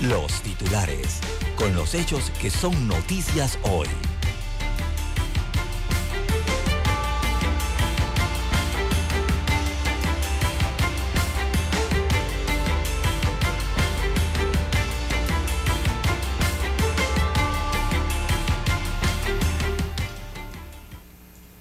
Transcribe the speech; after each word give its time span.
los 0.00 0.42
titulares, 0.42 1.20
con 1.56 1.74
los 1.74 1.94
hechos 1.94 2.30
que 2.40 2.50
son 2.50 2.86
noticias 2.86 3.58
hoy. 3.62 3.88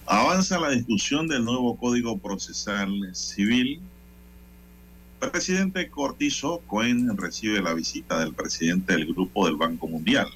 Avanza 0.05 0.60
la 0.60 0.70
discusión 0.70 1.27
del 1.27 1.46
nuevo 1.46 1.77
Código 1.77 2.18
Procesal 2.18 2.91
Civil. 3.13 3.82
El 5.22 5.32
presidente 5.32 5.90
Cortizo 5.90 6.60
Cohen 6.68 7.18
recibe 7.18 7.62
la 7.62 7.74
visita 7.74 8.20
del 8.20 8.34
presidente 8.34 8.94
del 8.94 9.08
Grupo 9.08 9.46
del 9.46 9.55
Banco 9.55 9.88
Mundial. 9.88 10.28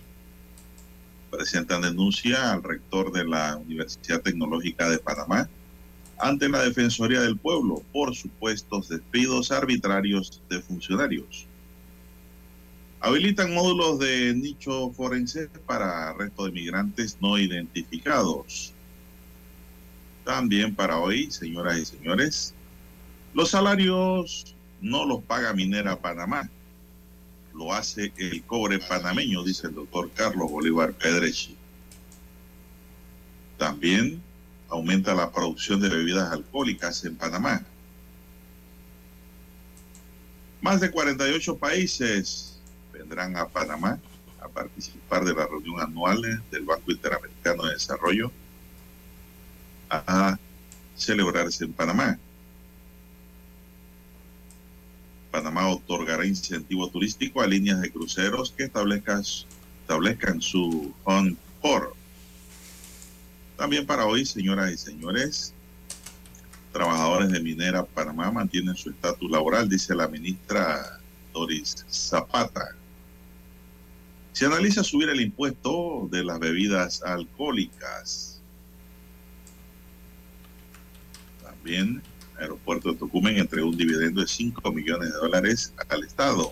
Presentan 1.30 1.82
denuncia 1.82 2.54
al 2.54 2.64
rector 2.64 3.12
de 3.12 3.26
la 3.26 3.58
Universidad 3.58 4.22
Tecnológica 4.22 4.90
de 4.90 4.98
Panamá 4.98 5.50
ante 6.18 6.50
la 6.50 6.64
Defensoría 6.64 7.22
del 7.22 7.38
Pueblo 7.38 7.84
por 7.92 8.16
supuestos 8.16 8.90
despidos 8.90 9.52
arbitrarios 9.52 10.42
de 10.50 10.62
funcionarios. 10.62 11.46
Habilitan 13.02 13.54
módulos 13.54 14.00
de 14.00 14.34
nicho 14.34 14.92
forense 14.92 15.50
para 15.66 16.10
arresto 16.10 16.46
de 16.46 16.52
migrantes 16.52 17.18
no 17.22 17.38
identificados. 17.38 18.74
También 20.24 20.74
para 20.74 20.98
hoy, 20.98 21.30
señoras 21.32 21.78
y 21.78 21.86
señores, 21.86 22.54
los 23.34 23.52
salarios 23.52 24.56
no 24.82 25.06
los 25.06 25.24
paga 25.24 25.54
Minera 25.54 26.00
Panamá, 26.00 26.50
lo 27.54 27.74
hace 27.74 28.14
el 28.18 28.44
cobre 28.44 28.80
panameño, 28.80 29.44
dice 29.44 29.68
el 29.68 29.76
doctor 29.76 30.10
Carlos 30.12 30.50
Bolívar 30.50 30.94
Pedrechi. 30.94 31.58
También 33.58 34.22
aumenta 34.70 35.14
la 35.14 35.32
producción 35.32 35.82
de 35.82 35.90
bebidas 35.90 36.32
alcohólicas 36.32 37.04
en 37.04 37.16
Panamá. 37.16 37.62
Más 40.62 40.80
de 40.80 40.92
48 40.92 41.58
países 41.58 42.60
vendrán 42.94 43.36
a 43.36 43.48
Panamá 43.48 44.00
a 44.42 44.48
participar 44.48 45.26
de 45.26 45.34
la 45.34 45.48
reunión 45.48 45.82
anual 45.82 46.22
del 46.52 46.64
Banco 46.64 46.92
Interamericano 46.92 47.64
de 47.66 47.74
Desarrollo 47.74 48.32
a 49.90 50.38
celebrarse 50.96 51.66
en 51.66 51.74
Panamá. 51.74 52.20
Panamá 55.32 55.68
otorgará 55.70 56.26
incentivo 56.26 56.90
turístico 56.90 57.42
a 57.42 57.48
líneas 57.48 57.82
de 57.82 57.92
cruceros 57.92 58.52
que 58.52 58.64
establezcan, 58.64 59.24
su 60.42 60.94
home 61.04 61.36
port. 61.62 61.94
También 63.58 63.86
para 63.86 64.06
hoy, 64.06 64.26
señoras 64.26 64.72
y 64.72 64.78
señores, 64.78 65.54
trabajadores 66.72 67.30
de 67.30 67.40
Minera 67.42 67.86
Panamá 67.86 68.32
mantienen 68.32 68.76
su 68.76 68.90
estatus 68.90 69.30
laboral, 69.30 69.68
dice 69.68 69.94
la 69.96 70.08
ministra 70.08 71.00
Doris 71.34 71.86
Zapata. 71.90 72.76
Se 74.32 74.46
analiza 74.46 74.84
subir 74.84 75.10
el 75.10 75.22
impuesto 75.22 76.08
de 76.12 76.24
las 76.24 76.40
bebidas 76.40 77.04
alcohólicas. 77.04 78.40
También 81.44 82.02
Aeropuerto 82.40 82.92
de 82.92 82.98
Tocumen 82.98 83.38
entregó 83.38 83.70
un 83.70 83.78
dividendo 83.78 84.22
de 84.22 84.28
5 84.28 84.72
millones 84.72 85.12
de 85.12 85.18
dólares 85.18 85.74
al 85.90 86.04
Estado. 86.04 86.52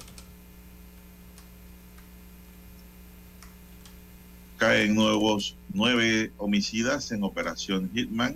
Caen 4.58 4.96
nuevos 4.96 5.56
nueve 5.74 6.32
homicidas 6.38 7.12
en 7.12 7.24
operación 7.24 7.92
Hitman. 7.94 8.36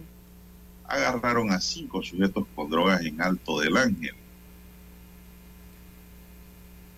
Agarraron 0.87 1.51
a 1.51 1.59
cinco 1.59 2.03
sujetos 2.03 2.45
con 2.53 2.69
drogas 2.69 3.01
en 3.01 3.21
Alto 3.21 3.59
del 3.59 3.75
Ángel. 3.77 4.13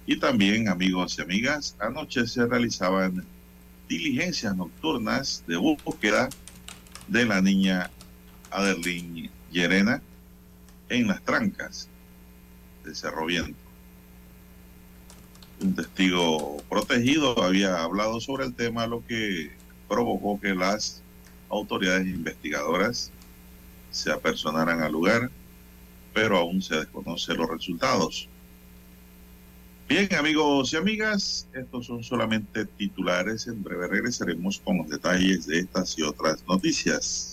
Y 0.05 0.17
también, 0.17 0.67
amigos 0.67 1.17
y 1.17 1.21
amigas, 1.21 1.77
anoche 1.79 2.27
se 2.27 2.45
realizaban 2.45 3.25
diligencias 3.87 4.55
nocturnas 4.55 5.43
de 5.47 5.55
búsqueda 5.55 6.29
de 7.07 7.25
la 7.25 7.41
niña 7.41 7.89
Adeline 8.51 9.29
Llerena 9.51 10.01
en 10.93 11.07
las 11.07 11.23
trancas 11.23 11.89
de 12.85 12.93
Cerro 12.93 13.25
Viento. 13.25 13.57
Un 15.61 15.75
testigo 15.75 16.57
protegido 16.69 17.41
había 17.43 17.81
hablado 17.83 18.19
sobre 18.19 18.45
el 18.45 18.53
tema, 18.53 18.85
lo 18.85 19.05
que 19.05 19.51
provocó 19.87 20.39
que 20.39 20.53
las 20.53 21.01
autoridades 21.49 22.05
investigadoras 22.05 23.11
se 23.91 24.11
apersonaran 24.11 24.81
al 24.81 24.91
lugar, 24.91 25.31
pero 26.13 26.37
aún 26.37 26.61
se 26.61 26.75
desconocen 26.75 27.37
los 27.37 27.49
resultados. 27.49 28.29
Bien, 29.89 30.13
amigos 30.15 30.73
y 30.73 30.77
amigas, 30.77 31.47
estos 31.53 31.87
son 31.87 32.03
solamente 32.03 32.65
titulares. 32.65 33.47
En 33.47 33.63
breve 33.63 33.87
regresaremos 33.87 34.59
con 34.59 34.77
los 34.77 34.89
detalles 34.89 35.47
de 35.47 35.59
estas 35.59 35.97
y 35.97 36.03
otras 36.03 36.43
noticias. 36.47 37.32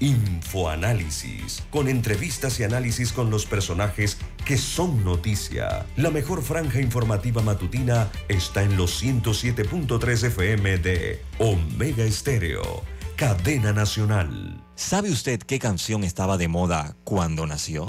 Infoanálisis, 0.00 1.62
con 1.70 1.88
entrevistas 1.88 2.60
y 2.60 2.64
análisis 2.64 3.12
con 3.12 3.30
los 3.30 3.46
personajes 3.46 4.18
que 4.44 4.56
son 4.56 5.04
noticia. 5.04 5.86
La 5.96 6.10
mejor 6.10 6.42
franja 6.42 6.80
informativa 6.80 7.42
matutina 7.42 8.08
está 8.28 8.62
en 8.62 8.76
los 8.76 9.02
107.3 9.02 10.24
FM 10.24 10.78
de 10.78 11.22
Omega 11.38 12.04
Estéreo, 12.04 12.82
cadena 13.16 13.72
nacional. 13.72 14.62
¿Sabe 14.76 15.10
usted 15.10 15.40
qué 15.40 15.58
canción 15.58 16.04
estaba 16.04 16.36
de 16.36 16.48
moda 16.48 16.96
cuando 17.04 17.46
nació? 17.46 17.88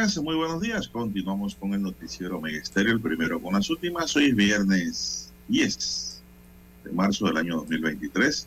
Muy 0.00 0.34
buenos 0.34 0.62
días. 0.62 0.88
Continuamos 0.88 1.54
con 1.54 1.74
el 1.74 1.82
noticiero 1.82 2.40
Megesterio, 2.40 2.94
el 2.94 3.00
primero 3.02 3.38
con 3.38 3.52
las 3.52 3.68
últimas. 3.68 4.16
Hoy 4.16 4.30
es 4.30 4.34
viernes 4.34 5.30
10 5.48 6.22
de 6.84 6.92
marzo 6.92 7.26
del 7.26 7.36
año 7.36 7.56
2023. 7.56 8.46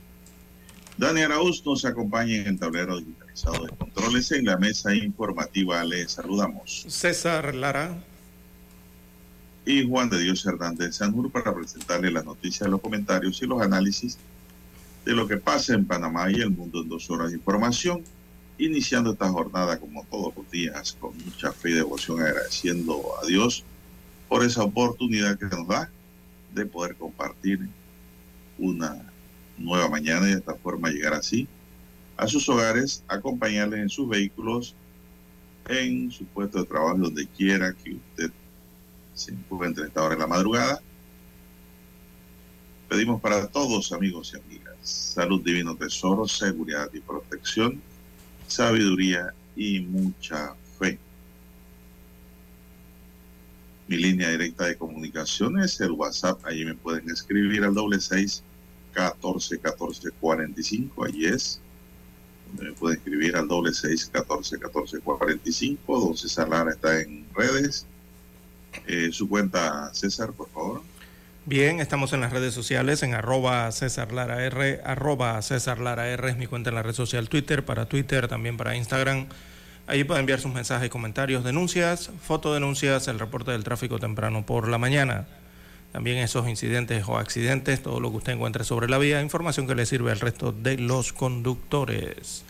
Dani 0.98 1.22
Arauz 1.22 1.64
nos 1.64 1.86
acompaña 1.86 2.38
en 2.38 2.48
el 2.48 2.60
tablero 2.60 2.98
digitalizado 2.98 3.66
de 3.66 3.70
controles 3.70 4.32
en 4.32 4.46
la 4.46 4.58
mesa 4.58 4.96
informativa. 4.96 5.84
Les 5.84 6.14
saludamos. 6.14 6.86
César 6.88 7.54
Lara. 7.54 8.04
Y 9.64 9.88
Juan 9.88 10.10
de 10.10 10.22
Dios 10.22 10.44
Hernández 10.48 10.96
Sanur 10.96 11.32
para 11.32 11.54
presentarle 11.54 12.10
las 12.10 12.26
noticias, 12.26 12.68
los 12.68 12.82
comentarios 12.82 13.40
y 13.44 13.46
los 13.46 13.62
análisis 13.62 14.18
de 15.06 15.14
lo 15.14 15.28
que 15.28 15.38
pasa 15.38 15.76
en 15.76 15.86
Panamá 15.86 16.32
y 16.32 16.42
el 16.42 16.50
mundo 16.50 16.82
en 16.82 16.90
dos 16.90 17.12
horas 17.12 17.30
de 17.30 17.38
información 17.38 18.04
iniciando 18.58 19.12
esta 19.12 19.30
jornada 19.30 19.80
como 19.80 20.04
todos 20.06 20.36
los 20.36 20.50
días 20.52 20.96
con 21.00 21.18
mucha 21.18 21.52
fe 21.52 21.72
y 21.72 21.74
devoción 21.74 22.22
agradeciendo 22.22 23.02
a 23.22 23.26
Dios 23.26 23.64
por 24.30 24.44
esa 24.44 24.64
oportunidad 24.64 25.38
que 25.38 25.46
nos 25.46 25.68
da 25.68 25.90
de 26.54 26.66
poder 26.66 26.96
compartir 26.96 27.68
una 28.58 29.12
nueva 29.58 29.90
mañana 29.90 30.28
y 30.28 30.32
de 30.34 30.40
esta 30.40 30.56
forma 30.56 30.90
llegar 30.90 31.14
así 31.14 31.48
a 32.18 32.28
sus 32.28 32.48
hogares, 32.48 33.04
acompañarles 33.08 33.80
en 33.80 33.90
sus 33.90 34.08
vehículos, 34.08 34.76
en 35.68 36.12
su 36.12 36.26
puesto 36.26 36.60
de 36.60 36.66
trabajo, 36.66 36.98
donde 36.98 37.28
quiera 37.28 37.74
que 37.74 37.96
usted 37.96 38.32
se 39.16 39.32
encuentre 39.32 39.84
a 39.84 39.88
esta 39.88 40.04
hora 40.04 40.16
de 40.16 40.22
la 40.22 40.28
madrugada. 40.28 40.80
Pedimos 42.88 43.20
para 43.20 43.48
todos, 43.48 43.92
amigos 43.92 44.34
y 44.34 44.40
amigas, 44.40 44.76
salud 44.82 45.42
divino 45.42 45.76
tesoro, 45.76 46.28
seguridad 46.28 46.90
y 46.94 47.00
protección 47.00 47.82
sabiduría 48.54 49.34
y 49.56 49.80
mucha 49.82 50.56
fe. 50.80 51.00
Mi 53.88 53.98
línea 53.98 54.30
directa 54.30 54.66
de 54.66 54.78
comunicación 54.78 55.60
es 55.60 55.80
el 55.82 55.92
WhatsApp. 55.92 56.40
Allí 56.46 56.64
me 56.64 56.76
pueden 56.76 57.10
escribir 57.10 57.64
al 57.64 57.74
doble 57.74 58.00
seis 58.00 58.44
catorce 58.94 59.60
catorce 59.60 60.12
cuarenta 60.12 60.62
y 60.62 60.64
cinco. 60.64 61.06
Allí 61.06 61.26
es. 61.26 61.60
Me 62.60 62.72
pueden 62.74 62.98
escribir 62.98 63.36
al 63.36 63.48
doble 63.48 63.74
seis 63.74 64.06
catorce 64.06 64.60
catorce 64.60 65.00
cuarenta 65.00 65.50
y 65.50 65.52
cinco. 65.52 66.00
Don 66.00 66.16
César 66.16 66.48
Lara 66.50 66.72
está 66.72 67.02
en 67.02 67.26
redes. 67.36 67.86
Eh, 68.88 69.10
su 69.12 69.28
cuenta, 69.28 69.94
César, 69.94 70.32
por 70.32 70.50
favor. 70.50 70.82
Bien, 71.46 71.82
estamos 71.82 72.14
en 72.14 72.22
las 72.22 72.32
redes 72.32 72.54
sociales 72.54 73.04
en 73.04 73.14
arroba 73.14 73.70
César 73.74 74.14
Lara 74.14 74.46
R, 74.46 74.80
arroba 74.86 75.42
César 75.42 75.78
Lara 75.80 76.08
R 76.08 76.30
es 76.30 76.38
mi 76.38 76.48
cuenta 76.48 76.70
en 76.70 76.76
la 76.76 76.84
red 76.84 76.94
social 76.94 77.28
Twitter, 77.28 77.66
para 77.66 77.86
Twitter, 77.86 78.30
también 78.30 78.56
para 78.56 78.78
Instagram. 78.78 79.28
Ahí 79.86 80.06
pueden 80.06 80.22
enviar 80.22 80.40
sus 80.40 80.54
mensajes, 80.54 80.90
comentarios, 80.90 81.44
denuncias, 81.44 82.12
fotodenuncias, 82.22 83.10
el 83.10 83.20
reporte 83.20 83.52
del 83.52 83.66
tráfico 83.66 84.00
temprano 84.00 84.46
por 84.46 84.70
la 84.70 84.78
mañana. 84.78 85.28
También 85.92 86.20
esos 86.20 86.48
incidentes 86.48 87.04
o 87.10 87.18
accidentes, 87.18 87.84
todo 87.84 88.00
lo 88.00 88.10
que 88.12 88.18
usted 88.18 88.32
encuentre 88.32 88.64
sobre 88.64 88.88
la 88.88 88.98
vía, 88.98 89.22
información 89.22 89.68
que 89.68 89.76
le 89.76 89.86
sirve 89.86 90.14
al 90.14 90.22
resto 90.22 90.54
de 90.54 90.78
los 90.78 91.12
conductores. 91.12 92.46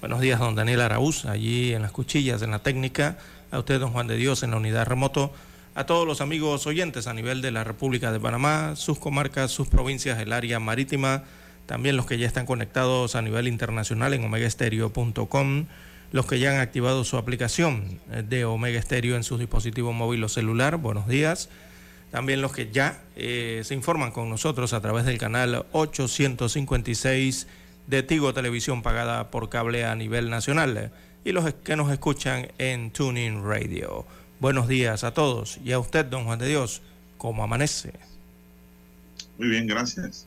Buenos 0.00 0.20
días, 0.20 0.40
don 0.40 0.56
Daniel 0.56 0.80
Araúz, 0.80 1.26
allí 1.26 1.74
en 1.74 1.82
las 1.82 1.92
cuchillas, 1.92 2.42
en 2.42 2.50
la 2.50 2.58
técnica. 2.58 3.18
A 3.52 3.60
usted, 3.60 3.78
don 3.78 3.92
Juan 3.92 4.08
de 4.08 4.16
Dios, 4.16 4.42
en 4.42 4.50
la 4.50 4.56
unidad 4.56 4.86
remoto 4.86 5.32
a 5.74 5.86
todos 5.86 6.06
los 6.06 6.20
amigos 6.20 6.66
oyentes 6.66 7.06
a 7.06 7.14
nivel 7.14 7.40
de 7.40 7.50
la 7.50 7.64
República 7.64 8.12
de 8.12 8.20
Panamá, 8.20 8.76
sus 8.76 8.98
comarcas, 8.98 9.50
sus 9.50 9.68
provincias, 9.68 10.20
el 10.20 10.32
área 10.32 10.60
marítima, 10.60 11.24
también 11.66 11.96
los 11.96 12.06
que 12.06 12.18
ya 12.18 12.26
están 12.26 12.44
conectados 12.44 13.14
a 13.14 13.22
nivel 13.22 13.48
internacional 13.48 14.12
en 14.12 14.24
omegaestereo.com, 14.24 15.66
los 16.10 16.26
que 16.26 16.38
ya 16.38 16.50
han 16.50 16.60
activado 16.60 17.04
su 17.04 17.16
aplicación 17.16 18.00
de 18.28 18.44
Omega 18.44 18.82
Stereo 18.82 19.16
en 19.16 19.24
sus 19.24 19.38
dispositivos 19.38 19.94
móvil 19.94 20.22
o 20.24 20.28
celular, 20.28 20.76
buenos 20.76 21.08
días. 21.08 21.48
También 22.10 22.42
los 22.42 22.52
que 22.52 22.70
ya 22.70 23.00
eh, 23.16 23.62
se 23.64 23.72
informan 23.72 24.10
con 24.10 24.28
nosotros 24.28 24.74
a 24.74 24.82
través 24.82 25.06
del 25.06 25.16
canal 25.16 25.64
856 25.72 27.46
de 27.86 28.02
Tigo 28.02 28.34
Televisión 28.34 28.82
pagada 28.82 29.30
por 29.30 29.48
cable 29.48 29.86
a 29.86 29.94
nivel 29.94 30.28
nacional 30.28 30.92
y 31.24 31.32
los 31.32 31.50
que 31.54 31.76
nos 31.76 31.90
escuchan 31.90 32.48
en 32.58 32.90
Tuning 32.90 33.42
Radio. 33.42 34.04
Buenos 34.42 34.66
días 34.66 35.04
a 35.04 35.14
todos 35.14 35.60
y 35.64 35.70
a 35.70 35.78
usted, 35.78 36.04
don 36.04 36.24
Juan 36.24 36.40
de 36.40 36.48
Dios, 36.48 36.82
¿cómo 37.16 37.44
amanece? 37.44 37.92
Muy 39.38 39.46
bien, 39.46 39.68
gracias. 39.68 40.26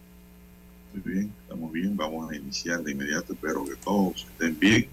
Muy 0.93 1.01
bien, 1.13 1.33
estamos 1.41 1.69
bien. 1.73 1.97
Vamos 1.97 2.31
a 2.31 2.35
iniciar 2.37 2.81
de 2.81 2.93
inmediato. 2.93 3.33
Espero 3.33 3.65
que 3.65 3.75
todos 3.75 4.25
estén 4.31 4.57
bien. 4.57 4.87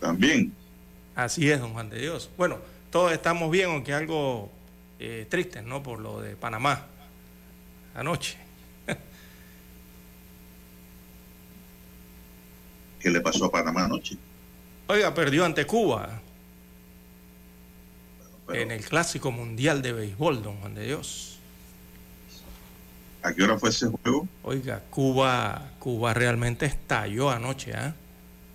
También. 0.00 0.52
Así 1.14 1.48
es, 1.48 1.60
don 1.60 1.72
Juan 1.72 1.88
de 1.90 2.00
Dios. 2.00 2.28
Bueno, 2.36 2.58
todos 2.90 3.12
estamos 3.12 3.52
bien, 3.52 3.70
aunque 3.70 3.94
algo 3.94 4.50
eh, 4.98 5.28
triste, 5.30 5.62
¿no? 5.62 5.80
Por 5.80 6.00
lo 6.00 6.20
de 6.20 6.34
Panamá 6.34 6.86
anoche. 7.94 8.36
¿Qué 12.98 13.10
le 13.10 13.20
pasó 13.20 13.44
a 13.44 13.52
Panamá 13.52 13.84
anoche? 13.84 14.16
Oiga, 14.88 15.14
perdió 15.14 15.44
ante 15.44 15.64
Cuba 15.66 16.20
en 18.52 18.70
el 18.70 18.84
Clásico 18.84 19.30
Mundial 19.30 19.82
de 19.82 19.92
Béisbol, 19.92 20.42
don 20.42 20.56
Juan 20.56 20.74
de 20.74 20.86
Dios. 20.86 21.38
¿A 23.22 23.34
qué 23.34 23.42
hora 23.42 23.58
fue 23.58 23.68
ese 23.70 23.86
juego? 23.86 24.26
Oiga, 24.42 24.82
Cuba, 24.90 25.72
Cuba 25.78 26.14
realmente 26.14 26.66
estalló 26.66 27.30
anoche 27.30 27.72
¿eh? 27.72 27.92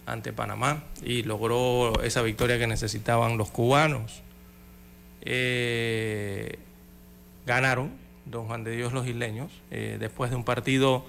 ante 0.06 0.34
Panamá 0.34 0.84
y 1.04 1.24
logró 1.24 2.02
esa 2.02 2.22
victoria 2.24 2.58
que 2.58 2.68
necesitaban 2.68 3.38
los 3.38 3.52
cubanos. 3.52 4.24
Eh, 5.22 6.58
ganaron, 7.46 7.92
don 8.26 8.48
Juan 8.48 8.64
de 8.64 8.76
Dios, 8.76 8.92
los 8.92 9.08
isleños, 9.08 9.52
eh, 9.70 9.98
después 10.00 10.32
de 10.32 10.38
un 10.38 10.44
partido 10.44 11.06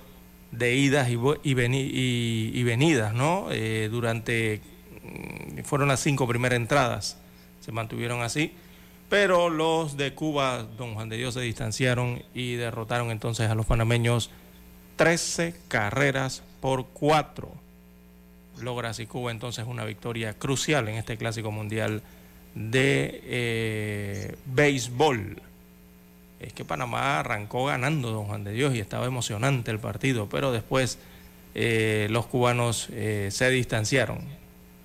de 0.53 0.75
idas 0.75 1.09
y, 1.09 1.19
y, 1.43 2.63
venidas, 2.63 3.15
¿no? 3.15 3.49
Eh, 3.51 3.89
durante, 3.91 4.61
mm, 5.03 5.63
fueron 5.65 5.89
las 5.89 6.01
cinco 6.01 6.27
primeras 6.29 6.57
entradas, 6.57 7.19
se 7.61 7.73
mantuvieron 7.73 8.23
así 8.23 8.53
pero 9.09 9.51
los 9.51 9.97
de 9.97 10.15
Cuba, 10.15 10.65
don 10.77 10.95
Juan 10.95 11.09
de 11.09 11.17
Dios, 11.17 11.35
se 11.35 11.41
distanciaron 11.41 12.23
y 12.35 12.55
derrotaron 12.55 13.11
entonces 13.11 13.49
a 13.49 13.55
los 13.55 13.67
panameños 13.67 14.31
13 14.97 15.55
carreras 15.69 16.43
por 16.61 16.87
4. 16.87 17.53
Logra 18.63 18.91
así 18.91 19.07
Cuba 19.07 19.31
entonces 19.31 19.67
una 19.69 19.85
victoria 19.85 20.35
crucial 20.35 20.89
en 20.89 20.97
este 20.97 21.17
clásico 21.17 21.51
mundial 21.53 22.03
de 22.55 23.21
eh, 23.25 24.37
béisbol. 24.47 25.43
Es 26.41 26.53
que 26.53 26.65
Panamá 26.65 27.21
arrancó 27.21 27.67
ganando, 27.67 28.11
don 28.11 28.27
Juan 28.27 28.45
de 28.45 28.53
Dios, 28.53 28.75
y 28.75 28.81
estaba 28.81 29.07
emocionante 29.07 29.71
el 29.71 29.79
partido, 29.79 30.29
pero 30.29 30.53
después 30.53 30.99
eh, 31.55 32.09
los 32.11 32.27
cubanos 32.27 32.89
eh, 32.91 33.29
se 33.31 33.49
distanciaron 33.51 34.19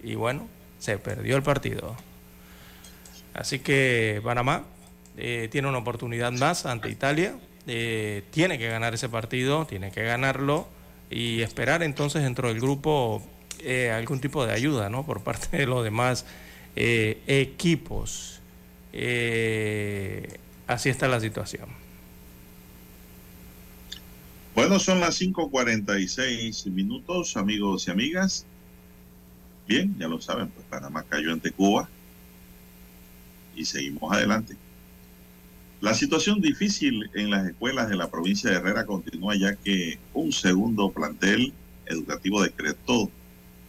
y 0.03 0.15
bueno, 0.15 0.47
se 0.79 0.97
perdió 0.97 1.35
el 1.35 1.43
partido. 1.43 1.95
Así 3.33 3.59
que 3.59 4.21
Panamá 4.23 4.65
eh, 5.17 5.49
tiene 5.51 5.67
una 5.67 5.77
oportunidad 5.77 6.31
más 6.31 6.65
ante 6.65 6.89
Italia. 6.89 7.35
Eh, 7.67 8.23
tiene 8.31 8.57
que 8.57 8.67
ganar 8.67 8.93
ese 8.93 9.09
partido, 9.09 9.65
tiene 9.65 9.91
que 9.91 10.03
ganarlo 10.03 10.67
y 11.09 11.41
esperar 11.41 11.83
entonces 11.83 12.23
dentro 12.23 12.47
del 12.47 12.59
grupo 12.59 13.21
eh, 13.59 13.91
algún 13.91 14.19
tipo 14.19 14.45
de 14.45 14.53
ayuda 14.53 14.89
¿no? 14.89 15.05
por 15.05 15.21
parte 15.23 15.57
de 15.57 15.65
los 15.65 15.83
demás 15.83 16.25
equipos. 16.75 18.41
así 20.67 20.89
está 20.89 21.07
la 21.07 21.19
situación. 21.19 21.69
Bueno, 24.55 24.79
son 24.79 24.99
las 24.99 25.21
5.46 25.21 26.65
minutos, 26.71 27.37
amigos 27.37 27.87
y 27.87 27.91
amigas. 27.91 28.45
Bien, 29.67 29.95
ya 29.97 30.07
lo 30.07 30.19
saben, 30.19 30.49
pues 30.49 30.65
Panamá 30.69 31.05
cayó 31.07 31.31
ante 31.31 31.51
Cuba 31.51 31.87
y 33.61 33.65
seguimos 33.65 34.11
adelante. 34.11 34.55
La 35.81 35.93
situación 35.95 36.41
difícil 36.41 37.09
en 37.15 37.31
las 37.31 37.47
escuelas 37.47 37.89
de 37.89 37.95
la 37.95 38.09
provincia 38.09 38.49
de 38.49 38.57
Herrera 38.57 38.85
continúa 38.85 39.35
ya 39.35 39.55
que 39.55 39.97
un 40.13 40.31
segundo 40.31 40.91
plantel 40.91 41.53
educativo 41.87 42.43
decretó 42.43 43.09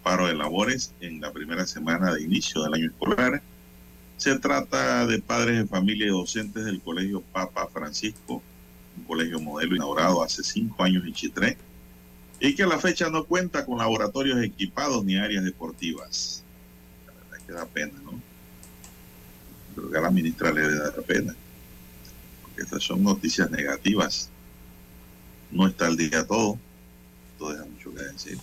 paro 0.02 0.26
de 0.26 0.34
labores 0.34 0.92
en 1.00 1.20
la 1.20 1.32
primera 1.32 1.66
semana 1.66 2.12
de 2.12 2.22
inicio 2.22 2.62
del 2.62 2.75
año 2.75 2.87
escolar. 2.87 3.42
Se 4.18 4.38
trata 4.38 5.06
de 5.06 5.20
padres 5.20 5.58
de 5.58 5.66
familia 5.66 6.06
y 6.06 6.11
docentes 6.11 6.64
del 6.64 6.80
Colegio 6.80 7.22
Papa 7.32 7.68
Francisco, 7.72 8.42
un 8.99 9.04
colegio 9.04 9.40
modelo 9.40 9.75
inaugurado 9.75 10.22
hace 10.22 10.42
cinco 10.42 10.82
años 10.82 11.04
en 11.06 11.14
Chitré, 11.14 11.56
y 12.40 12.54
que 12.54 12.64
a 12.64 12.66
la 12.66 12.78
fecha 12.78 13.08
no 13.08 13.25
cuenta 13.25 13.64
con 13.64 13.78
laboratorios 13.78 14.42
equipados 14.42 15.04
ni 15.04 15.16
áreas 15.16 15.44
deportivas. 15.44 16.44
La 17.06 17.12
verdad 17.12 17.38
es 17.38 17.44
que 17.44 17.52
da 17.52 17.66
pena, 17.66 17.94
¿no? 18.04 18.31
Creo 19.75 19.91
que 19.91 19.99
a 19.99 20.02
la 20.02 20.11
ministra 20.11 20.52
le 20.52 20.62
debe 20.62 20.79
dar 20.79 21.02
pena, 21.02 21.35
porque 22.43 22.62
estas 22.62 22.83
son 22.83 23.02
noticias 23.02 23.50
negativas. 23.50 24.29
No 25.50 25.67
está 25.67 25.87
al 25.87 25.97
día 25.97 26.26
todo, 26.26 26.59
todo 27.38 27.52
deja 27.52 27.64
mucho 27.64 27.95
que 27.95 28.02
decir. 28.02 28.38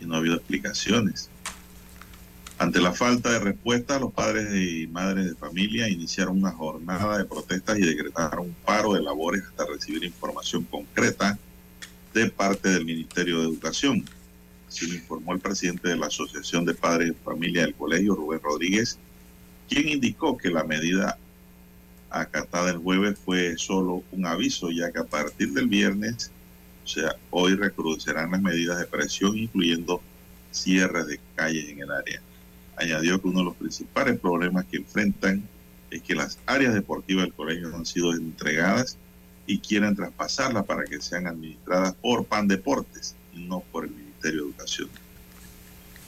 Y 0.00 0.06
no 0.06 0.14
ha 0.14 0.18
habido 0.18 0.36
explicaciones. 0.36 1.30
Ante 2.60 2.78
la 2.78 2.92
falta 2.92 3.32
de 3.32 3.38
respuesta, 3.38 3.98
los 3.98 4.12
padres 4.12 4.54
y 4.54 4.86
madres 4.86 5.30
de 5.30 5.34
familia 5.34 5.88
iniciaron 5.88 6.36
una 6.36 6.52
jornada 6.52 7.16
de 7.16 7.24
protestas 7.24 7.78
y 7.78 7.82
decretaron 7.82 8.48
un 8.48 8.56
paro 8.66 8.92
de 8.92 9.00
labores 9.00 9.44
hasta 9.44 9.64
recibir 9.64 10.04
información 10.04 10.64
concreta 10.64 11.38
de 12.12 12.30
parte 12.30 12.68
del 12.68 12.84
Ministerio 12.84 13.38
de 13.38 13.44
Educación. 13.46 14.04
Así 14.68 14.86
lo 14.86 14.94
informó 14.94 15.32
el 15.32 15.40
presidente 15.40 15.88
de 15.88 15.96
la 15.96 16.08
Asociación 16.08 16.66
de 16.66 16.74
Padres 16.74 17.08
de 17.08 17.14
Familia 17.14 17.62
del 17.62 17.74
Colegio, 17.74 18.14
Rubén 18.14 18.40
Rodríguez, 18.42 18.98
quien 19.70 19.88
indicó 19.88 20.36
que 20.36 20.50
la 20.50 20.64
medida 20.64 21.16
acatada 22.10 22.70
el 22.70 22.78
jueves 22.78 23.18
fue 23.24 23.56
solo 23.56 24.02
un 24.10 24.26
aviso, 24.26 24.70
ya 24.72 24.90
que 24.90 24.98
a 24.98 25.04
partir 25.04 25.52
del 25.52 25.68
viernes, 25.68 26.32
o 26.84 26.88
sea, 26.88 27.14
hoy 27.30 27.54
recrudecerán 27.54 28.32
las 28.32 28.42
medidas 28.42 28.80
de 28.80 28.86
presión, 28.86 29.38
incluyendo 29.38 30.02
cierres 30.50 31.06
de 31.06 31.20
calles 31.36 31.68
en 31.68 31.82
el 31.82 31.90
área. 31.92 32.20
Añadió 32.76 33.22
que 33.22 33.28
uno 33.28 33.38
de 33.38 33.44
los 33.44 33.56
principales 33.56 34.18
problemas 34.18 34.64
que 34.64 34.78
enfrentan 34.78 35.44
es 35.92 36.02
que 36.02 36.16
las 36.16 36.38
áreas 36.46 36.74
deportivas 36.74 37.24
del 37.24 37.34
colegio 37.34 37.68
no 37.68 37.76
han 37.76 37.86
sido 37.86 38.12
entregadas 38.12 38.98
y 39.46 39.58
quieren 39.58 39.94
traspasarlas 39.94 40.64
para 40.64 40.84
que 40.84 41.00
sean 41.00 41.28
administradas 41.28 41.94
por 41.94 42.24
PAN 42.24 42.48
Deportes 42.48 43.14
no 43.34 43.60
por 43.72 43.84
el 43.84 43.90
Ministerio 43.90 44.42
de 44.42 44.48
Educación. 44.48 44.88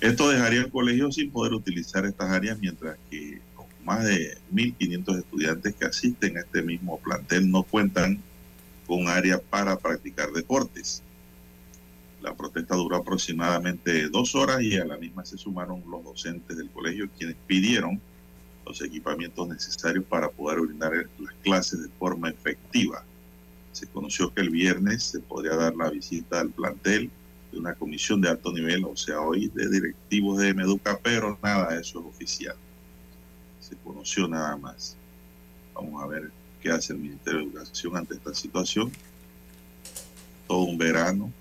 Esto 0.00 0.28
dejaría 0.28 0.60
el 0.62 0.70
colegio 0.70 1.12
sin 1.12 1.30
poder 1.30 1.52
utilizar 1.52 2.04
estas 2.04 2.30
áreas 2.30 2.58
mientras 2.58 2.98
que 3.08 3.40
más 3.84 4.04
de 4.04 4.36
1.500 4.52 5.18
estudiantes 5.18 5.74
que 5.74 5.84
asisten 5.86 6.36
a 6.36 6.40
este 6.40 6.62
mismo 6.62 6.98
plantel 7.00 7.50
no 7.50 7.62
cuentan 7.62 8.22
con 8.86 9.08
área 9.08 9.38
para 9.38 9.76
practicar 9.78 10.30
deportes. 10.32 11.02
La 12.20 12.34
protesta 12.34 12.76
duró 12.76 12.96
aproximadamente 12.96 14.08
dos 14.08 14.34
horas 14.34 14.62
y 14.62 14.76
a 14.76 14.84
la 14.84 14.96
misma 14.96 15.24
se 15.24 15.36
sumaron 15.36 15.82
los 15.90 16.04
docentes 16.04 16.56
del 16.56 16.70
colegio 16.70 17.08
quienes 17.16 17.36
pidieron 17.46 18.00
los 18.64 18.80
equipamientos 18.80 19.48
necesarios 19.48 20.04
para 20.04 20.28
poder 20.30 20.60
brindar 20.60 20.92
las 21.18 21.34
clases 21.42 21.82
de 21.82 21.88
forma 21.98 22.30
efectiva. 22.30 23.04
Se 23.72 23.88
conoció 23.88 24.32
que 24.32 24.42
el 24.42 24.50
viernes 24.50 25.02
se 25.02 25.20
podría 25.20 25.56
dar 25.56 25.74
la 25.74 25.90
visita 25.90 26.40
al 26.40 26.50
plantel 26.50 27.10
de 27.50 27.58
una 27.58 27.74
comisión 27.74 28.20
de 28.20 28.28
alto 28.28 28.52
nivel, 28.52 28.84
o 28.84 28.94
sea, 28.94 29.20
hoy 29.20 29.50
de 29.52 29.68
directivos 29.68 30.38
de 30.38 30.54
Meduca, 30.54 31.00
pero 31.02 31.36
nada, 31.42 31.78
eso 31.80 31.98
es 32.00 32.06
oficial 32.06 32.56
se 33.72 33.78
conoció 33.82 34.28
nada 34.28 34.56
más. 34.56 34.96
Vamos 35.74 36.02
a 36.02 36.06
ver 36.06 36.30
qué 36.60 36.70
hace 36.70 36.92
el 36.92 36.98
Ministerio 36.98 37.40
de 37.40 37.46
Educación 37.46 37.96
ante 37.96 38.14
esta 38.14 38.34
situación. 38.34 38.92
Todo 40.46 40.64
un 40.64 40.76
verano 40.76 41.32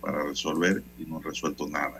para 0.00 0.24
resolver 0.24 0.82
y 0.98 1.04
no 1.04 1.18
han 1.18 1.22
resuelto 1.22 1.68
nada. 1.68 1.98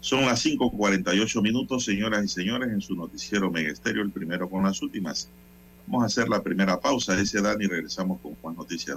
Son 0.00 0.24
las 0.24 0.44
5.48 0.46 1.42
minutos, 1.42 1.84
señoras 1.84 2.24
y 2.24 2.28
señores, 2.28 2.70
en 2.70 2.80
su 2.80 2.94
noticiero 2.94 3.50
Megesterio, 3.50 4.02
el 4.02 4.10
primero 4.10 4.48
con 4.48 4.64
las 4.64 4.80
últimas. 4.80 5.28
Vamos 5.86 6.04
a 6.04 6.06
hacer 6.06 6.28
la 6.30 6.42
primera 6.42 6.80
pausa, 6.80 7.14
dice 7.14 7.42
Dani, 7.42 7.64
y 7.64 7.68
regresamos 7.68 8.20
con 8.22 8.34
Juan 8.36 8.56
Noticias 8.56 8.96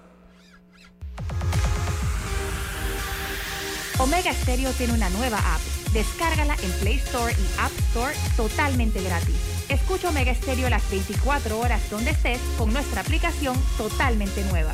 Omega 4.01 4.33
Stereo 4.33 4.71
tiene 4.71 4.93
una 4.93 5.11
nueva 5.11 5.37
app. 5.37 5.61
Descárgala 5.93 6.55
en 6.63 6.71
Play 6.79 6.95
Store 6.95 7.31
y 7.31 7.59
App 7.59 7.71
Store 7.89 8.15
totalmente 8.35 8.99
gratis. 8.99 9.35
Escucha 9.69 10.09
Omega 10.09 10.33
Stereo 10.33 10.71
las 10.71 10.89
24 10.89 11.59
horas 11.59 11.87
donde 11.91 12.09
estés 12.09 12.39
con 12.57 12.73
nuestra 12.73 13.01
aplicación 13.01 13.55
totalmente 13.77 14.43
nueva. 14.45 14.73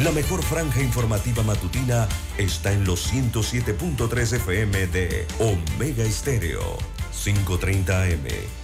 La 0.00 0.10
mejor 0.10 0.42
franja 0.42 0.82
informativa 0.82 1.44
matutina 1.44 2.08
está 2.38 2.72
en 2.72 2.84
los 2.84 3.12
107.3 3.12 4.32
FM 4.32 4.88
de 4.88 5.28
Omega 5.38 6.02
Estéreo. 6.02 6.76
5.30 7.12 8.14
AM. 8.14 8.63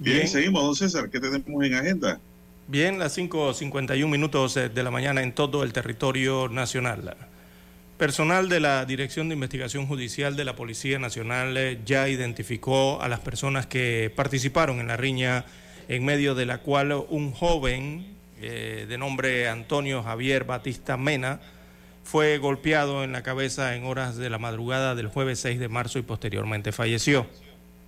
Bien, 0.00 0.26
seguimos, 0.26 0.64
don 0.64 0.74
César. 0.74 1.10
¿Qué 1.10 1.20
tenemos 1.20 1.62
en 1.62 1.74
agenda? 1.74 2.18
Bien, 2.68 2.98
las 2.98 3.18
5.51 3.18 4.08
minutos 4.08 4.56
eh, 4.56 4.70
de 4.70 4.82
la 4.82 4.90
mañana 4.90 5.22
en 5.22 5.34
todo 5.34 5.62
el 5.62 5.74
territorio 5.74 6.48
nacional. 6.48 7.18
Personal 7.98 8.48
de 8.48 8.60
la 8.60 8.86
Dirección 8.86 9.28
de 9.28 9.34
Investigación 9.34 9.86
Judicial 9.86 10.36
de 10.36 10.46
la 10.46 10.56
Policía 10.56 10.98
Nacional 10.98 11.54
eh, 11.58 11.80
ya 11.84 12.08
identificó 12.08 13.02
a 13.02 13.08
las 13.08 13.20
personas 13.20 13.66
que 13.66 14.10
participaron 14.16 14.80
en 14.80 14.86
la 14.86 14.96
riña 14.96 15.44
en 15.86 16.02
medio 16.06 16.34
de 16.34 16.46
la 16.46 16.58
cual 16.58 16.92
un 17.10 17.32
joven 17.32 18.06
eh, 18.40 18.86
de 18.88 18.96
nombre 18.96 19.50
Antonio 19.50 20.02
Javier 20.02 20.44
Batista 20.44 20.96
Mena 20.96 21.40
fue 22.04 22.38
golpeado 22.38 23.04
en 23.04 23.12
la 23.12 23.22
cabeza 23.22 23.76
en 23.76 23.84
horas 23.84 24.16
de 24.16 24.30
la 24.30 24.38
madrugada 24.38 24.94
del 24.94 25.08
jueves 25.08 25.40
6 25.40 25.60
de 25.60 25.68
marzo 25.68 25.98
y 25.98 26.02
posteriormente 26.02 26.72
falleció. 26.72 27.26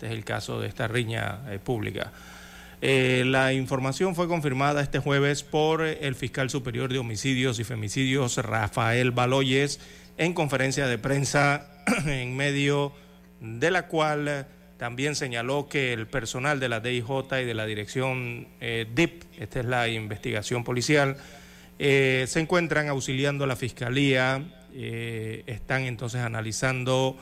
Este 0.02 0.12
es 0.12 0.18
el 0.18 0.25
caso 0.25 0.61
de 0.61 0.66
esta 0.66 0.88
riña 0.88 1.42
eh, 1.49 1.61
pública. 1.61 2.11
Eh, 2.80 3.23
la 3.25 3.52
información 3.52 4.16
fue 4.16 4.26
confirmada 4.26 4.82
este 4.82 4.99
jueves 4.99 5.44
por 5.44 5.82
el 5.82 6.16
fiscal 6.16 6.50
superior 6.50 6.92
de 6.92 6.99
homicidios 6.99 7.61
y 7.61 7.64
femicidios, 7.64 8.37
Rafael 8.38 9.12
Baloyes, 9.12 9.78
en 10.18 10.35
conferencia 10.35 10.88
de 10.88 10.99
prensa 10.99 11.71
en 12.06 12.37
medio 12.37 12.92
de 13.38 13.71
la 13.71 13.87
cual 13.87 14.49
también 14.76 15.14
señaló 15.14 15.68
que 15.68 15.92
el 15.92 16.09
personal 16.09 16.59
de 16.59 16.68
la 16.68 16.80
DIJ 16.80 17.09
y 17.40 17.44
de 17.44 17.54
la 17.54 17.64
dirección 17.64 18.49
DIP, 18.61 19.23
esta 19.38 19.61
es 19.61 19.66
la 19.66 19.87
investigación 19.87 20.64
policial, 20.64 21.16
se 21.78 22.40
encuentran 22.40 22.88
auxiliando 22.88 23.44
a 23.44 23.47
la 23.47 23.54
Fiscalía, 23.54 24.42
están 24.75 25.82
entonces 25.82 26.23
analizando 26.23 27.16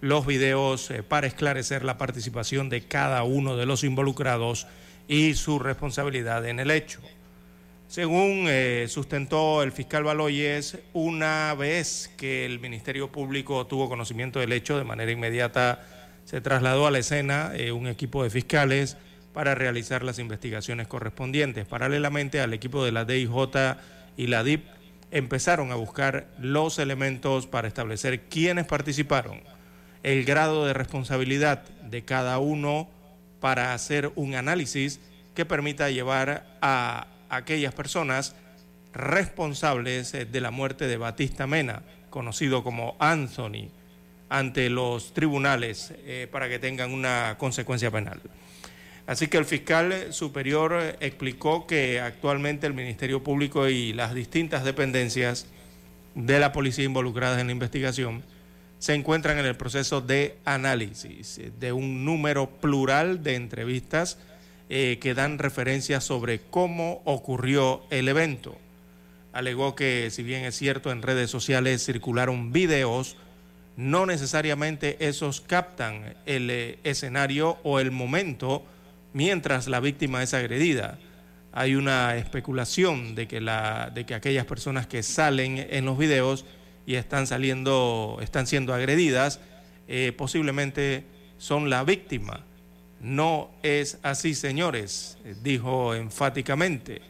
los 0.00 0.26
videos 0.26 0.92
para 1.08 1.26
esclarecer 1.26 1.84
la 1.84 1.98
participación 1.98 2.68
de 2.68 2.82
cada 2.82 3.22
uno 3.22 3.56
de 3.56 3.66
los 3.66 3.84
involucrados 3.84 4.66
y 5.08 5.34
su 5.34 5.58
responsabilidad 5.58 6.46
en 6.46 6.60
el 6.60 6.70
hecho. 6.70 7.00
Según 7.88 8.46
eh, 8.48 8.86
sustentó 8.88 9.62
el 9.62 9.70
fiscal 9.70 10.04
Baloyes, 10.04 10.78
una 10.94 11.54
vez 11.54 12.10
que 12.16 12.44
el 12.44 12.58
Ministerio 12.58 13.12
Público 13.12 13.66
tuvo 13.66 13.88
conocimiento 13.88 14.40
del 14.40 14.52
hecho, 14.52 14.78
de 14.78 14.84
manera 14.84 15.12
inmediata 15.12 15.86
se 16.24 16.40
trasladó 16.40 16.86
a 16.86 16.90
la 16.90 16.98
escena 16.98 17.52
eh, 17.54 17.70
un 17.70 17.86
equipo 17.86 18.24
de 18.24 18.30
fiscales 18.30 18.96
para 19.32 19.54
realizar 19.54 20.02
las 20.02 20.18
investigaciones 20.18 20.88
correspondientes. 20.88 21.66
Paralelamente 21.66 22.40
al 22.40 22.54
equipo 22.54 22.84
de 22.84 22.92
la 22.92 23.04
DIJ 23.04 23.30
y 24.16 24.28
la 24.28 24.42
DIP 24.42 24.64
empezaron 25.10 25.70
a 25.70 25.76
buscar 25.76 26.28
los 26.38 26.78
elementos 26.78 27.46
para 27.46 27.68
establecer 27.68 28.22
quiénes 28.22 28.66
participaron, 28.66 29.40
el 30.04 30.24
grado 30.24 30.66
de 30.66 30.74
responsabilidad 30.74 31.64
de 31.82 32.04
cada 32.04 32.38
uno 32.38 32.88
para 33.40 33.74
hacer 33.74 34.12
un 34.14 34.36
análisis 34.36 35.00
que 35.34 35.44
permita 35.44 35.90
llevar 35.90 36.46
a 36.62 37.08
aquellas 37.30 37.74
personas 37.74 38.36
responsables 38.92 40.14
eh, 40.14 40.24
de 40.26 40.40
la 40.40 40.50
muerte 40.50 40.86
de 40.86 40.96
Batista 40.96 41.46
Mena, 41.46 41.82
conocido 42.10 42.62
como 42.62 42.96
Anthony, 43.00 43.70
ante 44.28 44.70
los 44.70 45.14
tribunales 45.14 45.92
eh, 46.04 46.28
para 46.30 46.48
que 46.48 46.58
tengan 46.58 46.92
una 46.92 47.36
consecuencia 47.38 47.90
penal. 47.90 48.20
Así 49.06 49.28
que 49.28 49.36
el 49.36 49.44
fiscal 49.44 50.12
superior 50.12 50.96
explicó 51.00 51.66
que 51.66 52.00
actualmente 52.00 52.66
el 52.66 52.74
Ministerio 52.74 53.22
Público 53.22 53.68
y 53.68 53.92
las 53.92 54.14
distintas 54.14 54.64
dependencias 54.64 55.46
de 56.14 56.38
la 56.38 56.52
policía 56.52 56.84
involucradas 56.84 57.40
en 57.40 57.48
la 57.48 57.52
investigación 57.52 58.22
se 58.84 58.92
encuentran 58.92 59.38
en 59.38 59.46
el 59.46 59.56
proceso 59.56 60.02
de 60.02 60.36
análisis 60.44 61.40
de 61.58 61.72
un 61.72 62.04
número 62.04 62.50
plural 62.50 63.22
de 63.22 63.34
entrevistas 63.34 64.18
eh, 64.68 64.98
que 65.00 65.14
dan 65.14 65.38
referencias 65.38 66.04
sobre 66.04 66.42
cómo 66.50 67.00
ocurrió 67.06 67.84
el 67.88 68.08
evento. 68.08 68.58
Alegó 69.32 69.74
que 69.74 70.10
si 70.10 70.22
bien 70.22 70.44
es 70.44 70.56
cierto 70.56 70.92
en 70.92 71.00
redes 71.00 71.30
sociales 71.30 71.82
circularon 71.82 72.52
videos, 72.52 73.16
no 73.78 74.04
necesariamente 74.04 74.98
esos 75.08 75.40
captan 75.40 76.14
el 76.26 76.50
eh, 76.50 76.78
escenario 76.84 77.56
o 77.62 77.80
el 77.80 77.90
momento 77.90 78.66
mientras 79.14 79.66
la 79.66 79.80
víctima 79.80 80.22
es 80.22 80.34
agredida. 80.34 80.98
Hay 81.52 81.74
una 81.74 82.16
especulación 82.16 83.14
de 83.14 83.28
que, 83.28 83.40
de 83.40 84.04
que 84.04 84.14
aquellas 84.14 84.44
personas 84.44 84.86
que 84.86 85.02
salen 85.02 85.68
en 85.70 85.86
los 85.86 85.96
videos 85.96 86.44
y 86.86 86.96
están 86.96 87.26
saliendo, 87.26 88.18
están 88.20 88.46
siendo 88.46 88.74
agredidas, 88.74 89.40
eh, 89.88 90.12
posiblemente 90.16 91.04
son 91.38 91.70
la 91.70 91.84
víctima. 91.84 92.44
No 93.00 93.50
es 93.62 93.98
así, 94.02 94.34
señores, 94.34 95.18
dijo 95.42 95.94
enfáticamente. 95.94 97.02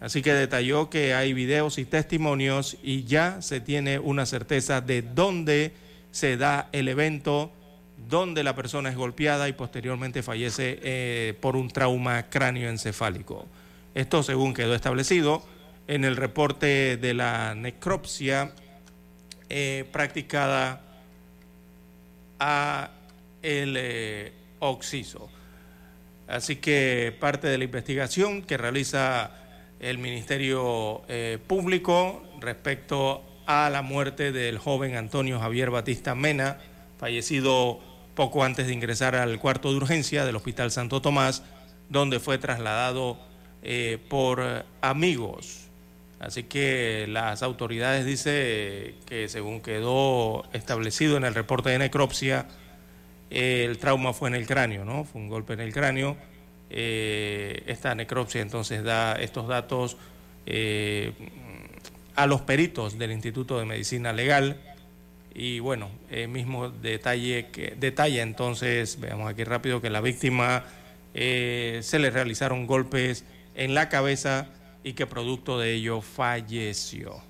Así 0.00 0.22
que 0.22 0.32
detalló 0.32 0.90
que 0.90 1.14
hay 1.14 1.32
videos 1.32 1.78
y 1.78 1.84
testimonios 1.84 2.76
y 2.82 3.04
ya 3.04 3.42
se 3.42 3.60
tiene 3.60 3.98
una 3.98 4.26
certeza 4.26 4.80
de 4.80 5.02
dónde 5.02 5.72
se 6.12 6.36
da 6.36 6.68
el 6.72 6.88
evento, 6.88 7.50
dónde 8.08 8.44
la 8.44 8.54
persona 8.54 8.90
es 8.90 8.96
golpeada 8.96 9.48
y 9.48 9.54
posteriormente 9.54 10.22
fallece 10.22 10.78
eh, 10.82 11.34
por 11.40 11.56
un 11.56 11.68
trauma 11.68 12.28
cráneoencefálico. 12.30 13.46
Esto 13.94 14.22
según 14.22 14.54
quedó 14.54 14.74
establecido 14.74 15.42
en 15.88 16.04
el 16.04 16.16
reporte 16.16 16.96
de 16.96 17.14
la 17.14 17.54
necropsia 17.56 18.52
eh, 19.50 19.88
practicada 19.90 20.82
a 22.38 22.90
el 23.42 23.76
eh, 23.78 24.32
oxiso. 24.58 25.30
Así 26.26 26.56
que 26.56 27.16
parte 27.18 27.48
de 27.48 27.56
la 27.56 27.64
investigación 27.64 28.42
que 28.42 28.58
realiza 28.58 29.30
el 29.80 29.96
Ministerio 29.96 31.00
eh, 31.08 31.38
Público 31.46 32.22
respecto 32.40 33.24
a 33.46 33.70
la 33.70 33.80
muerte 33.80 34.32
del 34.32 34.58
joven 34.58 34.96
Antonio 34.96 35.40
Javier 35.40 35.70
Batista 35.70 36.14
Mena, 36.14 36.58
fallecido 36.98 37.80
poco 38.14 38.44
antes 38.44 38.66
de 38.66 38.74
ingresar 38.74 39.14
al 39.14 39.38
cuarto 39.38 39.70
de 39.70 39.76
urgencia 39.76 40.26
del 40.26 40.36
Hospital 40.36 40.70
Santo 40.70 41.00
Tomás, 41.00 41.42
donde 41.88 42.20
fue 42.20 42.36
trasladado 42.36 43.18
por 44.10 44.64
amigos 44.82 45.67
Así 46.20 46.44
que 46.44 47.06
las 47.08 47.42
autoridades 47.42 48.04
dicen 48.04 48.96
que 49.06 49.28
según 49.28 49.60
quedó 49.60 50.44
establecido 50.52 51.16
en 51.16 51.24
el 51.24 51.34
reporte 51.34 51.70
de 51.70 51.78
necropsia, 51.78 52.48
el 53.30 53.78
trauma 53.78 54.12
fue 54.12 54.28
en 54.28 54.34
el 54.34 54.46
cráneo, 54.46 54.84
¿no? 54.84 55.04
Fue 55.04 55.20
un 55.20 55.28
golpe 55.28 55.52
en 55.52 55.60
el 55.60 55.72
cráneo. 55.72 56.16
Eh, 56.70 57.62
esta 57.66 57.94
necropsia 57.94 58.42
entonces 58.42 58.82
da 58.82 59.14
estos 59.14 59.48
datos 59.48 59.96
eh, 60.46 61.12
a 62.14 62.26
los 62.26 62.42
peritos 62.42 62.98
del 62.98 63.12
Instituto 63.12 63.58
de 63.58 63.64
Medicina 63.64 64.12
Legal 64.12 64.60
y 65.34 65.60
bueno, 65.60 65.88
el 66.10 66.28
mismo 66.28 66.68
detalle 66.68 67.46
que 67.52 67.74
detalla 67.78 68.22
entonces, 68.22 68.98
veamos 68.98 69.30
aquí 69.30 69.44
rápido, 69.44 69.80
que 69.80 69.88
la 69.88 70.00
víctima 70.00 70.64
eh, 71.14 71.78
se 71.82 72.00
le 72.00 72.10
realizaron 72.10 72.66
golpes 72.66 73.24
en 73.54 73.74
la 73.74 73.88
cabeza 73.88 74.48
y 74.88 74.94
que 74.94 75.06
producto 75.06 75.58
de 75.58 75.74
ello 75.74 76.00
falleció. 76.00 77.20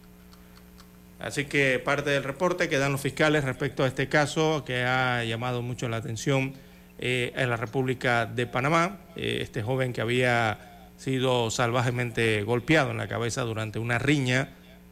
Así 1.19 1.47
que 1.47 1.81
parte 1.81 2.11
del 2.11 2.23
reporte 2.23 2.69
que 2.69 2.79
dan 2.79 2.93
los 2.93 3.01
fiscales 3.01 3.43
respecto 3.43 3.83
a 3.83 3.89
este 3.89 4.09
caso 4.09 4.63
que 4.65 4.85
ha 4.85 5.25
llamado 5.25 5.61
mucho 5.61 5.89
la 5.89 5.97
atención 5.97 6.55
eh, 7.01 7.33
en 7.35 7.51
la 7.51 7.57
República 7.57 8.27
de 8.27 8.47
Panamá, 8.47 9.01
eh, 9.17 9.39
este 9.41 9.65
joven 9.65 9.93
que 9.93 10.01
había 10.01 10.87
sido 10.99 11.51
salvajemente 11.51 12.45
golpeado 12.45 12.93
en 12.93 12.99
la 12.99 13.09
cabeza 13.09 13.43
durante 13.43 13.81
una 13.81 13.99
riña 13.99 14.51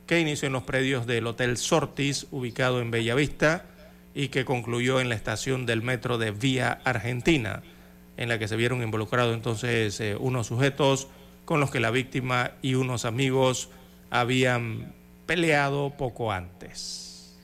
que 0.09 0.19
inició 0.19 0.49
en 0.49 0.53
los 0.53 0.65
predios 0.65 1.07
del 1.07 1.25
Hotel 1.29 1.59
Sortis, 1.59 2.27
ubicado 2.33 2.81
en 2.81 2.91
Bellavista, 2.91 3.65
y 4.13 4.29
que 4.29 4.45
concluyó 4.45 5.01
en 5.01 5.09
la 5.09 5.15
estación 5.15 5.67
del 5.67 5.83
metro 5.83 6.19
de 6.19 6.33
Vía 6.33 6.81
Argentina, 6.83 7.63
en 8.17 8.29
la 8.29 8.41
que 8.41 8.49
se 8.49 8.57
vieron 8.57 8.83
involucrados 8.83 9.37
entonces 9.37 10.01
eh, 10.01 10.17
unos 10.19 10.49
sujetos 10.49 11.07
con 11.47 11.61
los 11.61 11.71
que 11.71 11.81
la 11.81 11.91
víctima 11.91 12.53
y 12.61 12.75
unos 12.75 13.07
amigos 13.07 13.71
habían 14.11 14.93
peleado 15.27 15.95
poco 15.97 16.33
antes. 16.33 17.39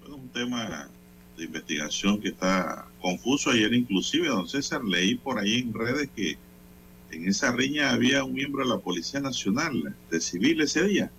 Bueno, 0.00 0.16
un 0.16 0.28
tema 0.30 0.88
de 1.36 1.44
investigación 1.44 2.20
que 2.20 2.28
está 2.28 2.86
confuso. 3.00 3.50
Ayer 3.50 3.72
inclusive, 3.74 4.28
don 4.28 4.48
César, 4.48 4.82
leí 4.82 5.14
por 5.14 5.38
ahí 5.38 5.60
en 5.60 5.74
redes 5.74 6.08
que 6.16 6.38
en 7.10 7.28
esa 7.28 7.52
riña 7.52 7.90
había 7.90 8.24
un 8.24 8.32
miembro 8.32 8.64
de 8.64 8.70
la 8.70 8.78
Policía 8.78 9.20
Nacional, 9.20 9.94
de 10.10 10.20
civil 10.20 10.62
ese 10.62 10.84
día. 10.84 11.10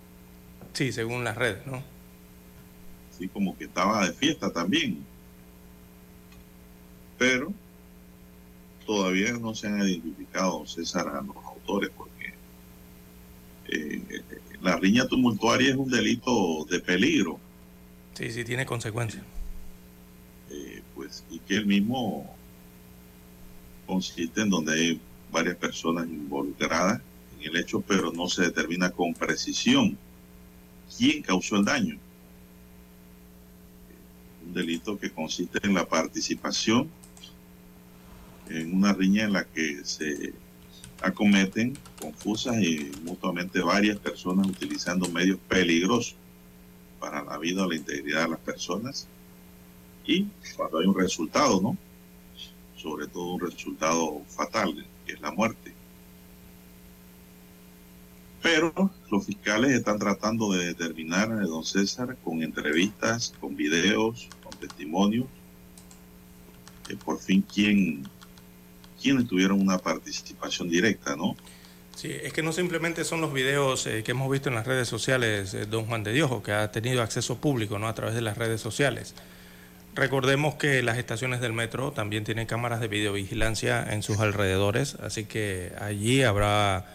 Sí, 0.72 0.90
según 0.90 1.22
las 1.22 1.36
redes, 1.36 1.64
¿no? 1.66 1.80
Sí, 3.16 3.28
como 3.28 3.56
que 3.56 3.64
estaba 3.64 4.04
de 4.04 4.12
fiesta 4.12 4.52
también. 4.52 5.04
Pero 7.16 7.52
todavía 8.84 9.32
no 9.32 9.54
se 9.54 9.66
han 9.66 9.80
identificado, 9.80 10.66
César, 10.66 11.08
a 11.08 11.22
los 11.22 11.36
autores, 11.36 11.90
porque 11.96 12.34
eh, 13.68 14.22
la 14.62 14.76
riña 14.76 15.06
tumultuaria 15.06 15.70
es 15.70 15.76
un 15.76 15.90
delito 15.90 16.64
de 16.70 16.80
peligro. 16.80 17.38
Sí, 18.14 18.30
sí, 18.30 18.44
tiene 18.44 18.64
consecuencias. 18.64 19.24
Eh, 20.50 20.82
pues, 20.94 21.24
y 21.30 21.38
que 21.40 21.56
el 21.56 21.66
mismo 21.66 22.34
consiste 23.86 24.42
en 24.42 24.50
donde 24.50 24.72
hay 24.72 25.00
varias 25.30 25.56
personas 25.56 26.06
involucradas 26.06 27.00
en 27.38 27.48
el 27.48 27.56
hecho, 27.56 27.80
pero 27.80 28.12
no 28.12 28.28
se 28.28 28.42
determina 28.42 28.90
con 28.90 29.14
precisión 29.14 29.98
quién 30.96 31.22
causó 31.22 31.56
el 31.56 31.64
daño. 31.64 31.98
Un 34.46 34.54
delito 34.54 34.98
que 34.98 35.10
consiste 35.10 35.58
en 35.62 35.74
la 35.74 35.86
participación 35.86 36.88
en 38.48 38.74
una 38.74 38.92
riña 38.92 39.24
en 39.24 39.32
la 39.32 39.44
que 39.44 39.84
se 39.84 40.32
acometen 41.00 41.76
confusas 42.00 42.56
y 42.62 42.90
mutuamente 43.02 43.60
varias 43.60 43.98
personas 43.98 44.46
utilizando 44.46 45.08
medios 45.08 45.38
peligrosos 45.48 46.16
para 46.98 47.22
la 47.22 47.38
vida 47.38 47.64
o 47.64 47.68
la 47.68 47.76
integridad 47.76 48.24
de 48.24 48.30
las 48.30 48.40
personas 48.40 49.06
y 50.06 50.26
cuando 50.56 50.78
hay 50.78 50.86
un 50.86 50.98
resultado, 50.98 51.60
¿no? 51.60 51.76
Sobre 52.76 53.06
todo 53.06 53.34
un 53.34 53.40
resultado 53.40 54.22
fatal, 54.28 54.86
que 55.06 55.12
es 55.12 55.20
la 55.20 55.32
muerte. 55.32 55.72
Pero 58.42 58.90
Los 59.10 59.24
fiscales 59.24 59.70
están 59.70 59.98
tratando 59.98 60.52
de 60.52 60.66
determinar, 60.66 61.32
a 61.32 61.46
don 61.46 61.64
César, 61.64 62.16
con 62.22 62.42
entrevistas, 62.42 63.32
con 63.40 63.56
videos, 63.56 64.28
con 64.42 64.52
testimonios, 64.58 65.26
que 66.86 66.96
por 66.96 67.18
fin 67.20 67.42
quién, 67.42 68.06
quiénes 69.04 69.28
tuvieron 69.28 69.60
una 69.60 69.76
participación 69.76 70.70
directa, 70.70 71.14
¿no? 71.14 71.36
Sí, 71.94 72.10
es 72.10 72.32
que 72.32 72.42
no 72.42 72.52
simplemente 72.52 73.04
son 73.04 73.20
los 73.20 73.34
videos 73.34 73.86
eh, 73.86 74.02
que 74.02 74.12
hemos 74.12 74.30
visto 74.30 74.48
en 74.48 74.54
las 74.54 74.66
redes 74.66 74.88
sociales, 74.88 75.52
eh, 75.52 75.66
don 75.66 75.84
Juan 75.84 76.02
de 76.02 76.12
Dios, 76.12 76.42
que 76.42 76.52
ha 76.52 76.72
tenido 76.72 77.02
acceso 77.02 77.36
público 77.36 77.78
¿no? 77.78 77.86
a 77.86 77.94
través 77.94 78.14
de 78.14 78.22
las 78.22 78.38
redes 78.38 78.62
sociales. 78.62 79.14
Recordemos 79.94 80.54
que 80.54 80.82
las 80.82 80.96
estaciones 80.96 81.40
del 81.42 81.52
metro 81.52 81.92
también 81.92 82.24
tienen 82.24 82.46
cámaras 82.46 82.80
de 82.80 82.88
videovigilancia 82.88 83.86
en 83.92 84.02
sus 84.02 84.18
alrededores, 84.18 84.96
así 84.96 85.24
que 85.26 85.72
allí 85.78 86.22
habrá 86.22 86.86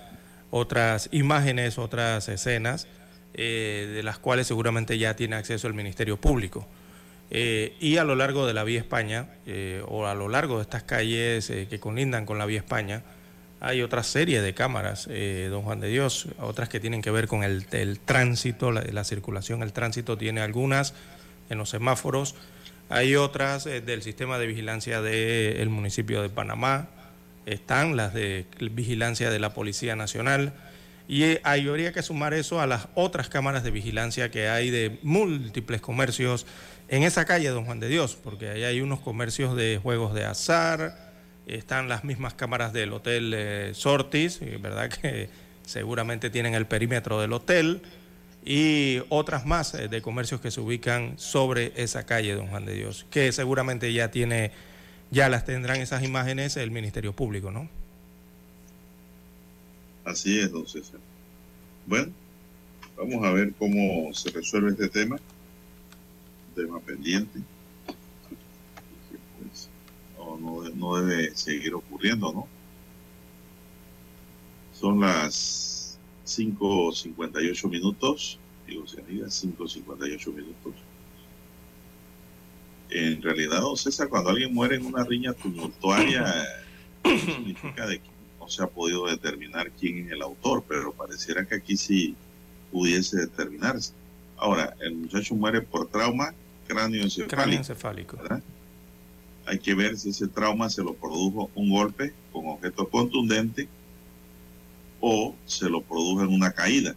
otras 0.49 1.09
imágenes, 1.11 1.77
otras 1.77 2.27
escenas, 2.27 2.87
eh, 3.35 3.89
de 3.93 4.03
las 4.03 4.17
cuales 4.17 4.47
seguramente 4.47 4.97
ya 4.97 5.15
tiene 5.15 5.35
acceso 5.35 5.67
el 5.67 5.75
Ministerio 5.75 6.17
Público. 6.17 6.67
Y 7.31 7.97
a 7.97 8.03
lo 8.03 8.15
largo 8.15 8.47
de 8.47 8.53
la 8.53 8.63
Vía 8.63 8.79
España, 8.79 9.27
o 9.87 10.07
a 10.07 10.15
lo 10.15 10.29
largo 10.29 10.57
de 10.57 10.63
estas 10.63 10.83
calles 10.83 11.47
que 11.47 11.79
colindan 11.79 12.25
con 12.25 12.37
la 12.37 12.45
Vía 12.45 12.59
España, 12.59 13.03
hay 13.61 13.81
otra 13.81 14.03
serie 14.03 14.41
de 14.41 14.53
cámaras, 14.53 15.07
eh, 15.09 15.47
don 15.49 15.63
Juan 15.63 15.81
de 15.81 15.89
Dios, 15.89 16.27
otras 16.39 16.69
que 16.69 16.79
tienen 16.79 17.01
que 17.01 17.11
ver 17.11 17.27
con 17.27 17.43
el, 17.43 17.65
tránsito, 17.99 18.71
la, 18.71 19.03
circulación, 19.03 19.63
el 19.63 19.73
tránsito 19.73 20.17
tiene 20.17 20.41
algunas 20.41 20.93
en 21.49 21.57
los 21.57 21.69
semáforos, 21.69 22.35
hay 22.87 23.15
otras 23.15 23.65
eh, 23.65 23.81
del 23.81 24.01
sistema 24.01 24.39
de 24.39 24.47
vigilancia 24.47 25.01
del 25.01 25.69
municipio 25.69 26.21
de 26.21 26.29
Panamá, 26.29 26.87
están 27.45 27.97
las 27.97 28.13
de 28.13 28.45
vigilancia 28.59 29.29
de 29.29 29.39
la 29.39 29.53
Policía 29.53 29.95
Nacional, 29.95 30.53
y 31.09 31.23
eh, 31.23 31.41
habría 31.43 31.91
que 31.91 32.01
sumar 32.01 32.33
eso 32.33 32.61
a 32.61 32.67
las 32.67 32.87
otras 32.95 33.27
cámaras 33.27 33.63
de 33.63 33.71
vigilancia 33.71 34.31
que 34.31 34.47
hay 34.47 34.69
de 34.69 34.99
múltiples 35.01 35.81
comercios 35.81 36.45
en 36.89 37.03
esa 37.03 37.25
calle, 37.25 37.49
don 37.49 37.65
Juan 37.65 37.79
de 37.79 37.87
Dios, 37.87 38.17
porque 38.21 38.49
ahí 38.49 38.63
hay 38.63 38.81
unos 38.81 38.99
comercios 38.99 39.55
de 39.55 39.79
juegos 39.81 40.13
de 40.13 40.25
azar, 40.25 41.13
están 41.45 41.87
las 41.87 42.03
mismas 42.03 42.33
cámaras 42.33 42.73
del 42.73 42.93
Hotel 42.93 43.33
eh, 43.35 43.71
Sortis, 43.73 44.39
¿verdad? 44.61 44.89
Que 45.01 45.29
seguramente 45.65 46.29
tienen 46.29 46.55
el 46.55 46.65
perímetro 46.65 47.21
del 47.21 47.31
hotel 47.33 47.81
y 48.43 49.01
otras 49.09 49.45
más 49.45 49.75
eh, 49.75 49.87
de 49.87 50.01
comercios 50.01 50.41
que 50.41 50.49
se 50.49 50.61
ubican 50.61 51.13
sobre 51.19 51.73
esa 51.75 52.05
calle, 52.05 52.33
don 52.33 52.47
Juan 52.47 52.65
de 52.65 52.73
Dios, 52.73 53.05
que 53.11 53.31
seguramente 53.31 53.93
ya 53.93 54.09
tiene, 54.09 54.51
ya 55.11 55.29
las 55.29 55.45
tendrán 55.45 55.79
esas 55.81 56.03
imágenes 56.03 56.57
el 56.57 56.71
Ministerio 56.71 57.13
Público, 57.13 57.51
¿no? 57.51 57.69
Así 60.05 60.39
es, 60.39 60.51
don 60.51 60.67
César. 60.67 60.99
Bueno, 61.85 62.11
vamos 62.97 63.23
a 63.23 63.31
ver 63.31 63.53
cómo 63.59 64.11
se 64.13 64.31
resuelve 64.31 64.71
este 64.71 64.89
tema, 64.89 65.19
tema 66.63 66.79
pendiente 66.79 67.39
no, 70.39 70.95
debe 70.95 71.35
seguir 71.35 71.73
ocurriendo, 71.73 72.31
¿no? 72.31 72.47
Son 74.73 74.99
las 74.99 75.99
5.58 76.25 77.69
minutos, 77.69 78.39
digo, 78.67 78.87
se 78.87 79.01
diga 79.01 79.27
5.58 79.27 80.33
minutos. 80.33 80.73
En 82.89 83.21
realidad, 83.21 83.61
don 83.61 83.77
César, 83.77 84.09
cuando 84.09 84.29
alguien 84.29 84.53
muere 84.53 84.77
en 84.77 84.85
una 84.85 85.03
riña 85.03 85.33
tumultuaria, 85.33 86.45
significa 87.03 87.85
de 87.85 87.99
que 87.99 88.09
no 88.39 88.47
se 88.47 88.63
ha 88.63 88.67
podido 88.67 89.05
determinar 89.07 89.71
quién 89.71 90.05
es 90.05 90.11
el 90.11 90.21
autor, 90.21 90.63
pero 90.67 90.93
pareciera 90.93 91.45
que 91.45 91.55
aquí 91.55 91.77
sí 91.77 92.15
pudiese 92.71 93.17
determinarse. 93.17 93.93
Ahora, 94.37 94.75
el 94.79 94.95
muchacho 94.95 95.35
muere 95.35 95.61
por 95.61 95.87
trauma 95.89 96.33
cráneo 96.69 97.03
encefálico. 97.57 98.17
Hay 99.45 99.59
que 99.59 99.73
ver 99.73 99.97
si 99.97 100.09
ese 100.09 100.27
trauma 100.27 100.69
se 100.69 100.83
lo 100.83 100.93
produjo 100.93 101.49
un 101.55 101.71
golpe 101.71 102.13
con 102.31 102.47
objeto 102.47 102.87
contundente 102.87 103.67
o 105.01 105.35
se 105.45 105.69
lo 105.69 105.81
produjo 105.81 106.23
en 106.23 106.29
una 106.29 106.51
caída, 106.51 106.95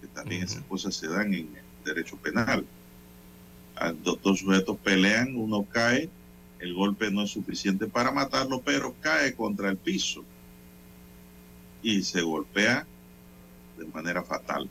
que 0.00 0.06
también 0.08 0.44
esas 0.44 0.62
cosas 0.62 0.94
se 0.94 1.08
dan 1.08 1.34
en 1.34 1.50
derecho 1.84 2.16
penal. 2.16 2.64
Dos 4.02 4.38
sujetos 4.38 4.78
pelean, 4.78 5.36
uno 5.36 5.66
cae, 5.70 6.08
el 6.60 6.72
golpe 6.72 7.10
no 7.10 7.22
es 7.22 7.30
suficiente 7.30 7.86
para 7.86 8.10
matarlo, 8.10 8.62
pero 8.62 8.94
cae 9.00 9.34
contra 9.34 9.68
el 9.68 9.76
piso 9.76 10.24
y 11.82 12.02
se 12.02 12.22
golpea 12.22 12.86
de 13.76 13.84
manera 13.86 14.22
fatal. 14.22 14.70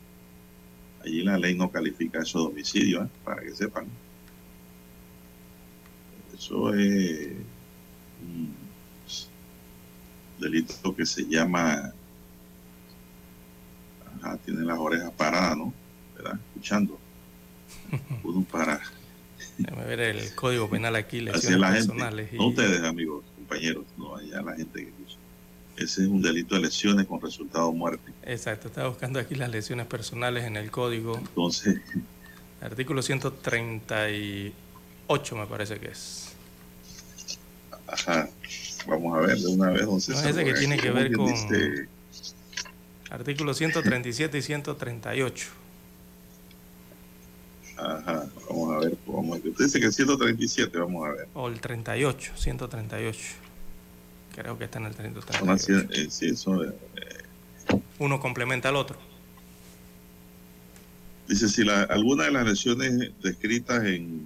Allí 1.03 1.23
la 1.23 1.37
ley 1.37 1.55
no 1.55 1.69
califica 1.69 2.21
eso 2.21 2.39
de 2.39 2.45
homicidio, 2.45 3.03
¿eh? 3.03 3.07
para 3.23 3.41
que 3.41 3.51
sepan. 3.51 3.85
Eso 6.41 6.73
es 6.73 7.27
un 8.19 8.55
delito 10.39 10.95
que 10.95 11.05
se 11.05 11.23
llama. 11.25 11.93
Ajá, 14.17 14.37
tiene 14.37 14.65
las 14.65 14.79
orejas 14.79 15.11
paradas, 15.11 15.55
¿no? 15.55 15.71
¿Verdad? 16.15 16.39
Escuchando. 16.47 16.97
Uno 18.23 18.43
para. 18.51 18.81
Déjame 19.59 19.85
ver 19.85 19.99
el 19.99 20.33
código 20.33 20.67
penal 20.67 20.95
aquí, 20.95 21.21
lesiones 21.21 21.59
la 21.59 21.73
personales. 21.73 22.33
No 22.33 22.47
ustedes, 22.47 22.81
amigos, 22.81 23.23
compañeros, 23.35 23.85
no, 23.95 24.15
allá 24.15 24.41
la 24.41 24.55
gente 24.55 24.81
que 24.81 24.89
escucha. 24.89 25.17
Ese 25.77 26.01
es 26.01 26.07
un 26.07 26.23
delito 26.23 26.55
de 26.55 26.61
lesiones 26.61 27.05
con 27.05 27.21
resultado 27.21 27.71
muerte. 27.71 28.11
Exacto, 28.23 28.69
estaba 28.69 28.89
buscando 28.89 29.19
aquí 29.19 29.35
las 29.35 29.51
lesiones 29.51 29.85
personales 29.85 30.45
en 30.45 30.57
el 30.57 30.71
código. 30.71 31.19
Entonces. 31.19 31.79
Artículo 32.61 33.03
138 33.03 35.35
me 35.35 35.45
parece 35.45 35.79
que 35.79 35.89
es. 35.89 36.30
Ajá. 37.91 38.29
Vamos 38.87 39.17
a 39.17 39.21
ver 39.21 39.37
de 39.37 39.47
una 39.47 39.69
vez. 39.69 39.81
Entonces, 39.81 40.23
no, 40.23 40.29
ese 40.29 40.43
que 40.43 40.53
tiene 40.53 40.77
que 40.77 40.91
ver 40.91 41.11
con 41.13 41.31
artículos 43.09 43.57
137 43.57 44.37
y 44.37 44.41
138. 44.41 45.47
Ajá, 47.77 48.25
vamos 48.49 48.73
a 48.73 48.79
ver. 48.79 48.97
Vamos 49.05 49.37
a... 49.37 49.49
Usted 49.49 49.65
dice 49.65 49.79
que 49.79 49.87
el 49.87 49.93
137, 49.93 50.77
vamos 50.77 51.07
a 51.07 51.11
ver. 51.11 51.27
O 51.33 51.47
el 51.47 51.59
38, 51.59 52.31
138. 52.35 53.19
Creo 54.35 54.57
que 54.57 54.63
está 54.63 54.79
en 54.79 54.85
el 54.85 54.93
138. 54.93 55.89
Eh, 55.91 56.07
sí, 56.09 56.27
eso, 56.27 56.63
eh, 56.63 56.73
Uno 57.99 58.19
complementa 58.19 58.69
al 58.69 58.77
otro. 58.77 58.97
Dice, 61.27 61.49
si 61.49 61.63
la, 61.63 61.83
alguna 61.83 62.25
de 62.25 62.31
las 62.31 62.45
lesiones 62.45 63.11
descritas 63.21 63.83
en 63.85 64.25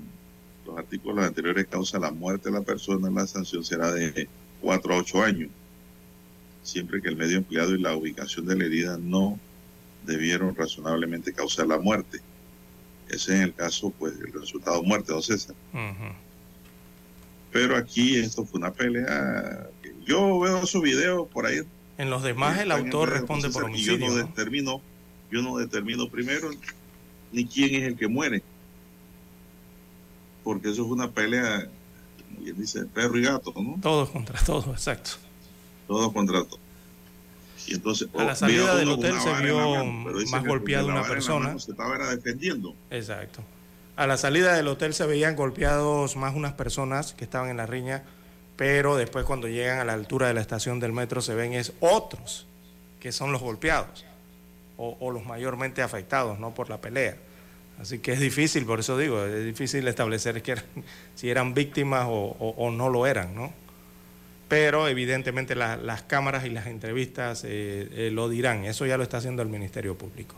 los 0.65 0.77
artículos 0.77 1.25
anteriores 1.25 1.67
causa 1.67 1.99
la 1.99 2.11
muerte 2.11 2.49
de 2.49 2.59
la 2.59 2.65
persona, 2.65 3.09
la 3.09 3.27
sanción 3.27 3.63
será 3.63 3.91
de 3.91 4.27
4 4.61 4.93
a 4.93 4.97
8 4.97 5.23
años, 5.23 5.49
siempre 6.63 7.01
que 7.01 7.09
el 7.09 7.15
medio 7.15 7.37
empleado 7.37 7.75
y 7.75 7.81
la 7.81 7.95
ubicación 7.95 8.45
de 8.45 8.55
la 8.55 8.65
herida 8.65 8.97
no 8.97 9.39
debieron 10.05 10.55
razonablemente 10.55 11.33
causar 11.33 11.67
la 11.67 11.79
muerte. 11.79 12.19
Ese 13.09 13.35
es 13.35 13.41
el 13.41 13.53
caso, 13.53 13.91
pues, 13.91 14.13
el 14.19 14.33
resultado 14.33 14.81
muerte, 14.81 15.11
don 15.13 15.21
César. 15.21 15.55
Pero 17.51 17.77
aquí 17.77 18.17
esto 18.17 18.45
fue 18.45 18.59
una 18.59 18.73
pelea. 18.73 19.69
Yo 20.05 20.39
veo 20.39 20.65
su 20.65 20.81
video 20.81 21.27
por 21.27 21.45
ahí. 21.45 21.61
En 21.97 22.09
los 22.09 22.23
demás 22.23 22.59
el 22.59 22.71
autor 22.71 23.11
responde 23.11 23.49
por 23.49 23.65
homicidio. 23.65 23.97
Yo 23.97 24.07
no, 24.07 24.15
determino, 24.15 24.81
yo 25.31 25.41
no 25.41 25.57
determino 25.57 26.09
primero 26.09 26.49
ni 27.31 27.45
quién 27.45 27.75
es 27.75 27.83
el 27.83 27.95
que 27.95 28.07
muere 28.07 28.43
porque 30.45 30.69
eso 30.69 30.83
es 30.83 30.91
una 30.91 31.09
pelea, 31.09 31.67
como 32.29 32.45
bien 32.45 32.55
dice, 32.57 32.85
perro 32.85 33.17
y 33.17 33.23
gato, 33.23 33.51
¿no? 33.57 33.77
Todos 33.81 34.11
contra 34.11 34.39
todos, 34.39 34.67
exacto. 34.67 35.11
Todos 35.87 36.13
contra 36.13 36.43
todos. 36.43 36.59
Y 37.67 37.73
entonces, 37.73 38.07
a 38.15 38.23
la 38.23 38.33
oh, 38.33 38.35
salida 38.35 38.75
del 38.75 38.89
hotel 38.89 39.19
se 39.19 39.33
vio 39.41 39.83
más 39.85 40.45
golpeada 40.45 40.85
una 40.85 41.03
persona. 41.03 41.57
Se 41.57 41.71
estaba 41.71 41.97
defendiendo. 42.15 42.75
Exacto. 42.91 43.41
A 43.95 44.05
la 44.05 44.17
salida 44.17 44.53
del 44.53 44.67
hotel 44.67 44.93
se 44.93 45.07
veían 45.07 45.35
golpeados 45.35 46.15
más 46.15 46.35
unas 46.35 46.53
personas 46.53 47.13
que 47.13 47.23
estaban 47.23 47.49
en 47.49 47.57
la 47.57 47.65
riña, 47.65 48.03
pero 48.55 48.97
después 48.97 49.25
cuando 49.25 49.47
llegan 49.47 49.79
a 49.79 49.83
la 49.83 49.93
altura 49.93 50.27
de 50.27 50.35
la 50.35 50.41
estación 50.41 50.79
del 50.79 50.91
metro 50.91 51.21
se 51.21 51.33
ven 51.33 51.53
es 51.53 51.73
otros 51.79 52.45
que 52.99 53.11
son 53.11 53.31
los 53.31 53.41
golpeados 53.41 54.05
o, 54.77 54.95
o 54.99 55.11
los 55.11 55.25
mayormente 55.25 55.81
afectados, 55.81 56.37
no 56.37 56.53
por 56.53 56.69
la 56.69 56.81
pelea. 56.81 57.17
Así 57.79 57.99
que 57.99 58.13
es 58.13 58.19
difícil, 58.19 58.65
por 58.65 58.79
eso 58.79 58.97
digo, 58.97 59.23
es 59.25 59.45
difícil 59.45 59.87
establecer 59.87 60.41
que 60.41 60.55
si 61.15 61.29
eran 61.29 61.53
víctimas 61.53 62.05
o, 62.07 62.71
no 62.71 62.89
lo 62.89 63.05
eran, 63.05 63.35
¿no? 63.35 63.53
Pero 64.47 64.87
evidentemente 64.87 65.55
las 65.55 66.01
cámaras 66.03 66.45
y 66.45 66.49
las 66.49 66.67
entrevistas 66.67 67.43
eh, 67.43 67.89
eh, 67.91 68.09
lo 68.11 68.29
dirán, 68.29 68.65
eso 68.65 68.85
ya 68.85 68.95
lo 68.95 69.03
está 69.03 69.17
haciendo 69.17 69.41
el 69.41 69.49
Ministerio 69.49 69.97
Público. 69.97 70.35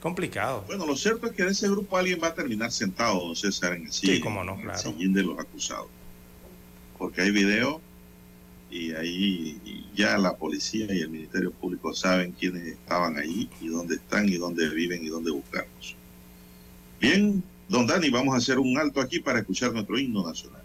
Complicado. 0.00 0.64
Bueno, 0.66 0.84
lo 0.84 0.96
cierto 0.96 1.26
es 1.26 1.32
que 1.32 1.42
en 1.42 1.48
ese 1.48 1.66
grupo 1.66 1.96
alguien 1.96 2.20
va 2.22 2.28
a 2.28 2.34
terminar 2.34 2.70
sentado, 2.70 3.20
don 3.20 3.36
César, 3.36 3.72
en 3.72 3.86
el, 3.86 3.92
sí, 3.92 4.20
cómo 4.20 4.44
no, 4.44 4.60
claro. 4.60 4.92
de 4.98 5.22
los 5.22 5.38
acusados. 5.38 5.86
Porque 6.98 7.22
hay 7.22 7.30
video 7.30 7.80
y 8.74 8.92
ahí 8.92 9.86
ya 9.94 10.18
la 10.18 10.36
policía 10.36 10.92
y 10.92 11.00
el 11.00 11.08
Ministerio 11.08 11.52
Público 11.52 11.94
saben 11.94 12.32
quiénes 12.32 12.66
estaban 12.66 13.16
ahí 13.16 13.48
y 13.60 13.68
dónde 13.68 13.94
están 13.94 14.28
y 14.28 14.36
dónde 14.36 14.68
viven 14.68 15.04
y 15.04 15.08
dónde 15.08 15.30
buscarlos. 15.30 15.94
Bien, 17.00 17.40
don 17.68 17.86
Dani, 17.86 18.10
vamos 18.10 18.34
a 18.34 18.38
hacer 18.38 18.58
un 18.58 18.76
alto 18.76 19.00
aquí 19.00 19.20
para 19.20 19.38
escuchar 19.38 19.72
nuestro 19.72 19.96
himno 19.96 20.26
nacional. 20.26 20.63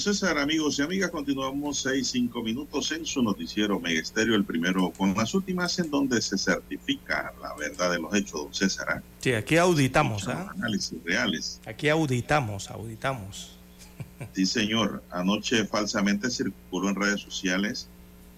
César, 0.00 0.38
amigos 0.38 0.78
y 0.78 0.82
amigas, 0.82 1.10
continuamos 1.10 1.82
seis, 1.82 2.08
cinco 2.08 2.42
minutos 2.42 2.90
en 2.92 3.04
su 3.04 3.22
noticiero 3.22 3.78
Megesterio, 3.78 4.34
el 4.34 4.46
primero 4.46 4.90
con 4.96 5.14
las 5.14 5.34
últimas 5.34 5.78
en 5.78 5.90
donde 5.90 6.22
se 6.22 6.38
certifica 6.38 7.34
la 7.42 7.54
verdad 7.54 7.92
de 7.92 7.98
los 7.98 8.14
hechos, 8.14 8.40
don 8.40 8.54
César. 8.54 8.86
¿ah? 8.88 9.02
Sí, 9.18 9.34
aquí 9.34 9.58
auditamos. 9.58 10.26
¿ah? 10.26 10.52
Análisis 10.56 10.98
reales. 11.04 11.60
Aquí 11.66 11.90
auditamos, 11.90 12.70
auditamos. 12.70 13.56
Sí, 14.34 14.46
señor. 14.46 15.02
Anoche 15.10 15.66
falsamente 15.66 16.30
circuló 16.30 16.90
en 16.90 16.94
redes 16.94 17.20
sociales 17.20 17.88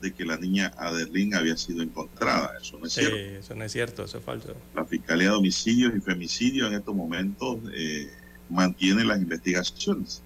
de 0.00 0.12
que 0.12 0.24
la 0.24 0.36
niña 0.36 0.72
Adelín 0.76 1.34
había 1.34 1.56
sido 1.56 1.82
encontrada. 1.82 2.52
Eso 2.60 2.78
no 2.78 2.86
es 2.86 2.92
cierto. 2.92 3.16
eso 3.16 3.54
no 3.54 3.64
es 3.64 3.72
cierto, 3.72 4.04
eso 4.04 4.18
es 4.18 4.24
falso. 4.24 4.54
La 4.74 4.84
Fiscalía 4.84 5.30
de 5.30 5.34
Homicidios 5.34 5.92
y 5.96 6.00
Femicidios 6.00 6.68
en 6.68 6.74
estos 6.74 6.94
momentos 6.94 7.58
eh, 7.72 8.10
mantiene 8.48 9.04
las 9.04 9.20
investigaciones 9.20 10.22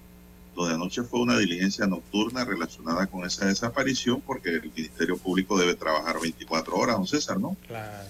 de 0.65 0.75
anoche 0.75 1.03
fue 1.03 1.19
una 1.19 1.37
diligencia 1.37 1.85
nocturna 1.85 2.45
relacionada 2.45 3.07
con 3.07 3.25
esa 3.25 3.45
desaparición, 3.45 4.21
porque 4.21 4.49
el 4.49 4.71
Ministerio 4.73 5.17
Público 5.17 5.57
debe 5.57 5.75
trabajar 5.75 6.19
24 6.19 6.75
horas, 6.75 6.95
don 6.95 7.07
César, 7.07 7.39
¿no? 7.39 7.55
Claro. 7.67 8.07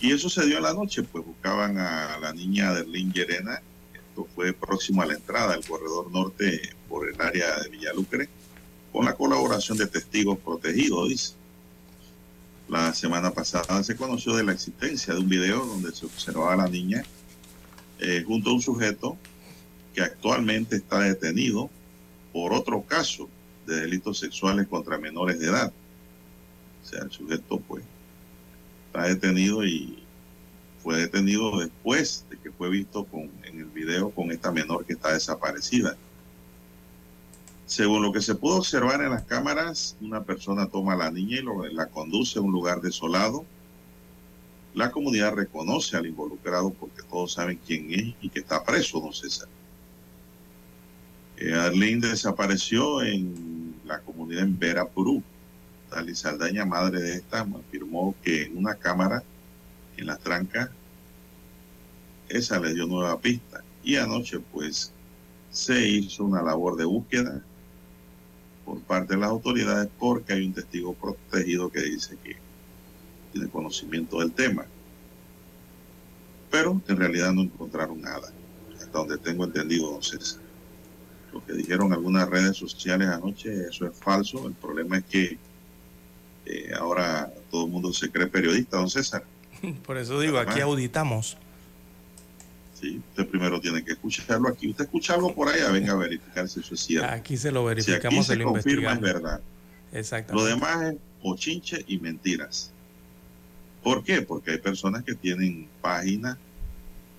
Y 0.00 0.12
eso 0.12 0.28
se 0.28 0.44
dio 0.44 0.58
en 0.58 0.64
la 0.64 0.74
noche, 0.74 1.02
pues 1.02 1.24
buscaban 1.24 1.78
a 1.78 2.18
la 2.18 2.32
niña 2.32 2.74
Derlín 2.74 3.12
Llerena, 3.12 3.62
esto 3.94 4.28
fue 4.34 4.52
próximo 4.52 5.02
a 5.02 5.06
la 5.06 5.14
entrada 5.14 5.52
del 5.52 5.64
corredor 5.64 6.10
norte 6.10 6.74
por 6.88 7.08
el 7.08 7.20
área 7.20 7.60
de 7.60 7.68
Villalucre, 7.68 8.28
con 8.92 9.04
la 9.04 9.14
colaboración 9.14 9.78
de 9.78 9.86
testigos 9.86 10.38
protegidos, 10.38 11.08
dice. 11.08 11.32
La 12.68 12.94
semana 12.94 13.30
pasada 13.30 13.82
se 13.82 13.96
conoció 13.96 14.36
de 14.36 14.44
la 14.44 14.52
existencia 14.52 15.12
de 15.14 15.20
un 15.20 15.28
video 15.28 15.64
donde 15.64 15.92
se 15.92 16.06
observaba 16.06 16.54
a 16.54 16.56
la 16.56 16.68
niña 16.68 17.02
eh, 17.98 18.24
junto 18.26 18.50
a 18.50 18.54
un 18.54 18.62
sujeto 18.62 19.18
que 19.94 20.02
actualmente 20.02 20.76
está 20.76 21.00
detenido 21.00 21.70
por 22.32 22.52
otro 22.52 22.82
caso 22.82 23.28
de 23.66 23.76
delitos 23.76 24.18
sexuales 24.18 24.66
contra 24.66 24.98
menores 24.98 25.38
de 25.38 25.46
edad. 25.46 25.72
O 26.82 26.86
sea, 26.86 27.02
el 27.02 27.10
sujeto 27.10 27.58
pues 27.60 27.84
está 28.86 29.04
detenido 29.04 29.64
y 29.64 30.04
fue 30.82 30.98
detenido 30.98 31.60
después 31.60 32.26
de 32.28 32.38
que 32.38 32.50
fue 32.50 32.68
visto 32.68 33.04
con, 33.04 33.30
en 33.44 33.60
el 33.60 33.66
video 33.66 34.10
con 34.10 34.30
esta 34.32 34.52
menor 34.52 34.84
que 34.84 34.92
está 34.94 35.12
desaparecida. 35.12 35.96
Según 37.64 38.02
lo 38.02 38.12
que 38.12 38.20
se 38.20 38.34
pudo 38.34 38.56
observar 38.56 39.00
en 39.00 39.10
las 39.10 39.24
cámaras, 39.24 39.96
una 40.02 40.22
persona 40.22 40.68
toma 40.68 40.92
a 40.92 40.96
la 40.96 41.10
niña 41.10 41.38
y 41.38 41.74
la 41.74 41.86
conduce 41.86 42.38
a 42.38 42.42
un 42.42 42.52
lugar 42.52 42.82
desolado. 42.82 43.46
La 44.74 44.90
comunidad 44.90 45.32
reconoce 45.32 45.96
al 45.96 46.06
involucrado 46.06 46.70
porque 46.70 47.02
todos 47.08 47.32
saben 47.32 47.58
quién 47.64 47.90
es 47.94 48.14
y 48.20 48.28
que 48.28 48.40
está 48.40 48.62
preso, 48.62 49.00
don 49.00 49.14
César. 49.14 49.48
Eh, 51.36 51.98
desapareció 52.00 53.02
en 53.02 53.74
la 53.84 54.00
comunidad 54.00 54.44
en 54.44 54.58
Verapurú, 54.58 55.22
Dali 55.90 56.14
Saldaña, 56.14 56.64
madre 56.64 57.00
de 57.00 57.14
esta, 57.14 57.40
afirmó 57.40 58.14
que 58.22 58.44
en 58.44 58.56
una 58.56 58.74
cámara 58.74 59.22
en 59.96 60.06
la 60.06 60.16
tranca, 60.16 60.70
esa 62.28 62.58
le 62.58 62.74
dio 62.74 62.86
nueva 62.86 63.20
pista. 63.20 63.62
Y 63.82 63.96
anoche, 63.96 64.40
pues, 64.52 64.92
se 65.50 65.88
hizo 65.88 66.24
una 66.24 66.42
labor 66.42 66.76
de 66.76 66.84
búsqueda 66.84 67.42
por 68.64 68.80
parte 68.80 69.14
de 69.14 69.20
las 69.20 69.30
autoridades 69.30 69.88
porque 69.98 70.32
hay 70.32 70.46
un 70.46 70.54
testigo 70.54 70.94
protegido 70.94 71.70
que 71.70 71.82
dice 71.82 72.16
que 72.24 72.36
tiene 73.32 73.48
conocimiento 73.48 74.20
del 74.20 74.32
tema. 74.32 74.64
Pero 76.50 76.80
en 76.88 76.96
realidad 76.96 77.32
no 77.32 77.42
encontraron 77.42 78.00
nada, 78.00 78.32
hasta 78.80 78.98
donde 78.98 79.18
tengo 79.18 79.44
entendido, 79.44 79.90
don 79.90 80.02
César. 80.02 80.43
Lo 81.34 81.44
que 81.44 81.52
dijeron 81.52 81.92
algunas 81.92 82.28
redes 82.28 82.56
sociales 82.56 83.08
anoche, 83.08 83.66
eso 83.68 83.86
es 83.86 83.98
falso. 83.98 84.46
El 84.46 84.54
problema 84.54 84.98
es 84.98 85.04
que 85.04 85.36
eh, 86.46 86.70
ahora 86.78 87.34
todo 87.50 87.64
el 87.64 87.72
mundo 87.72 87.92
se 87.92 88.08
cree 88.08 88.28
periodista, 88.28 88.76
don 88.76 88.88
César. 88.88 89.24
Por 89.84 89.98
eso 89.98 90.20
digo, 90.20 90.38
aquí 90.38 90.60
auditamos. 90.60 91.36
Sí, 92.80 93.02
usted 93.10 93.26
primero 93.26 93.60
tiene 93.60 93.84
que 93.84 93.92
escucharlo 93.92 94.48
aquí. 94.48 94.68
Usted 94.68 94.84
escucha 94.84 95.14
algo 95.14 95.34
por 95.34 95.48
allá, 95.48 95.70
venga 95.70 95.92
a 95.92 95.96
verificar 95.96 96.48
si 96.48 96.60
eso 96.60 96.74
es 96.74 96.80
cierto. 96.80 97.08
Aquí 97.08 97.36
se 97.36 97.50
lo 97.50 97.64
verificamos, 97.64 98.26
si 98.26 98.32
aquí 98.32 98.40
se, 98.40 98.44
confirma, 98.44 98.92
es 98.92 99.00
verdad. 99.00 99.40
Exactamente. 99.92 100.50
Lo 100.50 100.54
demás 100.54 100.82
es 100.92 100.96
pochinche 101.22 101.84
y 101.88 101.98
mentiras. 101.98 102.72
¿Por 103.82 104.04
qué? 104.04 104.22
Porque 104.22 104.52
hay 104.52 104.58
personas 104.58 105.02
que 105.02 105.14
tienen 105.14 105.68
páginas 105.80 106.36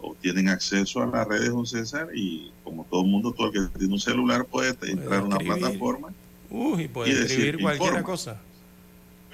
o 0.07 0.15
tienen 0.21 0.49
acceso 0.49 1.01
a 1.01 1.07
las 1.07 1.27
redes, 1.27 1.49
don 1.49 1.65
César, 1.65 2.09
y 2.13 2.51
como 2.63 2.85
todo 2.85 3.01
el 3.01 3.07
mundo, 3.07 3.33
todo 3.33 3.47
el 3.47 3.53
que 3.53 3.79
tiene 3.79 3.93
un 3.93 3.99
celular 3.99 4.45
puede, 4.45 4.69
entrar 4.89 5.21
a 5.21 5.23
una 5.23 5.37
plataforma 5.37 6.13
y 6.49 6.87
puede 6.87 7.11
escribir 7.11 7.59
cualquier 7.59 8.03
cosa 8.03 8.39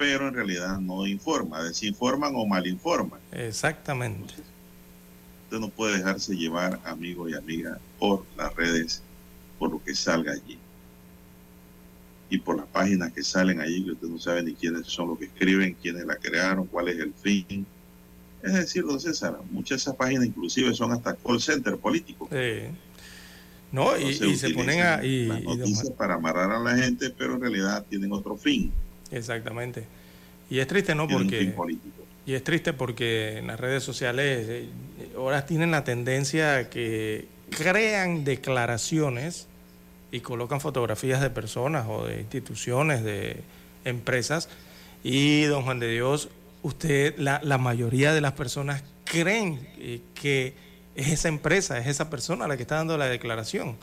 pero 0.02 0.26
en 0.26 0.34
realidad 0.34 0.80
no 0.80 1.06
informa, 1.06 1.62
desinforman 1.62 2.32
o 2.34 2.44
malinforman. 2.44 3.20
Exactamente. 3.30 4.34
usted 5.44 5.60
no 5.60 5.68
puede 5.68 5.98
dejarse 5.98 6.34
llevar, 6.34 6.80
amigo 6.84 7.28
y 7.28 7.34
amiga, 7.34 7.78
por 8.00 8.24
las 8.36 8.52
redes, 8.56 9.00
por 9.60 9.70
lo 9.70 9.80
que 9.80 9.94
salga 9.94 10.32
allí. 10.32 10.58
Y 12.30 12.38
por 12.38 12.56
las 12.56 12.66
páginas 12.66 13.12
que 13.12 13.22
salen 13.22 13.60
allí, 13.60 13.84
que 13.84 13.92
usted 13.92 14.08
no 14.08 14.18
sabe 14.18 14.42
ni 14.42 14.54
quiénes 14.54 14.88
son 14.88 15.10
los 15.10 15.18
que 15.18 15.26
escriben, 15.26 15.76
quiénes 15.80 16.04
la 16.04 16.16
crearon, 16.16 16.66
cuál 16.66 16.88
es 16.88 16.98
el 16.98 17.14
fin. 17.14 17.64
Es 18.42 18.52
decir, 18.54 18.84
don 18.84 19.00
César, 19.00 19.38
muchas 19.50 19.70
de 19.70 19.82
esas 19.82 19.96
páginas 19.96 20.26
inclusive 20.26 20.74
son 20.74 20.92
hasta 20.92 21.14
call 21.14 21.40
center 21.40 21.76
político. 21.76 22.28
Sí. 22.30 22.68
No, 23.70 23.96
y, 23.96 24.14
se 24.36 24.50
ponen 24.50 24.80
a... 24.80 25.04
Y, 25.04 25.26
las 25.26 25.42
noticias 25.42 25.90
para 25.90 26.14
amarrar 26.14 26.50
a 26.50 26.58
la 26.58 26.76
gente, 26.76 27.10
pero 27.10 27.34
en 27.34 27.40
realidad 27.40 27.84
tienen 27.88 28.12
otro 28.12 28.36
fin. 28.36 28.70
Exactamente. 29.10 29.86
Y 30.50 30.58
es 30.58 30.66
triste, 30.66 30.94
¿no? 30.94 31.08
Porque, 31.08 31.54
y 32.26 32.34
es 32.34 32.44
triste 32.44 32.74
porque 32.74 33.38
en 33.38 33.46
las 33.46 33.58
redes 33.58 33.82
sociales 33.82 34.46
eh, 34.48 34.68
ahora 35.16 35.46
tienen 35.46 35.70
la 35.70 35.84
tendencia 35.84 36.58
a 36.58 36.70
que 36.70 37.26
crean 37.50 38.24
declaraciones 38.24 39.46
y 40.10 40.20
colocan 40.20 40.60
fotografías 40.60 41.22
de 41.22 41.30
personas 41.30 41.86
o 41.88 42.06
de 42.06 42.20
instituciones, 42.20 43.02
de 43.02 43.40
empresas. 43.84 44.50
Y, 45.02 45.44
don 45.44 45.62
Juan 45.62 45.80
de 45.80 45.90
Dios, 45.90 46.28
usted, 46.62 47.14
la, 47.18 47.40
la 47.42 47.58
mayoría 47.58 48.12
de 48.14 48.20
las 48.20 48.32
personas 48.32 48.82
creen 49.04 49.68
eh, 49.78 50.00
que 50.14 50.54
es 50.94 51.08
esa 51.08 51.28
empresa, 51.28 51.78
es 51.78 51.86
esa 51.86 52.10
persona 52.10 52.46
la 52.48 52.56
que 52.56 52.62
está 52.62 52.76
dando 52.76 52.96
la 52.96 53.06
declaración. 53.06 53.76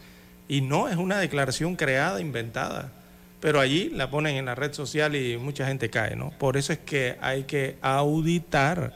Y 0.48 0.62
no 0.62 0.90
es 0.90 0.98
una 0.98 1.20
declaración 1.20 1.76
creada, 1.76 2.20
inventada 2.20 2.92
pero 3.40 3.60
allí 3.60 3.90
la 3.90 4.10
ponen 4.10 4.36
en 4.36 4.46
la 4.46 4.56
red 4.56 4.74
social 4.74 5.16
y 5.16 5.38
mucha 5.38 5.66
gente 5.66 5.90
cae, 5.90 6.16
¿no? 6.16 6.32
Por 6.32 6.58
eso 6.58 6.74
es 6.74 6.80
que 6.80 7.18
hay 7.22 7.44
que 7.44 7.78
auditar 7.82 8.94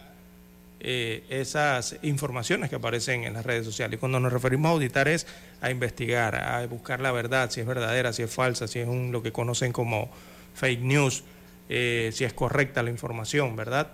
eh, 0.82 1.24
esas 1.30 1.96
informaciones 2.02 2.70
que 2.70 2.76
aparecen 2.76 3.24
en 3.24 3.34
las 3.34 3.46
redes 3.46 3.66
sociales. 3.66 3.98
Y 3.98 4.00
cuando 4.00 4.20
nos 4.20 4.34
referimos 4.34 4.70
a 4.70 4.74
auditar 4.74 5.08
es 5.08 5.28
a 5.62 5.72
investigar, 5.72 6.36
a 6.36 6.66
buscar 6.68 7.00
la 7.00 7.14
verdad, 7.14 7.50
si 7.52 7.62
es 7.62 7.66
verdadera, 7.66 8.12
si 8.12 8.24
es 8.24 8.34
falsa, 8.34 8.68
si 8.68 8.80
es 8.80 8.88
un, 8.88 9.14
lo 9.14 9.24
que 9.24 9.32
conocen 9.32 9.72
como 9.72 10.10
fake 10.56 10.82
news, 10.82 11.24
eh, 11.70 12.12
si 12.14 12.24
es 12.24 12.34
correcta 12.34 12.84
la 12.84 12.90
información, 12.90 13.56
¿verdad? 13.56 13.92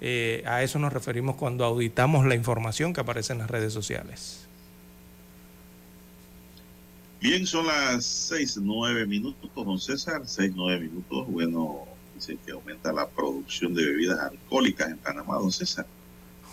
Eh, 0.00 0.42
a 0.46 0.62
eso 0.62 0.78
nos 0.78 0.92
referimos 0.92 1.36
cuando 1.36 1.64
auditamos 1.64 2.26
la 2.26 2.34
información 2.34 2.92
que 2.92 3.00
aparece 3.00 3.32
en 3.32 3.38
las 3.38 3.50
redes 3.50 3.72
sociales. 3.72 4.46
Bien, 7.20 7.46
son 7.46 7.68
las 7.68 8.04
seis, 8.04 8.58
nueve 8.60 9.06
minutos, 9.06 9.48
don 9.54 9.78
César, 9.78 10.22
seis, 10.26 10.52
nueve 10.56 10.80
minutos. 10.80 11.28
Bueno, 11.28 11.84
dice 12.16 12.36
que 12.44 12.50
aumenta 12.50 12.92
la 12.92 13.08
producción 13.08 13.74
de 13.74 13.84
bebidas 13.84 14.18
alcohólicas 14.18 14.90
en 14.90 14.98
Panamá, 14.98 15.36
don 15.36 15.52
César. 15.52 15.86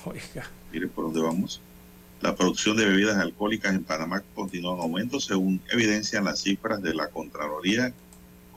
Oiga. 0.05 0.47
Mire 0.71 0.87
por 0.87 1.05
dónde 1.05 1.21
vamos. 1.21 1.59
La 2.21 2.35
producción 2.35 2.77
de 2.77 2.85
bebidas 2.85 3.17
alcohólicas 3.17 3.73
en 3.73 3.83
Panamá 3.83 4.21
continúa 4.35 4.75
en 4.75 4.81
aumento, 4.81 5.19
según 5.19 5.59
evidencian 5.71 6.25
las 6.25 6.41
cifras 6.41 6.83
de 6.83 6.93
la 6.93 7.07
Contraloría 7.07 7.91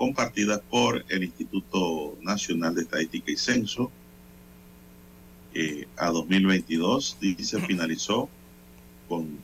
compartidas 0.02 0.60
por 0.68 1.04
el 1.10 1.22
Instituto 1.22 2.18
Nacional 2.22 2.74
de 2.74 2.82
Estadística 2.82 3.30
y 3.30 3.36
Censo. 3.36 3.88
Eh, 5.54 5.86
a 5.96 6.10
2022, 6.10 7.18
dice, 7.20 7.60
finalizó 7.60 8.28
con 9.08 9.38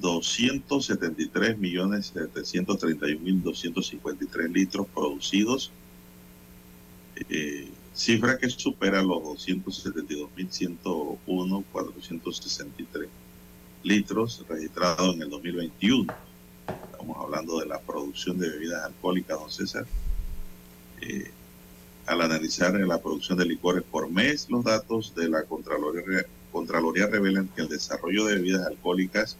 273 0.00 1.58
millones 1.58 2.06
731 2.06 3.20
mil 3.20 3.40
253 3.40 4.50
litros 4.50 4.84
producidos, 4.88 5.70
eh, 7.28 7.68
cifra 7.94 8.36
que 8.36 8.50
supera 8.50 9.00
los 9.00 9.22
272 9.22 10.28
mil 10.36 10.50
101 10.50 11.64
463 11.70 13.08
litros 13.84 14.44
registrados 14.48 15.14
en 15.14 15.22
el 15.22 15.30
2021. 15.30 16.27
Estamos 16.68 17.16
hablando 17.18 17.60
de 17.60 17.66
la 17.66 17.80
producción 17.80 18.38
de 18.38 18.48
bebidas 18.48 18.84
alcohólicas, 18.84 19.38
don 19.38 19.50
César. 19.50 19.86
Eh, 21.00 21.30
al 22.06 22.22
analizar 22.22 22.72
la 22.72 23.00
producción 23.00 23.38
de 23.38 23.44
licores 23.44 23.82
por 23.82 24.10
mes, 24.10 24.48
los 24.48 24.64
datos 24.64 25.14
de 25.14 25.28
la 25.28 25.44
Contraloría, 25.44 27.06
revelan 27.06 27.48
que 27.48 27.62
el 27.62 27.68
desarrollo 27.68 28.24
de 28.24 28.36
bebidas 28.36 28.66
alcohólicas 28.66 29.36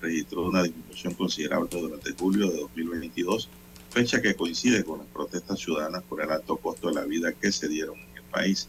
registró 0.00 0.46
una 0.46 0.62
disminución 0.62 1.14
considerable 1.14 1.68
durante 1.70 2.12
julio 2.12 2.50
de 2.50 2.60
2022, 2.60 3.48
fecha 3.90 4.20
que 4.20 4.34
coincide 4.34 4.84
con 4.84 4.98
las 4.98 5.08
protestas 5.08 5.58
ciudadanas 5.58 6.02
por 6.02 6.20
el 6.20 6.30
alto 6.30 6.56
costo 6.56 6.88
de 6.88 6.94
la 6.94 7.04
vida 7.04 7.32
que 7.32 7.50
se 7.52 7.68
dieron 7.68 7.96
en 7.98 8.16
el 8.16 8.22
país. 8.24 8.68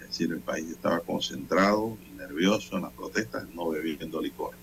Es 0.00 0.08
decir, 0.08 0.32
el 0.32 0.40
país 0.40 0.70
estaba 0.70 1.00
concentrado 1.00 1.96
y 2.10 2.16
nervioso 2.16 2.76
en 2.76 2.82
las 2.82 2.92
protestas, 2.92 3.46
no 3.54 3.68
bebiendo 3.68 4.20
licor. 4.20 4.54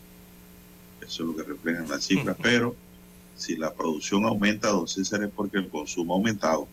Eso 1.05 1.23
es 1.23 1.29
lo 1.29 1.35
que 1.35 1.43
reflejan 1.43 1.87
las 1.89 2.05
cifras, 2.05 2.35
pero 2.41 2.75
si 3.35 3.55
la 3.55 3.73
producción 3.73 4.25
aumenta, 4.25 4.69
don 4.69 4.87
César, 4.87 5.23
es 5.23 5.29
porque 5.35 5.57
el 5.57 5.69
consumo 5.69 6.13
ha 6.13 6.17
aumentado. 6.17 6.67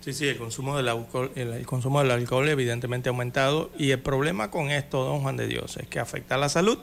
Sí, 0.00 0.14
sí, 0.14 0.28
el 0.28 0.38
consumo 0.38 0.76
del 0.76 0.88
alcohol, 0.88 1.30
el, 1.34 1.66
consumo 1.66 2.00
del 2.00 2.10
alcohol 2.10 2.48
evidentemente 2.48 3.08
ha 3.08 3.12
aumentado 3.12 3.70
y 3.76 3.90
el 3.90 3.98
problema 3.98 4.50
con 4.50 4.70
esto, 4.70 5.04
don 5.04 5.20
Juan 5.20 5.36
de 5.36 5.46
Dios, 5.46 5.76
es 5.76 5.86
que 5.88 5.98
afecta 5.98 6.36
a 6.36 6.38
la 6.38 6.48
salud 6.48 6.78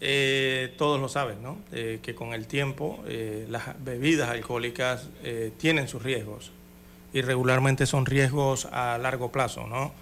eh, 0.00 0.74
todos 0.78 1.00
lo 1.00 1.08
saben, 1.08 1.42
¿no? 1.42 1.58
Eh, 1.72 1.98
que 2.02 2.14
con 2.14 2.32
el 2.32 2.46
tiempo 2.46 3.02
eh, 3.08 3.46
las 3.48 3.82
bebidas 3.82 4.30
alcohólicas 4.30 5.08
tienen 5.58 5.88
sus 5.88 6.02
riesgos 6.02 6.52
y 7.12 7.22
regularmente 7.22 7.86
son 7.86 8.06
riesgos 8.06 8.66
a 8.66 8.96
largo 8.98 9.32
plazo, 9.32 9.66
¿no? 9.66 9.92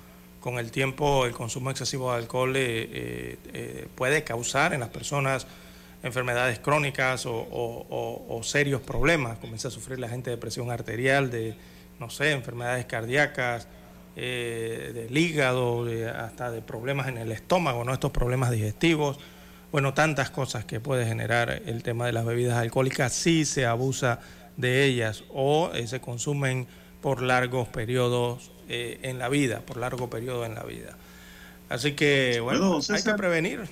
Con 0.41 0.59
el 0.59 0.71
tiempo 0.71 1.25
el 1.25 1.33
consumo 1.33 1.71
excesivo 1.71 2.12
de 2.12 2.19
alcohol 2.19 2.53
puede 3.95 4.23
causar 4.23 4.75
en 4.75 4.81
las 4.81 4.91
personas 4.91 5.47
enfermedades 6.07 6.59
crónicas 6.59 7.24
o, 7.26 8.41
serios 8.43 8.81
problemas. 8.81 9.39
Comienza 9.39 9.68
a 9.68 9.70
sufrir 9.70 9.99
la 9.99 10.09
gente 10.09 10.31
de 10.31 10.37
presión 10.37 10.70
arterial, 10.70 11.31
de, 11.31 11.57
no 11.99 12.11
sé, 12.11 12.33
enfermedades 12.33 12.87
cardíacas, 12.87 13.68
del 14.14 15.16
hígado, 15.16 15.87
hasta 16.18 16.51
de 16.51 16.62
problemas 16.62 17.09
en 17.09 17.18
el 17.18 17.33
estómago, 17.33 17.85
¿no? 17.85 17.93
Estos 17.93 18.12
problemas 18.12 18.51
digestivos 18.51 19.18
bueno, 19.72 19.95
tantas 19.95 20.31
cosas 20.31 20.64
que 20.64 20.81
puede 20.81 21.07
generar 21.07 21.62
el 21.66 21.83
tema 21.83 22.07
de 22.07 22.12
las 22.12 22.24
bebidas 22.24 22.57
alcohólicas 22.57 23.12
si 23.12 23.45
se 23.45 23.66
abusa 23.66 24.20
de 24.57 24.85
ellas 24.85 25.24
o 25.28 25.70
eh, 25.74 25.87
se 25.87 26.01
consumen 26.01 26.66
por 27.03 27.20
largos 27.20 27.68
periodos 27.68 28.53
eh, 28.68 29.01
en 29.03 29.18
la 29.18 29.28
vida, 29.28 29.61
por 29.61 29.76
largo 29.76 30.09
periodo 30.09 30.47
en 30.47 30.55
la 30.55 30.62
vida. 30.62 30.97
Así 31.68 31.93
que, 31.93 32.41
bueno, 32.41 32.78
hay 32.89 33.03
que 33.03 33.14
prevenir 33.14 33.64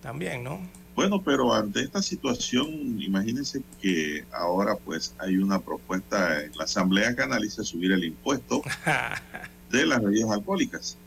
también, 0.00 0.44
¿no? 0.44 0.60
Bueno, 0.94 1.22
pero 1.22 1.54
ante 1.54 1.80
esta 1.80 2.02
situación, 2.02 3.00
imagínense 3.00 3.62
que 3.80 4.26
ahora 4.32 4.76
pues 4.76 5.14
hay 5.18 5.38
una 5.38 5.58
propuesta 5.58 6.42
en 6.42 6.52
la 6.56 6.64
Asamblea 6.64 7.14
que 7.16 7.22
analiza 7.22 7.64
subir 7.64 7.92
el 7.92 8.04
impuesto 8.04 8.62
de 9.70 9.86
las 9.86 10.02
bebidas 10.02 10.30
alcohólicas. 10.30 10.98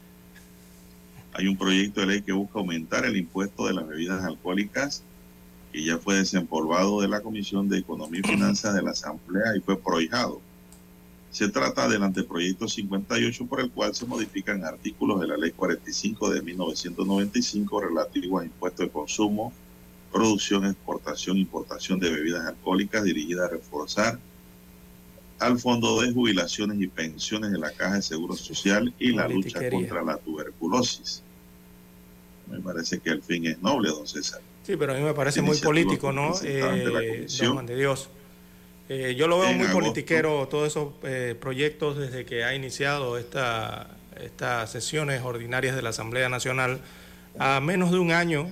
Hay 1.33 1.47
un 1.47 1.57
proyecto 1.57 2.01
de 2.01 2.07
ley 2.07 2.21
que 2.21 2.31
busca 2.31 2.59
aumentar 2.59 3.05
el 3.05 3.17
impuesto 3.17 3.67
de 3.67 3.73
las 3.73 3.87
bebidas 3.87 4.23
alcohólicas 4.23 5.03
que 5.71 5.83
ya 5.83 5.97
fue 5.97 6.15
desempolvado 6.15 7.01
de 7.01 7.09
la 7.09 7.21
Comisión 7.21 7.67
de 7.67 7.79
Economía 7.79 8.21
y 8.23 8.27
Finanzas 8.27 8.73
de 8.73 8.81
la 8.81 8.91
Asamblea 8.91 9.57
y 9.57 9.59
fue 9.59 9.77
prohijado. 9.77 10.39
Se 11.31 11.49
trata 11.49 11.89
del 11.89 12.01
anteproyecto 12.01 12.69
58 12.69 13.45
por 13.45 13.59
el 13.59 13.69
cual 13.69 13.93
se 13.93 14.05
modifican 14.05 14.63
artículos 14.63 15.19
de 15.19 15.27
la 15.27 15.35
Ley 15.35 15.51
45 15.51 16.29
de 16.29 16.41
1995 16.41 17.81
relativos 17.81 18.41
a 18.41 18.45
impuestos 18.45 18.85
de 18.85 18.91
consumo, 18.91 19.51
producción, 20.15 20.65
exportación, 20.65 21.37
importación 21.37 21.99
de 21.99 22.09
bebidas 22.09 22.47
alcohólicas 22.47 23.03
dirigida 23.03 23.45
a 23.45 23.49
reforzar 23.49 24.17
al 25.39 25.59
Fondo 25.59 25.99
de 25.99 26.13
Jubilaciones 26.13 26.79
y 26.79 26.87
Pensiones 26.87 27.51
de 27.51 27.57
la 27.57 27.69
Caja 27.71 27.95
de 27.95 28.01
Seguro 28.01 28.33
Social 28.33 28.93
y 28.97 29.11
la 29.11 29.27
lucha 29.27 29.69
contra 29.69 30.01
la 30.03 30.15
tuberculosis. 30.15 31.21
Me 32.49 32.61
parece 32.61 32.99
que 32.99 33.09
el 33.09 33.21
fin 33.21 33.45
es 33.45 33.61
noble, 33.61 33.89
don 33.89 34.07
César. 34.07 34.39
Sí, 34.63 34.77
pero 34.77 34.93
a 34.93 34.95
mí 34.95 35.03
me 35.03 35.13
parece 35.13 35.41
muy 35.41 35.57
político, 35.57 36.13
¿no? 36.13 36.33
Eh, 36.43 37.27
don 37.41 37.65
de 37.65 37.75
Dios. 37.75 38.07
Eh, 38.87 39.15
yo 39.17 39.27
lo 39.27 39.39
veo 39.39 39.51
muy 39.51 39.67
politiquero, 39.67 40.47
todos 40.47 40.69
esos 40.69 40.93
eh, 41.03 41.35
proyectos 41.37 41.97
desde 41.97 42.23
que 42.23 42.45
ha 42.45 42.55
iniciado 42.55 43.17
esta, 43.17 43.97
estas 44.23 44.71
sesiones 44.71 45.23
ordinarias 45.23 45.75
de 45.75 45.81
la 45.81 45.89
Asamblea 45.89 46.29
Nacional, 46.29 46.79
a 47.37 47.59
menos 47.59 47.91
de 47.91 47.99
un 47.99 48.13
año, 48.13 48.49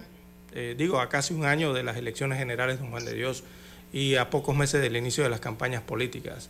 eh, 0.55 0.75
digo, 0.77 0.99
a 0.99 1.09
casi 1.09 1.33
un 1.33 1.45
año 1.45 1.73
de 1.73 1.83
las 1.83 1.97
elecciones 1.97 2.37
generales 2.37 2.79
de 2.79 2.87
Juan 2.87 3.05
de 3.05 3.13
Dios 3.13 3.43
y 3.91 4.15
a 4.15 4.29
pocos 4.29 4.55
meses 4.55 4.81
del 4.81 4.95
inicio 4.95 5.23
de 5.23 5.29
las 5.29 5.39
campañas 5.39 5.81
políticas. 5.81 6.49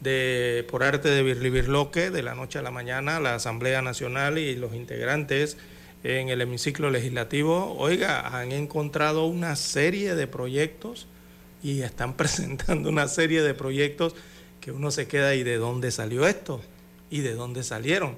De, 0.00 0.66
por 0.70 0.82
arte 0.82 1.08
de 1.08 1.22
Birlibirloque, 1.22 2.10
de 2.10 2.22
la 2.22 2.34
noche 2.34 2.58
a 2.58 2.62
la 2.62 2.70
mañana, 2.70 3.20
la 3.20 3.36
Asamblea 3.36 3.82
Nacional 3.82 4.38
y 4.38 4.56
los 4.56 4.74
integrantes 4.74 5.56
en 6.04 6.28
el 6.28 6.40
hemiciclo 6.40 6.90
legislativo, 6.90 7.76
oiga, 7.78 8.36
han 8.36 8.50
encontrado 8.52 9.26
una 9.26 9.54
serie 9.54 10.14
de 10.16 10.26
proyectos 10.26 11.06
y 11.62 11.82
están 11.82 12.14
presentando 12.16 12.88
una 12.88 13.08
serie 13.08 13.42
de 13.42 13.54
proyectos 13.54 14.14
que 14.60 14.72
uno 14.72 14.90
se 14.90 15.06
queda 15.06 15.34
y 15.34 15.42
de 15.42 15.56
dónde 15.56 15.90
salió 15.90 16.26
esto 16.26 16.60
y 17.10 17.20
de 17.20 17.34
dónde 17.34 17.62
salieron. 17.62 18.16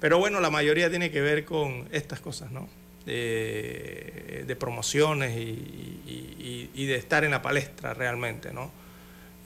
Pero 0.00 0.18
bueno, 0.18 0.40
la 0.40 0.50
mayoría 0.50 0.90
tiene 0.90 1.10
que 1.10 1.20
ver 1.20 1.44
con 1.44 1.88
estas 1.90 2.20
cosas, 2.20 2.50
¿no? 2.50 2.68
De, 3.06 4.56
promociones 4.58 5.36
y, 5.36 6.86
de 6.86 6.96
estar 6.96 7.24
en 7.24 7.30
la 7.30 7.40
palestra 7.40 7.94
realmente, 7.94 8.52
¿no? 8.52 8.70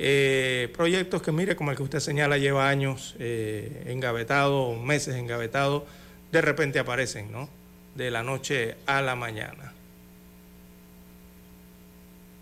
Eh, 0.02 0.72
proyectos 0.74 1.20
que, 1.20 1.30
mire, 1.30 1.56
como 1.56 1.70
el 1.70 1.76
que 1.76 1.82
usted 1.82 2.00
señala, 2.00 2.38
lleva 2.38 2.70
años 2.70 3.14
eh, 3.18 3.84
engavetado, 3.88 4.74
meses 4.76 5.16
engavetado, 5.16 5.84
de 6.32 6.40
repente 6.40 6.78
aparecen, 6.78 7.30
¿no? 7.30 7.50
De 7.94 8.10
la 8.10 8.22
noche 8.22 8.76
a 8.86 9.02
la 9.02 9.14
mañana. 9.14 9.74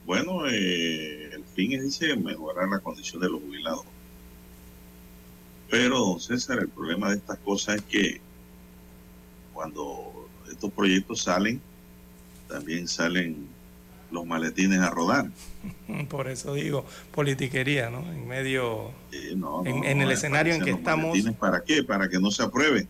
Bueno, 0.06 0.48
eh, 0.48 1.30
el 1.34 1.44
fin 1.44 1.72
es 1.72 1.82
dice, 1.82 2.16
mejorar 2.16 2.68
la 2.68 2.78
condición 2.78 3.20
de 3.20 3.28
los 3.28 3.40
jubilados. 3.42 3.84
Pero, 5.68 5.98
don 5.98 6.20
César, 6.20 6.60
el 6.60 6.68
problema 6.68 7.10
de 7.10 7.16
estas 7.16 7.38
cosas 7.38 7.76
es 7.76 7.82
que 7.82 8.20
cuando 9.52 10.07
estos 10.58 10.72
proyectos 10.72 11.22
salen, 11.22 11.60
también 12.48 12.88
salen 12.88 13.46
los 14.10 14.26
maletines 14.26 14.80
a 14.80 14.90
rodar. 14.90 15.26
Por 16.08 16.28
eso 16.28 16.54
digo, 16.54 16.84
politiquería, 17.12 17.90
¿no? 17.90 18.00
En 18.10 18.26
medio, 18.26 18.90
en, 19.12 20.02
el 20.02 20.10
escenario 20.10 20.54
en 20.54 20.64
que 20.64 20.72
estamos... 20.72 21.16
¿Para 21.38 21.62
qué? 21.62 21.84
Para 21.84 22.08
que 22.08 22.18
no 22.18 22.32
se 22.32 22.42
apruebe. 22.42 22.88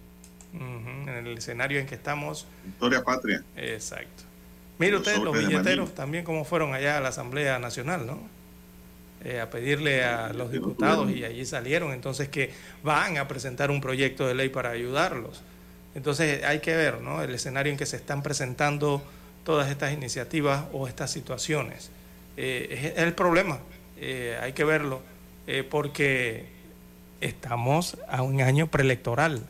en 0.54 1.08
el 1.08 1.36
escenario 1.36 1.78
en 1.78 1.86
que 1.86 1.96
estamos... 1.96 2.46
Historia 2.66 3.04
patria. 3.04 3.44
Exacto. 3.54 4.22
Mire 4.78 4.96
usted, 4.96 5.18
los 5.18 5.36
billeteros 5.36 5.94
también 5.94 6.24
como 6.24 6.44
fueron 6.44 6.72
allá 6.72 6.96
a 6.96 7.00
la 7.02 7.08
Asamblea 7.10 7.58
Nacional, 7.58 8.06
¿no? 8.06 8.18
Eh, 9.24 9.40
a 9.40 9.50
pedirle 9.50 10.04
a 10.04 10.32
los 10.32 10.52
diputados 10.52 11.10
y 11.10 11.24
allí 11.24 11.44
salieron, 11.44 11.92
entonces 11.92 12.28
que 12.28 12.52
van 12.82 13.18
a 13.18 13.28
presentar 13.28 13.70
un 13.70 13.80
proyecto 13.82 14.26
de 14.26 14.34
ley 14.34 14.48
para 14.48 14.70
ayudarlos. 14.70 15.42
Entonces 15.98 16.44
hay 16.44 16.60
que 16.60 16.74
ver, 16.74 17.02
¿no? 17.02 17.22
El 17.22 17.34
escenario 17.34 17.70
en 17.70 17.78
que 17.78 17.84
se 17.84 17.96
están 17.96 18.22
presentando 18.22 19.02
todas 19.44 19.70
estas 19.70 19.92
iniciativas 19.92 20.64
o 20.72 20.88
estas 20.88 21.10
situaciones. 21.10 21.90
Eh, 22.38 22.92
es, 22.96 23.02
el 23.02 23.12
problema, 23.12 23.58
eh, 23.98 24.38
hay 24.40 24.54
que 24.54 24.64
verlo, 24.64 25.02
porque 25.70 26.46
estamos 27.20 27.98
a 28.08 28.22
un 28.22 28.40
año 28.40 28.66
preelectoral 28.66 29.46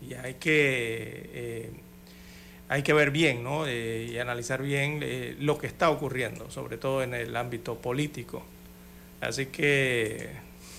y 0.00 0.14
hay 0.14 0.34
que 0.34 1.72
hay 2.68 2.82
que 2.82 2.92
ver 2.92 3.10
bien 3.10 3.44
¿no? 3.44 3.66
Eh, 3.66 4.08
y 4.10 4.18
analizar 4.18 4.62
bien 4.62 5.00
eh, 5.02 5.36
lo 5.38 5.58
que 5.58 5.66
está 5.66 5.90
ocurriendo, 5.90 6.50
sobre 6.50 6.76
todo 6.76 7.02
en 7.02 7.14
el 7.14 7.36
ámbito 7.36 7.76
político. 7.76 8.42
Así 9.20 9.46
que, 9.46 10.30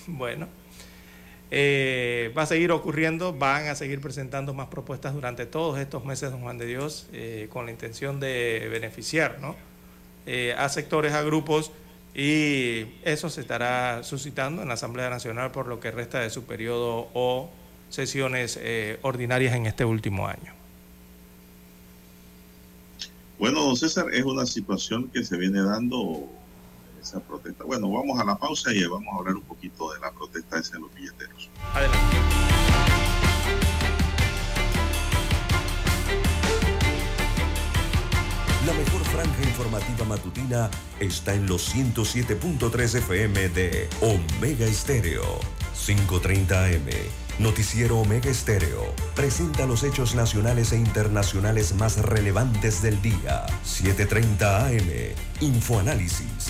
bueno, 0.08 0.48
eh, 1.58 2.34
va 2.38 2.42
a 2.42 2.46
seguir 2.46 2.72
ocurriendo, 2.74 3.32
van 3.32 3.70
a 3.70 3.76
seguir 3.76 4.02
presentando 4.02 4.54
más 4.54 4.68
propuestas 4.68 5.14
durante 5.14 5.46
todos 5.46 5.80
estos 5.80 6.04
meses, 6.04 6.32
don 6.32 6.42
Juan 6.42 6.58
de 6.58 6.66
Dios, 6.66 7.08
con 7.48 7.66
la 7.66 7.72
intención 7.72 8.20
de 8.20 8.68
beneficiar 8.70 9.40
¿no? 9.40 9.56
a 10.58 10.68
sectores, 10.68 11.14
a 11.14 11.22
grupos, 11.22 11.72
y 12.14 12.88
eso 13.04 13.30
se 13.30 13.40
estará 13.40 14.04
suscitando 14.04 14.64
en 14.64 14.68
la 14.68 14.74
Asamblea 14.74 15.10
Nacional 15.10 15.52
por 15.52 15.68
lo 15.68 15.80
que 15.80 15.92
resta 15.92 16.20
de 16.20 16.30
su 16.30 16.44
periodo 16.44 17.08
o 17.14 17.50
sesiones 17.90 18.60
ordinarias 19.02 19.56
en 19.56 19.66
este 19.66 19.86
último 19.86 20.28
año. 20.28 20.54
Bueno, 23.40 23.64
don 23.64 23.78
César, 23.78 24.08
es 24.14 24.24
una 24.24 24.46
situación 24.46 25.10
que 25.10 25.24
se 25.24 25.38
viene 25.38 25.62
dando 25.62 26.30
Bueno, 27.66 27.92
vamos 27.92 28.20
a 28.20 28.24
la 28.24 28.36
pausa 28.36 28.74
y 28.74 28.84
vamos 28.86 29.08
a 29.14 29.20
hablar 29.20 29.36
un 29.36 29.44
poquito 29.44 29.94
de 29.94 30.00
la 30.00 30.12
protesta 30.12 30.60
esa 30.60 30.76
en 30.76 30.84
los 30.84 30.94
billeteros. 30.94 31.50
Adelante. 31.74 32.18
La 38.66 38.74
mejor 38.74 39.02
franja 39.04 39.44
informativa 39.44 40.06
matutina 40.06 40.72
está 41.00 41.36
en 41.36 41.46
los 41.46 41.76
107.3 41.76 42.96
FM 42.96 43.50
de 43.50 43.88
Omega 44.02 44.66
Estéreo, 44.66 45.40
530 45.86 46.66
AM 46.66 46.90
Noticiero 47.40 48.00
Omega 48.00 48.30
Estéreo 48.30 48.94
presenta 49.14 49.66
los 49.66 49.84
hechos 49.84 50.16
nacionales 50.16 50.72
e 50.72 50.78
internacionales 50.78 51.76
más 51.76 51.98
relevantes 51.98 52.82
del 52.82 53.02
día. 53.02 53.46
7:30 53.66 54.68
AM. 54.68 55.16
Infoanálisis. 55.42 56.50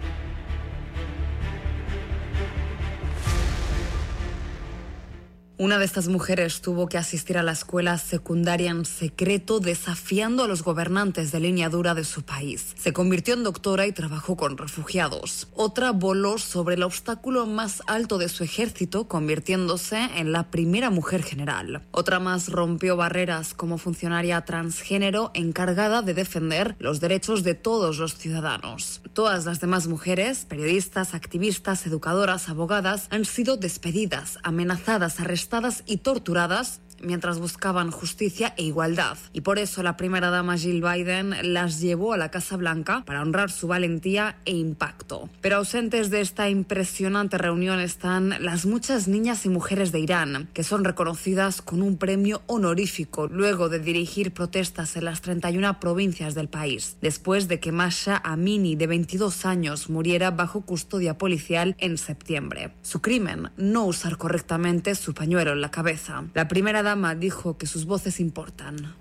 Una 5.61 5.77
de 5.77 5.85
estas 5.85 6.07
mujeres 6.07 6.61
tuvo 6.61 6.89
que 6.89 6.97
asistir 6.97 7.37
a 7.37 7.43
la 7.43 7.51
escuela 7.51 7.99
secundaria 7.99 8.71
en 8.71 8.83
secreto, 8.83 9.59
desafiando 9.59 10.43
a 10.43 10.47
los 10.47 10.63
gobernantes 10.63 11.31
de 11.31 11.39
línea 11.39 11.69
dura 11.69 11.93
de 11.93 12.03
su 12.03 12.23
país. 12.23 12.73
Se 12.79 12.93
convirtió 12.93 13.35
en 13.35 13.43
doctora 13.43 13.85
y 13.85 13.91
trabajó 13.91 14.35
con 14.35 14.57
refugiados. 14.57 15.49
Otra 15.53 15.91
voló 15.91 16.39
sobre 16.39 16.73
el 16.73 16.81
obstáculo 16.81 17.45
más 17.45 17.83
alto 17.85 18.17
de 18.17 18.27
su 18.27 18.43
ejército, 18.43 19.07
convirtiéndose 19.07 19.99
en 20.15 20.31
la 20.31 20.49
primera 20.49 20.89
mujer 20.89 21.21
general. 21.21 21.83
Otra 21.91 22.19
más 22.19 22.49
rompió 22.49 22.97
barreras 22.97 23.53
como 23.53 23.77
funcionaria 23.77 24.41
transgénero 24.41 25.29
encargada 25.35 26.01
de 26.01 26.15
defender 26.15 26.75
los 26.79 26.99
derechos 27.01 27.43
de 27.43 27.53
todos 27.53 27.99
los 27.99 28.15
ciudadanos. 28.15 29.01
Todas 29.13 29.45
las 29.45 29.59
demás 29.59 29.85
mujeres, 29.85 30.43
periodistas, 30.49 31.13
activistas, 31.13 31.85
educadoras, 31.85 32.49
abogadas, 32.49 33.05
han 33.11 33.25
sido 33.25 33.57
despedidas, 33.57 34.39
amenazadas, 34.41 35.19
arrestadas 35.19 35.50
y 35.85 35.97
torturadas 35.97 36.81
mientras 37.03 37.39
buscaban 37.39 37.91
justicia 37.91 38.53
e 38.57 38.63
igualdad. 38.63 39.17
Y 39.33 39.41
por 39.41 39.59
eso 39.59 39.83
la 39.83 39.97
primera 39.97 40.29
dama 40.29 40.57
Jill 40.57 40.81
Biden 40.81 41.53
las 41.53 41.79
llevó 41.79 42.13
a 42.13 42.17
la 42.17 42.31
Casa 42.31 42.57
Blanca 42.57 43.03
para 43.05 43.21
honrar 43.21 43.51
su 43.51 43.67
valentía 43.67 44.37
e 44.45 44.51
impacto. 44.51 45.29
Pero 45.41 45.57
ausentes 45.57 46.09
de 46.09 46.21
esta 46.21 46.49
impresionante 46.49 47.37
reunión 47.37 47.79
están 47.79 48.35
las 48.39 48.65
muchas 48.65 49.07
niñas 49.07 49.45
y 49.45 49.49
mujeres 49.49 49.91
de 49.91 49.99
Irán, 49.99 50.49
que 50.53 50.63
son 50.63 50.83
reconocidas 50.83 51.61
con 51.61 51.81
un 51.81 51.97
premio 51.97 52.41
honorífico 52.47 53.27
luego 53.27 53.69
de 53.69 53.79
dirigir 53.79 54.33
protestas 54.33 54.95
en 54.95 55.05
las 55.05 55.21
31 55.21 55.79
provincias 55.79 56.35
del 56.35 56.47
país, 56.47 56.97
después 57.01 57.47
de 57.47 57.59
que 57.59 57.71
Masha 57.71 58.21
Amini, 58.23 58.75
de 58.75 58.87
22 58.87 59.45
años, 59.45 59.89
muriera 59.89 60.31
bajo 60.31 60.61
custodia 60.61 61.17
policial 61.17 61.75
en 61.79 61.97
septiembre. 61.97 62.71
Su 62.81 63.01
crimen, 63.01 63.49
no 63.57 63.85
usar 63.85 64.17
correctamente 64.17 64.95
su 64.95 65.13
pañuelo 65.13 65.51
en 65.51 65.61
la 65.61 65.71
cabeza. 65.71 66.23
La 66.33 66.47
primera 66.47 66.83
dijo 67.17 67.57
que 67.57 67.67
sus 67.67 67.85
voces 67.85 68.19
importan. 68.19 68.95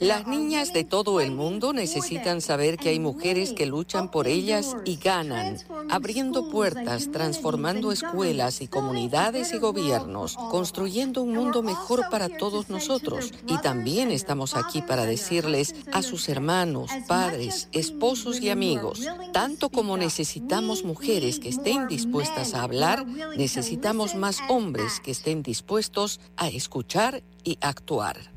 Las 0.00 0.26
niñas 0.26 0.72
de 0.72 0.84
todo 0.84 1.20
el 1.20 1.30
mundo 1.30 1.72
necesitan 1.72 2.40
saber 2.40 2.76
que 2.76 2.90
hay 2.90 3.00
mujeres 3.00 3.52
que 3.52 3.66
luchan 3.66 4.10
por 4.10 4.26
ellas 4.26 4.76
y 4.84 4.96
ganan, 4.96 5.56
abriendo 5.90 6.50
puertas, 6.50 7.10
transformando 7.10 7.92
escuelas 7.92 8.60
y 8.60 8.68
comunidades 8.68 9.52
y 9.52 9.58
gobiernos, 9.58 10.36
construyendo 10.36 11.22
un 11.22 11.34
mundo 11.34 11.62
mejor 11.62 12.08
para 12.10 12.28
todos 12.28 12.68
nosotros. 12.68 13.32
Y 13.46 13.58
también 13.58 14.10
estamos 14.10 14.56
aquí 14.56 14.82
para 14.82 15.06
decirles 15.06 15.74
a 15.92 16.02
sus 16.02 16.28
hermanos, 16.28 16.90
padres, 17.06 17.68
esposos 17.72 18.40
y 18.40 18.50
amigos, 18.50 19.06
tanto 19.32 19.70
como 19.70 19.96
necesitamos 19.96 20.84
mujeres 20.84 21.38
que 21.38 21.48
estén 21.48 21.88
dispuestas 21.88 22.54
a 22.54 22.62
hablar, 22.62 23.06
necesitamos 23.36 24.14
más 24.14 24.40
hombres 24.48 25.00
que 25.00 25.12
estén 25.12 25.42
dispuestos 25.46 26.20
a 26.36 26.48
escuchar 26.48 27.22
y 27.44 27.56
actuar. 27.62 28.35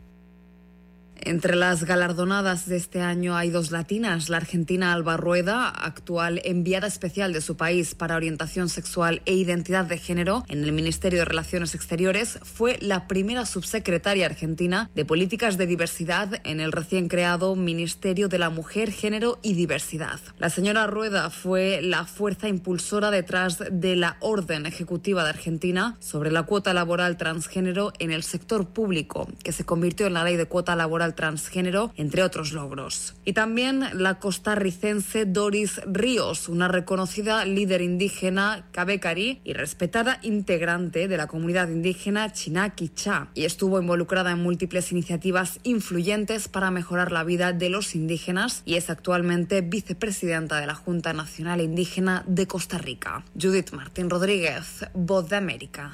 Entre 1.21 1.55
las 1.55 1.83
galardonadas 1.83 2.67
de 2.67 2.77
este 2.77 3.01
año 3.01 3.35
hay 3.35 3.49
dos 3.49 3.71
latinas, 3.71 4.29
la 4.29 4.37
argentina 4.37 4.93
Alba 4.93 5.17
Rueda, 5.17 5.67
actual 5.67 6.41
enviada 6.45 6.87
especial 6.87 7.33
de 7.33 7.41
su 7.41 7.57
país 7.57 7.93
para 7.93 8.15
orientación 8.15 8.69
sexual 8.69 9.21
e 9.25 9.33
identidad 9.33 9.85
de 9.85 9.97
género 9.97 10.45
en 10.47 10.63
el 10.63 10.71
Ministerio 10.71 11.19
de 11.19 11.25
Relaciones 11.25 11.75
Exteriores, 11.75 12.39
fue 12.41 12.77
la 12.79 13.07
primera 13.07 13.45
subsecretaria 13.45 14.27
argentina 14.27 14.89
de 14.95 15.03
Políticas 15.03 15.57
de 15.57 15.67
Diversidad 15.67 16.39
en 16.45 16.61
el 16.61 16.71
recién 16.71 17.09
creado 17.09 17.55
Ministerio 17.57 18.29
de 18.29 18.39
la 18.39 18.49
Mujer, 18.49 18.91
Género 18.91 19.39
y 19.41 19.55
Diversidad. 19.55 20.19
La 20.37 20.49
señora 20.49 20.87
Rueda 20.87 21.29
fue 21.29 21.81
la 21.81 22.05
fuerza 22.05 22.47
impulsora 22.47 23.11
detrás 23.11 23.61
de 23.69 23.97
la 23.97 24.15
Orden 24.21 24.65
Ejecutiva 24.65 25.23
de 25.23 25.31
Argentina 25.31 25.97
sobre 25.99 26.31
la 26.31 26.43
cuota 26.43 26.73
laboral 26.73 27.17
transgénero 27.17 27.91
en 27.99 28.11
el 28.11 28.23
sector 28.23 28.67
público, 28.69 29.27
que 29.43 29.51
se 29.51 29.65
convirtió 29.65 30.07
en 30.07 30.13
la 30.13 30.23
ley 30.23 30.37
de 30.37 30.45
cuota 30.45 30.77
laboral 30.77 31.08
transgénero, 31.13 31.91
entre 31.95 32.23
otros 32.23 32.51
logros. 32.51 33.15
Y 33.25 33.33
también 33.33 33.85
la 33.93 34.19
costarricense 34.19 35.25
Doris 35.25 35.81
Ríos, 35.85 36.49
una 36.49 36.67
reconocida 36.67 37.45
líder 37.45 37.81
indígena 37.81 38.67
cabecari 38.71 39.41
y 39.43 39.53
respetada 39.53 40.19
integrante 40.21 41.07
de 41.07 41.17
la 41.17 41.27
comunidad 41.27 41.69
indígena 41.69 42.31
Chinaquichá, 42.31 43.29
y 43.33 43.45
estuvo 43.45 43.79
involucrada 43.79 44.31
en 44.31 44.41
múltiples 44.41 44.91
iniciativas 44.91 45.59
influyentes 45.63 46.47
para 46.47 46.71
mejorar 46.71 47.11
la 47.11 47.23
vida 47.23 47.53
de 47.53 47.69
los 47.69 47.95
indígenas 47.95 48.63
y 48.65 48.75
es 48.75 48.89
actualmente 48.89 49.61
vicepresidenta 49.61 50.59
de 50.59 50.67
la 50.67 50.75
Junta 50.75 51.13
Nacional 51.13 51.61
Indígena 51.61 52.23
de 52.27 52.47
Costa 52.47 52.77
Rica. 52.77 53.23
Judith 53.39 53.71
Martín 53.71 54.09
Rodríguez, 54.09 54.85
Voz 54.93 55.29
de 55.29 55.35
América. 55.35 55.91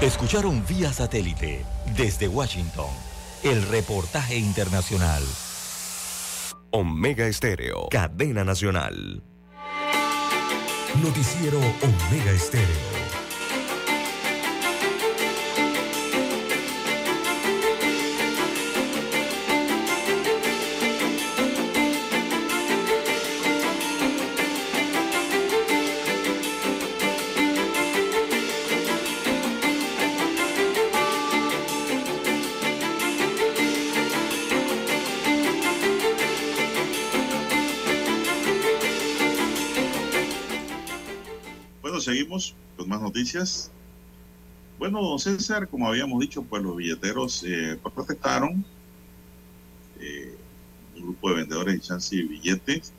Escucharon 0.00 0.64
vía 0.66 0.92
satélite 0.92 1.64
desde 1.96 2.28
Washington 2.28 2.90
el 3.42 3.66
reportaje 3.68 4.36
internacional. 4.36 5.22
Omega 6.70 7.26
Estéreo, 7.26 7.88
cadena 7.90 8.44
nacional. 8.44 9.22
Noticiero 11.02 11.58
Omega 11.58 12.32
Estéreo. 12.32 13.03
Con 42.76 42.88
más 42.88 43.00
noticias. 43.00 43.70
Bueno, 44.78 45.00
don 45.02 45.18
César, 45.18 45.68
como 45.68 45.88
habíamos 45.88 46.20
dicho, 46.20 46.42
pues 46.42 46.62
los 46.62 46.76
billeteros 46.76 47.44
eh, 47.46 47.78
protestaron. 47.82 48.64
Eh, 50.00 50.36
un 50.96 51.02
grupo 51.02 51.30
de 51.30 51.36
vendedores 51.36 51.74
de 51.74 51.80
chance 51.80 52.14
y 52.14 52.22
billetes 52.22 52.92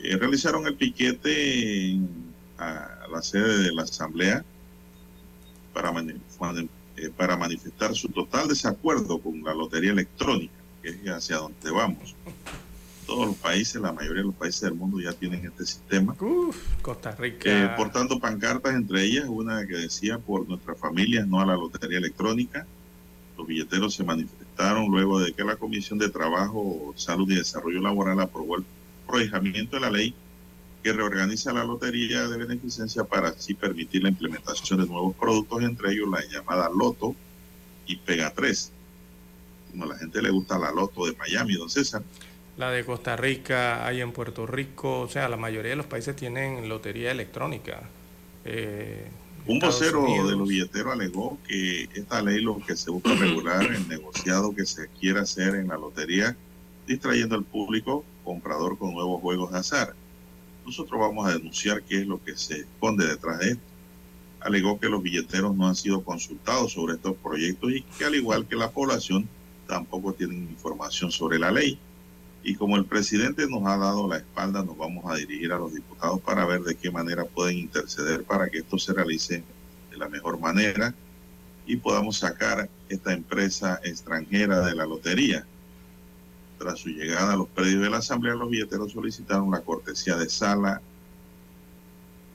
eh, 0.00 0.16
realizaron 0.16 0.66
el 0.66 0.74
piquete 0.74 1.98
a, 2.58 3.06
la 3.10 3.22
sede 3.22 3.64
de 3.64 3.74
la 3.74 3.82
Asamblea 3.82 4.44
para, 5.72 5.92
eh, 6.96 7.10
para 7.16 7.36
manifestar 7.36 7.94
su 7.94 8.08
total 8.08 8.48
desacuerdo 8.48 9.18
con 9.18 9.42
la 9.42 9.54
lotería 9.54 9.92
electrónica, 9.92 10.54
que 10.82 10.90
es 10.90 11.08
hacia 11.08 11.36
donde 11.36 11.70
vamos 11.70 12.14
todos 13.08 13.26
los 13.26 13.36
países, 13.36 13.80
la 13.80 13.90
mayoría 13.90 14.20
de 14.20 14.26
los 14.26 14.34
países 14.34 14.60
del 14.60 14.74
mundo 14.74 15.00
ya 15.00 15.14
tienen 15.14 15.42
este 15.42 15.64
sistema. 15.64 16.14
Costa 16.82 17.12
Rica. 17.12 17.48
Eh, 17.48 17.74
portando 17.74 18.20
pancartas, 18.20 18.74
entre 18.74 19.02
ellas 19.02 19.24
una 19.28 19.66
que 19.66 19.76
decía 19.76 20.18
por 20.18 20.46
nuestras 20.46 20.78
familias, 20.78 21.26
no 21.26 21.40
a 21.40 21.46
la 21.46 21.54
lotería 21.54 21.96
electrónica. 21.96 22.66
Los 23.38 23.46
billeteros 23.46 23.94
se 23.94 24.04
manifestaron 24.04 24.90
luego 24.90 25.20
de 25.20 25.32
que 25.32 25.42
la 25.42 25.56
Comisión 25.56 25.98
de 25.98 26.10
Trabajo, 26.10 26.92
Salud 26.96 27.30
y 27.30 27.36
Desarrollo 27.36 27.80
Laboral 27.80 28.20
aprobó 28.20 28.58
el 28.58 28.64
prohijamiento 29.06 29.76
de 29.76 29.80
la 29.80 29.90
ley 29.90 30.14
que 30.82 30.92
reorganiza 30.92 31.54
la 31.54 31.64
lotería 31.64 32.28
de 32.28 32.36
beneficencia 32.36 33.04
para 33.04 33.28
así 33.28 33.54
permitir 33.54 34.02
la 34.02 34.10
implementación 34.10 34.80
de 34.80 34.86
nuevos 34.86 35.16
productos, 35.16 35.62
entre 35.62 35.92
ellos 35.92 36.10
la 36.10 36.22
llamada 36.26 36.68
Loto 36.68 37.14
y 37.86 37.96
Pega 37.96 38.34
3. 38.34 38.70
Como 39.70 39.84
a 39.84 39.86
la 39.86 39.96
gente 39.96 40.20
le 40.20 40.28
gusta 40.28 40.58
la 40.58 40.70
Loto 40.72 41.06
de 41.06 41.16
Miami, 41.16 41.54
don 41.54 41.70
César 41.70 42.02
la 42.58 42.72
de 42.72 42.84
Costa 42.84 43.16
Rica, 43.16 43.86
hay 43.86 44.00
en 44.00 44.12
Puerto 44.12 44.44
Rico, 44.44 45.02
o 45.02 45.08
sea, 45.08 45.28
la 45.28 45.36
mayoría 45.36 45.70
de 45.70 45.76
los 45.76 45.86
países 45.86 46.16
tienen 46.16 46.68
lotería 46.68 47.12
electrónica. 47.12 47.82
Eh, 48.44 49.06
un 49.46 49.60
vocero 49.60 50.04
de 50.26 50.36
los 50.36 50.48
billeteros 50.48 50.92
alegó 50.92 51.38
que 51.46 51.88
esta 51.94 52.20
ley 52.20 52.42
lo 52.42 52.58
que 52.58 52.76
se 52.76 52.90
busca 52.90 53.14
regular 53.14 53.62
el 53.62 53.88
negociado 53.88 54.54
que 54.54 54.66
se 54.66 54.88
quiera 54.88 55.22
hacer 55.22 55.54
en 55.54 55.68
la 55.68 55.78
lotería, 55.78 56.36
distrayendo 56.86 57.36
al 57.36 57.44
público 57.44 58.04
comprador 58.24 58.76
con 58.76 58.92
nuevos 58.92 59.22
juegos 59.22 59.52
de 59.52 59.58
azar. 59.58 59.94
Nosotros 60.66 61.00
vamos 61.00 61.28
a 61.28 61.34
denunciar 61.34 61.82
qué 61.82 62.00
es 62.00 62.06
lo 62.06 62.22
que 62.22 62.36
se 62.36 62.60
esconde 62.60 63.06
detrás 63.06 63.38
de 63.38 63.52
esto. 63.52 63.62
Alegó 64.40 64.80
que 64.80 64.88
los 64.88 65.02
billeteros 65.02 65.56
no 65.56 65.68
han 65.68 65.76
sido 65.76 66.02
consultados 66.02 66.72
sobre 66.72 66.94
estos 66.94 67.16
proyectos 67.16 67.70
y 67.72 67.82
que 67.82 68.04
al 68.04 68.16
igual 68.16 68.46
que 68.46 68.56
la 68.56 68.70
población 68.70 69.28
tampoco 69.68 70.12
tienen 70.12 70.48
información 70.50 71.12
sobre 71.12 71.38
la 71.38 71.52
ley. 71.52 71.78
Y 72.42 72.54
como 72.54 72.76
el 72.76 72.84
presidente 72.84 73.46
nos 73.48 73.66
ha 73.66 73.76
dado 73.76 74.08
la 74.08 74.18
espalda, 74.18 74.62
nos 74.62 74.76
vamos 74.76 75.04
a 75.10 75.16
dirigir 75.16 75.52
a 75.52 75.58
los 75.58 75.74
diputados 75.74 76.20
para 76.20 76.46
ver 76.46 76.62
de 76.62 76.76
qué 76.76 76.90
manera 76.90 77.24
pueden 77.24 77.58
interceder 77.58 78.24
para 78.24 78.48
que 78.48 78.58
esto 78.58 78.78
se 78.78 78.92
realice 78.92 79.42
de 79.90 79.96
la 79.96 80.08
mejor 80.08 80.38
manera 80.38 80.94
y 81.66 81.76
podamos 81.76 82.18
sacar 82.18 82.68
esta 82.88 83.12
empresa 83.12 83.78
extranjera 83.84 84.60
de 84.60 84.74
la 84.74 84.86
lotería. 84.86 85.44
Tras 86.58 86.80
su 86.80 86.88
llegada 86.88 87.34
a 87.34 87.36
los 87.36 87.48
predios 87.48 87.82
de 87.82 87.90
la 87.90 87.98
Asamblea, 87.98 88.34
los 88.34 88.48
billeteros 88.48 88.92
solicitaron 88.92 89.50
la 89.50 89.60
cortesía 89.60 90.16
de 90.16 90.30
sala 90.30 90.80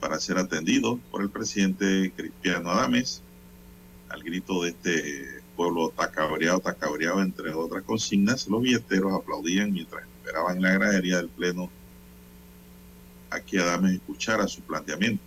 para 0.00 0.20
ser 0.20 0.38
atendidos 0.38 1.00
por 1.10 1.22
el 1.22 1.30
presidente 1.30 2.12
Cristiano 2.14 2.70
Adames. 2.70 3.22
Al 4.08 4.22
grito 4.22 4.62
de 4.62 4.70
este 4.70 5.33
pueblo 5.56 5.90
tacabreado, 5.90 6.60
tacabreado, 6.60 7.22
entre 7.22 7.52
otras 7.52 7.82
consignas, 7.84 8.46
los 8.48 8.62
billeteros 8.62 9.12
aplaudían 9.14 9.72
mientras 9.72 10.04
esperaban 10.04 10.56
en 10.56 10.62
la 10.62 10.72
gradería 10.72 11.16
del 11.16 11.28
Pleno 11.28 11.70
a 13.30 13.40
que 13.40 13.58
Adames 13.58 13.94
escuchara 13.94 14.46
su 14.46 14.60
planteamiento. 14.62 15.22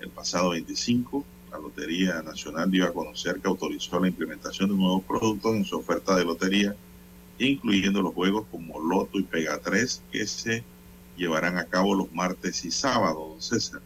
El 0.00 0.10
pasado 0.10 0.50
25, 0.50 1.24
la 1.50 1.58
Lotería 1.58 2.22
Nacional 2.22 2.70
dio 2.70 2.86
a 2.86 2.92
conocer 2.92 3.40
que 3.40 3.48
autorizó 3.48 4.00
la 4.00 4.08
implementación 4.08 4.70
de 4.70 4.76
nuevos 4.76 5.04
productos 5.04 5.54
en 5.54 5.64
su 5.64 5.78
oferta 5.78 6.16
de 6.16 6.24
lotería, 6.24 6.74
incluyendo 7.38 8.02
los 8.02 8.14
juegos 8.14 8.46
como 8.50 8.80
Loto 8.80 9.18
y 9.18 9.22
Pega 9.22 9.58
3, 9.58 10.02
que 10.10 10.26
se 10.26 10.64
llevarán 11.16 11.58
a 11.58 11.64
cabo 11.64 11.94
los 11.94 12.12
martes 12.12 12.64
y 12.64 12.70
sábados, 12.70 13.44
César. 13.46 13.80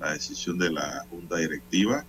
La 0.00 0.12
decisión 0.12 0.58
de 0.58 0.70
la 0.70 1.06
Junta 1.10 1.36
Directiva 1.36 2.04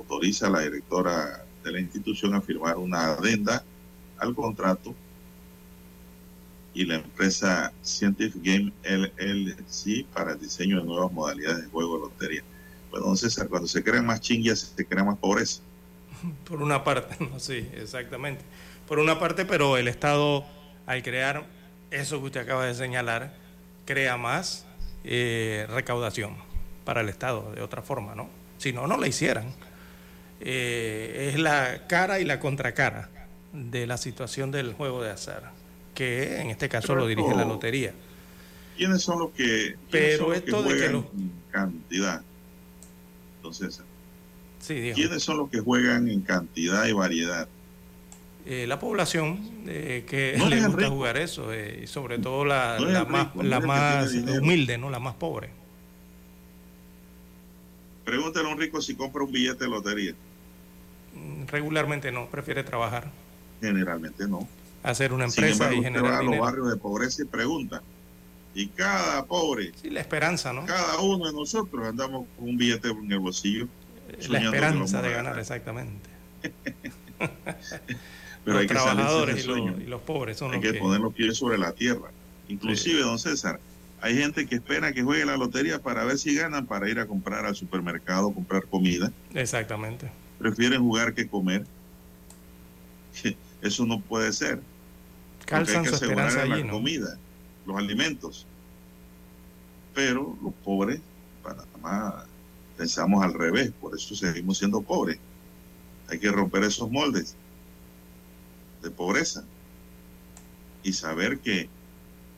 autoriza 0.00 0.46
a 0.46 0.50
la 0.50 0.60
directora 0.60 1.44
de 1.62 1.72
la 1.72 1.80
institución 1.80 2.34
a 2.34 2.40
firmar 2.40 2.76
una 2.76 3.12
adenda 3.12 3.62
al 4.18 4.34
contrato 4.34 4.94
y 6.72 6.84
la 6.84 6.96
empresa 6.96 7.72
Scientific 7.82 8.42
Game 8.42 8.72
LLC 8.84 10.06
para 10.06 10.32
el 10.32 10.40
diseño 10.40 10.80
de 10.80 10.84
nuevas 10.84 11.12
modalidades 11.12 11.64
de 11.64 11.68
juego 11.68 11.96
de 11.96 12.02
lotería. 12.02 12.42
Bueno, 12.90 13.14
César, 13.16 13.48
cuando 13.48 13.68
se 13.68 13.82
crean 13.82 14.06
más 14.06 14.20
chingues, 14.20 14.72
se 14.76 14.86
crea 14.86 15.04
más 15.04 15.18
pobreza. 15.18 15.62
Por 16.48 16.62
una 16.62 16.84
parte, 16.84 17.16
sí, 17.38 17.68
exactamente. 17.74 18.44
Por 18.86 18.98
una 18.98 19.18
parte, 19.18 19.44
pero 19.44 19.76
el 19.76 19.88
Estado, 19.88 20.44
al 20.86 21.02
crear 21.02 21.46
eso 21.90 22.18
que 22.20 22.26
usted 22.26 22.40
acaba 22.40 22.66
de 22.66 22.74
señalar, 22.74 23.34
crea 23.84 24.16
más 24.16 24.66
eh, 25.04 25.66
recaudación 25.70 26.36
para 26.84 27.00
el 27.00 27.08
Estado, 27.08 27.52
de 27.52 27.62
otra 27.62 27.82
forma, 27.82 28.14
¿no? 28.14 28.28
Si 28.58 28.72
no, 28.72 28.86
no 28.86 28.96
la 28.96 29.06
hicieran. 29.06 29.52
Eh, 30.40 31.30
es 31.32 31.38
la 31.38 31.86
cara 31.86 32.18
y 32.20 32.24
la 32.24 32.40
contracara 32.40 33.10
de 33.52 33.86
la 33.86 33.96
situación 33.96 34.50
del 34.50 34.72
juego 34.72 35.02
de 35.02 35.10
azar, 35.10 35.52
que 35.94 36.40
en 36.40 36.50
este 36.50 36.68
caso 36.68 36.94
lo 36.94 37.06
dirige 37.06 37.34
la 37.34 37.44
lotería. 37.44 37.92
¿Quiénes 38.76 39.02
son 39.02 39.18
los 39.18 39.30
que, 39.32 39.76
Pero 39.90 40.32
esto 40.32 40.62
de 40.62 40.76
que 40.76 40.88
lo... 40.88 41.10
cantidad? 41.50 42.22
Entonces, 43.36 43.82
¿quiénes 44.66 45.22
son 45.22 45.38
los 45.38 45.50
que 45.50 45.60
juegan 45.60 46.08
en 46.08 46.22
cantidad 46.22 46.86
y 46.86 46.92
variedad? 46.92 47.48
Eh, 48.46 48.66
la 48.66 48.78
población 48.78 49.64
eh, 49.66 50.06
que 50.08 50.38
le 50.48 50.66
gusta 50.66 50.88
jugar 50.88 51.18
eso, 51.18 51.52
eh, 51.52 51.80
y 51.84 51.86
sobre 51.86 52.18
todo 52.18 52.44
la, 52.44 52.80
la 52.80 53.04
más, 53.04 53.36
la 53.36 53.60
más 53.60 54.14
humilde, 54.14 54.78
¿no? 54.78 54.88
la 54.88 54.98
más 54.98 55.14
pobre. 55.14 55.50
Pregúntale 58.04 58.48
a 58.48 58.52
un 58.52 58.58
rico 58.58 58.80
si 58.80 58.94
compra 58.94 59.22
un 59.22 59.30
billete 59.30 59.64
de 59.64 59.70
lotería. 59.70 60.14
Regularmente 61.50 62.12
no, 62.12 62.26
prefiere 62.26 62.62
trabajar. 62.64 63.10
Generalmente 63.60 64.26
no. 64.28 64.48
Hacer 64.82 65.12
una 65.12 65.24
empresa 65.24 65.72
y 65.72 65.82
generar 65.82 66.12
va 66.12 66.18
a 66.18 66.22
los 66.22 66.38
barrios 66.38 66.70
de 66.70 66.76
pobreza 66.76 67.22
y 67.22 67.26
pregunta. 67.26 67.82
Y 68.54 68.68
cada 68.68 69.24
pobre. 69.26 69.72
Sí, 69.80 69.90
la 69.90 70.00
esperanza, 70.00 70.52
¿no? 70.52 70.66
Cada 70.66 70.98
uno 71.00 71.26
de 71.26 71.32
nosotros 71.32 71.86
andamos 71.86 72.26
con 72.36 72.48
un 72.48 72.56
billete 72.56 72.88
en 72.88 73.12
el 73.12 73.18
bolsillo. 73.18 73.68
La 74.28 74.40
esperanza 74.40 75.02
de 75.02 75.10
ganar, 75.10 75.38
exactamente. 75.38 76.10
Pero 78.44 78.54
los 78.54 78.60
hay 78.62 78.66
que 78.66 78.74
trabajadores 78.74 79.44
y 79.44 79.46
los, 79.46 79.58
y 79.58 79.86
los, 79.86 80.00
pobres 80.00 80.38
son 80.38 80.52
hay 80.52 80.60
los 80.60 80.72
que, 80.72 80.78
poner 80.78 81.00
los 81.00 81.12
pies 81.12 81.36
sobre 81.36 81.58
la 81.58 81.72
tierra. 81.72 82.10
Inclusive, 82.48 83.00
don 83.00 83.18
César, 83.18 83.60
hay 84.00 84.16
gente 84.16 84.46
que 84.46 84.56
espera 84.56 84.92
que 84.92 85.02
juegue 85.02 85.26
la 85.26 85.36
lotería 85.36 85.78
para 85.80 86.04
ver 86.04 86.18
si 86.18 86.34
ganan 86.34 86.66
para 86.66 86.88
ir 86.88 86.98
a 86.98 87.06
comprar 87.06 87.44
al 87.44 87.54
supermercado, 87.54 88.32
comprar 88.32 88.64
comida. 88.64 89.12
Exactamente. 89.34 90.10
Prefieren 90.40 90.80
jugar 90.80 91.14
que 91.14 91.28
comer. 91.28 91.66
Eso 93.62 93.84
no 93.84 94.00
puede 94.00 94.32
ser. 94.32 94.60
Calzan 95.44 95.84
hay 95.84 95.90
que 95.90 95.94
esperanza 95.94 96.46
la 96.46 96.54
allí, 96.54 96.64
¿no? 96.64 96.72
comida, 96.72 97.18
los 97.66 97.76
alimentos. 97.76 98.46
Pero 99.94 100.36
los 100.42 100.54
pobres, 100.64 101.00
Panamá, 101.42 102.24
pensamos 102.78 103.22
al 103.22 103.34
revés, 103.34 103.70
por 103.80 103.94
eso 103.94 104.14
seguimos 104.14 104.56
siendo 104.56 104.80
pobres. 104.80 105.18
Hay 106.08 106.18
que 106.18 106.30
romper 106.32 106.64
esos 106.64 106.90
moldes 106.90 107.36
de 108.82 108.90
pobreza 108.90 109.44
y 110.82 110.94
saber 110.94 111.40
que 111.40 111.68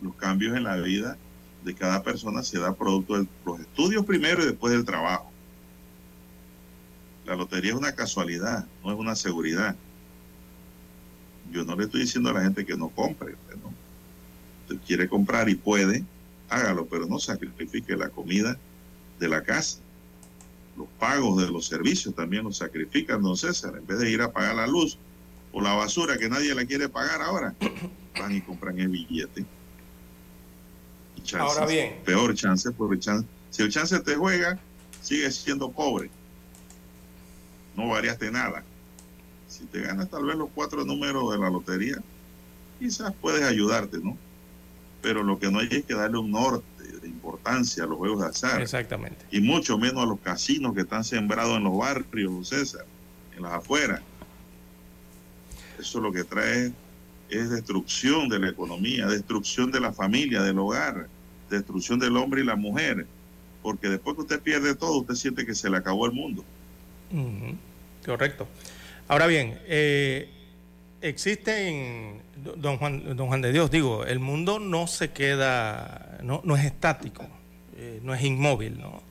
los 0.00 0.16
cambios 0.16 0.56
en 0.56 0.64
la 0.64 0.76
vida 0.76 1.16
de 1.64 1.74
cada 1.74 2.02
persona 2.02 2.42
se 2.42 2.58
da 2.58 2.74
producto 2.74 3.16
de 3.16 3.28
los 3.46 3.60
estudios 3.60 4.04
primero 4.04 4.42
y 4.42 4.46
después 4.46 4.72
del 4.72 4.84
trabajo. 4.84 5.31
La 7.26 7.36
lotería 7.36 7.72
es 7.72 7.76
una 7.76 7.94
casualidad, 7.94 8.66
no 8.84 8.92
es 8.92 8.98
una 8.98 9.14
seguridad. 9.14 9.76
Yo 11.52 11.64
no 11.64 11.76
le 11.76 11.84
estoy 11.84 12.00
diciendo 12.00 12.30
a 12.30 12.32
la 12.32 12.42
gente 12.42 12.64
que 12.64 12.76
no 12.76 12.88
compre, 12.88 13.36
¿no? 13.62 13.72
Usted 14.62 14.84
quiere 14.86 15.08
comprar 15.08 15.48
y 15.48 15.54
puede, 15.54 16.04
hágalo, 16.48 16.86
pero 16.86 17.06
no 17.06 17.18
sacrifique 17.18 17.96
la 17.96 18.08
comida 18.08 18.58
de 19.18 19.28
la 19.28 19.42
casa. 19.42 19.78
Los 20.76 20.88
pagos 20.98 21.42
de 21.42 21.50
los 21.50 21.66
servicios 21.66 22.14
también 22.14 22.44
los 22.44 22.56
sacrifican, 22.56 23.22
don 23.22 23.36
César, 23.36 23.76
en 23.76 23.86
vez 23.86 23.98
de 23.98 24.10
ir 24.10 24.22
a 24.22 24.32
pagar 24.32 24.56
la 24.56 24.66
luz 24.66 24.98
o 25.52 25.60
la 25.60 25.74
basura 25.74 26.16
que 26.16 26.28
nadie 26.28 26.54
la 26.54 26.64
quiere 26.64 26.88
pagar 26.88 27.20
ahora, 27.22 27.54
van 28.18 28.32
y 28.32 28.40
compran 28.40 28.78
el 28.78 28.88
billete. 28.88 29.44
Chances, 31.22 31.56
Ahora 31.56 31.66
bien. 31.70 32.00
Peor 32.04 32.34
chance, 32.34 32.70
porque 32.72 32.98
chance, 32.98 33.28
si 33.50 33.62
el 33.62 33.70
chance 33.70 33.98
te 34.00 34.16
juega, 34.16 34.58
sigue 35.02 35.30
siendo 35.30 35.70
pobre. 35.70 36.10
No 37.76 37.88
variaste 37.88 38.30
nada. 38.30 38.62
Si 39.48 39.64
te 39.66 39.80
ganas 39.80 40.08
tal 40.08 40.24
vez 40.24 40.36
los 40.36 40.48
cuatro 40.54 40.84
números 40.84 41.32
de 41.32 41.38
la 41.38 41.50
lotería, 41.50 41.96
quizás 42.78 43.12
puedes 43.20 43.42
ayudarte, 43.42 43.98
¿no? 43.98 44.16
Pero 45.02 45.22
lo 45.22 45.38
que 45.38 45.50
no 45.50 45.58
hay 45.58 45.68
es 45.70 45.84
que 45.84 45.94
darle 45.94 46.18
un 46.18 46.30
norte 46.30 46.64
de 47.00 47.08
importancia 47.08 47.84
a 47.84 47.86
los 47.86 47.98
juegos 47.98 48.20
de 48.20 48.28
azar. 48.28 48.62
Exactamente. 48.62 49.24
Y 49.30 49.40
mucho 49.40 49.76
menos 49.78 50.02
a 50.02 50.06
los 50.06 50.20
casinos 50.20 50.74
que 50.74 50.82
están 50.82 51.04
sembrados 51.04 51.56
en 51.56 51.64
los 51.64 51.76
barrios, 51.76 52.48
César, 52.48 52.86
en 53.36 53.42
las 53.42 53.52
afueras. 53.52 54.00
Eso 55.78 56.00
lo 56.00 56.12
que 56.12 56.24
trae 56.24 56.72
es 57.28 57.50
destrucción 57.50 58.28
de 58.28 58.38
la 58.38 58.48
economía, 58.50 59.06
destrucción 59.06 59.70
de 59.70 59.80
la 59.80 59.92
familia, 59.92 60.42
del 60.42 60.58
hogar, 60.58 61.08
destrucción 61.50 61.98
del 61.98 62.16
hombre 62.16 62.42
y 62.42 62.44
la 62.44 62.56
mujer. 62.56 63.06
Porque 63.62 63.88
después 63.88 64.16
que 64.16 64.22
usted 64.22 64.40
pierde 64.40 64.74
todo, 64.74 64.98
usted 65.00 65.14
siente 65.14 65.46
que 65.46 65.54
se 65.54 65.68
le 65.70 65.76
acabó 65.76 66.06
el 66.06 66.12
mundo. 66.12 66.44
Correcto. 68.04 68.48
Ahora 69.08 69.26
bien, 69.26 69.60
eh, 69.66 70.28
existen, 71.00 72.22
don 72.56 72.78
Juan, 72.78 73.16
don 73.16 73.28
Juan 73.28 73.42
de 73.42 73.52
Dios, 73.52 73.70
digo, 73.70 74.04
el 74.04 74.18
mundo 74.18 74.58
no 74.58 74.86
se 74.86 75.10
queda, 75.10 76.18
no, 76.22 76.40
no 76.44 76.56
es 76.56 76.64
estático, 76.64 77.26
eh, 77.76 78.00
no 78.02 78.14
es 78.14 78.22
inmóvil, 78.22 78.80
¿no? 78.80 79.02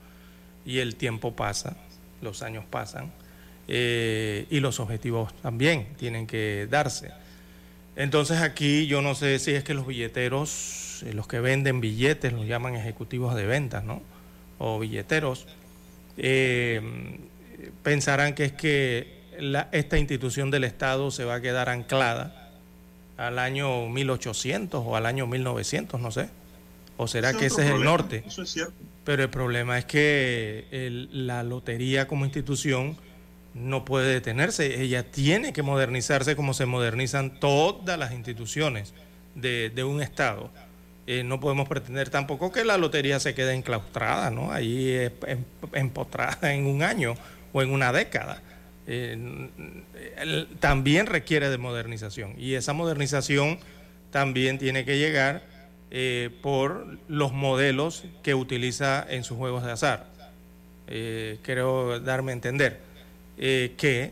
Y 0.64 0.78
el 0.78 0.96
tiempo 0.96 1.36
pasa, 1.36 1.76
los 2.20 2.42
años 2.42 2.64
pasan, 2.68 3.12
eh, 3.68 4.46
y 4.50 4.60
los 4.60 4.80
objetivos 4.80 5.34
también 5.40 5.88
tienen 5.98 6.26
que 6.26 6.66
darse. 6.70 7.10
Entonces 7.94 8.40
aquí 8.40 8.86
yo 8.86 9.02
no 9.02 9.14
sé 9.14 9.38
si 9.38 9.52
es 9.52 9.64
que 9.64 9.74
los 9.74 9.86
billeteros, 9.86 11.04
los 11.12 11.28
que 11.28 11.40
venden 11.40 11.80
billetes, 11.80 12.32
los 12.32 12.46
llaman 12.46 12.74
ejecutivos 12.74 13.34
de 13.34 13.46
ventas, 13.46 13.84
¿no? 13.84 14.02
O 14.58 14.78
billeteros, 14.78 15.46
pensarán 17.82 18.34
que 18.34 18.44
es 18.46 18.52
que 18.52 19.20
la, 19.38 19.68
esta 19.72 19.98
institución 19.98 20.50
del 20.50 20.64
Estado 20.64 21.10
se 21.10 21.24
va 21.24 21.36
a 21.36 21.40
quedar 21.40 21.68
anclada 21.68 22.50
al 23.16 23.38
año 23.38 23.88
1800 23.88 24.82
o 24.84 24.96
al 24.96 25.06
año 25.06 25.26
1900, 25.26 26.00
no 26.00 26.10
sé. 26.10 26.28
¿O 26.96 27.06
será 27.08 27.32
que 27.32 27.46
es 27.46 27.52
ese 27.52 27.66
es 27.66 27.70
el 27.74 27.82
norte? 27.84 28.22
Eso 28.26 28.42
es 28.42 28.50
cierto. 28.50 28.74
Pero 29.04 29.22
el 29.24 29.30
problema 29.30 29.78
es 29.78 29.84
que 29.84 30.66
el- 30.70 31.26
la 31.26 31.42
lotería 31.42 32.06
como 32.06 32.24
institución 32.24 32.96
no 33.54 33.84
puede 33.84 34.12
detenerse. 34.12 34.82
Ella 34.82 35.02
tiene 35.10 35.52
que 35.52 35.62
modernizarse 35.62 36.36
como 36.36 36.54
se 36.54 36.66
modernizan 36.66 37.38
todas 37.40 37.98
las 37.98 38.12
instituciones 38.12 38.92
de, 39.34 39.70
de 39.74 39.84
un 39.84 40.00
Estado. 40.02 40.50
Eh, 41.06 41.24
no 41.24 41.40
podemos 41.40 41.68
pretender 41.68 42.10
tampoco 42.10 42.52
que 42.52 42.64
la 42.64 42.76
lotería 42.78 43.18
se 43.18 43.34
quede 43.34 43.54
enclaustrada, 43.54 44.30
¿no? 44.30 44.52
Ahí 44.52 44.88
eh, 44.90 45.12
em- 45.26 45.44
empotrada 45.72 46.54
en 46.54 46.66
un 46.66 46.82
año 46.82 47.14
o 47.52 47.62
en 47.62 47.70
una 47.70 47.92
década. 47.92 48.42
También 50.60 51.06
requiere 51.06 51.48
de 51.48 51.58
modernización 51.58 52.34
y 52.36 52.54
esa 52.54 52.72
modernización 52.72 53.58
también 54.10 54.58
tiene 54.58 54.84
que 54.84 54.98
llegar 54.98 55.42
eh, 55.90 56.30
por 56.42 56.98
los 57.08 57.32
modelos 57.32 58.04
que 58.22 58.34
utiliza 58.34 59.06
en 59.08 59.24
sus 59.24 59.36
juegos 59.36 59.64
de 59.64 59.72
azar. 59.72 60.12
Eh, 60.88 61.38
creo 61.42 62.00
darme 62.00 62.32
a 62.32 62.34
entender 62.34 62.80
eh, 63.38 63.72
que, 63.78 64.10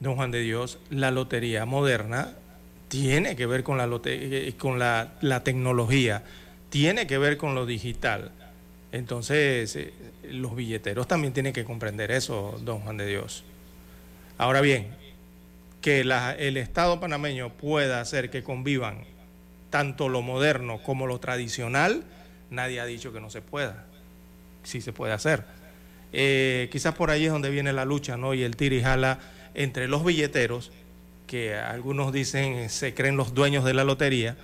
don 0.00 0.16
Juan 0.16 0.30
de 0.30 0.40
Dios, 0.40 0.78
la 0.90 1.10
lotería 1.10 1.64
moderna 1.64 2.34
tiene 2.88 3.36
que 3.36 3.46
ver 3.46 3.62
con 3.62 3.78
la, 3.78 3.88
eh, 4.04 4.52
con 4.58 4.78
la, 4.78 5.42
tecnología, 5.44 6.24
tiene 6.70 7.06
que 7.06 7.18
ver 7.18 7.36
con 7.36 7.54
lo 7.54 7.66
digital. 7.66 8.32
Entonces, 8.90 9.78
los 10.30 10.54
billeteros 10.54 11.06
también 11.08 11.32
tienen 11.32 11.52
que 11.52 11.64
comprender 11.64 12.10
eso, 12.10 12.58
don 12.62 12.80
Juan 12.80 12.96
de 12.96 13.06
Dios. 13.06 13.44
Ahora 14.38 14.60
bien, 14.60 14.88
que 15.80 16.00
el 16.00 16.56
Estado 16.56 17.00
panameño 17.00 17.50
pueda 17.50 18.00
hacer 18.00 18.30
que 18.30 18.42
convivan 18.42 19.04
tanto 19.70 20.08
lo 20.08 20.22
moderno 20.22 20.82
como 20.82 21.06
lo 21.06 21.18
tradicional, 21.20 22.04
nadie 22.50 22.80
ha 22.80 22.86
dicho 22.86 23.12
que 23.12 23.20
no 23.20 23.30
se 23.30 23.42
pueda. 23.42 23.86
Sí 24.62 24.80
se 24.80 24.92
puede 24.92 25.12
hacer. 25.12 25.44
Eh, 26.12 26.68
quizás 26.72 26.94
por 26.94 27.10
ahí 27.10 27.26
es 27.26 27.32
donde 27.32 27.50
viene 27.50 27.72
la 27.72 27.84
lucha, 27.84 28.16
¿no? 28.16 28.34
Y 28.34 28.42
el 28.42 28.56
tira 28.56 28.74
y 28.74 28.82
jala 28.82 29.18
entre 29.54 29.88
los 29.88 30.04
billeteros, 30.04 30.72
que 31.26 31.54
algunos 31.54 32.12
dicen 32.12 32.70
se 32.70 32.94
creen 32.94 33.16
los 33.16 33.34
dueños 33.34 33.64
de 33.64 33.74
la 33.74 33.84
lotería, 33.84 34.36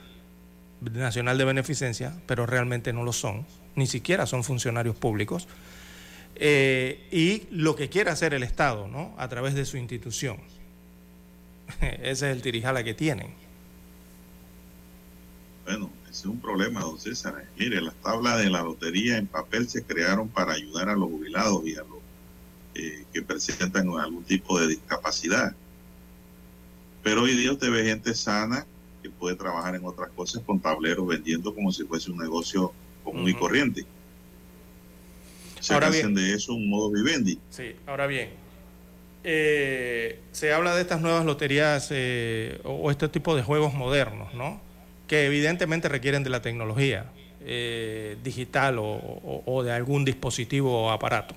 Nacional 0.81 1.39
de 1.39 1.45
Beneficencia, 1.45 2.13
pero 2.27 2.47
realmente 2.47 2.93
no 2.93 3.05
lo 3.05 3.13
son, 3.13 3.47
ni 3.75 3.87
siquiera 3.87 4.27
son 4.27 4.45
funcionarios 4.45 4.97
públicos, 4.97 5.49
eh, 6.37 7.09
y 7.11 7.47
lo 7.51 7.77
que 7.77 7.89
quiere 7.89 8.11
hacer 8.11 8.35
el 8.35 8.43
Estado, 8.43 8.89
¿no? 8.89 9.15
A 9.19 9.29
través 9.29 9.55
de 9.55 9.65
su 9.65 9.77
institución. 9.77 10.39
Ese 11.81 12.11
es 12.11 12.23
el 12.23 12.43
tirijala 12.43 12.85
que 12.85 12.95
tienen. 12.95 13.35
Bueno, 15.65 15.91
ese 16.05 16.21
es 16.21 16.27
un 16.27 16.41
problema, 16.41 16.81
don 16.81 16.99
César. 16.99 17.43
Mire, 17.59 17.81
las 17.81 17.95
tablas 17.95 18.39
de 18.39 18.51
la 18.51 18.63
lotería 18.63 19.17
en 19.17 19.27
papel 19.27 19.67
se 19.67 19.83
crearon 19.83 20.29
para 20.29 20.53
ayudar 20.53 20.91
a 20.91 20.95
los 20.95 21.09
jubilados 21.09 21.67
y 21.67 21.75
a 21.75 21.79
los 21.79 21.99
eh, 22.75 23.07
que 23.13 23.23
presentan 23.23 23.89
algún 23.99 24.25
tipo 24.25 24.61
de 24.61 24.69
discapacidad. 24.69 25.55
Pero 27.03 27.23
hoy 27.23 27.35
día 27.35 27.53
usted 27.53 27.71
ve 27.71 27.85
gente 27.85 28.15
sana 28.15 28.67
que 29.03 29.09
puede 29.11 29.37
trabajar 29.37 29.75
en 29.75 29.85
otras 29.85 30.11
cosas 30.11 30.43
con 30.45 30.61
tableros 30.61 31.07
vendiendo 31.07 31.55
como 31.55 31.73
si 31.73 31.85
fuese 31.85 32.11
un 32.11 32.19
negocio 32.19 32.73
común 33.03 33.29
y 33.29 33.35
corriente. 33.35 33.87
Se 35.65 35.75
hacen 35.75 36.15
de 36.15 36.35
eso 36.35 36.55
un 36.55 36.69
modo 36.69 36.91
vivendi. 36.91 37.39
Sí, 37.51 37.75
ahora 37.87 38.07
bien, 38.07 38.31
eh, 39.23 40.21
se 40.33 40.53
habla 40.53 40.75
de 40.75 40.83
estas 40.83 41.01
nuevas 41.01 41.25
loterías 41.25 41.89
eh, 41.91 42.61
o, 42.65 42.91
este 42.91 43.09
tipo 43.09 43.35
de 43.35 43.43
juegos 43.43 43.75
modernos, 43.75 44.35
¿no? 44.35 44.61
Que 45.07 45.27
evidentemente 45.27 45.89
requieren 45.89 46.23
de 46.23 46.31
la 46.31 46.43
tecnología 46.43 47.07
eh, 47.41 48.17
digital 48.23 48.77
o, 48.79 49.63
de 49.65 49.73
algún 49.73 50.05
dispositivo 50.05 50.87
o 50.87 50.91
aparato. 50.91 51.35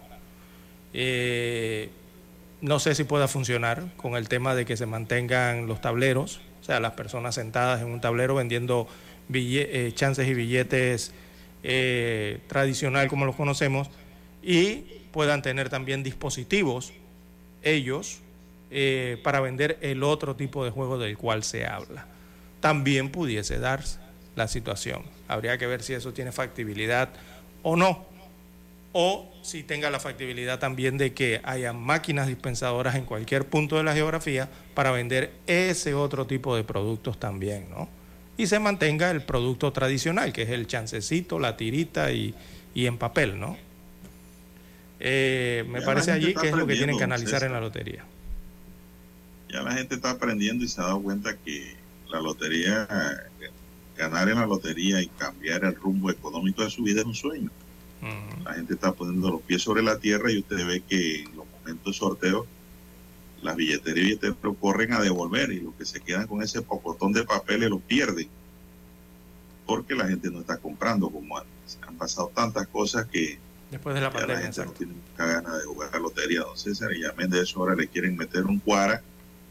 no 2.61 2.79
sé 2.79 2.95
si 2.95 3.03
pueda 3.03 3.27
funcionar 3.27 3.85
con 3.97 4.15
el 4.15 4.27
tema 4.27 4.55
de 4.55 4.65
que 4.65 4.75
se 4.77 4.85
mantengan 4.85 5.67
los 5.67 5.79
tableros 5.81 6.41
o 6.61 6.63
sea, 6.63 6.81
las 6.81 6.93
personas 6.93 7.35
sentadas 7.35 7.81
en 7.81 7.87
un 7.87 8.01
tablero 8.01 8.35
vendiendo 8.35 8.87
eh, 9.33 9.91
chances 9.95 10.27
y 10.27 10.33
billetes 10.33 11.13
eh, 11.63 12.39
tradicional 12.47 13.07
como 13.07 13.25
los 13.25 13.35
conocemos 13.35 13.89
y 14.47 15.01
puedan 15.11 15.41
tener 15.41 15.67
también 15.67 16.03
dispositivos 16.03 16.93
ellos 17.63 18.19
eh, 18.71 19.19
para 19.21 19.41
vender 19.41 19.77
el 19.81 20.03
otro 20.03 20.37
tipo 20.37 20.63
de 20.63 20.71
juego 20.71 20.97
del 20.97 21.17
cual 21.17 21.43
se 21.43 21.65
habla. 21.65 22.05
También 22.61 23.09
pudiese 23.09 23.59
darse 23.59 23.99
la 24.37 24.47
situación. 24.47 25.03
Habría 25.27 25.57
que 25.57 25.67
ver 25.67 25.83
si 25.83 25.93
eso 25.93 26.13
tiene 26.13 26.31
factibilidad 26.31 27.09
o 27.61 27.75
no. 27.75 28.05
O 28.93 29.29
si 29.41 29.63
tenga 29.63 29.89
la 29.89 29.99
factibilidad 29.99 30.59
también 30.59 30.97
de 30.97 31.13
que 31.13 31.41
haya 31.43 31.73
máquinas 31.73 32.27
dispensadoras 32.27 32.95
en 32.95 33.03
cualquier 33.03 33.47
punto 33.47 33.75
de 33.75 33.83
la 33.83 33.93
geografía 33.93 34.47
para 34.73 34.91
vender 34.91 35.33
ese 35.45 35.93
otro 35.93 36.25
tipo 36.25 36.55
de 36.55 36.63
productos 36.63 37.19
también, 37.19 37.69
¿no? 37.69 37.89
Y 38.37 38.47
se 38.47 38.59
mantenga 38.59 39.11
el 39.11 39.23
producto 39.23 39.73
tradicional, 39.73 40.31
que 40.31 40.43
es 40.43 40.49
el 40.49 40.67
chancecito, 40.67 41.37
la 41.37 41.57
tirita 41.57 42.13
y, 42.13 42.33
en 42.75 42.97
papel, 42.97 43.39
¿no? 43.39 43.57
Eh, 44.99 45.65
me 45.69 45.81
parece 45.81 46.11
allí 46.11 46.33
que 46.33 46.49
es 46.49 46.55
lo 46.55 46.65
que 46.65 46.75
tienen 46.75 46.97
que 46.97 47.03
analizar 47.03 47.43
en 47.43 47.53
la 47.53 47.59
lotería. 47.59 48.03
Ya 49.49 49.61
la 49.61 49.73
gente 49.73 49.95
está 49.95 50.11
aprendiendo 50.11 50.65
y 50.65 50.67
se 50.67 50.81
ha 50.81 50.85
dado 50.85 51.01
cuenta 51.01 51.37
que 51.37 51.75
la 52.09 52.21
lotería, 52.21 52.87
ganar 53.95 54.29
en 54.29 54.35
la 54.39 54.45
lotería 54.45 55.01
y 55.01 55.07
cambiar 55.07 55.63
el 55.65 55.75
rumbo 55.75 56.09
económico 56.09 56.63
de 56.63 56.69
su 56.69 56.83
vida 56.83 57.01
es 57.01 57.07
un 57.07 57.15
sueño. 57.15 57.49
La 58.43 58.53
gente 58.53 58.75
está 58.75 58.91
poniendo 58.91 59.31
los 59.31 59.41
pies 59.41 59.61
sobre 59.61 59.81
la 59.81 59.97
tierra 59.97 60.31
y 60.31 60.39
usted 60.39 60.65
ve 60.65 60.83
que 60.87 61.23
en 61.23 61.35
los 61.35 61.45
momentos 61.47 61.93
de 61.93 61.97
sorteo 61.97 62.45
las 63.41 63.55
billeterías 63.55 63.97
y 63.97 64.09
billeteros 64.09 64.55
corren 64.59 64.93
a 64.93 65.01
devolver 65.01 65.51
y 65.51 65.61
los 65.61 65.73
que 65.75 65.85
se 65.85 65.99
quedan 65.99 66.27
con 66.27 66.41
ese 66.41 66.61
pocotón 66.61 67.13
de 67.13 67.23
papeles 67.23 67.69
lo 67.69 67.79
pierden 67.79 68.29
porque 69.65 69.95
la 69.95 70.07
gente 70.07 70.31
no 70.31 70.39
está 70.39 70.57
comprando 70.57 71.09
como 71.09 71.37
antes. 71.37 71.77
Han 71.85 71.97
pasado 71.97 72.31
tantas 72.33 72.67
cosas 72.67 73.05
que 73.07 73.37
después 73.71 73.95
de 73.95 74.01
la 74.01 74.11
pandemia 74.11 74.35
la 74.35 74.41
gente 74.41 74.65
no 74.65 74.71
tiene 74.71 74.93
mucha 74.93 75.25
ganas 75.25 75.57
de 75.57 75.65
jugar 75.65 75.89
a 75.93 75.99
lotería, 75.99 76.41
don 76.41 76.57
César, 76.57 76.91
y 76.93 77.01
ya 77.01 77.11
de 77.11 77.41
eso 77.41 77.59
ahora 77.59 77.75
le 77.75 77.87
quieren 77.87 78.15
meter 78.15 78.43
un 78.45 78.59
cuara 78.59 79.01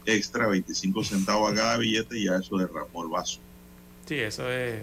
extra, 0.05 0.47
25 0.47 1.03
centavos 1.03 1.51
a 1.51 1.55
cada 1.55 1.77
billete 1.77 2.17
y 2.17 2.25
ya 2.25 2.37
eso 2.37 2.57
derramó 2.57 3.03
el 3.03 3.09
vaso. 3.09 3.39
Sí, 4.05 4.15
eso 4.15 4.49
es 4.49 4.81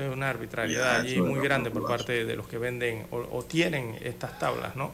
es 0.00 0.12
una 0.12 0.30
arbitrariedad 0.30 1.00
allí 1.00 1.20
muy 1.20 1.40
grande 1.40 1.70
por 1.70 1.86
parte 1.86 2.24
de 2.24 2.36
los 2.36 2.46
que 2.48 2.58
venden 2.58 3.06
o, 3.10 3.44
tienen 3.44 3.98
estas 4.02 4.38
tablas, 4.38 4.76
¿no? 4.76 4.92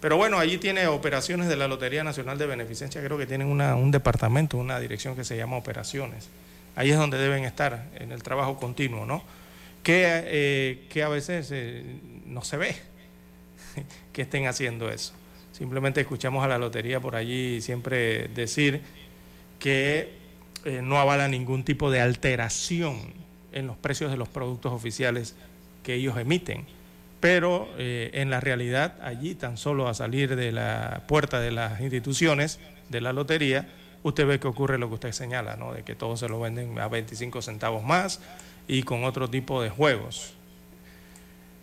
Pero 0.00 0.16
bueno, 0.16 0.38
allí 0.38 0.58
tiene 0.58 0.86
operaciones 0.86 1.48
de 1.48 1.56
la 1.56 1.66
Lotería 1.66 2.04
Nacional 2.04 2.36
de 2.36 2.46
Beneficencia, 2.46 3.02
creo 3.02 3.16
que 3.16 3.26
tienen 3.26 3.48
un 3.48 3.90
departamento, 3.90 4.58
una 4.58 4.78
dirección 4.78 5.16
que 5.16 5.24
se 5.24 5.36
llama 5.36 5.56
operaciones. 5.56 6.28
Ahí 6.76 6.90
es 6.90 6.98
donde 6.98 7.16
deben 7.16 7.44
estar, 7.44 7.88
en 7.94 8.12
el 8.12 8.22
trabajo 8.22 8.56
continuo, 8.58 9.06
¿no? 9.06 9.22
Que, 9.82 10.04
eh, 10.26 10.86
que 10.90 11.02
a 11.02 11.08
veces 11.08 11.48
eh, 11.52 11.84
no 12.26 12.42
se 12.42 12.56
ve 12.56 12.76
que 14.12 14.22
estén 14.22 14.46
haciendo 14.46 14.90
eso. 14.90 15.12
Simplemente 15.52 16.00
escuchamos 16.00 16.44
a 16.44 16.48
la 16.48 16.58
lotería 16.58 17.00
por 17.00 17.14
allí 17.14 17.60
siempre 17.60 18.28
decir 18.28 18.82
que 19.58 20.14
eh, 20.64 20.80
no 20.82 20.98
avala 20.98 21.28
ningún 21.28 21.64
tipo 21.64 21.90
de 21.90 22.00
alteración 22.00 22.98
en 23.52 23.66
los 23.66 23.76
precios 23.76 24.10
de 24.10 24.16
los 24.16 24.28
productos 24.28 24.72
oficiales 24.72 25.36
que 25.82 25.94
ellos 25.94 26.16
emiten. 26.18 26.66
Pero 27.20 27.68
eh, 27.78 28.10
en 28.14 28.30
la 28.30 28.40
realidad, 28.40 28.98
allí 29.02 29.34
tan 29.34 29.56
solo 29.56 29.88
a 29.88 29.94
salir 29.94 30.36
de 30.36 30.52
la 30.52 31.04
puerta 31.06 31.40
de 31.40 31.52
las 31.52 31.80
instituciones 31.80 32.58
de 32.88 33.00
la 33.00 33.12
lotería, 33.12 33.68
usted 34.02 34.26
ve 34.26 34.40
que 34.40 34.48
ocurre 34.48 34.78
lo 34.78 34.88
que 34.88 34.94
usted 34.94 35.12
señala, 35.12 35.56
¿no? 35.56 35.72
de 35.72 35.82
que 35.82 35.94
todos 35.94 36.20
se 36.20 36.28
lo 36.28 36.40
venden 36.40 36.78
a 36.78 36.88
25 36.88 37.40
centavos 37.42 37.84
más 37.84 38.20
y 38.68 38.82
con 38.82 39.04
otro 39.04 39.30
tipo 39.30 39.62
de 39.62 39.70
juegos. 39.70 40.34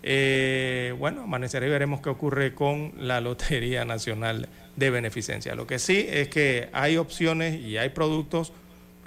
Eh, 0.04 0.96
bueno, 0.98 1.24
amanecerá 1.24 1.68
y 1.68 1.70
veremos 1.70 2.02
qué 2.02 2.10
ocurre 2.10 2.56
con 2.56 2.94
la 2.98 3.22
Lotería 3.22 3.86
Nacional 3.86 4.50
de 4.76 4.90
Beneficencia. 4.90 5.56
Lo 5.56 5.68
que 5.68 5.80
sí 5.80 6.08
es 6.10 6.28
que 6.30 6.70
hay 6.74 6.98
opciones 6.98 7.60
y 7.60 7.78
hay 7.78 7.90
productos 7.90 8.54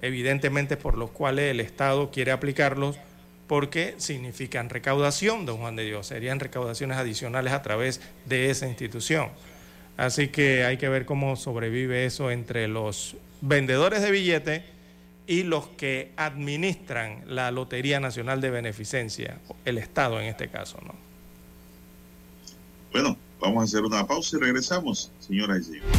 evidentemente 0.03 0.77
por 0.77 0.99
los 0.99 1.11
cuales 1.11 1.51
el 1.51 1.61
Estado 1.61 2.11
quiere 2.11 2.31
aplicarlos 2.31 2.99
porque 3.47 3.95
significan 3.99 4.71
recaudación, 4.71 5.47
don 5.47 5.59
Juan 5.59 5.77
de 5.77 5.85
Dios, 5.85 6.07
serían 6.07 6.41
recaudaciones 6.41 6.97
adicionales 6.97 7.53
a 7.53 7.63
través 7.63 8.01
de 8.27 8.51
esa 8.51 8.69
institución. 8.69 9.31
Así 9.97 10.29
que 10.29 10.65
hay 10.65 10.77
que 10.77 10.89
ver 10.89 11.05
cómo 11.05 11.37
sobrevive 11.37 12.05
eso 12.05 12.31
entre 12.31 12.69
los 12.69 13.17
vendedores 13.41 14.03
de 14.03 14.11
billetes 14.11 14.63
y 15.27 15.43
los 15.43 15.69
que 15.69 16.13
administran 16.17 17.25
la 17.27 17.51
Lotería 17.51 18.01
Nacional 18.01 18.41
de 18.41 18.51
Beneficencia, 18.51 19.39
el 19.65 19.79
Estado 19.79 20.21
en 20.21 20.27
este 20.27 20.49
caso, 20.49 20.79
¿no? 20.85 20.95
Bueno, 22.93 23.17
vamos 23.41 23.63
a 23.63 23.65
hacer 23.65 23.83
una 23.83 24.07
pausa 24.07 24.37
y 24.37 24.41
regresamos, 24.41 25.11
señoras 25.19 25.61
y 25.61 25.65
señores. 25.65 25.91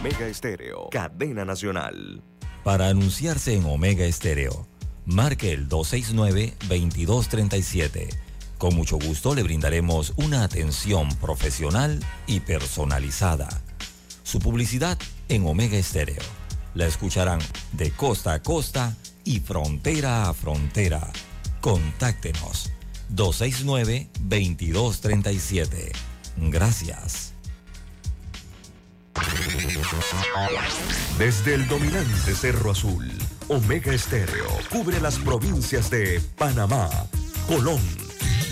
Omega 0.00 0.28
Estéreo, 0.28 0.90
cadena 0.90 1.44
nacional. 1.44 2.22
Para 2.62 2.88
anunciarse 2.88 3.54
en 3.54 3.64
Omega 3.64 4.04
Estéreo, 4.04 4.68
marque 5.06 5.52
el 5.52 5.68
269-2237. 5.68 8.27
Con 8.58 8.74
mucho 8.74 8.98
gusto 8.98 9.34
le 9.36 9.44
brindaremos 9.44 10.12
una 10.16 10.42
atención 10.42 11.08
profesional 11.16 12.04
y 12.26 12.40
personalizada. 12.40 13.48
Su 14.24 14.40
publicidad 14.40 14.98
en 15.28 15.46
Omega 15.46 15.78
Estéreo. 15.78 16.24
La 16.74 16.86
escucharán 16.86 17.38
de 17.72 17.92
costa 17.92 18.32
a 18.34 18.42
costa 18.42 18.96
y 19.24 19.40
frontera 19.40 20.28
a 20.28 20.34
frontera. 20.34 21.10
Contáctenos 21.60 22.72
269-2237. 23.14 25.92
Gracias. 26.36 27.32
Desde 31.16 31.54
el 31.54 31.66
dominante 31.68 32.34
Cerro 32.34 32.72
Azul, 32.72 33.08
Omega 33.48 33.92
Estéreo 33.92 34.46
cubre 34.70 35.00
las 35.00 35.18
provincias 35.18 35.90
de 35.90 36.20
Panamá, 36.36 36.88
Colón, 37.46 38.07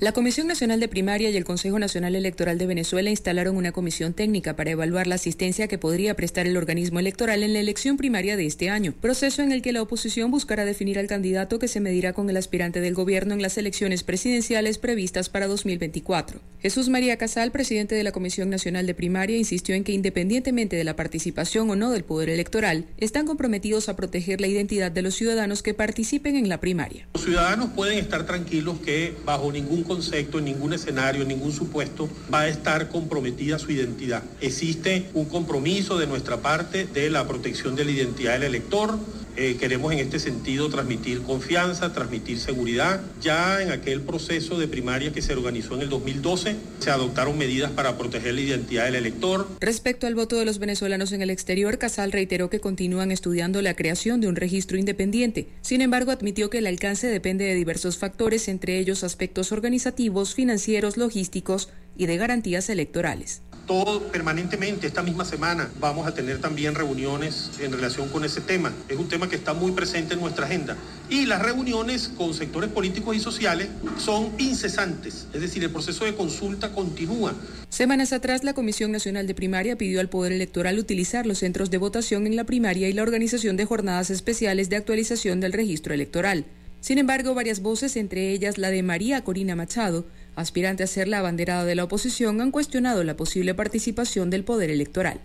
La 0.00 0.12
Comisión 0.12 0.46
Nacional 0.46 0.78
de 0.78 0.86
Primaria 0.86 1.28
y 1.28 1.36
el 1.36 1.42
Consejo 1.42 1.80
Nacional 1.80 2.14
Electoral 2.14 2.56
de 2.56 2.68
Venezuela 2.68 3.10
instalaron 3.10 3.56
una 3.56 3.72
comisión 3.72 4.14
técnica 4.14 4.54
para 4.54 4.70
evaluar 4.70 5.08
la 5.08 5.16
asistencia 5.16 5.66
que 5.66 5.76
podría 5.76 6.14
prestar 6.14 6.46
el 6.46 6.56
organismo 6.56 7.00
electoral 7.00 7.42
en 7.42 7.52
la 7.52 7.58
elección 7.58 7.96
primaria 7.96 8.36
de 8.36 8.46
este 8.46 8.70
año, 8.70 8.92
proceso 8.92 9.42
en 9.42 9.50
el 9.50 9.60
que 9.60 9.72
la 9.72 9.82
oposición 9.82 10.30
buscará 10.30 10.64
definir 10.64 11.00
al 11.00 11.08
candidato 11.08 11.58
que 11.58 11.66
se 11.66 11.80
medirá 11.80 12.12
con 12.12 12.30
el 12.30 12.36
aspirante 12.36 12.80
del 12.80 12.94
gobierno 12.94 13.34
en 13.34 13.42
las 13.42 13.58
elecciones 13.58 14.04
presidenciales 14.04 14.78
previstas 14.78 15.30
para 15.30 15.48
2024. 15.48 16.40
Jesús 16.60 16.88
María 16.88 17.16
Casal, 17.16 17.50
presidente 17.50 17.96
de 17.96 18.04
la 18.04 18.12
Comisión 18.12 18.50
Nacional 18.50 18.86
de 18.86 18.94
Primaria, 18.94 19.36
insistió 19.36 19.74
en 19.74 19.82
que 19.82 19.90
independientemente 19.90 20.76
de 20.76 20.84
la 20.84 20.94
participación 20.94 21.70
o 21.70 21.74
no 21.74 21.90
del 21.90 22.04
poder 22.04 22.30
electoral, 22.30 22.84
están 22.98 23.26
comprometidos 23.26 23.88
a 23.88 23.96
proteger 23.96 24.40
la 24.40 24.46
identidad 24.46 24.92
de 24.92 25.02
los 25.02 25.16
ciudadanos 25.16 25.64
que 25.64 25.74
participen 25.74 26.36
en 26.36 26.48
la 26.48 26.60
primaria. 26.60 27.08
Los 27.14 27.24
ciudadanos 27.24 27.70
pueden 27.74 27.98
estar 27.98 28.26
tranquilos 28.26 28.78
que 28.78 29.12
bajo 29.24 29.50
ningún 29.50 29.87
concepto, 29.88 30.38
en 30.38 30.44
ningún 30.44 30.72
escenario, 30.72 31.22
en 31.22 31.28
ningún 31.28 31.52
supuesto 31.52 32.08
va 32.32 32.42
a 32.42 32.48
estar 32.48 32.88
comprometida 32.88 33.58
su 33.58 33.72
identidad. 33.72 34.22
Existe 34.40 35.10
un 35.14 35.24
compromiso 35.24 35.98
de 35.98 36.06
nuestra 36.06 36.36
parte 36.36 36.86
de 36.86 37.10
la 37.10 37.26
protección 37.26 37.74
de 37.74 37.84
la 37.84 37.90
identidad 37.90 38.34
del 38.34 38.44
elector, 38.44 38.98
eh, 39.40 39.56
queremos 39.56 39.92
en 39.92 40.00
este 40.00 40.18
sentido 40.18 40.68
transmitir 40.68 41.22
confianza, 41.22 41.92
transmitir 41.92 42.40
seguridad. 42.40 43.00
Ya 43.22 43.62
en 43.62 43.70
aquel 43.70 44.00
proceso 44.00 44.58
de 44.58 44.66
primaria 44.66 45.12
que 45.12 45.22
se 45.22 45.32
organizó 45.32 45.76
en 45.76 45.82
el 45.82 45.88
2012, 45.88 46.56
se 46.80 46.90
adoptaron 46.90 47.38
medidas 47.38 47.70
para 47.70 47.96
proteger 47.96 48.34
la 48.34 48.40
identidad 48.40 48.86
del 48.86 48.96
elector. 48.96 49.46
Respecto 49.60 50.08
al 50.08 50.16
voto 50.16 50.34
de 50.34 50.44
los 50.44 50.58
venezolanos 50.58 51.12
en 51.12 51.22
el 51.22 51.30
exterior, 51.30 51.78
Casal 51.78 52.10
reiteró 52.10 52.50
que 52.50 52.58
continúan 52.58 53.12
estudiando 53.12 53.62
la 53.62 53.74
creación 53.74 54.20
de 54.20 54.26
un 54.26 54.34
registro 54.34 54.76
independiente. 54.76 55.48
Sin 55.60 55.82
embargo, 55.82 56.10
admitió 56.10 56.50
que 56.50 56.58
el 56.58 56.66
alcance 56.66 57.06
depende 57.06 57.44
de 57.44 57.54
diversos 57.54 57.96
factores, 57.96 58.48
entre 58.48 58.80
ellos 58.80 59.04
aspectos 59.04 59.52
organizativos, 59.52 60.34
financieros, 60.34 60.96
logísticos 60.96 61.68
y 61.96 62.06
de 62.06 62.16
garantías 62.16 62.68
electorales 62.70 63.42
todo 63.68 64.02
permanentemente. 64.08 64.88
Esta 64.88 65.02
misma 65.02 65.24
semana 65.24 65.70
vamos 65.78 66.08
a 66.08 66.14
tener 66.14 66.40
también 66.40 66.74
reuniones 66.74 67.50
en 67.60 67.70
relación 67.70 68.08
con 68.08 68.24
ese 68.24 68.40
tema. 68.40 68.72
Es 68.88 68.96
un 68.96 69.08
tema 69.08 69.28
que 69.28 69.36
está 69.36 69.54
muy 69.54 69.70
presente 69.70 70.14
en 70.14 70.20
nuestra 70.20 70.46
agenda. 70.46 70.76
Y 71.08 71.26
las 71.26 71.40
reuniones 71.40 72.08
con 72.08 72.34
sectores 72.34 72.70
políticos 72.70 73.14
y 73.14 73.20
sociales 73.20 73.68
son 73.98 74.32
incesantes, 74.38 75.28
es 75.32 75.40
decir, 75.40 75.62
el 75.62 75.70
proceso 75.70 76.04
de 76.04 76.14
consulta 76.14 76.72
continúa. 76.72 77.34
Semanas 77.68 78.12
atrás, 78.12 78.42
la 78.42 78.54
Comisión 78.54 78.90
Nacional 78.90 79.26
de 79.26 79.34
Primaria 79.34 79.76
pidió 79.76 80.00
al 80.00 80.08
Poder 80.08 80.32
Electoral 80.32 80.78
utilizar 80.78 81.26
los 81.26 81.38
centros 81.38 81.70
de 81.70 81.78
votación 81.78 82.26
en 82.26 82.34
la 82.34 82.44
primaria 82.44 82.88
y 82.88 82.92
la 82.94 83.02
organización 83.02 83.56
de 83.56 83.66
jornadas 83.66 84.10
especiales 84.10 84.70
de 84.70 84.76
actualización 84.76 85.40
del 85.40 85.52
registro 85.52 85.92
electoral. 85.92 86.46
Sin 86.80 86.98
embargo, 86.98 87.34
varias 87.34 87.60
voces, 87.60 87.96
entre 87.96 88.30
ellas 88.30 88.56
la 88.56 88.70
de 88.70 88.82
María 88.82 89.22
Corina 89.24 89.56
Machado, 89.56 90.06
aspirante 90.40 90.82
a 90.84 90.86
ser 90.86 91.08
la 91.08 91.18
abanderada 91.18 91.64
de 91.64 91.74
la 91.74 91.84
oposición, 91.84 92.40
han 92.40 92.50
cuestionado 92.50 93.04
la 93.04 93.16
posible 93.16 93.54
participación 93.54 94.30
del 94.30 94.44
poder 94.44 94.70
electoral. 94.70 95.20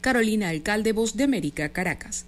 Carolina 0.00 0.48
Alcalde, 0.48 0.92
Voz 0.92 1.16
de 1.16 1.24
América, 1.24 1.68
Caracas. 1.68 2.26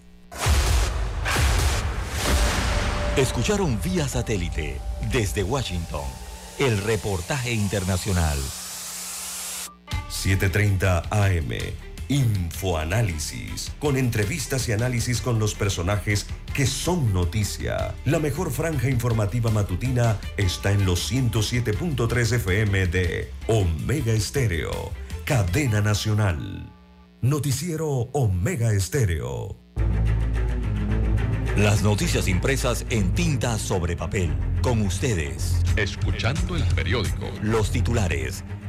Escucharon 3.16 3.80
vía 3.82 4.06
satélite 4.08 4.76
desde 5.10 5.42
Washington 5.42 6.04
el 6.58 6.78
reportaje 6.78 7.52
internacional. 7.52 8.38
7:30 10.10 11.02
AM 11.10 11.85
Infoanálisis, 12.08 13.72
con 13.78 13.96
entrevistas 13.96 14.68
y 14.68 14.72
análisis 14.72 15.20
con 15.20 15.38
los 15.38 15.54
personajes 15.54 16.26
que 16.54 16.66
son 16.66 17.12
noticia. 17.12 17.94
La 18.04 18.18
mejor 18.18 18.50
franja 18.50 18.88
informativa 18.88 19.50
matutina 19.50 20.18
está 20.36 20.72
en 20.72 20.84
los 20.84 21.10
107.3 21.10 22.32
FM 22.36 22.86
de 22.86 23.30
Omega 23.48 24.12
Estéreo, 24.12 24.92
cadena 25.24 25.80
nacional. 25.80 26.72
Noticiero 27.22 27.88
Omega 28.12 28.72
Estéreo. 28.72 29.56
Las 31.56 31.82
noticias 31.82 32.28
impresas 32.28 32.84
en 32.90 33.14
tinta 33.14 33.58
sobre 33.58 33.96
papel. 33.96 34.36
Con 34.62 34.82
ustedes. 34.82 35.56
Escuchando 35.76 36.54
el 36.54 36.62
periódico. 36.74 37.30
Los 37.42 37.70
titulares 37.70 38.44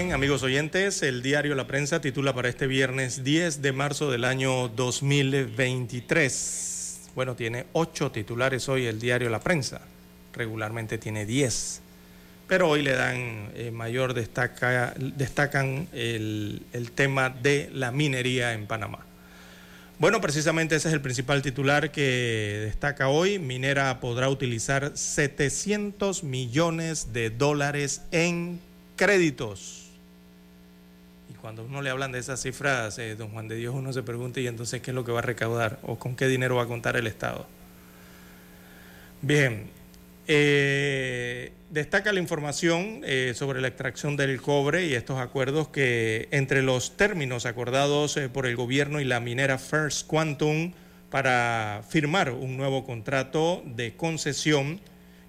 Amigos 0.00 0.42
oyentes, 0.42 1.02
el 1.02 1.22
diario 1.22 1.54
La 1.54 1.66
Prensa 1.66 2.00
titula 2.00 2.34
para 2.34 2.48
este 2.48 2.66
viernes 2.66 3.22
10 3.22 3.60
de 3.60 3.72
marzo 3.72 4.10
del 4.10 4.24
año 4.24 4.68
2023. 4.68 7.10
Bueno, 7.14 7.36
tiene 7.36 7.66
ocho 7.74 8.10
titulares 8.10 8.70
hoy 8.70 8.86
el 8.86 8.98
diario 8.98 9.28
La 9.28 9.40
Prensa. 9.40 9.82
Regularmente 10.32 10.96
tiene 10.96 11.26
diez. 11.26 11.82
Pero 12.48 12.70
hoy 12.70 12.80
le 12.82 12.92
dan 12.92 13.50
eh, 13.54 13.70
mayor 13.70 14.14
destaca, 14.14 14.94
destacan 14.96 15.86
el, 15.92 16.62
el 16.72 16.92
tema 16.92 17.28
de 17.28 17.68
la 17.72 17.90
minería 17.92 18.54
en 18.54 18.66
Panamá. 18.66 19.00
Bueno, 19.98 20.22
precisamente 20.22 20.76
ese 20.76 20.88
es 20.88 20.94
el 20.94 21.02
principal 21.02 21.42
titular 21.42 21.92
que 21.92 22.62
destaca 22.64 23.08
hoy. 23.08 23.38
Minera 23.38 24.00
podrá 24.00 24.30
utilizar 24.30 24.96
700 24.96 26.24
millones 26.24 27.12
de 27.12 27.28
dólares 27.28 28.00
en 28.12 28.60
créditos 28.96 29.79
cuando 31.40 31.64
uno 31.64 31.82
le 31.82 31.90
hablan 31.90 32.12
de 32.12 32.18
esas 32.18 32.40
cifras, 32.40 32.98
eh, 32.98 33.16
don 33.16 33.30
Juan 33.30 33.48
de 33.48 33.56
Dios, 33.56 33.74
uno 33.74 33.92
se 33.92 34.02
pregunta 34.02 34.40
y 34.40 34.46
entonces 34.46 34.82
qué 34.82 34.90
es 34.90 34.94
lo 34.94 35.04
que 35.04 35.12
va 35.12 35.20
a 35.20 35.22
recaudar 35.22 35.78
o 35.82 35.98
con 35.98 36.14
qué 36.14 36.28
dinero 36.28 36.56
va 36.56 36.64
a 36.64 36.66
contar 36.66 36.96
el 36.96 37.06
Estado. 37.06 37.46
Bien, 39.22 39.70
eh, 40.26 41.52
destaca 41.70 42.12
la 42.12 42.20
información 42.20 43.00
eh, 43.04 43.32
sobre 43.34 43.60
la 43.60 43.68
extracción 43.68 44.16
del 44.16 44.40
cobre 44.40 44.86
y 44.86 44.94
estos 44.94 45.18
acuerdos 45.18 45.68
que 45.68 46.28
entre 46.30 46.62
los 46.62 46.96
términos 46.96 47.46
acordados 47.46 48.18
por 48.32 48.46
el 48.46 48.56
gobierno 48.56 49.00
y 49.00 49.04
la 49.04 49.20
minera 49.20 49.58
First 49.58 50.06
Quantum 50.06 50.72
para 51.10 51.82
firmar 51.88 52.30
un 52.30 52.56
nuevo 52.56 52.84
contrato 52.84 53.62
de 53.64 53.96
concesión, 53.96 54.80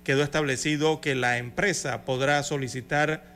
quedó 0.04 0.24
establecido 0.24 1.02
que 1.02 1.16
la 1.16 1.38
empresa 1.38 2.06
podrá 2.06 2.44
solicitar 2.44 3.31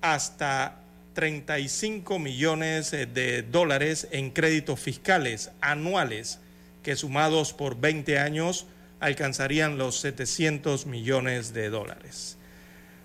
hasta 0.00 0.76
35 1.14 2.18
millones 2.18 2.92
eh, 2.92 3.06
de 3.06 3.42
dólares 3.42 4.08
en 4.12 4.30
créditos 4.30 4.78
fiscales 4.78 5.50
anuales 5.60 6.40
que 6.82 6.96
sumados 6.96 7.52
por 7.52 7.80
20 7.80 8.18
años 8.18 8.66
alcanzarían 9.00 9.78
los 9.78 10.00
700 10.00 10.86
millones 10.86 11.52
de 11.52 11.70
dólares. 11.70 12.36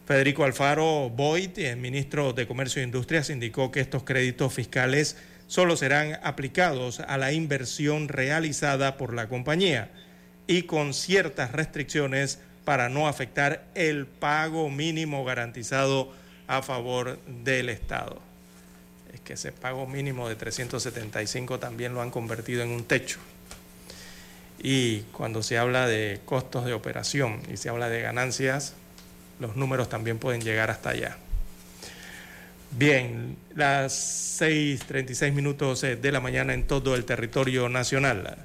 Federico 0.06 0.44
Alfaro 0.44 1.10
Boyd, 1.10 1.58
el 1.60 1.78
ministro 1.78 2.34
de 2.34 2.46
Comercio 2.46 2.82
e 2.82 2.86
Industrias, 2.86 3.30
indicó 3.30 3.72
que 3.72 3.80
estos 3.80 4.04
créditos 4.04 4.54
fiscales 4.54 5.18
solo 5.48 5.78
serán 5.78 6.20
aplicados 6.24 7.00
a 7.00 7.18
la 7.18 7.32
inversión 7.32 8.10
realizada 8.10 8.98
por 8.98 9.14
la 9.14 9.30
compañía 9.30 9.92
y 10.46 10.64
con 10.64 10.94
ciertas 10.94 11.52
restricciones 11.52 12.40
para 12.66 12.90
no 12.90 13.08
afectar 13.08 13.66
el 13.76 14.06
pago 14.06 14.70
mínimo 14.70 15.26
garantizado 15.26 16.12
a 16.48 16.62
favor 16.62 17.20
del 17.28 17.70
Estado. 17.70 18.20
Es 19.14 19.22
que 19.22 19.34
ese 19.34 19.52
pago 19.52 19.88
mínimo 19.88 20.28
de 20.28 20.36
375 20.36 21.60
también 21.60 21.94
lo 21.94 22.02
han 22.02 22.12
convertido 22.12 22.64
en 22.64 22.70
un 22.70 22.84
techo. 22.84 23.20
Y 24.60 25.02
cuando 25.12 25.44
se 25.44 25.58
habla 25.58 25.88
de 25.88 26.22
costos 26.26 26.66
de 26.66 26.74
operación 26.74 27.42
y 27.52 27.58
se 27.58 27.70
habla 27.70 27.90
de 27.90 28.02
ganancias, 28.02 28.74
los 29.40 29.56
números 29.56 29.90
también 29.90 30.20
pueden 30.20 30.42
llegar 30.42 30.72
hasta 30.72 30.92
allá. 30.92 31.18
Bien, 32.72 33.38
las 33.56 34.40
6.36 34.42 35.32
minutos 35.32 35.82
de 35.82 36.12
la 36.12 36.20
mañana 36.20 36.54
en 36.54 36.66
todo 36.66 36.96
el 36.96 37.06
territorio 37.06 37.70
nacional. 37.70 38.38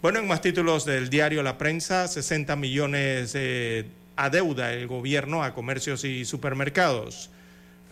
Bueno, 0.00 0.20
en 0.20 0.26
más 0.26 0.40
títulos 0.40 0.84
del 0.84 1.10
diario 1.10 1.42
La 1.42 1.58
Prensa, 1.58 2.08
60 2.08 2.56
millones 2.56 3.32
eh, 3.34 3.86
adeuda 4.16 4.72
el 4.72 4.86
gobierno 4.86 5.42
a 5.42 5.54
comercios 5.54 6.04
y 6.04 6.24
supermercados. 6.24 7.30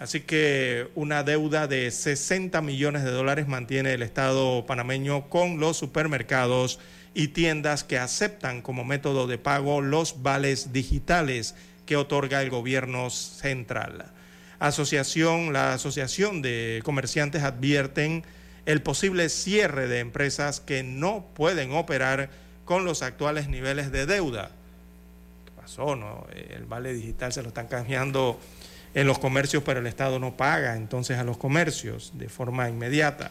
Así 0.03 0.23
que 0.23 0.89
una 0.97 1.23
deuda 1.23 1.69
de 1.69 1.89
60 1.89 2.61
millones 2.61 3.05
de 3.05 3.13
dólares 3.13 3.47
mantiene 3.47 3.95
el 3.95 4.03
Estado 4.03 4.67
panameño 4.67 5.29
con 5.29 5.61
los 5.61 5.77
supermercados 5.77 6.81
y 7.15 7.29
tiendas 7.29 7.85
que 7.85 7.99
aceptan 7.99 8.63
como 8.63 8.83
método 8.83 9.29
de 9.29 9.39
pago 9.39 9.81
los 9.81 10.25
vales 10.25 10.73
digitales 10.73 11.55
que 11.87 11.95
otorga 11.95 12.43
el 12.43 12.51
gobierno 12.51 13.11
central. 13.11 14.07
Asociación, 14.59 15.53
la 15.53 15.75
Asociación 15.75 16.43
de 16.43 16.81
Comerciantes 16.85 17.45
advierten 17.45 18.25
el 18.67 18.83
posible 18.83 19.29
cierre 19.29 19.87
de 19.87 20.01
empresas 20.01 20.59
que 20.59 20.83
no 20.83 21.27
pueden 21.33 21.71
operar 21.75 22.29
con 22.65 22.85
los 22.85 23.03
actuales 23.03 23.49
niveles 23.49 23.93
de 23.93 24.07
deuda. 24.07 24.51
¿Qué 25.45 25.53
pasó? 25.53 25.95
No? 25.95 26.27
El 26.35 26.65
vale 26.65 26.93
digital 26.93 27.33
se 27.33 27.43
lo 27.43 27.49
están 27.51 27.69
cambiando 27.69 28.41
en 28.95 29.07
los 29.07 29.19
comercios, 29.19 29.63
pero 29.65 29.81
el 29.81 29.87
Estado 29.87 30.19
no 30.19 30.37
paga 30.37 30.77
entonces 30.77 31.19
a 31.19 31.25
los 31.25 31.39
comercios 31.39 32.13
de 32.15 32.29
forma 32.29 32.69
inmediata. 32.69 33.31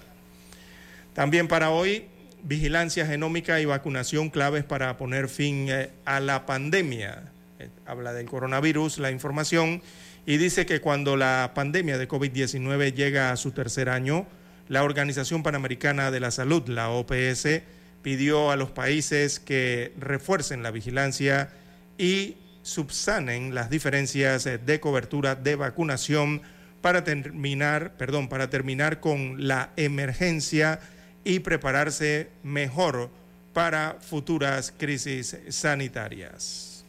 También 1.14 1.48
para 1.48 1.70
hoy, 1.70 2.06
vigilancia 2.44 3.06
genómica 3.06 3.60
y 3.60 3.66
vacunación 3.66 4.30
claves 4.30 4.64
para 4.64 4.98
poner 4.98 5.30
fin 5.30 5.68
eh, 5.70 5.90
a 6.06 6.20
la 6.20 6.46
pandemia. 6.46 7.32
Eh, 7.60 7.70
habla 7.86 8.14
del 8.14 8.28
coronavirus, 8.28 8.98
la 8.98 9.12
información, 9.12 9.82
y 10.26 10.38
dice 10.38 10.66
que 10.66 10.82
cuando 10.82 11.18
la 11.18 11.52
pandemia 11.54 11.98
de 11.98 12.08
COVID-19 12.08 12.94
llega 12.94 13.32
a 13.32 13.38
su 13.38 13.52
tercer 13.52 13.90
año, 13.90 14.26
la 14.68 14.84
Organización 14.84 15.44
Panamericana 15.44 16.12
de 16.12 16.20
la 16.20 16.32
Salud, 16.32 16.68
la 16.68 16.90
OPS, 16.90 17.62
pidió 18.02 18.52
a 18.52 18.56
los 18.56 18.72
países 18.72 19.40
que 19.40 19.94
refuercen 20.00 20.64
la 20.64 20.72
vigilancia 20.72 21.50
y 21.98 22.38
subsanen 22.64 23.56
las 23.56 23.70
diferencias 23.70 24.44
de 24.44 24.80
cobertura 24.80 25.36
de 25.36 25.56
vacunación 25.56 26.42
para 26.82 27.04
terminar, 27.04 27.94
perdón, 27.98 28.28
para 28.28 28.50
terminar 28.50 29.00
con 29.00 29.48
la 29.48 29.72
emergencia 29.76 30.80
y 31.24 31.40
prepararse 31.40 32.30
mejor 32.44 33.10
para 33.54 33.98
futuras 34.00 34.74
crisis 34.78 35.38
sanitarias. 35.50 36.84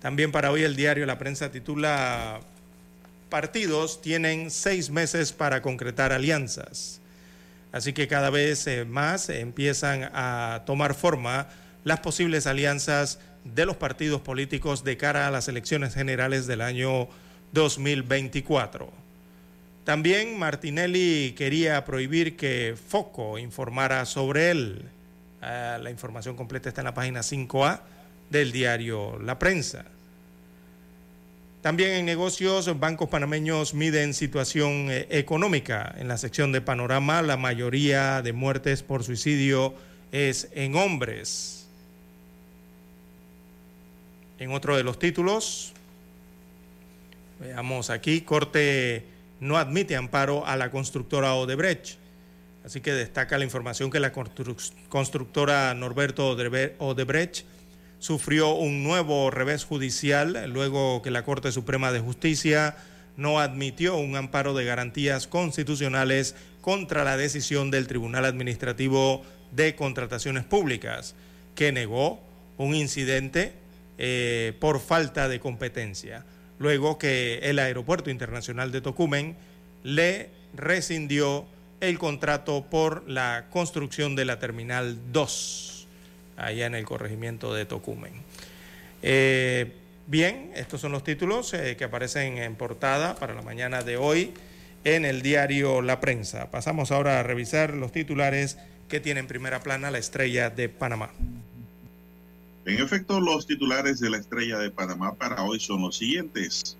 También 0.00 0.32
para 0.32 0.50
hoy 0.50 0.62
el 0.62 0.76
diario 0.76 1.04
La 1.04 1.18
Prensa 1.18 1.50
titula 1.50 2.40
Partidos 3.28 4.00
tienen 4.00 4.50
seis 4.50 4.90
meses 4.90 5.32
para 5.32 5.62
concretar 5.62 6.12
alianzas. 6.12 7.00
Así 7.70 7.92
que 7.92 8.08
cada 8.08 8.30
vez 8.30 8.66
eh, 8.66 8.84
más 8.84 9.28
empiezan 9.28 10.10
a 10.12 10.62
tomar 10.66 10.94
forma 10.94 11.48
las 11.84 12.00
posibles 12.00 12.46
alianzas 12.46 13.20
de 13.44 13.66
los 13.66 13.76
partidos 13.76 14.20
políticos 14.20 14.84
de 14.84 14.96
cara 14.96 15.26
a 15.26 15.30
las 15.30 15.48
elecciones 15.48 15.94
generales 15.94 16.46
del 16.46 16.60
año 16.60 17.08
2024. 17.52 18.90
También 19.84 20.38
Martinelli 20.38 21.32
quería 21.36 21.84
prohibir 21.84 22.36
que 22.36 22.76
Foco 22.88 23.38
informara 23.38 24.04
sobre 24.06 24.50
él. 24.50 24.84
Ah, 25.42 25.78
la 25.82 25.90
información 25.90 26.36
completa 26.36 26.68
está 26.68 26.82
en 26.82 26.86
la 26.86 26.94
página 26.94 27.20
5A 27.20 27.80
del 28.28 28.52
diario 28.52 29.18
La 29.18 29.38
Prensa. 29.38 29.84
También 31.62 31.90
en 31.90 32.06
negocios, 32.06 32.78
bancos 32.80 33.10
panameños 33.10 33.74
miden 33.74 34.14
situación 34.14 34.90
eh, 34.90 35.06
económica. 35.10 35.94
En 35.98 36.08
la 36.08 36.16
sección 36.16 36.52
de 36.52 36.62
panorama, 36.62 37.20
la 37.20 37.36
mayoría 37.36 38.22
de 38.22 38.32
muertes 38.32 38.82
por 38.82 39.04
suicidio 39.04 39.74
es 40.10 40.48
en 40.54 40.74
hombres. 40.74 41.59
En 44.40 44.52
otro 44.52 44.74
de 44.74 44.82
los 44.82 44.98
títulos, 44.98 45.74
veamos 47.40 47.90
aquí, 47.90 48.22
Corte 48.22 49.04
no 49.38 49.58
admite 49.58 49.96
amparo 49.96 50.46
a 50.46 50.56
la 50.56 50.70
constructora 50.70 51.34
Odebrecht. 51.34 51.98
Así 52.64 52.80
que 52.80 52.94
destaca 52.94 53.36
la 53.36 53.44
información 53.44 53.90
que 53.90 54.00
la 54.00 54.12
constructora 54.12 55.74
Norberto 55.74 56.30
Odebrecht 56.78 57.44
sufrió 57.98 58.54
un 58.54 58.82
nuevo 58.82 59.30
revés 59.30 59.64
judicial 59.64 60.50
luego 60.50 61.02
que 61.02 61.10
la 61.10 61.22
Corte 61.22 61.52
Suprema 61.52 61.92
de 61.92 62.00
Justicia 62.00 62.78
no 63.18 63.40
admitió 63.40 63.98
un 63.98 64.16
amparo 64.16 64.54
de 64.54 64.64
garantías 64.64 65.26
constitucionales 65.26 66.34
contra 66.62 67.04
la 67.04 67.18
decisión 67.18 67.70
del 67.70 67.86
Tribunal 67.86 68.24
Administrativo 68.24 69.22
de 69.52 69.74
Contrataciones 69.74 70.44
Públicas, 70.44 71.14
que 71.54 71.72
negó 71.72 72.20
un 72.56 72.74
incidente 72.74 73.59
eh, 74.02 74.54
por 74.58 74.80
falta 74.80 75.28
de 75.28 75.38
competencia 75.40 76.24
luego 76.60 76.98
que 76.98 77.40
el 77.42 77.58
Aeropuerto 77.58 78.10
Internacional 78.10 78.70
de 78.70 78.80
Tocumen 78.80 79.34
le 79.82 80.28
rescindió 80.54 81.46
el 81.80 81.98
contrato 81.98 82.66
por 82.70 83.08
la 83.08 83.46
construcción 83.50 84.14
de 84.14 84.26
la 84.26 84.38
Terminal 84.38 84.98
2, 85.10 85.88
allá 86.36 86.66
en 86.66 86.74
el 86.74 86.84
corregimiento 86.84 87.54
de 87.54 87.64
Tocumen. 87.64 88.12
Eh, 89.02 89.72
bien, 90.06 90.52
estos 90.54 90.82
son 90.82 90.92
los 90.92 91.02
títulos 91.02 91.54
eh, 91.54 91.76
que 91.76 91.84
aparecen 91.84 92.36
en 92.36 92.54
portada 92.56 93.16
para 93.16 93.34
la 93.34 93.42
mañana 93.42 93.82
de 93.82 93.96
hoy 93.96 94.34
en 94.84 95.06
el 95.06 95.22
diario 95.22 95.80
La 95.80 95.98
Prensa. 95.98 96.50
Pasamos 96.50 96.90
ahora 96.90 97.20
a 97.20 97.22
revisar 97.22 97.72
los 97.72 97.90
titulares 97.90 98.58
que 98.90 99.00
tienen 99.00 99.26
primera 99.26 99.60
plana 99.60 99.90
la 99.90 99.98
estrella 99.98 100.50
de 100.50 100.68
Panamá. 100.68 101.10
En 102.66 102.78
efecto, 102.78 103.20
los 103.20 103.46
titulares 103.46 104.00
de 104.00 104.10
la 104.10 104.18
estrella 104.18 104.58
de 104.58 104.70
Panamá 104.70 105.14
para 105.14 105.42
hoy 105.44 105.58
son 105.58 105.80
los 105.80 105.96
siguientes. 105.96 106.76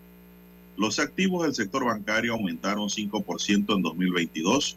Los 0.76 0.98
activos 0.98 1.44
del 1.44 1.54
sector 1.54 1.84
bancario 1.84 2.34
aumentaron 2.34 2.88
5% 2.88 3.74
en 3.74 3.82
2022. 3.82 4.76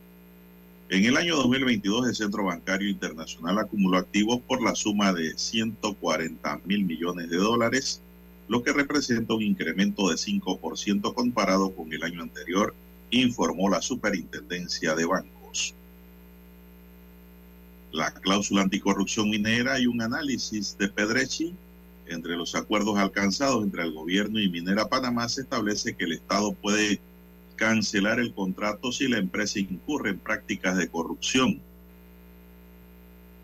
En 0.90 1.06
el 1.06 1.18
año 1.18 1.36
2022, 1.36 2.08
el 2.08 2.16
Centro 2.16 2.46
Bancario 2.46 2.90
Internacional 2.90 3.60
acumuló 3.60 3.98
activos 3.98 4.40
por 4.48 4.62
la 4.62 4.76
suma 4.76 5.12
de 5.12 5.38
140 5.38 6.62
mil 6.66 6.86
millones 6.86 7.30
de 7.30 7.38
dólares, 7.38 8.02
lo 8.48 8.64
que 8.64 8.72
representa 8.72 9.34
un 9.34 9.42
incremento 9.42 10.10
de 10.10 10.16
5% 10.16 11.14
comparado 11.14 11.72
con 11.76 11.92
el 11.92 12.04
año 12.04 12.22
anterior, 12.22 12.74
informó 13.12 13.70
la 13.70 13.82
Superintendencia 13.82 14.96
de 14.96 15.06
Bancos 15.06 15.76
la 17.94 18.12
cláusula 18.12 18.64
anticorrupción 18.64 19.30
minera 19.30 19.80
y 19.80 19.86
un 19.86 20.02
análisis 20.02 20.76
de 20.80 20.90
Pedrechi 20.90 21.54
entre 22.08 22.36
los 22.36 22.56
acuerdos 22.56 22.98
alcanzados 22.98 23.64
entre 23.64 23.84
el 23.84 23.94
gobierno 23.94 24.40
y 24.40 24.50
Minera 24.50 24.90
Panamá 24.90 25.30
se 25.30 25.42
establece 25.42 25.96
que 25.96 26.06
el 26.06 26.14
Estado 26.14 26.54
puede 26.54 27.00
cancelar 27.56 28.20
el 28.20 28.34
contrato 28.34 28.92
si 28.92 29.08
la 29.08 29.20
empresa 29.20 29.60
incurre 29.60 30.10
en 30.10 30.18
prácticas 30.18 30.76
de 30.76 30.90
corrupción. 30.90 31.62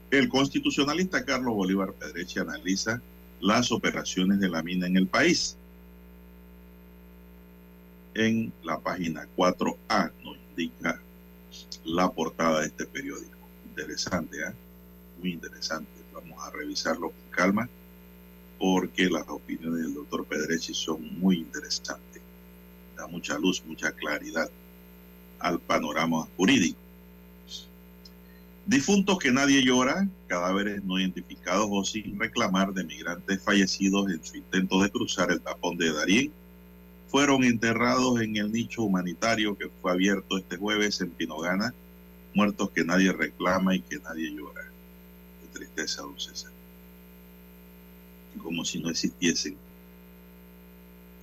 El 0.10 0.28
constitucionalista 0.28 1.24
Carlos 1.24 1.54
Bolívar 1.54 1.93
Pedrechi 1.93 2.39
analiza 2.39 3.00
las 3.39 3.72
operaciones 3.72 4.39
de 4.39 4.50
la 4.50 4.64
mina 4.64 4.88
en 4.88 4.97
el 4.97 5.08
país. 5.08 5.56
En 8.16 8.52
la 8.64 8.80
página 8.80 9.28
4A 9.38 10.12
nos 10.24 10.38
indica 10.50 11.00
la 11.86 12.12
portada 12.12 12.62
de 12.62 12.68
este 12.68 12.86
periódico 12.86 13.39
interesante, 13.80 14.38
¿eh? 14.38 14.54
muy 15.20 15.32
interesante. 15.32 15.90
Vamos 16.14 16.38
a 16.46 16.52
revisarlo 16.52 17.12
con 17.12 17.32
calma 17.32 17.70
porque 18.60 19.10
las 19.10 19.28
opiniones 19.30 19.84
del 19.84 19.94
doctor 19.94 20.26
Pedrechi 20.26 20.74
son 20.74 21.18
muy 21.20 21.38
interesantes. 21.38 22.22
Da 22.98 23.08
mucha 23.08 23.38
luz, 23.38 23.64
mucha 23.66 23.92
claridad 23.94 24.50
al 25.40 25.60
panorama 25.60 26.28
jurídico. 26.36 26.78
Difuntos 28.66 29.18
que 29.18 29.32
nadie 29.32 29.64
llora, 29.64 30.08
cadáveres 30.28 30.84
no 30.84 31.00
identificados 31.00 31.68
o 31.72 31.84
sin 31.86 32.20
reclamar 32.20 32.74
de 32.74 32.84
migrantes 32.84 33.42
fallecidos 33.42 34.12
en 34.12 34.24
su 34.24 34.36
intento 34.38 34.84
de 34.84 34.92
cruzar 34.92 35.32
el 35.32 35.42
tapón 35.42 35.78
de 35.78 35.92
Darién, 35.92 36.32
fueron 37.08 37.44
enterrados 37.44 38.22
en 38.22 38.36
el 38.36 38.52
nicho 38.52 38.84
humanitario 38.84 39.58
que 39.58 39.72
fue 39.82 39.92
abierto 39.92 40.38
este 40.38 40.58
jueves 40.58 41.02
en 41.02 41.10
Pinogana, 41.10 41.74
muertos 42.34 42.70
que 42.72 42.84
nadie 42.84 43.12
reclama 43.12 43.76
y 43.76 43.82
que 43.82 44.00
nadie 44.00 44.32
llora. 44.32 44.64
Qué 45.42 45.60
tristeza, 45.60 46.02
don 46.02 46.20
César. 46.20 46.52
Como 48.42 48.64
si 48.64 48.80
no 48.80 48.90
existiesen. 48.90 49.58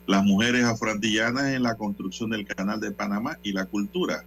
Las 0.07 0.23
mujeres 0.25 0.65
afrantillanas 0.65 1.55
en 1.55 1.63
la 1.63 1.77
construcción 1.77 2.31
del 2.31 2.47
canal 2.47 2.81
de 2.81 2.93
Panamá 2.93 3.39
y 3.43 3.53
la 3.53 3.67
cultura. 3.67 4.25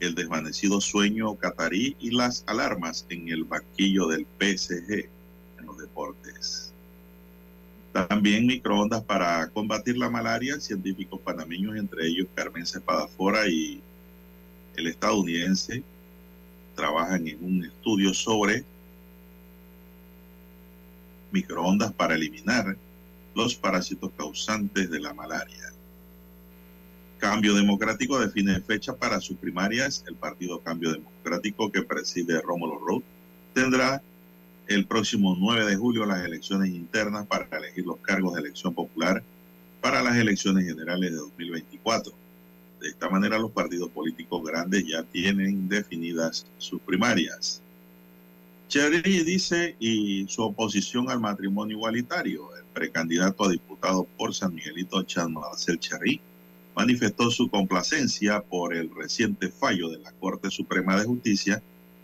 El 0.00 0.14
desvanecido 0.16 0.80
sueño 0.80 1.36
catarí 1.36 1.96
y 2.00 2.10
las 2.10 2.42
alarmas 2.46 3.06
en 3.08 3.28
el 3.28 3.44
banquillo 3.44 4.08
del 4.08 4.26
PSG 4.40 5.08
en 5.58 5.66
los 5.66 5.78
deportes. 5.78 6.72
También 7.92 8.46
microondas 8.46 9.04
para 9.04 9.48
combatir 9.50 9.98
la 9.98 10.10
malaria, 10.10 10.58
científicos 10.58 11.20
panameños, 11.20 11.76
entre 11.76 12.08
ellos 12.08 12.26
Carmen 12.34 12.66
Cepadafora 12.66 13.46
y 13.46 13.82
el 14.76 14.86
estadounidense 14.86 15.82
trabajan 16.74 17.26
en 17.28 17.44
un 17.44 17.64
estudio 17.64 18.14
sobre 18.14 18.64
microondas 21.30 21.92
para 21.92 22.14
eliminar 22.14 22.76
los 23.34 23.54
parásitos 23.54 24.10
causantes 24.16 24.90
de 24.90 25.00
la 25.00 25.14
malaria. 25.14 25.72
Cambio 27.18 27.54
Democrático 27.54 28.18
define 28.18 28.60
fecha 28.60 28.96
para 28.96 29.20
sus 29.20 29.36
primarias. 29.36 30.04
El 30.08 30.16
partido 30.16 30.60
Cambio 30.60 30.92
Democrático 30.92 31.70
que 31.70 31.82
preside 31.82 32.40
Rómulo 32.42 32.78
Roth 32.78 33.04
tendrá 33.54 34.02
el 34.66 34.86
próximo 34.86 35.36
9 35.38 35.66
de 35.66 35.76
julio 35.76 36.04
las 36.04 36.24
elecciones 36.24 36.70
internas 36.70 37.26
para 37.26 37.46
elegir 37.58 37.86
los 37.86 37.98
cargos 37.98 38.34
de 38.34 38.40
elección 38.40 38.74
popular 38.74 39.22
para 39.80 40.02
las 40.02 40.16
elecciones 40.16 40.66
generales 40.66 41.10
de 41.10 41.16
2024. 41.16 42.12
De 42.82 42.88
esta 42.88 43.08
manera 43.08 43.38
los 43.38 43.52
partidos 43.52 43.90
políticos 43.90 44.42
grandes 44.44 44.84
ya 44.84 45.04
tienen 45.04 45.68
definidas 45.68 46.44
sus 46.58 46.80
primarias. 46.80 47.62
Cherry 48.66 49.22
dice 49.22 49.76
y 49.78 50.26
su 50.26 50.42
oposición 50.42 51.08
al 51.08 51.20
matrimonio 51.20 51.76
igualitario. 51.76 52.56
El 52.56 52.64
precandidato 52.64 53.44
a 53.44 53.50
diputado 53.50 54.02
por 54.18 54.34
San 54.34 54.52
Miguelito, 54.52 55.00
Chan 55.04 55.32
Marcel 55.32 55.78
Cherry, 55.78 56.20
manifestó 56.74 57.30
su 57.30 57.48
complacencia 57.48 58.40
por 58.40 58.74
el 58.74 58.92
reciente 58.92 59.48
fallo 59.48 59.88
de 59.88 59.98
la 59.98 60.10
Corte 60.10 60.50
Suprema 60.50 60.98
de 60.98 61.06
Justicia 61.06 61.62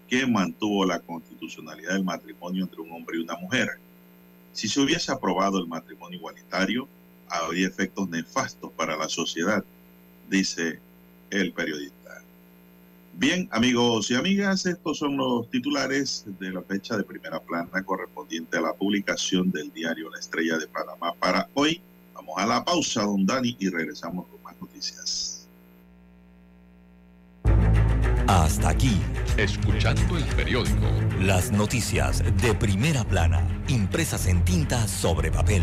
que 0.08 0.28
mantuvo 0.28 0.86
la 0.86 1.00
constitucionalidad 1.00 1.94
del 1.94 2.04
matrimonio 2.04 2.62
entre 2.62 2.82
un 2.82 2.92
hombre 2.92 3.18
y 3.18 3.22
una 3.22 3.36
mujer. 3.36 3.80
Si 4.52 4.68
se 4.68 4.80
hubiese 4.80 5.10
aprobado 5.10 5.58
el 5.58 5.66
matrimonio 5.66 6.18
igualitario, 6.18 6.86
habría 7.28 7.66
efectos 7.66 8.08
nefastos 8.08 8.70
para 8.72 8.96
la 8.96 9.08
sociedad, 9.08 9.64
dice 10.28 10.78
el 11.30 11.52
periodista. 11.52 12.22
Bien, 13.14 13.48
amigos 13.50 14.10
y 14.10 14.14
amigas, 14.14 14.64
estos 14.64 14.98
son 14.98 15.16
los 15.16 15.50
titulares 15.50 16.24
de 16.38 16.52
la 16.52 16.62
fecha 16.62 16.96
de 16.96 17.02
primera 17.02 17.40
plana 17.40 17.82
correspondiente 17.84 18.58
a 18.58 18.60
la 18.60 18.72
publicación 18.72 19.50
del 19.50 19.72
diario 19.72 20.08
La 20.10 20.20
Estrella 20.20 20.56
de 20.56 20.68
Panamá 20.68 21.12
para 21.18 21.48
hoy. 21.54 21.80
Vamos 22.14 22.34
a 22.36 22.46
la 22.46 22.64
pausa, 22.64 23.02
don 23.02 23.26
Dani, 23.26 23.56
y 23.58 23.68
regresamos 23.70 24.26
con 24.28 24.40
más 24.42 24.54
noticias. 24.60 25.48
Hasta 28.28 28.68
aquí, 28.68 29.00
escuchando 29.36 30.16
el 30.16 30.24
periódico. 30.36 30.86
Las 31.18 31.50
noticias 31.50 32.22
de 32.42 32.54
primera 32.54 33.02
plana, 33.02 33.42
impresas 33.68 34.26
en 34.26 34.44
tinta 34.44 34.86
sobre 34.86 35.32
papel. 35.32 35.62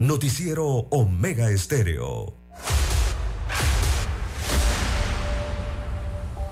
Noticiero 0.00 0.64
Omega 0.90 1.50
Estéreo. 1.50 2.32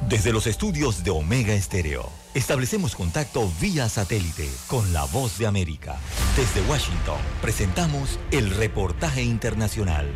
Desde 0.08 0.32
los 0.32 0.48
estudios 0.48 1.04
de 1.04 1.12
Omega 1.12 1.54
Estéreo, 1.54 2.10
establecemos 2.34 2.96
contacto 2.96 3.48
vía 3.60 3.88
satélite 3.88 4.50
con 4.66 4.92
la 4.92 5.04
voz 5.04 5.38
de 5.38 5.46
América. 5.46 5.94
Desde 6.36 6.68
Washington, 6.68 7.20
presentamos 7.40 8.18
el 8.32 8.50
reportaje 8.50 9.22
internacional. 9.22 10.12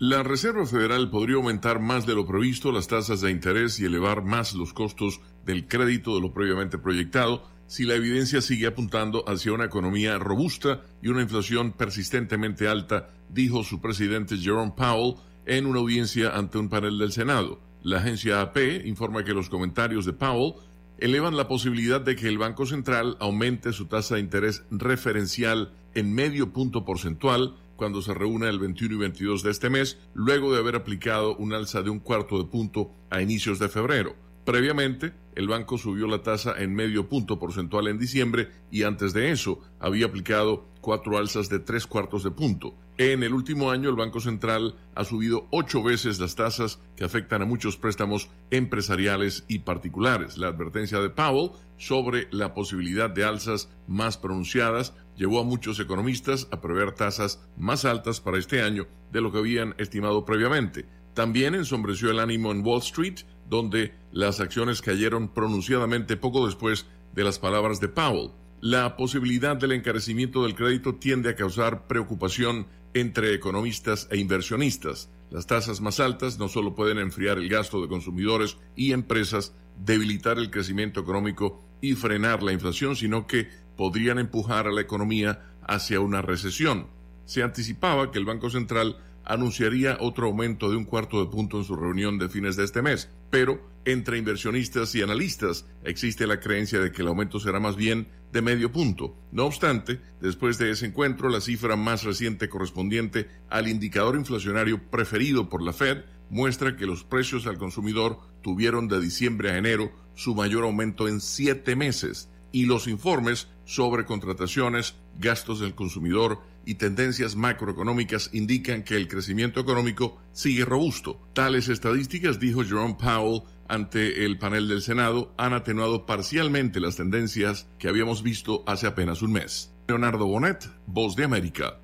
La 0.00 0.24
Reserva 0.24 0.66
Federal 0.66 1.08
podría 1.08 1.36
aumentar 1.36 1.78
más 1.78 2.04
de 2.04 2.16
lo 2.16 2.26
previsto 2.26 2.72
las 2.72 2.88
tasas 2.88 3.20
de 3.20 3.30
interés 3.30 3.78
y 3.78 3.84
elevar 3.84 4.24
más 4.24 4.54
los 4.54 4.72
costos 4.72 5.20
del 5.44 5.66
crédito 5.66 6.14
de 6.14 6.20
lo 6.20 6.32
previamente 6.32 6.78
proyectado 6.78 7.54
si 7.66 7.84
la 7.84 7.94
evidencia 7.94 8.40
sigue 8.40 8.66
apuntando 8.66 9.24
hacia 9.28 9.52
una 9.52 9.64
economía 9.64 10.18
robusta 10.18 10.82
y 11.02 11.08
una 11.08 11.22
inflación 11.22 11.72
persistentemente 11.72 12.68
alta, 12.68 13.10
dijo 13.30 13.64
su 13.64 13.80
presidente 13.80 14.36
Jerome 14.36 14.74
Powell 14.76 15.16
en 15.46 15.66
una 15.66 15.80
audiencia 15.80 16.36
ante 16.36 16.58
un 16.58 16.68
panel 16.68 16.98
del 16.98 17.12
Senado. 17.12 17.60
La 17.82 17.98
agencia 17.98 18.40
AP 18.40 18.84
informa 18.84 19.24
que 19.24 19.34
los 19.34 19.48
comentarios 19.48 20.04
de 20.04 20.12
Powell 20.12 20.54
elevan 20.98 21.36
la 21.36 21.48
posibilidad 21.48 22.00
de 22.00 22.16
que 22.16 22.28
el 22.28 22.38
Banco 22.38 22.66
Central 22.66 23.16
aumente 23.18 23.72
su 23.72 23.86
tasa 23.86 24.14
de 24.14 24.20
interés 24.20 24.62
referencial 24.70 25.72
en 25.94 26.12
medio 26.12 26.52
punto 26.52 26.84
porcentual 26.84 27.56
cuando 27.76 28.02
se 28.02 28.14
reúne 28.14 28.48
el 28.48 28.60
21 28.60 28.94
y 28.94 28.98
22 28.98 29.42
de 29.42 29.50
este 29.50 29.68
mes, 29.68 29.98
luego 30.14 30.52
de 30.52 30.60
haber 30.60 30.76
aplicado 30.76 31.36
un 31.36 31.52
alza 31.52 31.82
de 31.82 31.90
un 31.90 31.98
cuarto 31.98 32.38
de 32.38 32.48
punto 32.48 32.92
a 33.10 33.20
inicios 33.20 33.58
de 33.58 33.68
febrero. 33.68 34.14
Previamente, 34.44 35.12
el 35.34 35.48
banco 35.48 35.78
subió 35.78 36.06
la 36.06 36.22
tasa 36.22 36.54
en 36.58 36.74
medio 36.74 37.08
punto 37.08 37.38
porcentual 37.38 37.88
en 37.88 37.98
diciembre 37.98 38.48
y 38.70 38.82
antes 38.84 39.12
de 39.12 39.30
eso 39.30 39.60
había 39.80 40.06
aplicado 40.06 40.66
cuatro 40.80 41.18
alzas 41.18 41.48
de 41.48 41.58
tres 41.58 41.86
cuartos 41.86 42.22
de 42.22 42.30
punto. 42.30 42.74
En 42.96 43.22
el 43.24 43.34
último 43.34 43.72
año, 43.72 43.90
el 43.90 43.96
Banco 43.96 44.20
Central 44.20 44.76
ha 44.94 45.02
subido 45.02 45.48
ocho 45.50 45.82
veces 45.82 46.20
las 46.20 46.36
tasas 46.36 46.78
que 46.94 47.04
afectan 47.04 47.42
a 47.42 47.46
muchos 47.46 47.76
préstamos 47.76 48.30
empresariales 48.50 49.44
y 49.48 49.60
particulares. 49.60 50.38
La 50.38 50.48
advertencia 50.48 51.00
de 51.00 51.10
Powell 51.10 51.50
sobre 51.76 52.28
la 52.30 52.54
posibilidad 52.54 53.10
de 53.10 53.24
alzas 53.24 53.68
más 53.88 54.16
pronunciadas 54.16 54.94
llevó 55.16 55.40
a 55.40 55.44
muchos 55.44 55.80
economistas 55.80 56.46
a 56.52 56.60
prever 56.60 56.92
tasas 56.92 57.44
más 57.56 57.84
altas 57.84 58.20
para 58.20 58.38
este 58.38 58.62
año 58.62 58.86
de 59.10 59.20
lo 59.20 59.32
que 59.32 59.38
habían 59.38 59.74
estimado 59.78 60.24
previamente. 60.24 60.86
También 61.14 61.54
ensombreció 61.54 62.10
el 62.10 62.18
ánimo 62.18 62.50
en 62.52 62.64
Wall 62.64 62.80
Street, 62.80 63.20
donde 63.48 63.94
las 64.12 64.40
acciones 64.40 64.82
cayeron 64.82 65.28
pronunciadamente 65.28 66.16
poco 66.16 66.46
después 66.46 66.86
de 67.14 67.24
las 67.24 67.38
palabras 67.38 67.80
de 67.80 67.88
Powell. 67.88 68.30
La 68.60 68.96
posibilidad 68.96 69.56
del 69.56 69.72
encarecimiento 69.72 70.44
del 70.44 70.54
crédito 70.54 70.94
tiende 70.94 71.30
a 71.30 71.36
causar 71.36 71.86
preocupación 71.86 72.66
entre 72.94 73.34
economistas 73.34 74.08
e 74.10 74.18
inversionistas. 74.18 75.10
Las 75.30 75.46
tasas 75.46 75.80
más 75.80 76.00
altas 76.00 76.38
no 76.38 76.48
solo 76.48 76.74
pueden 76.74 76.98
enfriar 76.98 77.38
el 77.38 77.48
gasto 77.48 77.82
de 77.82 77.88
consumidores 77.88 78.56
y 78.76 78.92
empresas, 78.92 79.52
debilitar 79.84 80.38
el 80.38 80.50
crecimiento 80.50 81.00
económico 81.00 81.62
y 81.80 81.94
frenar 81.94 82.42
la 82.42 82.52
inflación, 82.52 82.96
sino 82.96 83.26
que 83.26 83.48
podrían 83.76 84.18
empujar 84.18 84.68
a 84.68 84.72
la 84.72 84.80
economía 84.80 85.42
hacia 85.66 86.00
una 86.00 86.22
recesión. 86.22 86.86
Se 87.24 87.42
anticipaba 87.42 88.10
que 88.10 88.18
el 88.18 88.24
Banco 88.24 88.48
Central 88.48 88.96
anunciaría 89.24 89.96
otro 90.00 90.26
aumento 90.26 90.70
de 90.70 90.76
un 90.76 90.84
cuarto 90.84 91.24
de 91.24 91.30
punto 91.30 91.58
en 91.58 91.64
su 91.64 91.74
reunión 91.76 92.18
de 92.18 92.28
fines 92.28 92.56
de 92.56 92.64
este 92.64 92.82
mes, 92.82 93.10
pero 93.34 93.60
entre 93.84 94.16
inversionistas 94.16 94.94
y 94.94 95.02
analistas 95.02 95.66
existe 95.82 96.24
la 96.24 96.38
creencia 96.38 96.78
de 96.78 96.92
que 96.92 97.02
el 97.02 97.08
aumento 97.08 97.40
será 97.40 97.58
más 97.58 97.74
bien 97.74 98.06
de 98.32 98.42
medio 98.42 98.70
punto. 98.70 99.16
No 99.32 99.46
obstante, 99.46 100.00
después 100.20 100.56
de 100.56 100.70
ese 100.70 100.86
encuentro, 100.86 101.28
la 101.28 101.40
cifra 101.40 101.74
más 101.74 102.04
reciente 102.04 102.48
correspondiente 102.48 103.28
al 103.50 103.66
indicador 103.66 104.14
inflacionario 104.14 104.88
preferido 104.88 105.48
por 105.48 105.64
la 105.64 105.72
Fed 105.72 106.04
muestra 106.30 106.76
que 106.76 106.86
los 106.86 107.02
precios 107.02 107.48
al 107.48 107.58
consumidor 107.58 108.20
tuvieron 108.40 108.86
de 108.86 109.00
diciembre 109.00 109.50
a 109.50 109.58
enero 109.58 109.90
su 110.14 110.36
mayor 110.36 110.62
aumento 110.62 111.08
en 111.08 111.20
siete 111.20 111.74
meses 111.74 112.30
y 112.52 112.66
los 112.66 112.86
informes 112.86 113.48
sobre 113.64 114.04
contrataciones, 114.04 114.94
gastos 115.18 115.58
del 115.58 115.74
consumidor 115.74 116.38
y 116.66 116.74
tendencias 116.74 117.36
macroeconómicas 117.36 118.30
indican 118.32 118.82
que 118.82 118.96
el 118.96 119.08
crecimiento 119.08 119.60
económico 119.60 120.18
sigue 120.32 120.64
robusto. 120.64 121.20
Tales 121.32 121.68
estadísticas, 121.68 122.40
dijo 122.40 122.64
Jerome 122.64 122.94
Powell 122.94 123.42
ante 123.68 124.24
el 124.24 124.38
panel 124.38 124.68
del 124.68 124.82
Senado, 124.82 125.34
han 125.36 125.52
atenuado 125.52 126.06
parcialmente 126.06 126.80
las 126.80 126.96
tendencias 126.96 127.66
que 127.78 127.88
habíamos 127.88 128.22
visto 128.22 128.64
hace 128.66 128.86
apenas 128.86 129.22
un 129.22 129.32
mes. 129.32 129.72
Leonardo 129.88 130.26
Bonet, 130.26 130.68
Voz 130.86 131.16
de 131.16 131.24
América. 131.24 131.78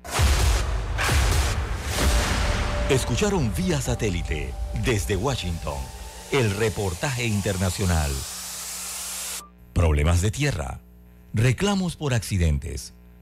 Escucharon 2.89 3.51
vía 3.55 3.79
satélite 3.79 4.53
desde 4.83 5.15
Washington 5.15 5.77
el 6.31 6.51
reportaje 6.51 7.25
internacional. 7.25 8.11
Problemas 9.73 10.21
de 10.21 10.31
tierra, 10.31 10.81
reclamos 11.33 11.95
por 11.95 12.13
accidentes 12.13 12.93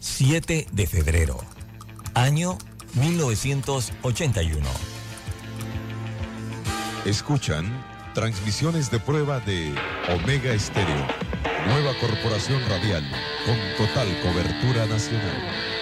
7 0.00 0.66
de 0.72 0.86
febrero. 0.86 1.38
Año 2.14 2.56
1981. 2.94 4.66
Escuchan 7.04 7.92
transmisiones 8.14 8.90
de 8.90 8.98
prueba 9.00 9.40
de 9.40 9.74
Omega 10.08 10.52
Estéreo, 10.52 11.06
nueva 11.66 11.92
corporación 12.00 12.60
radial 12.68 13.04
con 13.46 13.86
total 13.86 14.08
cobertura 14.22 14.86
nacional. 14.86 15.81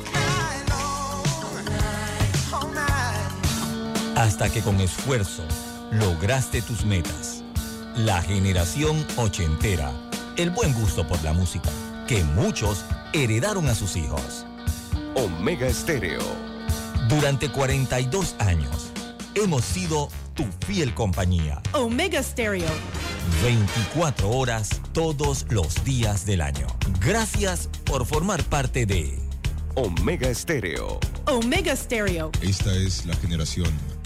Hasta 4.21 4.51
que 4.51 4.61
con 4.61 4.79
esfuerzo 4.79 5.41
lograste 5.89 6.61
tus 6.61 6.85
metas. 6.85 7.43
La 7.95 8.21
generación 8.21 9.03
ochentera, 9.17 9.91
el 10.37 10.51
buen 10.51 10.73
gusto 10.73 11.07
por 11.07 11.23
la 11.23 11.33
música, 11.33 11.71
que 12.07 12.23
muchos 12.23 12.85
heredaron 13.13 13.67
a 13.67 13.73
sus 13.73 13.95
hijos. 13.95 14.45
Omega 15.15 15.65
Estéreo. 15.67 16.21
Durante 17.09 17.49
42 17.49 18.35
años, 18.37 18.91
hemos 19.33 19.65
sido 19.65 20.09
tu 20.35 20.45
fiel 20.67 20.93
compañía. 20.93 21.59
Omega 21.73 22.21
Stereo. 22.21 22.69
24 23.41 24.29
horas 24.29 24.81
todos 24.93 25.47
los 25.49 25.83
días 25.83 26.27
del 26.27 26.41
año. 26.41 26.67
Gracias 27.03 27.71
por 27.85 28.05
formar 28.05 28.43
parte 28.43 28.85
de 28.85 29.17
Omega 29.73 30.29
Estéreo. 30.29 30.99
Omega 31.25 31.75
Stereo. 31.75 32.29
Esta 32.43 32.71
es 32.75 33.07
la 33.07 33.15
generación 33.15 33.71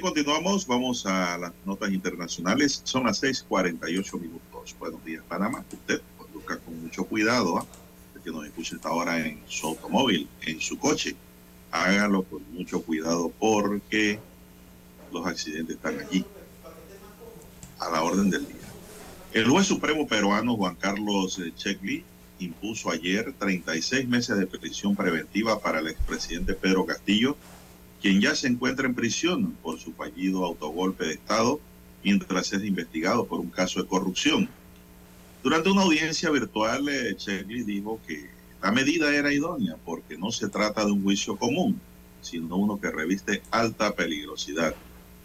Continuamos. 0.00 0.66
Vamos 0.66 1.04
a 1.04 1.36
las 1.36 1.52
notas 1.66 1.90
internacionales. 1.90 2.80
Son 2.84 3.04
las 3.04 3.22
6:48 3.22 4.18
minutos. 4.18 4.74
Buenos 4.78 5.04
días, 5.04 5.22
Panamá. 5.28 5.62
Usted 5.70 6.00
conduzca 6.16 6.58
con 6.58 6.80
mucho 6.82 7.04
cuidado. 7.04 7.58
¿ah? 7.58 7.66
Que 8.24 8.30
nos 8.30 8.46
escuche 8.46 8.76
esta 8.76 8.90
hora 8.90 9.18
en 9.26 9.40
su 9.46 9.66
automóvil, 9.66 10.28
en 10.42 10.60
su 10.60 10.78
coche. 10.78 11.16
Hágalo 11.70 12.22
con 12.22 12.42
mucho 12.52 12.82
cuidado 12.82 13.30
porque 13.38 14.18
los 15.12 15.26
accidentes 15.26 15.76
están 15.76 15.98
allí, 16.00 16.24
a 17.78 17.90
la 17.90 18.02
orden 18.02 18.30
del 18.30 18.46
día. 18.46 18.56
El 19.32 19.48
juez 19.48 19.66
supremo 19.66 20.06
peruano 20.06 20.56
Juan 20.56 20.76
Carlos 20.76 21.40
Checli 21.56 22.04
impuso 22.38 22.90
ayer 22.90 23.34
36 23.38 24.08
meses 24.08 24.38
de 24.38 24.46
prisión 24.46 24.96
preventiva 24.96 25.60
para 25.60 25.80
el 25.80 25.88
expresidente 25.88 26.54
Pedro 26.54 26.86
Castillo 26.86 27.36
quien 28.00 28.20
ya 28.20 28.34
se 28.34 28.48
encuentra 28.48 28.86
en 28.86 28.94
prisión 28.94 29.52
por 29.62 29.78
su 29.78 29.92
fallido 29.92 30.44
autogolpe 30.44 31.06
de 31.06 31.14
Estado 31.14 31.60
mientras 32.02 32.52
es 32.52 32.64
investigado 32.64 33.26
por 33.26 33.40
un 33.40 33.50
caso 33.50 33.82
de 33.82 33.88
corrupción. 33.88 34.48
Durante 35.42 35.70
una 35.70 35.82
audiencia 35.82 36.30
virtual, 36.30 36.88
eh, 36.88 37.14
Chegli 37.16 37.62
dijo 37.62 38.00
que 38.06 38.28
la 38.62 38.72
medida 38.72 39.14
era 39.14 39.32
idónea 39.32 39.76
porque 39.84 40.16
no 40.16 40.30
se 40.30 40.48
trata 40.48 40.84
de 40.84 40.92
un 40.92 41.02
juicio 41.02 41.36
común, 41.36 41.80
sino 42.20 42.56
uno 42.56 42.80
que 42.80 42.90
reviste 42.90 43.42
alta 43.50 43.94
peligrosidad 43.94 44.74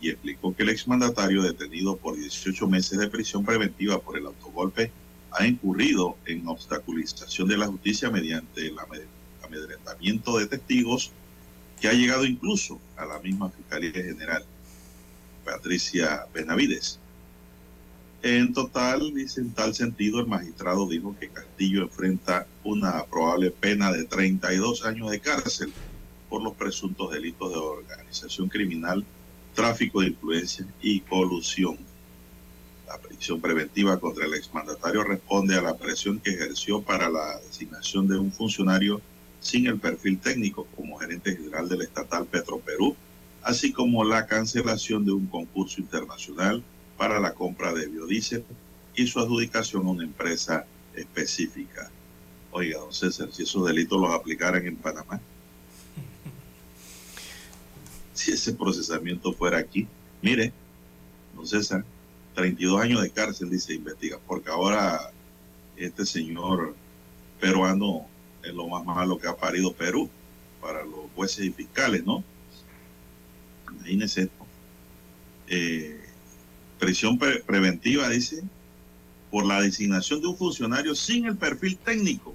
y 0.02 0.10
explicó 0.10 0.56
que 0.56 0.64
el 0.64 0.70
exmandatario 0.70 1.42
detenido 1.42 1.98
por 1.98 2.16
18 2.16 2.68
meses 2.68 2.98
de 3.00 3.10
prisión 3.10 3.46
preventiva 3.46 4.00
por 4.00 4.18
el 4.18 4.26
autogolpe 4.26 4.92
ha 5.32 5.46
incurrido 5.46 6.18
en 6.26 6.48
obstaculización 6.48 7.48
de 7.48 7.58
la 7.58 7.68
justicia 7.68 8.10
mediante 8.10 8.68
el 8.68 8.76
amedrentamiento 9.44 10.38
de 10.38 10.48
testigos 10.48 11.12
ha 11.88 11.94
llegado 11.94 12.26
incluso 12.26 12.80
a 12.98 13.06
la 13.06 13.20
misma 13.20 13.50
Fiscalía 13.50 13.92
General, 13.92 14.44
Patricia 15.44 16.26
Benavides. 16.34 17.00
En 18.24 18.54
total, 18.54 19.14
dice 19.14 19.42
en 19.42 19.54
tal 19.54 19.76
sentido, 19.76 20.20
el 20.20 20.28
magistrado 20.28 20.88
dijo 20.88 21.16
que 21.20 21.30
Castillo 21.30 21.84
enfrenta 21.84 22.48
una 22.64 23.04
probable 23.06 23.52
pena 23.52 23.92
de 23.92 24.06
32 24.06 24.84
años 24.86 25.12
de 25.12 25.20
cárcel 25.20 25.72
por 26.30 26.42
los 26.42 26.54
presuntos 26.54 27.12
delitos 27.12 27.52
de 27.52 27.58
organización 27.58 28.50
criminal, 28.50 29.06
tráfico 29.54 30.02
de 30.02 30.08
influencias 30.08 30.68
y 30.82 31.02
colusión. 31.02 31.78
La 32.88 32.98
prisión 32.98 33.40
preventiva 33.42 34.00
contra 34.00 34.26
el 34.26 34.34
exmandatario 34.34 35.04
responde 35.04 35.56
a 35.56 35.62
la 35.62 35.78
presión 35.78 36.20
que 36.20 36.32
ejerció 36.32 36.82
para 36.82 37.10
la 37.10 37.40
designación 37.42 38.08
de 38.08 38.18
un 38.18 38.32
funcionario 38.32 39.02
sin 39.46 39.68
el 39.68 39.80
perfil 39.80 40.18
técnico 40.18 40.66
como 40.76 40.98
gerente 40.98 41.36
general 41.36 41.70
del 41.70 41.84
estatal 41.84 42.26
Petroperú, 42.26 42.96
así 43.44 43.72
como 43.72 44.04
la 44.04 44.26
cancelación 44.26 45.06
de 45.06 45.12
un 45.12 45.28
concurso 45.28 45.80
internacional 45.80 46.64
para 46.98 47.20
la 47.20 47.36
compra 47.36 47.72
de 47.72 47.86
biodiesel 47.86 48.44
y 48.96 49.06
su 49.06 49.20
adjudicación 49.20 49.86
a 49.86 49.92
una 49.92 50.04
empresa 50.04 50.66
específica. 50.96 51.92
Oiga, 52.50 52.80
don 52.80 52.92
César, 52.92 53.30
si 53.32 53.44
esos 53.44 53.68
delitos 53.68 54.02
los 54.02 54.16
aplicaran 54.16 54.66
en 54.66 54.78
Panamá, 54.78 55.22
si 58.16 58.32
ese 58.32 58.54
procesamiento 58.54 59.32
fuera 59.32 59.60
aquí, 59.60 59.88
mire, 60.24 60.54
don 61.36 61.46
César, 61.46 61.86
32 62.34 62.82
años 62.82 63.04
de 63.04 63.12
cárcel, 63.12 63.52
dice 63.52 63.76
investiga, 63.76 64.18
porque 64.26 64.50
ahora 64.50 65.12
este 65.78 66.04
señor 66.04 66.76
peruano 67.40 68.08
es 68.46 68.54
lo 68.54 68.68
más 68.68 68.86
malo 68.86 69.18
que 69.18 69.28
ha 69.28 69.36
parido 69.36 69.74
Perú 69.74 70.10
para 70.62 70.84
los 70.84 71.12
jueces 71.16 71.46
y 71.46 71.52
fiscales, 71.52 72.06
¿no? 72.06 72.24
Imagínense 73.72 74.22
esto. 74.22 74.46
Eh, 75.48 76.00
prisión 76.80 77.18
pre 77.18 77.40
preventiva, 77.42 78.10
dice, 78.10 78.44
por 79.32 79.46
la 79.46 79.62
designación 79.62 80.22
de 80.22 80.28
un 80.28 80.38
funcionario 80.38 80.96
sin 80.96 81.26
el 81.26 81.38
perfil 81.38 81.78
técnico 81.78 82.34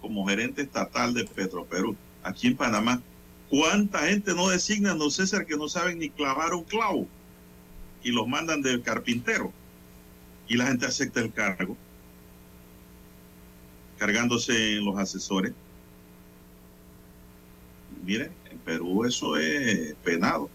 como 0.00 0.26
gerente 0.26 0.62
estatal 0.62 1.14
de 1.14 1.24
Petroperú, 1.24 1.96
aquí 2.22 2.48
en 2.48 2.56
Panamá. 2.56 3.02
¿Cuánta 3.48 4.00
gente 4.00 4.34
no 4.34 4.48
designan, 4.48 4.98
don 4.98 5.10
César, 5.10 5.44
que 5.44 5.56
no 5.56 5.68
saben 5.68 5.98
ni 5.98 6.08
clavar 6.08 6.54
un 6.54 6.64
clavo? 6.64 7.06
Y 8.02 8.10
los 8.10 8.26
mandan 8.26 8.62
del 8.62 8.82
carpintero. 8.82 9.52
Y 10.48 10.56
la 10.56 10.66
gente 10.66 10.86
acepta 10.86 11.20
el 11.20 11.32
cargo 11.32 11.76
cargándose 14.02 14.80
los 14.80 14.98
asesores. 14.98 15.52
Miren, 18.04 18.32
en 18.50 18.58
Perú 18.58 19.04
eso 19.04 19.36
es 19.36 19.94
penado, 20.02 20.50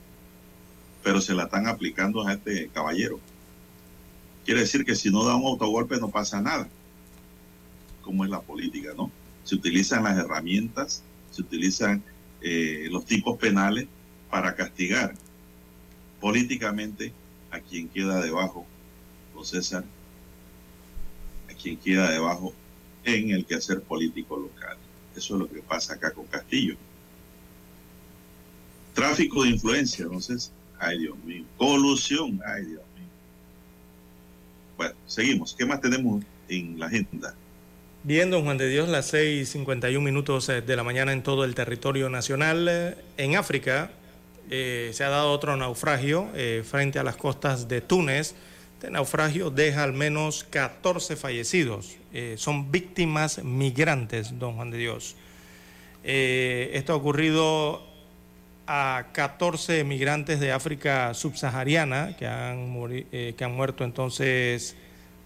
pero 1.01 1.21
se 1.21 1.33
la 1.33 1.43
están 1.43 1.65
aplicando 1.65 2.27
a 2.27 2.33
este 2.33 2.67
caballero. 2.73 3.21
Quiere 4.43 4.59
decir 4.59 4.83
que 4.83 4.95
si 4.95 5.09
no 5.11 5.23
da 5.23 5.37
un 5.37 5.45
autogolpe 5.45 5.95
no 5.95 6.09
pasa 6.09 6.41
nada. 6.41 6.67
Como 8.01 8.25
es 8.25 8.29
la 8.29 8.41
política, 8.41 8.89
¿no? 8.97 9.09
Se 9.45 9.55
utilizan 9.55 10.03
las 10.03 10.17
herramientas, 10.17 11.01
se 11.31 11.41
utilizan 11.41 12.03
eh, 12.41 12.89
los 12.91 13.05
tipos 13.05 13.37
penales 13.37 13.87
para 14.29 14.55
castigar 14.55 15.15
políticamente 16.19 17.13
a 17.51 17.61
quien 17.61 17.87
queda 17.87 18.19
debajo, 18.19 18.65
don 19.33 19.45
César, 19.45 19.85
a 21.49 21.53
quien 21.53 21.77
queda 21.77 22.11
debajo 22.11 22.53
en 23.15 23.31
el 23.31 23.45
quehacer 23.45 23.81
político 23.81 24.37
local. 24.37 24.77
Eso 25.15 25.35
es 25.35 25.39
lo 25.39 25.49
que 25.49 25.61
pasa 25.61 25.93
acá 25.93 26.11
con 26.11 26.25
Castillo. 26.27 26.75
Tráfico 28.93 29.43
de 29.43 29.49
influencia, 29.49 30.03
entonces, 30.03 30.51
ay 30.79 30.99
Dios 30.99 31.17
mío. 31.23 31.43
Colusión, 31.57 32.39
ay 32.45 32.65
Dios 32.65 32.81
mío. 32.95 33.07
Bueno, 34.75 34.95
seguimos. 35.05 35.55
¿Qué 35.57 35.65
más 35.65 35.81
tenemos 35.81 36.23
en 36.49 36.77
la 36.79 36.87
agenda? 36.87 37.33
Bien, 38.03 38.29
don 38.29 38.43
Juan 38.43 38.57
de 38.57 38.69
Dios, 38.69 38.89
las 38.89 39.13
6:51 39.13 40.01
minutos 40.01 40.49
eh, 40.49 40.61
de 40.61 40.75
la 40.75 40.83
mañana 40.83 41.13
en 41.13 41.23
todo 41.23 41.45
el 41.45 41.55
territorio 41.55 42.09
nacional. 42.09 42.67
Eh, 42.69 42.95
en 43.17 43.35
África 43.35 43.91
eh, 44.49 44.91
se 44.93 45.03
ha 45.03 45.09
dado 45.09 45.31
otro 45.31 45.55
naufragio 45.57 46.29
frente 46.63 46.99
a 46.99 47.03
las 47.03 47.15
costas 47.15 47.67
de 47.67 47.81
Túnez. 47.81 48.35
Este 48.77 48.91
naufragio 48.91 49.49
deja 49.49 49.83
al 49.83 49.93
menos 49.93 50.43
14 50.43 51.15
fallecidos. 51.15 51.97
son 52.35 52.71
víctimas 52.71 53.43
migrantes, 53.43 54.37
don 54.37 54.55
Juan 54.55 54.69
de 54.69 54.77
Dios. 54.77 55.15
esto 56.03 56.93
ha 56.93 56.95
ocurrido 56.95 57.81
a 58.67 59.07
14 59.13 59.83
migrantes 59.83 60.39
de 60.39 60.51
África 60.51 61.13
subsahariana 61.15 62.15
que 62.17 62.27
han, 62.27 62.71
que 63.09 63.43
han 63.43 63.55
muerto 63.55 63.83
entonces 63.83 64.75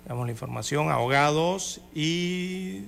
Damos 0.05 0.25
la 0.25 0.31
información, 0.31 0.89
ahogados 0.89 1.79
y 1.93 2.85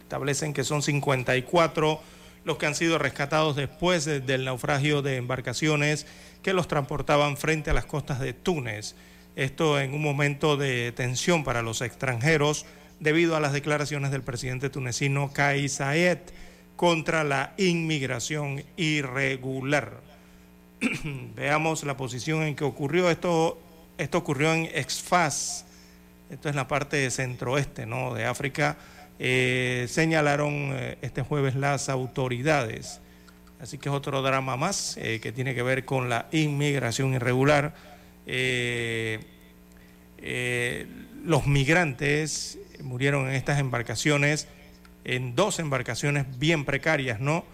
establecen 0.00 0.54
que 0.54 0.64
son 0.64 0.82
54 0.82 2.00
los 2.44 2.56
que 2.56 2.66
han 2.66 2.74
sido 2.74 2.98
rescatados 2.98 3.56
después 3.56 4.04
del 4.04 4.44
naufragio 4.44 5.02
de 5.02 5.16
embarcaciones 5.16 6.06
que 6.42 6.52
los 6.52 6.68
transportaban 6.68 7.36
frente 7.36 7.70
a 7.70 7.74
las 7.74 7.84
costas 7.84 8.20
de 8.20 8.32
Túnez. 8.32 8.94
Esto 9.36 9.80
en 9.80 9.94
un 9.94 10.02
momento 10.02 10.56
de 10.56 10.92
tensión 10.92 11.44
para 11.44 11.62
los 11.62 11.80
extranjeros 11.80 12.66
debido 12.98 13.36
a 13.36 13.40
las 13.40 13.52
declaraciones 13.52 14.10
del 14.10 14.22
presidente 14.22 14.70
tunecino 14.70 15.32
Kais 15.32 15.74
Saied 15.74 16.18
contra 16.76 17.24
la 17.24 17.52
inmigración 17.56 18.64
irregular. 18.76 20.00
Veamos 21.36 21.84
la 21.84 21.96
posición 21.96 22.42
en 22.42 22.56
que 22.56 22.64
ocurrió 22.64 23.10
esto. 23.10 23.60
Esto 23.98 24.16
ocurrió 24.16 24.54
en 24.54 24.64
Exfaz, 24.72 25.66
esto 26.30 26.48
es 26.48 26.54
la 26.54 26.66
parte 26.66 27.10
centro-oeste 27.10 27.84
¿no? 27.84 28.14
de 28.14 28.24
África, 28.24 28.78
eh, 29.18 29.84
señalaron 29.90 30.70
eh, 30.72 30.96
este 31.02 31.20
jueves 31.20 31.54
las 31.54 31.90
autoridades. 31.90 33.02
Así 33.60 33.76
que 33.76 33.90
es 33.90 33.94
otro 33.94 34.22
drama 34.22 34.56
más 34.56 34.96
eh, 34.96 35.20
que 35.20 35.32
tiene 35.32 35.54
que 35.54 35.62
ver 35.62 35.84
con 35.84 36.08
la 36.08 36.28
inmigración 36.32 37.12
irregular. 37.12 37.74
Los 41.24 41.46
migrantes 41.46 42.58
murieron 42.82 43.28
en 43.28 43.34
estas 43.34 43.58
embarcaciones, 43.58 44.48
en 45.04 45.34
dos 45.34 45.58
embarcaciones 45.58 46.26
bien 46.38 46.64
precarias, 46.64 47.20
¿no? 47.20 47.44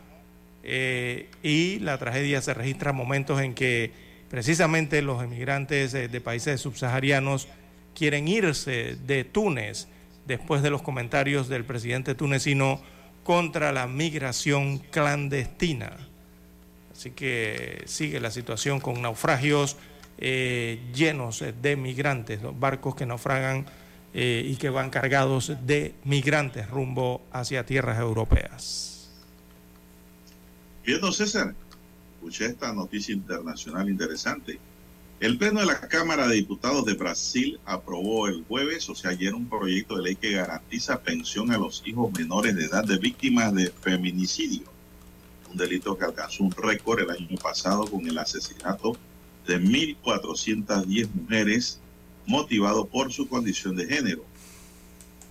y 0.64 1.78
la 1.78 1.96
tragedia 1.96 2.42
se 2.42 2.52
registra 2.52 2.90
en 2.90 2.96
momentos 2.96 3.40
en 3.40 3.54
que 3.54 3.92
precisamente 4.28 5.00
los 5.00 5.22
emigrantes 5.22 5.92
de 5.92 6.20
países 6.20 6.60
subsaharianos 6.60 7.46
quieren 7.94 8.28
irse 8.28 8.96
de 9.06 9.24
Túnez 9.24 9.88
después 10.26 10.62
de 10.62 10.70
los 10.70 10.82
comentarios 10.82 11.48
del 11.48 11.64
presidente 11.64 12.14
tunecino 12.14 12.80
contra 13.24 13.72
la 13.72 13.86
migración 13.86 14.78
clandestina. 14.78 15.96
Así 16.92 17.10
que 17.10 17.82
sigue 17.86 18.20
la 18.20 18.30
situación 18.30 18.80
con 18.80 19.00
naufragios 19.02 19.76
eh, 20.18 20.80
llenos 20.94 21.44
de 21.60 21.76
migrantes, 21.76 22.40
barcos 22.58 22.94
que 22.94 23.06
naufragan 23.06 23.66
eh, 24.14 24.42
y 24.46 24.56
que 24.56 24.70
van 24.70 24.88
cargados 24.88 25.52
de 25.66 25.94
migrantes 26.04 26.70
rumbo 26.70 27.22
hacia 27.32 27.66
tierras 27.66 27.98
europeas. 27.98 29.10
Bien, 30.84 31.00
don 31.00 31.12
César, 31.12 31.54
escuché 32.14 32.46
esta 32.46 32.72
noticia 32.72 33.14
internacional 33.14 33.90
interesante. 33.90 34.58
El 35.20 35.36
Pleno 35.36 35.60
de 35.60 35.66
la 35.66 35.80
Cámara 35.80 36.28
de 36.28 36.36
Diputados 36.36 36.84
de 36.84 36.94
Brasil 36.94 37.58
aprobó 37.64 38.28
el 38.28 38.44
jueves, 38.44 38.88
o 38.88 38.94
sea, 38.94 39.10
ayer, 39.10 39.34
un 39.34 39.48
proyecto 39.48 39.96
de 39.96 40.02
ley 40.02 40.16
que 40.16 40.32
garantiza 40.32 41.00
pensión 41.02 41.50
a 41.50 41.58
los 41.58 41.82
hijos 41.86 42.12
menores 42.12 42.54
de 42.54 42.66
edad 42.66 42.84
de 42.84 42.98
víctimas 42.98 43.54
de 43.54 43.70
feminicidio, 43.70 44.64
un 45.50 45.56
delito 45.56 45.96
que 45.96 46.04
alcanzó 46.04 46.44
un 46.44 46.52
récord 46.52 47.00
el 47.00 47.10
año 47.10 47.36
pasado 47.42 47.86
con 47.86 48.06
el 48.06 48.16
asesinato 48.18 48.96
de 49.46 49.60
1.410 49.60 51.08
mujeres 51.14 51.80
motivado 52.26 52.86
por 52.86 53.12
su 53.12 53.28
condición 53.28 53.76
de 53.76 53.86
género. 53.86 54.24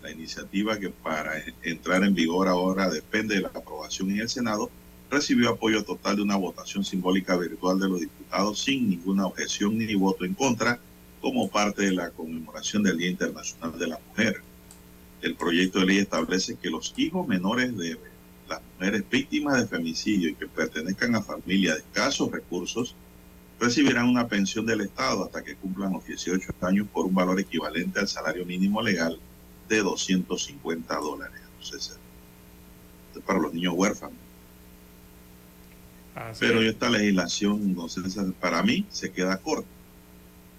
La 0.01 0.11
iniciativa 0.11 0.79
que 0.79 0.89
para 0.89 1.33
entrar 1.63 2.03
en 2.03 2.13
vigor 2.13 2.47
ahora 2.47 2.89
depende 2.89 3.35
de 3.35 3.41
la 3.41 3.49
aprobación 3.49 4.11
en 4.11 4.21
el 4.21 4.29
Senado 4.29 4.69
recibió 5.09 5.49
apoyo 5.49 5.83
total 5.83 6.17
de 6.17 6.21
una 6.23 6.35
votación 6.35 6.83
simbólica 6.83 7.35
virtual 7.37 7.79
de 7.79 7.89
los 7.89 7.99
diputados 7.99 8.59
sin 8.59 8.89
ninguna 8.89 9.27
objeción 9.27 9.77
ni 9.77 9.95
voto 9.95 10.25
en 10.25 10.33
contra 10.33 10.79
como 11.21 11.49
parte 11.49 11.83
de 11.83 11.93
la 11.93 12.11
conmemoración 12.11 12.83
del 12.83 12.97
Día 12.97 13.09
Internacional 13.09 13.77
de 13.79 13.87
la 13.87 13.99
Mujer. 14.09 14.41
El 15.21 15.35
proyecto 15.35 15.79
de 15.79 15.85
ley 15.85 15.97
establece 15.97 16.55
que 16.55 16.69
los 16.69 16.93
hijos 16.97 17.27
menores 17.27 17.75
de 17.77 17.97
las 18.47 18.61
mujeres 18.73 19.03
víctimas 19.09 19.59
de 19.59 19.67
femicidio 19.67 20.29
y 20.29 20.35
que 20.35 20.47
pertenezcan 20.47 21.15
a 21.15 21.21
familias 21.21 21.75
de 21.75 21.81
escasos 21.81 22.31
recursos 22.31 22.95
recibirán 23.59 24.07
una 24.07 24.27
pensión 24.27 24.65
del 24.65 24.81
Estado 24.81 25.25
hasta 25.25 25.43
que 25.43 25.55
cumplan 25.55 25.93
los 25.93 26.05
18 26.05 26.53
años 26.61 26.87
por 26.91 27.05
un 27.05 27.15
valor 27.15 27.39
equivalente 27.39 27.99
al 27.99 28.07
salario 28.07 28.45
mínimo 28.45 28.81
legal 28.81 29.19
de 29.69 29.79
250 29.79 30.95
dólares. 30.95 31.41
Entonces, 31.53 31.97
para 33.25 33.39
los 33.39 33.53
niños 33.53 33.73
huérfanos. 33.75 34.17
Pero 36.39 36.61
esta 36.61 36.89
legislación, 36.89 37.75
para 38.39 38.63
mí 38.63 38.85
se 38.89 39.11
queda 39.11 39.37
corta, 39.37 39.67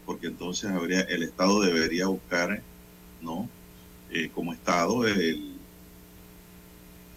porque 0.04 0.26
entonces 0.26 0.70
habría 0.70 1.00
el 1.00 1.22
Estado 1.22 1.62
debería 1.62 2.08
buscar, 2.08 2.62
¿no? 3.22 3.48
Eh, 4.10 4.30
como 4.34 4.52
Estado 4.52 5.06
el 5.06 5.56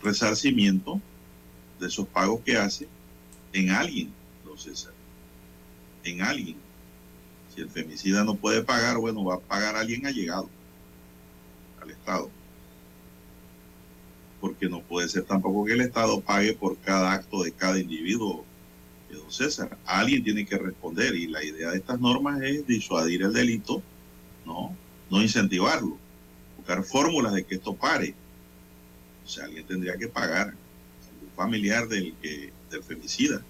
resarcimiento 0.01 1.01
de 1.79 1.87
esos 1.87 2.07
pagos 2.07 2.41
que 2.45 2.55
hace 2.55 2.87
en 3.51 3.71
alguien, 3.71 4.13
en 6.03 6.21
alguien. 6.21 6.57
Si 7.53 7.61
el 7.61 7.69
femicida 7.69 8.23
no 8.23 8.35
puede 8.35 8.63
pagar, 8.63 8.97
bueno, 8.97 9.23
va 9.23 9.35
a 9.35 9.39
pagar 9.39 9.75
a 9.75 9.79
alguien 9.79 10.05
allegado 10.05 10.49
al 11.81 11.89
Estado 11.91 12.29
porque 14.39 14.69
no 14.69 14.81
puede 14.81 15.09
ser 15.09 15.23
tampoco 15.23 15.65
que 15.65 15.73
el 15.73 15.81
Estado 15.81 16.21
pague 16.21 16.53
por 16.53 16.77
cada 16.77 17.13
acto 17.13 17.43
de 17.43 17.51
cada 17.51 17.79
individuo. 17.79 18.45
Don 19.11 19.31
César, 19.31 19.77
alguien 19.85 20.23
tiene 20.23 20.45
que 20.45 20.57
responder 20.57 21.15
y 21.15 21.27
la 21.27 21.43
idea 21.43 21.71
de 21.71 21.77
estas 21.77 21.99
normas 21.99 22.41
es 22.43 22.65
disuadir 22.67 23.23
el 23.23 23.33
delito, 23.33 23.81
no, 24.45 24.75
no 25.09 25.21
incentivarlo, 25.21 25.97
buscar 26.57 26.83
fórmulas 26.83 27.33
de 27.33 27.43
que 27.43 27.55
esto 27.55 27.75
pare. 27.75 28.13
O 29.25 29.27
sea, 29.27 29.45
alguien 29.45 29.65
tendría 29.65 29.97
que 29.97 30.07
pagar, 30.07 30.53
un 31.21 31.31
familiar 31.35 31.87
del 31.87 32.13
que 32.21 32.51
del 32.69 32.83
femicida. 32.83 33.41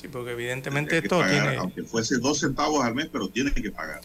Sí, 0.00 0.08
porque 0.08 0.32
evidentemente 0.32 0.98
esto 0.98 1.24
tiene... 1.24 1.56
Aunque 1.56 1.82
fuese 1.82 2.18
dos 2.18 2.38
centavos 2.38 2.84
al 2.84 2.94
mes, 2.94 3.08
pero 3.10 3.28
tiene 3.28 3.52
que 3.52 3.70
pagar. 3.70 4.00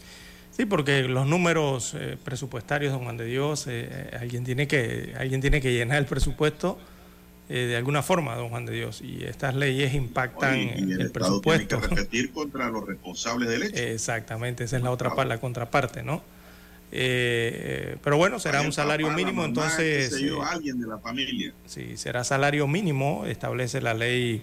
Sí, 0.56 0.66
porque 0.66 1.02
los 1.02 1.26
números 1.26 1.94
eh, 1.94 2.16
presupuestarios, 2.22 2.92
don 2.92 3.02
Juan 3.02 3.16
de 3.16 3.24
Dios, 3.24 3.66
eh, 3.66 3.88
eh, 3.90 4.16
alguien, 4.20 4.44
tiene 4.44 4.68
que, 4.68 5.12
alguien 5.18 5.40
tiene 5.40 5.60
que 5.60 5.72
llenar 5.72 5.98
el 5.98 6.06
presupuesto 6.06 6.78
de 7.46 7.76
alguna 7.76 8.02
forma, 8.02 8.34
don 8.36 8.48
Juan 8.48 8.64
de 8.64 8.72
Dios, 8.72 9.02
y 9.02 9.22
estas 9.22 9.54
leyes 9.54 9.92
impactan 9.92 10.54
en 10.54 10.92
el, 10.92 11.10
presupuesto. 11.10 11.78
Tiene 11.78 11.88
que 11.88 11.94
repetir 12.00 12.32
contra 12.32 12.70
los 12.70 12.86
responsables 12.86 13.50
del 13.50 13.64
hecho. 13.64 13.76
Exactamente, 13.76 14.64
esa 14.64 14.78
es 14.78 14.82
la 14.82 14.90
otra 14.90 15.14
parte, 15.14 15.28
la 15.28 15.38
contraparte, 15.38 16.02
¿no? 16.02 16.22
pero 16.90 18.16
bueno, 18.16 18.38
será 18.38 18.62
un 18.62 18.72
salario 18.72 19.10
mínimo, 19.10 19.44
entonces... 19.44 20.14
alguien 20.50 20.80
de 20.80 20.86
la 20.86 20.98
familia. 20.98 21.52
Sí, 21.66 21.98
será 21.98 22.24
salario 22.24 22.66
mínimo, 22.66 23.26
establece 23.26 23.82
la 23.82 23.92
ley 23.92 24.42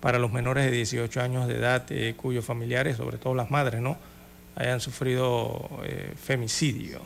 para 0.00 0.18
los 0.18 0.32
menores 0.32 0.64
de 0.64 0.70
18 0.70 1.20
años 1.20 1.46
de 1.48 1.56
edad 1.56 1.86
cuyos 2.16 2.44
familiares, 2.44 2.96
sobre 2.96 3.18
todo 3.18 3.34
las 3.34 3.50
madres, 3.50 3.80
¿no? 3.80 3.98
hayan 4.60 4.80
sufrido 4.80 5.68
eh, 5.84 6.12
femicidio. 6.22 7.00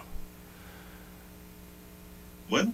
Bueno, 2.49 2.73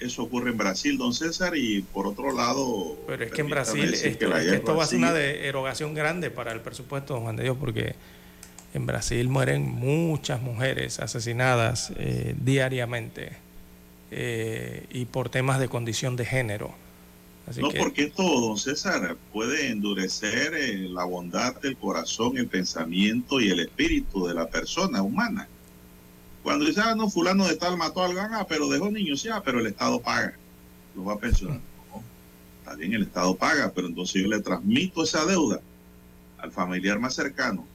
eso 0.00 0.22
ocurre 0.22 0.50
en 0.50 0.56
Brasil, 0.56 0.96
don 0.96 1.12
César, 1.12 1.56
y 1.56 1.82
por 1.82 2.06
otro 2.06 2.32
lado... 2.32 2.96
Pero 3.06 3.24
es 3.24 3.32
que 3.32 3.42
en 3.42 3.50
Brasil 3.50 3.92
esto, 3.94 4.30
va 4.74 4.84
a 4.84 4.86
ser 4.86 4.98
una 4.98 5.18
erogación 5.18 5.94
grande 5.94 6.30
para 6.30 6.52
el 6.52 6.60
presupuesto, 6.60 7.14
don 7.14 7.24
Juan 7.24 7.36
de 7.36 7.42
Dios, 7.44 7.56
porque 7.60 7.94
en 8.72 8.86
Brasil 8.86 9.28
mueren 9.28 9.68
muchas 9.68 10.40
mujeres 10.40 11.00
asesinadas 11.00 11.92
eh, 11.96 12.34
diariamente 12.38 13.32
eh, 14.10 14.86
y 14.90 15.04
por 15.04 15.28
temas 15.28 15.60
de 15.60 15.68
condición 15.68 16.16
de 16.16 16.24
género 16.24 16.74
no, 17.58 17.70
porque 17.70 18.04
esto, 18.04 18.22
don 18.22 18.56
César, 18.56 19.16
puede 19.32 19.68
endurecer 19.68 20.54
eh, 20.54 20.88
la 20.88 21.04
bondad 21.04 21.60
del 21.60 21.76
corazón, 21.76 22.36
el 22.36 22.46
pensamiento 22.46 23.40
y 23.40 23.50
el 23.50 23.60
espíritu 23.60 24.26
de 24.26 24.34
la 24.34 24.48
persona 24.48 25.02
humana. 25.02 25.48
Cuando 26.42 26.64
dice, 26.64 26.80
ah, 26.82 26.94
no, 26.94 27.10
fulano 27.10 27.46
de 27.46 27.56
tal 27.56 27.76
mató 27.76 28.02
al 28.02 28.18
ah, 28.18 28.46
pero 28.48 28.68
dejó 28.68 28.90
niños, 28.90 29.22
ya, 29.22 29.42
pero 29.42 29.60
el 29.60 29.66
Estado 29.66 30.00
paga. 30.00 30.34
Lo 30.94 31.04
va 31.04 31.14
a 31.14 31.18
pensionar. 31.18 31.60
No, 31.90 32.02
está 32.60 32.76
bien, 32.76 32.94
el 32.94 33.02
Estado 33.02 33.34
paga, 33.34 33.72
pero 33.74 33.88
entonces 33.88 34.22
yo 34.22 34.28
le 34.28 34.40
transmito 34.40 35.02
esa 35.02 35.24
deuda 35.24 35.60
al 36.38 36.52
familiar 36.52 36.98
más 36.98 37.14
cercano. 37.14 37.66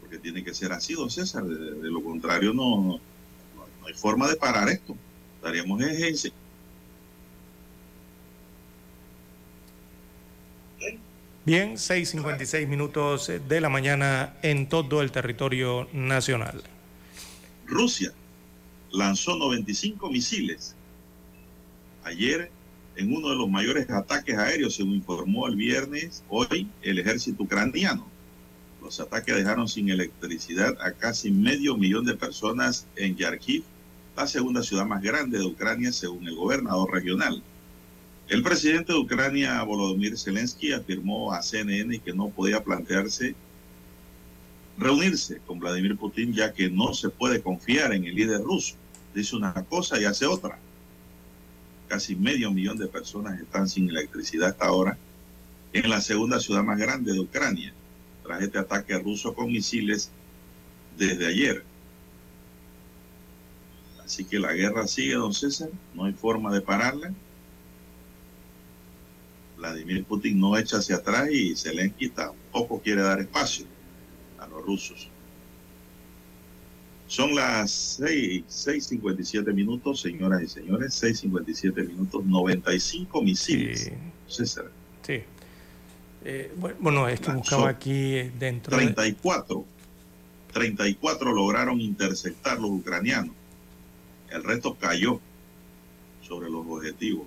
Porque 0.00 0.18
tiene 0.18 0.44
que 0.44 0.54
ser 0.54 0.72
así, 0.72 0.94
don 0.94 1.10
César. 1.10 1.44
De, 1.44 1.90
lo 1.90 2.02
contrario, 2.02 2.52
no, 2.52 2.82
no, 2.82 3.00
hay 3.86 3.94
forma 3.94 4.28
de 4.28 4.36
parar 4.36 4.68
esto. 4.68 4.96
Estaríamos 5.36 5.80
en 5.80 6.16
Bien, 11.46 11.74
6.56 11.74 12.66
minutos 12.66 13.30
de 13.48 13.60
la 13.60 13.68
mañana 13.68 14.34
en 14.42 14.68
todo 14.68 15.00
el 15.00 15.12
territorio 15.12 15.86
nacional. 15.92 16.60
Rusia 17.66 18.12
lanzó 18.90 19.36
95 19.36 20.10
misiles 20.10 20.74
ayer 22.02 22.50
en 22.96 23.14
uno 23.14 23.28
de 23.28 23.36
los 23.36 23.48
mayores 23.48 23.88
ataques 23.90 24.36
aéreos, 24.36 24.74
según 24.74 24.94
informó 24.94 25.46
el 25.46 25.54
viernes, 25.54 26.24
hoy 26.28 26.68
el 26.82 26.98
ejército 26.98 27.44
ucraniano. 27.44 28.08
Los 28.82 28.98
ataques 28.98 29.36
dejaron 29.36 29.68
sin 29.68 29.88
electricidad 29.88 30.76
a 30.80 30.90
casi 30.90 31.30
medio 31.30 31.76
millón 31.76 32.06
de 32.06 32.16
personas 32.16 32.88
en 32.96 33.14
Yarkiv, 33.14 33.62
la 34.16 34.26
segunda 34.26 34.64
ciudad 34.64 34.84
más 34.84 35.00
grande 35.00 35.38
de 35.38 35.46
Ucrania, 35.46 35.92
según 35.92 36.26
el 36.26 36.34
gobernador 36.34 36.92
regional. 36.92 37.40
El 38.28 38.42
presidente 38.42 38.92
de 38.92 38.98
Ucrania, 38.98 39.62
Volodymyr 39.62 40.18
Zelensky, 40.18 40.72
afirmó 40.72 41.32
a 41.32 41.42
CNN 41.42 42.00
que 42.00 42.12
no 42.12 42.28
podía 42.28 42.62
plantearse 42.62 43.36
reunirse 44.76 45.40
con 45.46 45.58
Vladimir 45.58 45.96
Putin 45.96 46.32
ya 46.32 46.52
que 46.52 46.68
no 46.68 46.92
se 46.92 47.08
puede 47.08 47.40
confiar 47.40 47.92
en 47.92 48.04
el 48.04 48.14
líder 48.14 48.42
ruso. 48.42 48.74
Dice 49.14 49.36
una 49.36 49.54
cosa 49.64 50.00
y 50.00 50.04
hace 50.04 50.26
otra. 50.26 50.58
Casi 51.88 52.16
medio 52.16 52.50
millón 52.50 52.78
de 52.78 52.88
personas 52.88 53.40
están 53.40 53.68
sin 53.68 53.88
electricidad 53.88 54.50
hasta 54.50 54.66
ahora 54.66 54.98
en 55.72 55.88
la 55.88 56.00
segunda 56.00 56.40
ciudad 56.40 56.64
más 56.64 56.78
grande 56.78 57.12
de 57.12 57.20
Ucrania, 57.20 57.72
tras 58.24 58.42
este 58.42 58.58
ataque 58.58 58.98
ruso 58.98 59.34
con 59.34 59.52
misiles 59.52 60.10
desde 60.98 61.26
ayer. 61.26 61.64
Así 64.04 64.24
que 64.24 64.38
la 64.38 64.52
guerra 64.52 64.86
sigue, 64.86 65.14
don 65.14 65.32
César, 65.32 65.68
no 65.94 66.04
hay 66.04 66.12
forma 66.12 66.52
de 66.52 66.60
pararla. 66.60 67.12
Vladimir 69.56 70.04
Putin 70.04 70.38
no 70.38 70.56
echa 70.56 70.78
hacia 70.78 70.96
atrás 70.96 71.28
y 71.30 71.56
Zelensky 71.56 72.10
tampoco 72.10 72.80
quiere 72.80 73.02
dar 73.02 73.20
espacio 73.20 73.66
a 74.38 74.46
los 74.46 74.64
rusos. 74.64 75.08
Son 77.06 77.34
las 77.34 78.00
6.57 78.00 79.54
minutos, 79.54 80.00
señoras 80.00 80.42
y 80.42 80.48
señores, 80.48 81.02
6.57 81.02 81.86
minutos, 81.86 82.24
95 82.24 83.22
misiles. 83.22 83.92
César. 84.26 84.70
Sí. 85.02 85.22
Eh, 86.24 86.52
bueno, 86.80 87.08
es 87.08 87.20
que 87.20 87.30
buscaba 87.30 87.68
aquí 87.68 88.22
dentro 88.38 88.76
34. 88.76 89.64
34 90.52 91.32
lograron 91.32 91.80
interceptar 91.80 92.58
los 92.58 92.70
ucranianos. 92.70 93.34
El 94.30 94.42
resto 94.42 94.74
cayó 94.74 95.20
sobre 96.22 96.50
los 96.50 96.66
objetivos. 96.66 97.26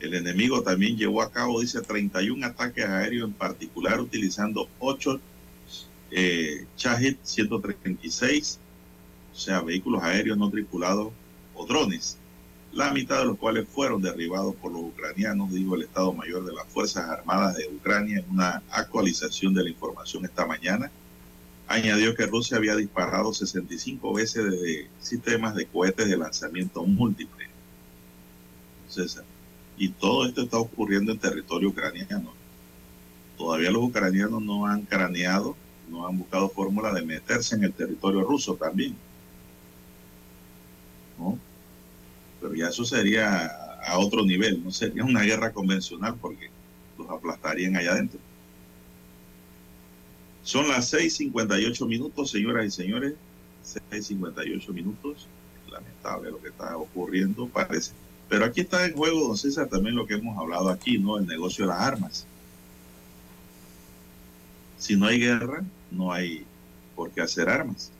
El 0.00 0.14
enemigo 0.14 0.62
también 0.62 0.96
llevó 0.96 1.22
a 1.22 1.30
cabo, 1.30 1.60
dice, 1.60 1.80
31 1.80 2.46
ataques 2.46 2.84
aéreos 2.84 3.28
en 3.28 3.34
particular, 3.34 4.00
utilizando 4.00 4.68
8 4.78 5.20
eh, 6.10 6.66
136, 6.76 8.58
o 9.32 9.36
sea, 9.36 9.60
vehículos 9.60 10.02
aéreos 10.02 10.38
no 10.38 10.50
tripulados 10.50 11.12
o 11.54 11.66
drones, 11.66 12.18
la 12.74 12.92
mitad 12.92 13.20
de 13.20 13.26
los 13.26 13.38
cuales 13.38 13.68
fueron 13.68 14.02
derribados 14.02 14.54
por 14.56 14.72
los 14.72 14.82
ucranianos, 14.82 15.52
dijo 15.52 15.76
el 15.76 15.82
Estado 15.82 16.12
Mayor 16.12 16.44
de 16.44 16.52
las 16.52 16.66
Fuerzas 16.66 17.08
Armadas 17.08 17.56
de 17.56 17.68
Ucrania 17.68 18.18
en 18.18 18.30
una 18.30 18.62
actualización 18.70 19.54
de 19.54 19.62
la 19.62 19.70
información 19.70 20.24
esta 20.24 20.44
mañana. 20.44 20.90
Añadió 21.68 22.14
que 22.14 22.26
Rusia 22.26 22.56
había 22.56 22.76
disparado 22.76 23.32
65 23.32 24.12
veces 24.12 24.44
desde 24.50 24.90
sistemas 25.00 25.54
de 25.54 25.66
cohetes 25.66 26.08
de 26.08 26.16
lanzamiento 26.16 26.84
múltiple. 26.84 27.46
Y 29.76 29.88
todo 29.88 30.26
esto 30.26 30.42
está 30.42 30.58
ocurriendo 30.58 31.12
en 31.12 31.18
territorio 31.18 31.68
ucraniano. 31.68 32.32
Todavía 33.36 33.70
los 33.70 33.82
ucranianos 33.82 34.40
no 34.42 34.66
han 34.66 34.82
craneado, 34.82 35.56
no 35.90 36.06
han 36.06 36.18
buscado 36.18 36.48
fórmula 36.48 36.92
de 36.92 37.02
meterse 37.02 37.56
en 37.56 37.64
el 37.64 37.72
territorio 37.72 38.22
ruso 38.22 38.54
también. 38.54 38.94
Pero 42.40 42.54
ya 42.54 42.68
eso 42.68 42.84
sería 42.84 43.46
a 43.86 43.98
otro 43.98 44.24
nivel, 44.24 44.62
no 44.62 44.70
sería 44.70 45.04
una 45.04 45.22
guerra 45.22 45.52
convencional 45.52 46.16
porque 46.20 46.50
los 46.98 47.08
aplastarían 47.10 47.76
allá 47.76 47.92
adentro. 47.92 48.20
Son 50.42 50.68
las 50.68 50.92
6.58 50.92 51.86
minutos, 51.86 52.30
señoras 52.30 52.66
y 52.66 52.70
señores. 52.70 53.14
6.58 53.90 54.68
minutos. 54.72 55.26
Lamentable 55.70 56.30
lo 56.30 56.40
que 56.40 56.48
está 56.48 56.76
ocurriendo, 56.76 57.48
parece 57.48 57.92
pero 58.28 58.44
aquí 58.44 58.62
está 58.62 58.86
en 58.86 58.94
juego, 58.94 59.28
don 59.28 59.36
César, 59.36 59.68
también 59.68 59.96
lo 59.96 60.06
que 60.06 60.14
hemos 60.14 60.38
hablado 60.38 60.68
aquí, 60.70 60.98
¿no? 60.98 61.18
El 61.18 61.26
negocio 61.26 61.64
de 61.64 61.70
las 61.70 61.80
armas. 61.80 62.26
Si 64.78 64.96
no 64.96 65.06
hay 65.06 65.18
guerra, 65.18 65.62
no 65.90 66.12
hay 66.12 66.44
por 66.96 67.10
qué 67.10 67.20
hacer 67.20 67.48
armas. 67.48 67.90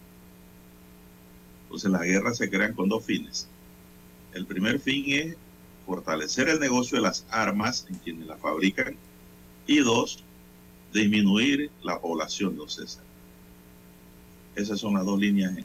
Entonces 1.65 1.91
las 1.91 2.03
guerras 2.03 2.37
se 2.39 2.51
crean 2.51 2.75
con 2.75 2.89
dos 2.89 3.05
fines. 3.05 3.49
El 4.33 4.47
primer 4.47 4.81
fin 4.81 5.05
es 5.09 5.37
fortalecer 5.87 6.49
el 6.49 6.61
negocio 6.61 6.97
de 6.97 7.03
las 7.03 7.27
armas 7.31 7.87
en 7.89 7.97
quienes 7.97 8.27
las 8.27 8.41
fabrican 8.41 8.97
y 9.67 9.79
dos, 9.79 10.25
disminuir 10.93 11.71
la 11.83 12.01
población, 12.01 12.57
don 12.57 12.69
César. 12.69 13.05
Esas 14.55 14.79
son 14.79 14.95
las 14.95 15.05
dos 15.05 15.19
líneas 15.19 15.51
en, 15.57 15.65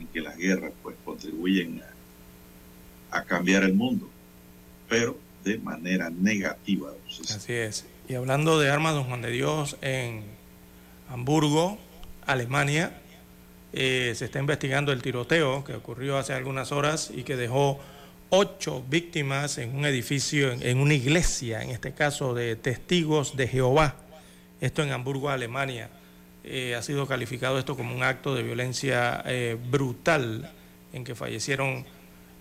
en 0.00 0.06
que 0.12 0.20
las 0.20 0.36
guerras 0.36 0.72
pues 0.82 0.96
contribuyen 1.04 1.82
a 1.82 1.93
a 3.14 3.22
cambiar 3.24 3.62
el 3.62 3.74
mundo, 3.74 4.08
pero 4.88 5.16
de 5.44 5.58
manera 5.58 6.10
negativa. 6.10 6.90
Así 7.30 7.52
es. 7.52 7.86
Y 8.08 8.14
hablando 8.14 8.58
de 8.58 8.70
armas, 8.70 8.94
don 8.94 9.04
Juan 9.04 9.22
de 9.22 9.30
Dios, 9.30 9.76
en 9.80 10.24
Hamburgo, 11.08 11.78
Alemania, 12.26 13.00
eh, 13.72 14.12
se 14.16 14.24
está 14.24 14.40
investigando 14.40 14.92
el 14.92 15.00
tiroteo 15.00 15.64
que 15.64 15.74
ocurrió 15.74 16.18
hace 16.18 16.32
algunas 16.32 16.72
horas 16.72 17.10
y 17.14 17.22
que 17.22 17.36
dejó 17.36 17.80
ocho 18.30 18.82
víctimas 18.88 19.58
en 19.58 19.76
un 19.76 19.84
edificio, 19.86 20.50
en, 20.52 20.78
una 20.78 20.94
iglesia, 20.94 21.62
en 21.62 21.70
este 21.70 21.92
caso 21.92 22.34
de 22.34 22.56
testigos 22.56 23.36
de 23.36 23.46
Jehová. 23.46 23.94
Esto 24.60 24.82
en 24.82 24.90
Hamburgo, 24.90 25.30
Alemania. 25.30 25.88
Eh, 26.42 26.74
ha 26.74 26.82
sido 26.82 27.06
calificado 27.06 27.58
esto 27.58 27.76
como 27.76 27.94
un 27.94 28.02
acto 28.02 28.34
de 28.34 28.42
violencia 28.42 29.22
eh, 29.24 29.56
brutal 29.70 30.50
en 30.92 31.04
que 31.04 31.14
fallecieron 31.14 31.86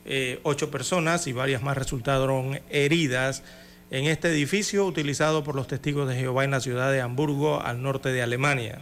eh, 0.05 0.39
ocho 0.43 0.69
personas 0.69 1.27
y 1.27 1.33
varias 1.33 1.61
más 1.61 1.77
resultaron 1.77 2.59
heridas 2.69 3.41
en 3.89 4.05
este 4.05 4.29
edificio 4.29 4.85
utilizado 4.85 5.43
por 5.45 5.55
los 5.55 5.67
testigos 5.67 6.09
de 6.09 6.15
Jehová 6.15 6.43
en 6.43 6.51
la 6.51 6.59
ciudad 6.59 6.91
de 6.91 6.99
Hamburgo, 6.99 7.61
al 7.61 7.81
norte 7.81 8.09
de 8.09 8.21
Alemania. 8.21 8.79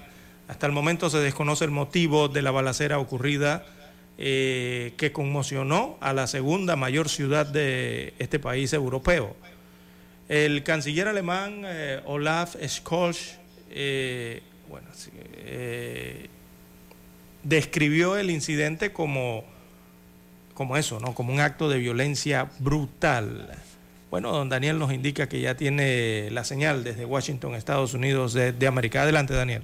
Hasta 0.47 0.65
el 0.65 0.71
momento 0.71 1.09
se 1.09 1.19
desconoce 1.19 1.65
el 1.65 1.71
motivo 1.71 2.27
de 2.27 2.41
la 2.41 2.49
balacera 2.49 2.97
ocurrida 2.97 3.65
eh, 4.17 4.93
que 4.97 5.11
conmocionó 5.11 5.97
a 6.01 6.13
la 6.13 6.25
segunda 6.25 6.75
mayor 6.75 7.07
ciudad 7.07 7.45
de 7.45 8.13
este 8.17 8.39
país 8.39 8.73
europeo. 8.73 9.35
El 10.27 10.63
canciller 10.63 11.07
alemán 11.07 11.63
eh, 11.65 12.01
Olaf 12.05 12.55
Scholz 12.65 13.37
describió 17.43 18.17
el 18.17 18.29
incidente 18.29 18.91
como 18.91 19.43
como 20.53 20.77
eso, 20.77 20.99
¿no? 20.99 21.13
Como 21.13 21.33
un 21.33 21.39
acto 21.39 21.69
de 21.69 21.77
violencia 21.77 22.49
brutal. 22.59 23.49
Bueno, 24.09 24.31
don 24.31 24.49
Daniel 24.49 24.77
nos 24.77 24.91
indica 24.91 25.27
que 25.29 25.39
ya 25.39 25.55
tiene 25.55 26.29
la 26.31 26.43
señal 26.43 26.83
desde 26.83 27.05
Washington, 27.05 27.55
Estados 27.55 27.93
Unidos 27.93 28.33
de, 28.33 28.51
de 28.51 28.67
América. 28.67 29.03
Adelante, 29.03 29.33
Daniel. 29.33 29.63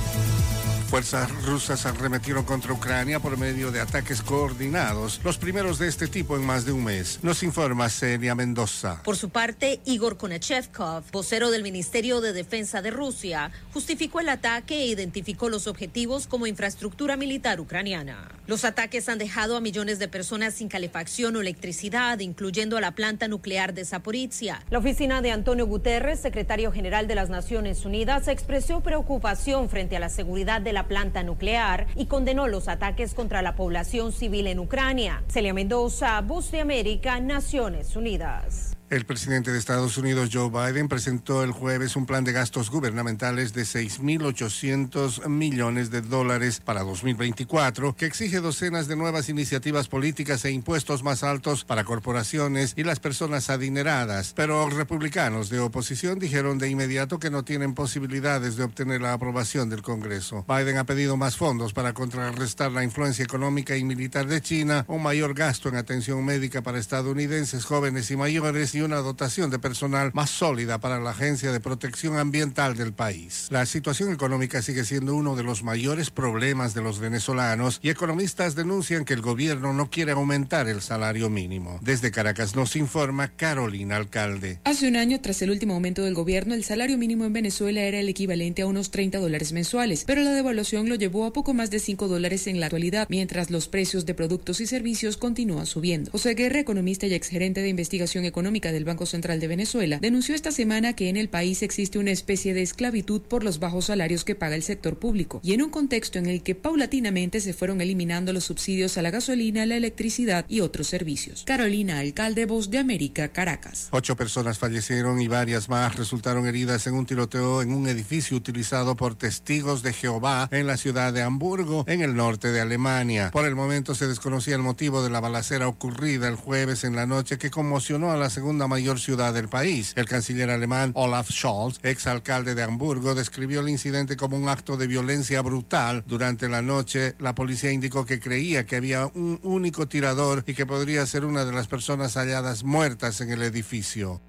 Fuerzas 0.91 1.31
rusas 1.45 1.85
arremetieron 1.85 2.43
contra 2.43 2.73
Ucrania 2.73 3.21
por 3.21 3.37
medio 3.37 3.71
de 3.71 3.79
ataques 3.79 4.21
coordinados, 4.21 5.21
los 5.23 5.37
primeros 5.37 5.79
de 5.79 5.87
este 5.87 6.09
tipo 6.09 6.35
en 6.35 6.45
más 6.45 6.65
de 6.65 6.73
un 6.73 6.83
mes. 6.83 7.19
Nos 7.23 7.43
informa 7.43 7.87
Celia 7.87 8.35
Mendoza. 8.35 9.01
Por 9.01 9.15
su 9.15 9.29
parte, 9.29 9.79
Igor 9.85 10.17
Konachevkov, 10.17 11.05
vocero 11.13 11.49
del 11.49 11.63
Ministerio 11.63 12.19
de 12.19 12.33
Defensa 12.33 12.81
de 12.81 12.91
Rusia, 12.91 13.51
justificó 13.73 14.19
el 14.19 14.27
ataque 14.27 14.81
e 14.81 14.87
identificó 14.87 15.47
los 15.47 15.65
objetivos 15.65 16.27
como 16.27 16.45
infraestructura 16.45 17.15
militar 17.15 17.61
ucraniana. 17.61 18.29
Los 18.45 18.65
ataques 18.65 19.07
han 19.07 19.17
dejado 19.17 19.55
a 19.55 19.61
millones 19.61 19.97
de 19.97 20.09
personas 20.09 20.55
sin 20.55 20.67
calefacción 20.67 21.37
o 21.37 21.39
electricidad, 21.39 22.19
incluyendo 22.19 22.75
a 22.75 22.81
la 22.81 22.95
planta 22.95 23.29
nuclear 23.29 23.73
de 23.73 23.85
Zaporizhia. 23.85 24.61
La 24.69 24.79
oficina 24.79 25.21
de 25.21 25.31
Antonio 25.31 25.67
Guterres, 25.67 26.19
secretario 26.19 26.73
general 26.73 27.07
de 27.07 27.15
las 27.15 27.29
Naciones 27.29 27.85
Unidas, 27.85 28.27
expresó 28.27 28.81
preocupación 28.81 29.69
frente 29.69 29.95
a 29.95 30.01
la 30.01 30.09
seguridad 30.09 30.59
de 30.59 30.73
la 30.73 30.80
planta 30.87 31.23
nuclear 31.23 31.87
y 31.95 32.05
condenó 32.05 32.47
los 32.47 32.67
ataques 32.67 33.13
contra 33.13 33.41
la 33.41 33.55
población 33.55 34.11
civil 34.11 34.47
en 34.47 34.59
Ucrania. 34.59 35.23
Celia 35.27 35.53
Mendoza, 35.53 36.19
Voz 36.21 36.51
de 36.51 36.61
América, 36.61 37.19
Naciones 37.19 37.95
Unidas. 37.95 38.77
El 38.91 39.05
presidente 39.05 39.53
de 39.53 39.57
Estados 39.57 39.97
Unidos, 39.97 40.31
Joe 40.33 40.49
Biden, 40.49 40.89
presentó 40.89 41.45
el 41.45 41.51
jueves 41.51 41.95
un 41.95 42.05
plan 42.05 42.25
de 42.25 42.33
gastos 42.33 42.69
gubernamentales 42.69 43.53
de 43.53 43.61
6.800 43.61 45.29
millones 45.29 45.91
de 45.91 46.01
dólares 46.01 46.59
para 46.59 46.83
2024, 46.83 47.95
que 47.95 48.05
exige 48.05 48.41
docenas 48.41 48.89
de 48.89 48.97
nuevas 48.97 49.29
iniciativas 49.29 49.87
políticas 49.87 50.43
e 50.43 50.51
impuestos 50.51 51.03
más 51.03 51.23
altos 51.23 51.63
para 51.63 51.85
corporaciones 51.85 52.73
y 52.75 52.83
las 52.83 52.99
personas 52.99 53.49
adineradas. 53.49 54.33
Pero 54.35 54.69
republicanos 54.69 55.49
de 55.49 55.61
oposición 55.61 56.19
dijeron 56.19 56.57
de 56.57 56.69
inmediato 56.69 57.17
que 57.17 57.29
no 57.29 57.45
tienen 57.45 57.73
posibilidades 57.73 58.57
de 58.57 58.65
obtener 58.65 58.99
la 58.99 59.13
aprobación 59.13 59.69
del 59.69 59.83
Congreso. 59.83 60.43
Biden 60.49 60.77
ha 60.77 60.83
pedido 60.83 61.15
más 61.15 61.37
fondos 61.37 61.71
para 61.71 61.93
contrarrestar 61.93 62.73
la 62.73 62.83
influencia 62.83 63.23
económica 63.23 63.77
y 63.77 63.85
militar 63.85 64.27
de 64.27 64.41
China, 64.41 64.83
un 64.89 65.01
mayor 65.01 65.33
gasto 65.33 65.69
en 65.69 65.77
atención 65.77 66.25
médica 66.25 66.61
para 66.61 66.77
estadounidenses 66.77 67.63
jóvenes 67.63 68.11
y 68.11 68.17
mayores 68.17 68.75
una 68.83 68.97
dotación 68.97 69.49
de 69.49 69.59
personal 69.59 70.11
más 70.13 70.29
sólida 70.29 70.79
para 70.79 70.99
la 70.99 71.11
Agencia 71.11 71.51
de 71.51 71.59
Protección 71.59 72.17
Ambiental 72.17 72.75
del 72.75 72.93
país. 72.93 73.47
La 73.49 73.65
situación 73.65 74.11
económica 74.11 74.61
sigue 74.61 74.83
siendo 74.83 75.15
uno 75.15 75.35
de 75.35 75.43
los 75.43 75.63
mayores 75.63 76.09
problemas 76.09 76.73
de 76.73 76.81
los 76.81 76.99
venezolanos 76.99 77.79
y 77.81 77.89
economistas 77.89 78.55
denuncian 78.55 79.05
que 79.05 79.13
el 79.13 79.21
gobierno 79.21 79.73
no 79.73 79.89
quiere 79.89 80.11
aumentar 80.11 80.67
el 80.67 80.81
salario 80.81 81.29
mínimo. 81.29 81.79
Desde 81.81 82.11
Caracas 82.11 82.55
nos 82.55 82.75
informa 82.75 83.29
Carolina 83.29 83.97
Alcalde. 83.97 84.59
Hace 84.63 84.87
un 84.87 84.95
año, 84.95 85.19
tras 85.21 85.41
el 85.41 85.51
último 85.51 85.73
aumento 85.73 86.03
del 86.03 86.13
gobierno, 86.13 86.53
el 86.53 86.63
salario 86.63 86.97
mínimo 86.97 87.25
en 87.25 87.33
Venezuela 87.33 87.81
era 87.81 87.99
el 87.99 88.09
equivalente 88.09 88.61
a 88.61 88.67
unos 88.67 88.91
30 88.91 89.19
dólares 89.19 89.51
mensuales, 89.53 90.03
pero 90.05 90.21
la 90.21 90.31
devaluación 90.31 90.89
lo 90.89 90.95
llevó 90.95 91.25
a 91.25 91.33
poco 91.33 91.53
más 91.53 91.71
de 91.71 91.79
5 91.79 92.07
dólares 92.07 92.47
en 92.47 92.59
la 92.59 92.67
actualidad, 92.67 93.07
mientras 93.09 93.49
los 93.51 93.67
precios 93.67 94.05
de 94.05 94.13
productos 94.13 94.61
y 94.61 94.67
servicios 94.67 95.17
continúan 95.17 95.65
subiendo. 95.65 96.11
José 96.11 96.33
Guerra, 96.33 96.59
economista 96.59 97.07
y 97.07 97.13
exgerente 97.13 97.61
de 97.61 97.69
investigación 97.69 98.25
económica 98.25 98.70
del 98.71 98.85
Banco 98.85 99.05
Central 99.05 99.39
de 99.39 99.47
Venezuela, 99.47 99.99
denunció 99.99 100.35
esta 100.35 100.51
semana 100.51 100.93
que 100.93 101.09
en 101.09 101.17
el 101.17 101.29
país 101.29 101.61
existe 101.63 101.99
una 101.99 102.11
especie 102.11 102.53
de 102.53 102.61
esclavitud 102.61 103.21
por 103.21 103.43
los 103.43 103.59
bajos 103.59 103.85
salarios 103.85 104.23
que 104.23 104.35
paga 104.35 104.55
el 104.55 104.63
sector 104.63 104.99
público, 104.99 105.39
y 105.43 105.53
en 105.53 105.61
un 105.61 105.69
contexto 105.69 106.19
en 106.19 106.25
el 106.27 106.43
que 106.43 106.55
paulatinamente 106.55 107.41
se 107.41 107.53
fueron 107.53 107.81
eliminando 107.81 108.33
los 108.33 108.45
subsidios 108.45 108.97
a 108.97 109.01
la 109.01 109.11
gasolina, 109.11 109.65
la 109.65 109.77
electricidad 109.77 110.45
y 110.47 110.61
otros 110.61 110.87
servicios. 110.87 111.43
Carolina, 111.45 111.99
alcalde 111.99 112.45
Voz 112.45 112.69
de 112.69 112.77
América, 112.77 113.29
Caracas. 113.29 113.89
Ocho 113.91 114.15
personas 114.15 114.59
fallecieron 114.59 115.21
y 115.21 115.27
varias 115.27 115.69
más 115.69 115.95
resultaron 115.95 116.47
heridas 116.47 116.87
en 116.87 116.93
un 116.95 117.05
tiroteo 117.05 117.61
en 117.61 117.73
un 117.73 117.87
edificio 117.87 118.37
utilizado 118.37 118.95
por 118.95 119.15
testigos 119.15 119.83
de 119.83 119.93
Jehová 119.93 120.47
en 120.51 120.67
la 120.67 120.77
ciudad 120.77 121.13
de 121.13 121.21
Hamburgo, 121.21 121.85
en 121.87 122.01
el 122.01 122.15
norte 122.15 122.51
de 122.51 122.61
Alemania. 122.61 123.31
Por 123.31 123.45
el 123.45 123.55
momento 123.55 123.95
se 123.95 124.07
desconocía 124.07 124.55
el 124.55 124.61
motivo 124.61 125.03
de 125.03 125.09
la 125.09 125.19
balacera 125.19 125.67
ocurrida 125.67 126.27
el 126.27 126.35
jueves 126.35 126.83
en 126.83 126.95
la 126.95 127.05
noche 127.05 127.37
que 127.37 127.51
conmocionó 127.51 128.11
a 128.11 128.17
la 128.17 128.29
segunda 128.29 128.60
mayor 128.67 128.99
ciudad 128.99 129.33
del 129.33 129.49
país. 129.49 129.93
El 129.95 130.05
canciller 130.05 130.49
alemán 130.49 130.91
Olaf 130.95 131.29
Scholz, 131.31 131.79
exalcalde 131.83 132.55
de 132.55 132.63
Hamburgo, 132.63 133.15
describió 133.15 133.61
el 133.61 133.69
incidente 133.69 134.17
como 134.17 134.37
un 134.37 134.49
acto 134.49 134.77
de 134.77 134.87
violencia 134.87 135.41
brutal. 135.41 136.03
Durante 136.07 136.49
la 136.49 136.61
noche, 136.61 137.15
la 137.19 137.35
policía 137.35 137.71
indicó 137.71 138.05
que 138.05 138.19
creía 138.19 138.65
que 138.65 138.75
había 138.75 139.07
un 139.07 139.39
único 139.43 139.87
tirador 139.87 140.43
y 140.47 140.53
que 140.53 140.65
podría 140.65 141.05
ser 141.05 141.25
una 141.25 141.45
de 141.45 141.53
las 141.53 141.67
personas 141.67 142.15
halladas 142.15 142.63
muertas 142.63 143.21
en 143.21 143.31
el 143.31 143.41
edificio. 143.43 144.21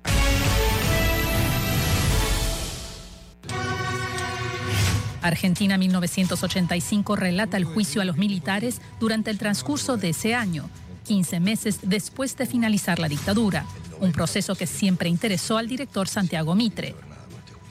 Argentina 5.22 5.78
1985 5.78 7.16
relata 7.16 7.56
el 7.56 7.64
juicio 7.64 8.02
a 8.02 8.04
los 8.04 8.16
militares 8.16 8.80
durante 8.98 9.30
el 9.30 9.38
transcurso 9.38 9.96
de 9.96 10.10
ese 10.10 10.34
año, 10.34 10.68
15 11.12 11.40
meses 11.40 11.80
después 11.82 12.38
de 12.38 12.46
finalizar 12.46 12.98
la 12.98 13.06
dictadura, 13.06 13.66
un 14.00 14.12
proceso 14.12 14.54
que 14.54 14.66
siempre 14.66 15.10
interesó 15.10 15.58
al 15.58 15.68
director 15.68 16.08
Santiago 16.08 16.54
Mitre. 16.54 16.94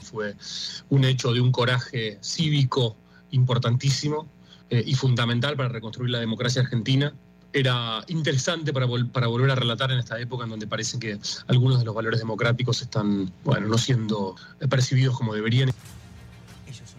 Fue 0.00 0.36
un 0.90 1.02
hecho 1.02 1.32
de 1.32 1.40
un 1.40 1.50
coraje 1.50 2.18
cívico 2.20 2.96
importantísimo 3.32 4.28
eh, 4.70 4.84
y 4.86 4.94
fundamental 4.94 5.56
para 5.56 5.70
reconstruir 5.70 6.10
la 6.10 6.20
democracia 6.20 6.62
argentina. 6.62 7.12
Era 7.52 8.04
interesante 8.06 8.72
para, 8.72 8.86
para 9.12 9.26
volver 9.26 9.50
a 9.50 9.56
relatar 9.56 9.90
en 9.90 9.98
esta 9.98 10.20
época 10.20 10.44
en 10.44 10.50
donde 10.50 10.68
parece 10.68 11.00
que 11.00 11.18
algunos 11.48 11.80
de 11.80 11.84
los 11.84 11.96
valores 11.96 12.20
democráticos 12.20 12.80
están, 12.80 13.28
bueno, 13.42 13.66
no 13.66 13.76
siendo 13.76 14.36
percibidos 14.70 15.16
como 15.16 15.34
deberían. 15.34 15.72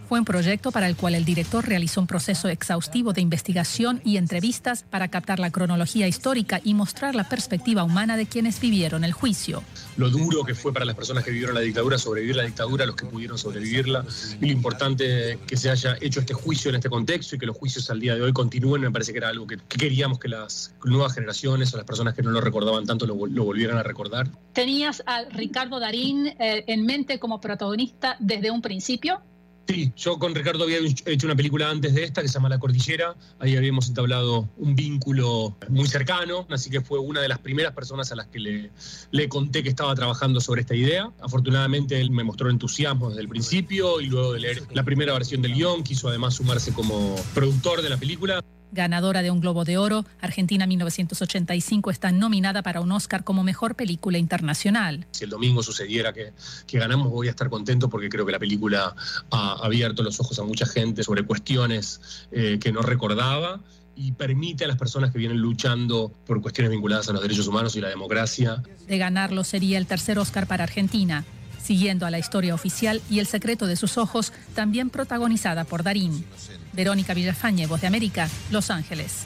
Fue 0.07 0.19
un 0.19 0.25
proyecto 0.25 0.71
para 0.71 0.87
el 0.87 0.95
cual 0.95 1.15
el 1.15 1.25
director 1.25 1.67
realizó 1.67 2.01
un 2.01 2.07
proceso 2.07 2.47
exhaustivo 2.49 3.13
de 3.13 3.21
investigación 3.21 4.01
y 4.03 4.17
entrevistas 4.17 4.83
para 4.89 5.07
captar 5.07 5.39
la 5.39 5.49
cronología 5.49 6.07
histórica 6.07 6.59
y 6.63 6.73
mostrar 6.73 7.15
la 7.15 7.29
perspectiva 7.29 7.83
humana 7.83 8.17
de 8.17 8.25
quienes 8.25 8.59
vivieron 8.59 9.03
el 9.03 9.13
juicio. 9.13 9.63
Lo 9.97 10.09
duro 10.09 10.43
que 10.43 10.55
fue 10.55 10.73
para 10.73 10.85
las 10.85 10.95
personas 10.95 11.23
que 11.23 11.31
vivieron 11.31 11.55
la 11.55 11.61
dictadura, 11.61 11.97
sobrevivir 11.97 12.35
la 12.35 12.43
dictadura, 12.43 12.85
los 12.85 12.95
que 12.95 13.05
pudieron 13.05 13.37
sobrevivirla, 13.37 14.05
y 14.39 14.45
lo 14.45 14.51
importante 14.51 15.39
que 15.47 15.57
se 15.57 15.69
haya 15.69 15.97
hecho 16.01 16.19
este 16.19 16.33
juicio 16.33 16.69
en 16.69 16.75
este 16.75 16.89
contexto 16.89 17.35
y 17.35 17.39
que 17.39 17.45
los 17.45 17.57
juicios 17.57 17.89
al 17.89 17.99
día 17.99 18.15
de 18.15 18.21
hoy 18.21 18.33
continúen, 18.33 18.81
me 18.81 18.91
parece 18.91 19.13
que 19.13 19.19
era 19.19 19.29
algo 19.29 19.47
que, 19.47 19.57
queríamos 19.57 20.19
que 20.19 20.27
las 20.27 20.73
nuevas 20.83 21.13
generaciones 21.13 21.73
o 21.73 21.77
las 21.77 21.85
personas 21.85 22.13
que 22.13 22.21
no 22.21 22.31
lo 22.31 22.41
recordaban 22.41 22.85
tanto 22.85 23.05
lo, 23.05 23.15
volvieran 23.15 23.77
a 23.77 23.83
recordar. 23.83 24.29
¿Tenías 24.53 25.03
a 25.05 25.23
Ricardo 25.23 25.79
Darín 25.79 26.27
eh, 26.27 26.65
en 26.67 26.85
mente 26.85 27.19
como 27.19 27.39
protagonista 27.39 28.15
desde 28.19 28.51
un 28.51 28.61
principio? 28.61 29.21
Sí, 29.67 29.93
yo 29.95 30.19
con 30.19 30.35
Ricardo 30.35 30.65
había 30.65 30.79
hecho 31.05 31.25
una 31.25 31.35
película 31.35 31.69
antes 31.69 31.93
de 31.93 32.03
esta 32.03 32.21
que 32.21 32.27
se 32.27 32.33
llama 32.33 32.49
La 32.49 32.59
Cordillera. 32.59 33.15
Ahí 33.39 33.55
habíamos 33.55 33.87
entablado 33.87 34.49
un 34.57 34.75
vínculo 34.75 35.55
muy 35.69 35.87
cercano, 35.87 36.45
así 36.49 36.69
que 36.69 36.81
fue 36.81 36.99
una 36.99 37.21
de 37.21 37.29
las 37.29 37.39
primeras 37.39 37.71
personas 37.71 38.11
a 38.11 38.15
las 38.15 38.27
que 38.27 38.39
le, 38.39 38.71
le 39.11 39.29
conté 39.29 39.63
que 39.63 39.69
estaba 39.69 39.95
trabajando 39.95 40.41
sobre 40.41 40.61
esta 40.61 40.75
idea. 40.75 41.11
Afortunadamente 41.21 41.99
él 41.99 42.11
me 42.11 42.25
mostró 42.25 42.49
entusiasmo 42.49 43.09
desde 43.09 43.21
el 43.21 43.29
principio 43.29 44.01
y 44.01 44.07
luego 44.07 44.33
de 44.33 44.41
leer 44.41 44.63
la 44.73 44.83
primera 44.83 45.13
versión 45.13 45.41
del 45.41 45.53
guion 45.53 45.83
quiso 45.83 46.09
además 46.09 46.33
sumarse 46.35 46.73
como 46.73 47.15
productor 47.33 47.81
de 47.81 47.89
la 47.89 47.97
película. 47.97 48.43
Ganadora 48.73 49.21
de 49.21 49.29
un 49.29 49.39
Globo 49.39 49.65
de 49.65 49.77
Oro, 49.77 50.03
Argentina 50.19 50.65
1985 50.65 51.91
está 51.91 52.11
nominada 52.11 52.63
para 52.63 52.81
un 52.81 52.91
Oscar 52.91 53.23
como 53.23 53.43
Mejor 53.43 53.75
Película 53.75 54.17
Internacional. 54.17 55.05
Si 55.11 55.23
el 55.23 55.29
domingo 55.29 55.61
sucediera 55.61 56.11
que, 56.11 56.33
que 56.65 56.79
ganamos, 56.79 57.09
voy 57.09 57.27
a 57.27 57.31
estar 57.31 57.49
contento 57.49 57.87
porque 57.87 58.09
creo 58.09 58.25
que 58.25 58.31
la 58.31 58.39
película 58.39 58.95
ha 59.29 59.53
abierto 59.63 60.01
los 60.01 60.19
ojos 60.19 60.39
a 60.39 60.43
mucha 60.43 60.65
gente 60.65 61.03
sobre 61.03 61.23
cuestiones 61.23 62.27
eh, 62.31 62.57
que 62.59 62.71
no 62.71 62.81
recordaba 62.81 63.61
y 63.95 64.13
permite 64.13 64.65
a 64.65 64.67
las 64.67 64.77
personas 64.77 65.11
que 65.11 65.19
vienen 65.19 65.37
luchando 65.37 66.11
por 66.25 66.41
cuestiones 66.41 66.71
vinculadas 66.71 67.07
a 67.09 67.13
los 67.13 67.21
derechos 67.21 67.47
humanos 67.47 67.75
y 67.75 67.81
la 67.81 67.89
democracia. 67.89 68.63
De 68.87 68.97
ganarlo 68.97 69.43
sería 69.43 69.77
el 69.77 69.85
tercer 69.85 70.17
Oscar 70.17 70.47
para 70.47 70.63
Argentina, 70.63 71.25
siguiendo 71.61 72.07
a 72.07 72.11
la 72.11 72.17
historia 72.17 72.55
oficial 72.55 73.01
y 73.07 73.19
El 73.19 73.27
secreto 73.27 73.67
de 73.67 73.75
sus 73.75 73.99
ojos, 73.99 74.33
también 74.55 74.89
protagonizada 74.89 75.63
por 75.63 75.83
Darín. 75.83 76.25
Verónica 76.73 77.13
Villafañe, 77.13 77.67
Voz 77.67 77.81
de 77.81 77.87
América, 77.87 78.29
Los 78.51 78.69
Ángeles. 78.69 79.25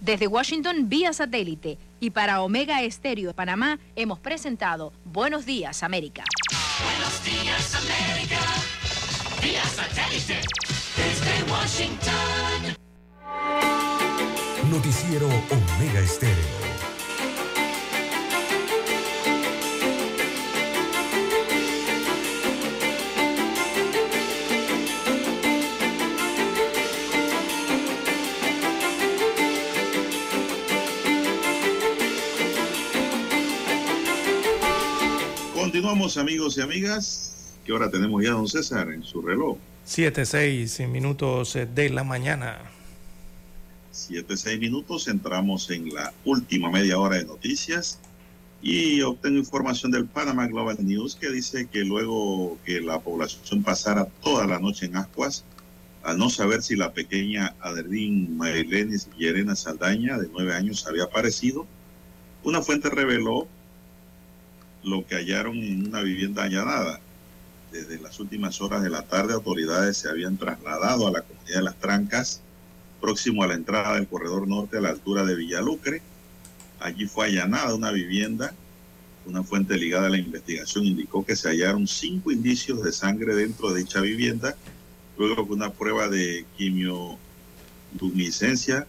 Desde 0.00 0.26
Washington, 0.26 0.88
vía 0.88 1.12
satélite. 1.12 1.78
Y 2.00 2.10
para 2.10 2.42
Omega 2.42 2.82
Estéreo 2.82 3.28
de 3.28 3.34
Panamá, 3.34 3.78
hemos 3.94 4.18
presentado 4.18 4.92
Buenos 5.04 5.46
Días, 5.46 5.84
América. 5.84 6.24
Buenos 6.84 7.24
Días, 7.24 7.74
América. 7.76 8.40
Vía 9.40 9.64
satélite. 9.64 10.40
Desde 10.96 11.52
Washington. 11.52 12.76
Noticiero 14.70 15.28
Omega 15.28 16.00
Estéreo. 16.00 16.71
Continuamos 35.72 36.18
amigos 36.18 36.58
y 36.58 36.60
amigas. 36.60 37.56
¿Qué 37.64 37.72
hora 37.72 37.90
tenemos 37.90 38.22
ya, 38.22 38.32
don 38.32 38.46
César, 38.46 38.92
en 38.92 39.02
su 39.02 39.22
reloj? 39.22 39.56
7, 39.86 40.26
6 40.26 40.80
minutos 40.80 41.54
de 41.74 41.88
la 41.88 42.04
mañana. 42.04 42.58
Siete, 43.90 44.36
seis 44.36 44.60
minutos. 44.60 45.08
Entramos 45.08 45.70
en 45.70 45.94
la 45.94 46.12
última 46.26 46.70
media 46.70 46.98
hora 46.98 47.16
de 47.16 47.24
noticias 47.24 47.98
y 48.60 49.00
obtengo 49.00 49.38
información 49.38 49.90
del 49.90 50.04
Panama 50.04 50.46
Global 50.46 50.76
News 50.78 51.16
que 51.16 51.30
dice 51.30 51.66
que 51.66 51.86
luego 51.86 52.58
que 52.66 52.82
la 52.82 53.00
población 53.00 53.62
pasara 53.62 54.04
toda 54.22 54.46
la 54.46 54.58
noche 54.58 54.84
en 54.84 54.96
Ascuas, 54.96 55.42
al 56.02 56.18
no 56.18 56.28
saber 56.28 56.62
si 56.62 56.76
la 56.76 56.92
pequeña 56.92 57.54
Adeline 57.60 58.36
Mailenis 58.36 59.08
Llerena 59.16 59.56
Saldaña, 59.56 60.18
de 60.18 60.28
nueve 60.30 60.54
años, 60.54 60.86
había 60.86 61.04
aparecido, 61.04 61.66
una 62.44 62.60
fuente 62.60 62.90
reveló 62.90 63.48
lo 64.84 65.06
que 65.06 65.16
hallaron 65.16 65.56
en 65.58 65.86
una 65.86 66.02
vivienda 66.02 66.44
allanada. 66.44 67.00
Desde 67.70 68.00
las 68.00 68.18
últimas 68.20 68.60
horas 68.60 68.82
de 68.82 68.90
la 68.90 69.02
tarde, 69.02 69.34
autoridades 69.34 69.96
se 69.96 70.08
habían 70.08 70.36
trasladado 70.36 71.08
a 71.08 71.12
la 71.12 71.22
comunidad 71.22 71.56
de 71.56 71.62
Las 71.62 71.78
Trancas, 71.78 72.40
próximo 73.00 73.42
a 73.42 73.46
la 73.46 73.54
entrada 73.54 73.94
del 73.94 74.06
corredor 74.06 74.46
norte 74.46 74.76
a 74.76 74.80
la 74.80 74.90
altura 74.90 75.24
de 75.24 75.34
Villalucre. 75.34 76.02
Allí 76.80 77.06
fue 77.06 77.26
allanada 77.26 77.74
una 77.74 77.90
vivienda. 77.90 78.54
Una 79.24 79.42
fuente 79.42 79.76
ligada 79.76 80.08
a 80.08 80.10
la 80.10 80.18
investigación 80.18 80.84
indicó 80.84 81.24
que 81.24 81.36
se 81.36 81.48
hallaron 81.48 81.86
cinco 81.86 82.32
indicios 82.32 82.82
de 82.82 82.92
sangre 82.92 83.36
dentro 83.36 83.72
de 83.72 83.80
dicha 83.80 84.00
vivienda, 84.00 84.56
luego 85.16 85.46
que 85.46 85.52
una 85.52 85.72
prueba 85.72 86.08
de 86.08 86.44
quimioluminiscencia, 86.56 88.86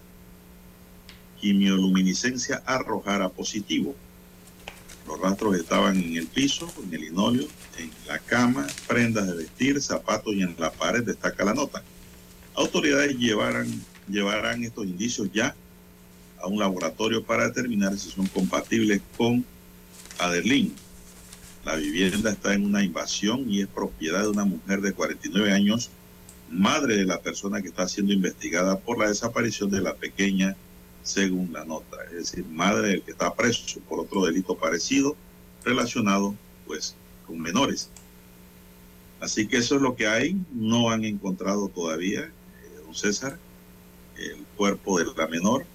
quimioluminiscencia 1.40 2.64
arrojara 2.66 3.30
positivo. 3.30 3.96
Los 5.08 5.20
rastros 5.20 5.56
estaban 5.56 5.98
en 5.98 6.18
el 6.18 6.28
piso, 6.28 6.72
en 6.84 6.94
el 6.94 7.02
linóleo, 7.02 7.48
en 7.78 7.92
la 8.08 8.20
cama, 8.20 8.66
prendas 8.88 9.28
de 9.28 9.36
vestir, 9.36 9.82
zapatos 9.82 10.34
y 10.34 10.42
en 10.42 10.56
la 10.58 10.72
pared, 10.72 11.04
destaca 11.04 11.44
la 11.44 11.54
nota. 11.54 11.84
Autoridades 12.56 13.18
llevarán, 13.18 13.68
llevarán 14.08 14.64
estos 14.64 14.86
indicios 14.86 15.30
ya 15.34 15.56
a 16.40 16.48
un 16.48 16.60
laboratorio 16.60 17.24
para 17.24 17.48
determinar 17.48 17.98
si 17.98 18.10
son 18.10 18.28
compatibles 18.28 19.02
con 19.18 19.46
Adelín. 20.20 20.74
La 21.66 21.76
vivienda 21.76 22.32
está 22.32 22.54
en 22.54 22.66
una 22.66 22.84
invasión 22.84 23.50
y 23.50 23.62
es 23.62 23.68
propiedad 23.68 24.24
de 24.24 24.30
una 24.30 24.46
mujer 24.46 24.82
de 24.82 24.94
49 24.94 25.52
años, 25.54 25.90
madre 26.50 26.98
de 26.98 27.06
la 27.06 27.22
persona 27.22 27.62
que 27.62 27.70
está 27.70 27.88
siendo 27.88 28.14
investigada 28.14 28.78
por 28.78 29.00
la 29.00 29.08
desaparición 29.08 29.70
de 29.70 29.82
la 29.82 29.96
pequeña 29.96 30.56
según 31.04 31.52
la 31.52 31.66
nota, 31.66 31.98
es 32.06 32.32
decir, 32.32 32.46
madre 32.46 32.88
del 32.88 33.02
que 33.04 33.12
está 33.12 33.34
preso 33.34 33.80
por 33.82 34.00
otro 34.00 34.26
delito 34.26 34.58
parecido 34.58 35.16
relacionado 35.64 36.34
pues 36.66 36.96
con 37.28 37.40
menores. 37.40 37.90
Así 39.20 39.48
que 39.48 39.58
eso 39.58 39.76
es 39.76 39.82
lo 39.82 39.96
que 39.96 40.08
hay, 40.08 40.38
no 40.54 40.90
han 40.90 41.06
encontrado 41.06 41.70
todavía, 41.70 42.22
eh, 42.22 42.32
don 42.84 42.96
César, 42.96 43.38
el 44.18 44.44
cuerpo 44.58 45.00
de 45.00 45.06
la 45.16 45.28
menor. 45.28 45.66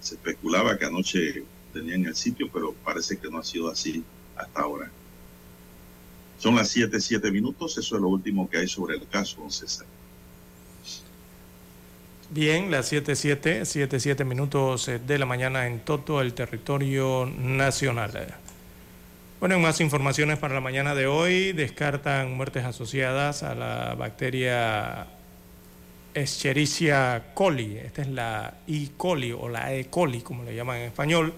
Se 0.00 0.14
especulaba 0.14 0.78
que 0.78 0.86
anoche 0.86 1.44
tenían 1.72 2.06
el 2.06 2.14
sitio, 2.14 2.48
pero 2.52 2.72
parece 2.84 3.18
que 3.18 3.28
no 3.28 3.38
ha 3.38 3.44
sido 3.44 3.70
así 3.70 4.04
hasta 4.36 4.60
ahora. 4.60 4.90
Son 6.38 6.54
las 6.54 6.68
7, 6.68 7.00
7 7.00 7.30
minutos, 7.30 7.76
eso 7.76 7.96
es 7.96 8.00
lo 8.00 8.08
último 8.08 8.48
que 8.48 8.58
hay 8.58 8.68
sobre 8.68 8.96
el 8.96 9.08
caso, 9.08 9.40
don 9.40 9.50
César. 9.50 9.86
Bien, 12.30 12.70
las 12.70 12.86
7, 12.88 13.16
7, 13.16 13.64
7, 13.64 14.00
7 14.00 14.24
minutos 14.26 14.86
eh, 14.88 14.98
de 14.98 15.18
la 15.18 15.24
mañana 15.24 15.66
en 15.66 15.80
todo 15.80 16.20
el 16.20 16.34
territorio 16.34 17.24
nacional. 17.24 18.36
Bueno, 19.40 19.54
en 19.54 19.62
más 19.62 19.80
informaciones 19.80 20.38
para 20.38 20.52
la 20.52 20.60
mañana 20.60 20.94
de 20.94 21.06
hoy, 21.06 21.52
descartan 21.52 22.36
muertes 22.36 22.66
asociadas 22.66 23.42
a 23.42 23.54
la 23.54 23.94
bacteria 23.94 25.06
Escherichia 26.12 27.32
coli. 27.32 27.78
Esta 27.78 28.02
es 28.02 28.08
la 28.08 28.58
E. 28.66 28.88
coli 28.94 29.32
o 29.32 29.48
la 29.48 29.72
E. 29.72 29.86
coli, 29.86 30.20
como 30.20 30.44
le 30.44 30.54
llaman 30.54 30.76
en 30.76 30.82
español. 30.82 31.32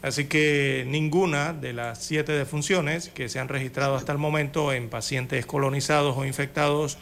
Así 0.00 0.24
que 0.24 0.86
ninguna 0.88 1.52
de 1.52 1.74
las 1.74 2.02
siete 2.02 2.32
defunciones 2.32 3.10
que 3.10 3.28
se 3.28 3.40
han 3.40 3.48
registrado 3.48 3.94
hasta 3.94 4.12
el 4.12 4.18
momento 4.18 4.72
en 4.72 4.88
pacientes 4.88 5.44
colonizados 5.44 6.16
o 6.16 6.24
infectados 6.24 6.96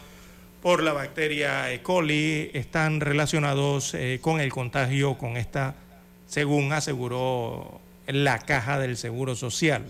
por 0.66 0.82
la 0.82 0.92
bacteria 0.92 1.70
E. 1.70 1.80
coli 1.80 2.50
están 2.52 2.98
relacionados 2.98 3.94
eh, 3.94 4.18
con 4.20 4.40
el 4.40 4.50
contagio 4.50 5.16
con 5.16 5.36
esta, 5.36 5.76
según 6.26 6.72
aseguró 6.72 7.80
la 8.08 8.40
caja 8.40 8.76
del 8.80 8.96
Seguro 8.96 9.36
Social. 9.36 9.84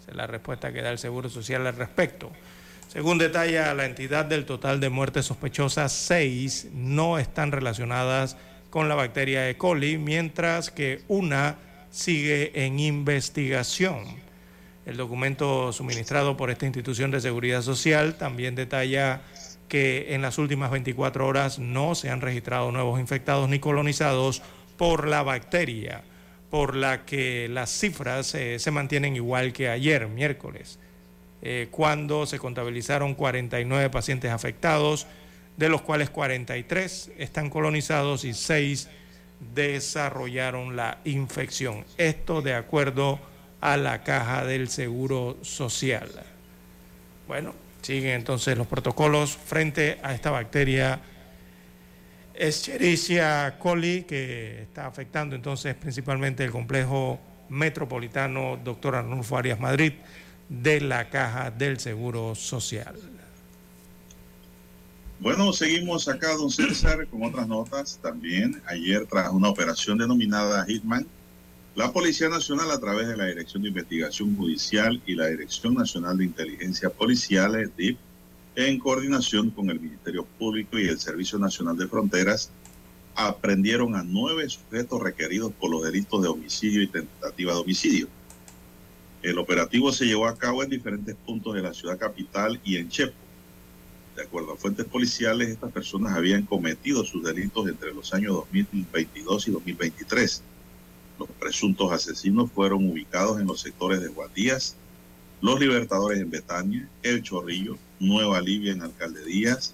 Esa 0.00 0.10
es 0.10 0.16
la 0.16 0.26
respuesta 0.26 0.72
que 0.72 0.82
da 0.82 0.90
el 0.90 0.98
Seguro 0.98 1.30
Social 1.30 1.64
al 1.68 1.76
respecto. 1.76 2.32
Según 2.88 3.18
detalla 3.18 3.72
la 3.74 3.86
entidad 3.86 4.24
del 4.24 4.44
total 4.44 4.80
de 4.80 4.88
muertes 4.88 5.26
sospechosas, 5.26 5.92
seis 5.92 6.66
no 6.74 7.20
están 7.20 7.52
relacionadas 7.52 8.36
con 8.70 8.88
la 8.88 8.96
bacteria 8.96 9.48
E. 9.48 9.56
coli, 9.56 9.98
mientras 9.98 10.72
que 10.72 11.02
una 11.06 11.58
sigue 11.92 12.64
en 12.64 12.80
investigación. 12.80 14.02
El 14.84 14.96
documento 14.96 15.72
suministrado 15.72 16.36
por 16.36 16.50
esta 16.50 16.66
institución 16.66 17.12
de 17.12 17.20
seguridad 17.20 17.62
social 17.62 18.16
también 18.16 18.56
detalla 18.56 19.20
que 19.72 20.12
en 20.14 20.20
las 20.20 20.36
últimas 20.36 20.70
24 20.70 21.26
horas 21.26 21.58
no 21.58 21.94
se 21.94 22.10
han 22.10 22.20
registrado 22.20 22.70
nuevos 22.70 23.00
infectados 23.00 23.48
ni 23.48 23.58
colonizados 23.58 24.42
por 24.76 25.08
la 25.08 25.22
bacteria, 25.22 26.02
por 26.50 26.76
la 26.76 27.06
que 27.06 27.48
las 27.48 27.70
cifras 27.70 28.34
eh, 28.34 28.58
se 28.58 28.70
mantienen 28.70 29.16
igual 29.16 29.54
que 29.54 29.70
ayer, 29.70 30.08
miércoles, 30.08 30.78
eh, 31.40 31.68
cuando 31.70 32.26
se 32.26 32.38
contabilizaron 32.38 33.14
49 33.14 33.88
pacientes 33.88 34.30
afectados, 34.30 35.06
de 35.56 35.70
los 35.70 35.80
cuales 35.80 36.10
43 36.10 37.12
están 37.16 37.48
colonizados 37.48 38.26
y 38.26 38.34
6 38.34 38.90
desarrollaron 39.54 40.76
la 40.76 40.98
infección. 41.06 41.86
Esto 41.96 42.42
de 42.42 42.52
acuerdo 42.52 43.18
a 43.62 43.78
la 43.78 44.02
caja 44.02 44.44
del 44.44 44.68
Seguro 44.68 45.38
Social. 45.40 46.10
Bueno, 47.26 47.54
siguen 47.82 48.12
entonces 48.12 48.56
los 48.56 48.66
protocolos 48.66 49.36
frente 49.36 49.98
a 50.02 50.14
esta 50.14 50.30
bacteria 50.30 51.00
Escherichia 52.34 53.58
coli 53.58 54.04
que 54.04 54.62
está 54.62 54.86
afectando 54.86 55.36
entonces 55.36 55.74
principalmente 55.74 56.44
el 56.44 56.50
complejo 56.50 57.20
metropolitano 57.48 58.58
Dr. 58.64 58.94
Arnulfo 58.94 59.36
Arias 59.36 59.60
Madrid 59.60 59.92
de 60.48 60.80
la 60.80 61.10
caja 61.10 61.50
del 61.50 61.78
Seguro 61.78 62.34
Social. 62.34 62.94
Bueno, 65.20 65.52
seguimos 65.52 66.08
acá, 66.08 66.34
don 66.34 66.50
César, 66.50 67.06
con 67.06 67.22
otras 67.22 67.46
notas 67.46 67.98
también. 68.02 68.60
Ayer, 68.66 69.06
tras 69.06 69.30
una 69.30 69.48
operación 69.48 69.96
denominada 69.96 70.64
Hitman, 70.66 71.06
la 71.74 71.90
Policía 71.90 72.28
Nacional, 72.28 72.70
a 72.70 72.78
través 72.78 73.08
de 73.08 73.16
la 73.16 73.26
Dirección 73.26 73.62
de 73.62 73.70
Investigación 73.70 74.36
Judicial 74.36 75.00
y 75.06 75.14
la 75.14 75.28
Dirección 75.28 75.74
Nacional 75.74 76.18
de 76.18 76.24
Inteligencia 76.24 76.90
Policial, 76.90 77.72
DIP, 77.76 77.96
en 78.56 78.78
coordinación 78.78 79.48
con 79.50 79.70
el 79.70 79.80
Ministerio 79.80 80.26
Público 80.38 80.78
y 80.78 80.86
el 80.88 81.00
Servicio 81.00 81.38
Nacional 81.38 81.78
de 81.78 81.88
Fronteras, 81.88 82.50
aprendieron 83.14 83.94
a 83.96 84.02
nueve 84.02 84.48
sujetos 84.50 85.00
requeridos 85.00 85.52
por 85.52 85.70
los 85.70 85.82
delitos 85.82 86.20
de 86.20 86.28
homicidio 86.28 86.82
y 86.82 86.88
tentativa 86.88 87.54
de 87.54 87.60
homicidio. 87.60 88.08
El 89.22 89.38
operativo 89.38 89.92
se 89.92 90.04
llevó 90.04 90.26
a 90.26 90.36
cabo 90.36 90.62
en 90.62 90.68
diferentes 90.68 91.14
puntos 91.14 91.54
de 91.54 91.62
la 91.62 91.72
ciudad 91.72 91.98
capital 91.98 92.60
y 92.64 92.76
en 92.76 92.90
Chepo. 92.90 93.14
De 94.14 94.24
acuerdo 94.24 94.52
a 94.52 94.56
fuentes 94.56 94.84
policiales, 94.84 95.48
estas 95.48 95.72
personas 95.72 96.12
habían 96.14 96.44
cometido 96.44 97.02
sus 97.02 97.24
delitos 97.24 97.66
entre 97.66 97.94
los 97.94 98.12
años 98.12 98.34
2022 98.34 99.48
y 99.48 99.50
2023. 99.52 100.42
Los 101.22 101.30
presuntos 101.38 101.92
asesinos 101.92 102.50
fueron 102.50 102.90
ubicados 102.90 103.40
en 103.40 103.46
los 103.46 103.60
sectores 103.60 104.00
de 104.00 104.08
Guadías, 104.08 104.74
Los 105.40 105.60
Libertadores 105.60 106.18
en 106.18 106.30
Betania, 106.30 106.88
El 107.04 107.22
Chorrillo, 107.22 107.78
Nueva 108.00 108.40
Libia 108.40 108.72
en 108.72 108.82
Alcalde 108.82 109.24
Díaz, 109.24 109.72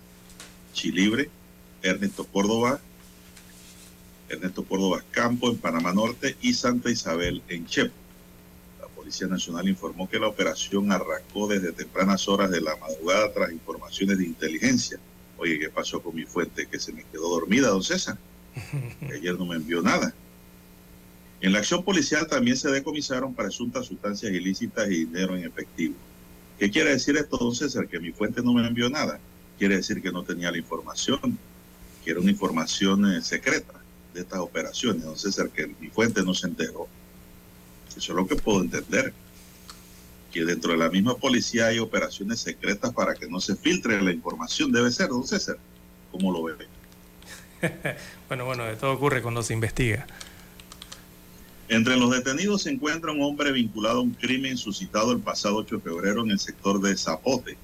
Chilibre, 0.75 1.31
Ernesto 1.81 2.27
Córdoba, 2.27 2.81
Ernesto 4.29 4.63
Córdoba 4.63 5.03
Campo 5.11 5.49
en 5.49 5.57
Panamá 5.57 5.95
Norte 5.95 6.37
y 6.43 6.53
Santa 6.53 6.91
Isabel 6.91 7.43
en 7.49 7.65
Chepo. 7.65 7.95
La 8.83 8.89
Policía 8.89 9.27
Nacional 9.27 9.67
informó 9.71 10.07
que 10.07 10.19
la 10.19 10.29
operación 10.29 10.93
arrancó 10.93 11.49
desde 11.49 11.73
tempranas 11.73 12.29
horas 12.29 12.51
de 12.51 12.61
la 12.61 12.77
madrugada 12.77 13.33
tras 13.33 13.53
informaciones 13.53 14.19
de 14.19 14.27
inteligencia. 14.27 14.99
Oye, 15.39 15.59
¿qué 15.59 15.71
pasó 15.71 16.03
con 16.03 16.15
mi 16.15 16.25
fuente 16.25 16.67
que 16.67 16.79
se 16.79 16.93
me 16.93 17.05
quedó 17.05 17.31
dormida, 17.31 17.69
don 17.69 17.83
César? 17.83 18.19
Ayer 19.15 19.39
no 19.39 19.47
me 19.47 19.57
envió 19.57 19.81
nada. 19.81 20.13
En 21.41 21.53
la 21.53 21.61
acción 21.61 21.85
policial 21.85 22.27
también 22.27 22.57
se 22.57 22.71
decomisaron 22.71 23.35
presuntas 23.35 23.87
sustancias 23.87 24.33
ilícitas 24.33 24.89
y 24.89 25.05
dinero 25.05 25.37
en 25.37 25.45
efectivo. 25.45 25.95
¿Qué 26.59 26.71
quiere 26.71 26.91
decir 26.91 27.17
esto, 27.17 27.37
don 27.37 27.55
César? 27.55 27.87
Que 27.87 28.01
mi 28.01 28.11
fuente 28.11 28.43
no 28.43 28.53
me 28.53 28.67
envió 28.67 28.91
nada. 28.91 29.21
Quiere 29.57 29.77
decir 29.77 30.03
que 30.03 30.11
no 30.11 30.25
tenía 30.25 30.51
la 30.51 30.59
información, 30.59 31.39
que 32.05 32.11
era 32.11 32.21
una 32.21 32.31
información 32.31 33.13
eh, 33.13 33.23
secreta 33.23 33.75
de 34.13 34.23
estas 34.23 34.41
operaciones, 34.41 35.05
don 35.05 35.17
César, 35.17 35.51
que 35.51 35.69
mi 35.81 35.89
fuente 35.89 36.23
no 36.25 36.35
se 36.35 36.49
enteró. 36.49 36.89
Eso 37.89 38.13
es 38.13 38.17
lo 38.17 38.27
que 38.27 38.35
puedo 38.37 38.61
entender. 38.61 39.13
que 40.33 40.45
dentro 40.45 40.73
de 40.73 40.79
la 40.79 40.91
misma 40.91 41.17
policía 41.17 41.69
hay 41.69 41.79
operaciones 41.79 42.41
secretas 42.41 42.93
para 42.93 43.15
que 43.15 43.29
no 43.29 43.41
se 43.41 43.57
filtre 43.57 44.03
la 44.03 44.13
información. 44.13 44.73
Debe 44.73 44.91
ser, 44.91 45.09
don 45.09 45.27
César. 45.27 45.57
¿Cómo 46.11 46.33
lo 46.33 46.43
ve? 46.43 46.55
bueno, 48.29 48.45
bueno, 48.45 48.65
de 48.65 48.77
todo 48.77 48.93
ocurre 48.93 49.23
cuando 49.23 49.43
se 49.43 49.55
investiga. 49.55 50.07
Entre 51.71 51.99
los 51.99 52.11
detenidos 52.11 52.63
se 52.63 52.71
encuentra 52.71 53.13
un 53.13 53.21
hombre 53.21 53.53
vinculado 53.53 53.99
a 53.99 54.03
un 54.03 54.13
crimen 54.13 54.57
suscitado 54.57 55.13
el 55.13 55.21
pasado 55.21 55.57
8 55.57 55.77
de 55.77 55.83
febrero 55.83 56.23
en 56.23 56.31
el 56.31 56.39
sector 56.39 56.81
de 56.81 56.97
Zapote. 56.97 57.59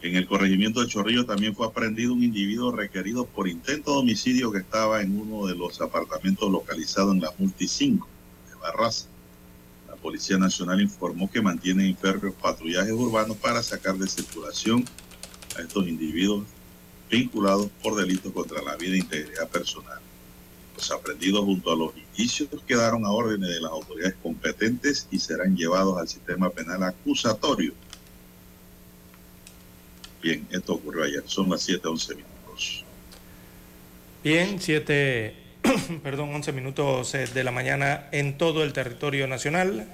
En 0.00 0.16
el 0.16 0.26
corregimiento 0.26 0.80
de 0.80 0.86
Chorrillo 0.86 1.26
también 1.26 1.54
fue 1.54 1.66
aprendido 1.66 2.14
un 2.14 2.22
individuo 2.22 2.72
requerido 2.72 3.26
por 3.26 3.46
intento 3.46 3.92
de 3.92 3.98
homicidio 3.98 4.50
que 4.50 4.58
estaba 4.58 5.02
en 5.02 5.18
uno 5.18 5.46
de 5.46 5.54
los 5.54 5.82
apartamentos 5.82 6.50
localizados 6.50 7.14
en 7.14 7.20
la 7.20 7.32
Multi 7.38 7.68
5 7.68 8.08
de 8.48 8.54
Barraza. 8.56 9.06
La 9.86 9.96
Policía 9.96 10.38
Nacional 10.38 10.80
informó 10.80 11.30
que 11.30 11.42
mantiene 11.42 11.86
inférreos 11.86 12.34
patrullajes 12.34 12.92
urbanos 12.92 13.36
para 13.36 13.62
sacar 13.62 13.98
de 13.98 14.08
circulación 14.08 14.82
a 15.58 15.60
estos 15.60 15.86
individuos 15.86 16.44
vinculados 17.10 17.68
por 17.82 17.96
delitos 17.96 18.32
contra 18.32 18.62
la 18.62 18.76
vida 18.76 18.94
e 18.94 19.00
integridad 19.00 19.48
personal. 19.48 20.03
Los 20.74 20.90
aprendidos 20.90 21.44
junto 21.44 21.72
a 21.72 21.76
los 21.76 21.92
indicios 21.96 22.48
quedaron 22.66 23.04
a 23.04 23.10
órdenes 23.10 23.50
de 23.50 23.60
las 23.60 23.70
autoridades 23.70 24.16
competentes 24.22 25.06
y 25.10 25.18
serán 25.18 25.56
llevados 25.56 25.98
al 25.98 26.08
sistema 26.08 26.50
penal 26.50 26.82
acusatorio. 26.82 27.72
Bien, 30.22 30.46
esto 30.50 30.74
ocurrió 30.74 31.04
ayer. 31.04 31.22
Son 31.26 31.48
las 31.50 31.68
7:11 31.68 32.16
minutos. 32.16 32.84
Bien, 34.24 34.58
7, 34.58 35.34
perdón, 36.02 36.34
11 36.34 36.52
minutos 36.52 37.14
eh, 37.14 37.26
de 37.26 37.44
la 37.44 37.50
mañana 37.50 38.08
en 38.10 38.38
todo 38.38 38.64
el 38.64 38.72
territorio 38.72 39.26
nacional. 39.26 39.86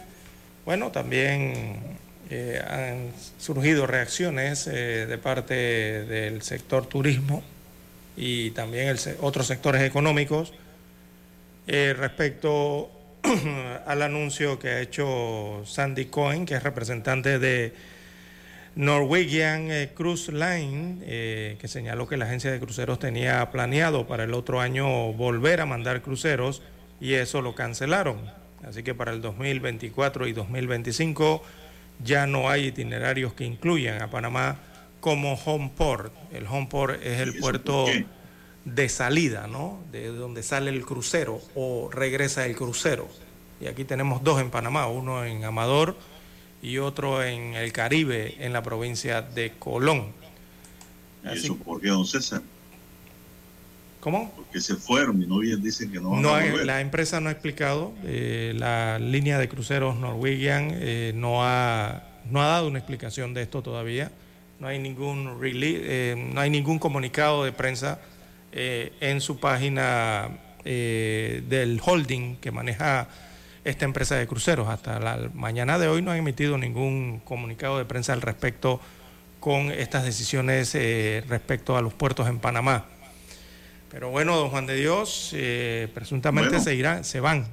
Bueno, 0.64 0.92
también 0.92 1.98
eh, 2.30 2.62
han 2.64 3.12
surgido 3.40 3.88
reacciones 3.88 4.68
eh, 4.68 5.06
de 5.06 5.18
parte 5.18 5.54
del 5.54 6.42
sector 6.42 6.86
turismo 6.86 7.42
y 8.16 8.52
también 8.52 8.96
otros 9.20 9.48
sectores 9.48 9.82
económicos 9.82 10.52
eh, 11.66 11.94
respecto 11.96 12.90
al 13.86 14.02
anuncio 14.02 14.58
que 14.58 14.68
ha 14.68 14.80
hecho 14.80 15.62
Sandy 15.64 16.06
Cohen, 16.06 16.46
que 16.46 16.54
es 16.54 16.62
representante 16.62 17.38
de 17.38 17.72
Norwegian 18.76 19.70
eh, 19.70 19.90
Cruise 19.94 20.28
Line, 20.28 20.98
eh, 21.02 21.56
que 21.60 21.68
señaló 21.68 22.06
que 22.08 22.16
la 22.16 22.26
agencia 22.26 22.50
de 22.50 22.60
cruceros 22.60 22.98
tenía 22.98 23.50
planeado 23.50 24.06
para 24.06 24.24
el 24.24 24.34
otro 24.34 24.60
año 24.60 25.12
volver 25.12 25.60
a 25.60 25.66
mandar 25.66 26.02
cruceros 26.02 26.62
y 27.00 27.14
eso 27.14 27.42
lo 27.42 27.54
cancelaron. 27.54 28.18
Así 28.66 28.82
que 28.82 28.94
para 28.94 29.12
el 29.12 29.20
2024 29.20 30.26
y 30.28 30.32
2025 30.32 31.42
ya 32.04 32.26
no 32.26 32.48
hay 32.48 32.66
itinerarios 32.66 33.34
que 33.34 33.44
incluyan 33.44 34.02
a 34.02 34.10
Panamá 34.10 34.56
como 35.00 35.34
home 35.34 35.70
port. 35.76 36.12
El 36.32 36.46
home 36.46 36.68
port 36.70 37.02
es 37.02 37.20
el 37.20 37.38
puerto 37.38 37.86
de 38.74 38.88
salida, 38.88 39.46
¿no? 39.46 39.78
De 39.92 40.08
donde 40.08 40.42
sale 40.42 40.70
el 40.70 40.84
crucero 40.84 41.40
o 41.54 41.88
regresa 41.92 42.46
el 42.46 42.56
crucero. 42.56 43.08
Y 43.60 43.66
aquí 43.66 43.84
tenemos 43.84 44.22
dos 44.24 44.40
en 44.40 44.50
Panamá, 44.50 44.86
uno 44.86 45.24
en 45.24 45.44
Amador 45.44 45.96
y 46.62 46.78
otro 46.78 47.22
en 47.22 47.54
el 47.54 47.72
Caribe, 47.72 48.36
en 48.38 48.52
la 48.52 48.62
provincia 48.62 49.22
de 49.22 49.52
Colón. 49.58 50.08
¿Y 51.24 51.36
eso 51.36 51.56
por 51.56 51.80
qué, 51.80 51.88
don 51.88 52.06
César? 52.06 52.42
¿Cómo? 54.00 54.32
Porque 54.34 54.60
se 54.62 54.76
fueron 54.76 55.22
y 55.22 55.26
no 55.26 55.38
bien 55.40 55.62
dicen 55.62 55.92
que 55.92 56.00
no 56.00 56.10
van 56.10 56.22
No 56.22 56.34
a 56.34 56.40
volver. 56.42 56.64
la 56.64 56.80
empresa 56.80 57.20
no 57.20 57.28
ha 57.28 57.32
explicado, 57.32 57.92
eh, 58.04 58.54
la 58.56 58.98
línea 58.98 59.38
de 59.38 59.46
cruceros 59.48 59.96
Norwegian 59.96 60.70
eh, 60.72 61.12
no, 61.14 61.44
ha, 61.44 62.02
no 62.30 62.40
ha 62.42 62.46
dado 62.46 62.68
una 62.68 62.78
explicación 62.78 63.34
de 63.34 63.42
esto 63.42 63.60
todavía. 63.62 64.10
No 64.58 64.68
hay 64.68 64.78
ningún, 64.78 65.38
rele- 65.38 65.80
eh, 65.82 66.30
no 66.32 66.40
hay 66.40 66.48
ningún 66.48 66.78
comunicado 66.78 67.44
de 67.44 67.52
prensa 67.52 68.00
eh, 68.52 68.92
en 69.00 69.20
su 69.20 69.38
página 69.38 70.30
eh, 70.64 71.42
del 71.48 71.80
holding 71.84 72.36
que 72.36 72.50
maneja 72.50 73.08
esta 73.64 73.84
empresa 73.84 74.16
de 74.16 74.26
cruceros. 74.26 74.68
Hasta 74.68 74.98
la 75.00 75.30
mañana 75.34 75.78
de 75.78 75.88
hoy 75.88 76.02
no 76.02 76.10
han 76.10 76.18
emitido 76.18 76.58
ningún 76.58 77.20
comunicado 77.20 77.78
de 77.78 77.84
prensa 77.84 78.12
al 78.12 78.22
respecto 78.22 78.80
con 79.40 79.70
estas 79.72 80.04
decisiones 80.04 80.74
eh, 80.74 81.24
respecto 81.28 81.76
a 81.76 81.82
los 81.82 81.94
puertos 81.94 82.28
en 82.28 82.38
Panamá. 82.38 82.84
Pero 83.90 84.10
bueno, 84.10 84.36
don 84.36 84.50
Juan 84.50 84.66
de 84.66 84.76
Dios, 84.76 85.30
eh, 85.34 85.88
presuntamente 85.94 86.50
Bueno. 86.50 86.64
se 86.64 86.74
irán, 86.74 87.04
se 87.04 87.20
van. 87.20 87.46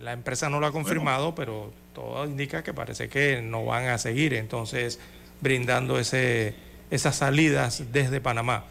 La 0.00 0.12
empresa 0.12 0.48
no 0.48 0.60
lo 0.60 0.66
ha 0.66 0.72
confirmado, 0.72 1.34
pero 1.34 1.72
todo 1.94 2.24
indica 2.24 2.62
que 2.62 2.72
parece 2.72 3.08
que 3.08 3.42
no 3.42 3.64
van 3.64 3.88
a 3.88 3.98
seguir 3.98 4.32
entonces 4.34 5.00
brindando 5.40 5.98
ese, 5.98 6.54
esas 6.90 7.16
salidas 7.16 7.82
desde 7.92 8.20
Panamá. 8.20 8.64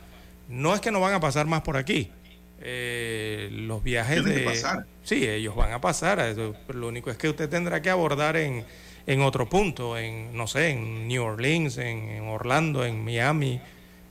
No 0.47 0.73
es 0.73 0.81
que 0.81 0.91
no 0.91 0.99
van 0.99 1.13
a 1.13 1.19
pasar 1.19 1.45
más 1.45 1.61
por 1.61 1.77
aquí. 1.77 2.11
Eh, 2.59 3.49
los 3.51 3.83
viajes 3.83 4.23
de... 4.23 4.39
pasar. 4.41 4.85
Sí, 5.03 5.27
ellos 5.27 5.55
van 5.55 5.71
a 5.73 5.81
pasar. 5.81 6.19
eso- 6.19 6.55
Lo 6.73 6.87
único 6.87 7.09
es 7.11 7.17
que 7.17 7.29
usted 7.29 7.49
tendrá 7.49 7.81
que 7.81 7.89
abordar 7.89 8.35
en, 8.37 8.65
en 9.05 9.21
otro 9.21 9.47
punto, 9.47 9.97
en, 9.97 10.35
no 10.35 10.47
sé, 10.47 10.69
en 10.71 11.07
New 11.07 11.23
Orleans, 11.23 11.77
en, 11.77 12.09
en 12.09 12.23
Orlando, 12.27 12.83
en 12.85 13.03
Miami, 13.03 13.59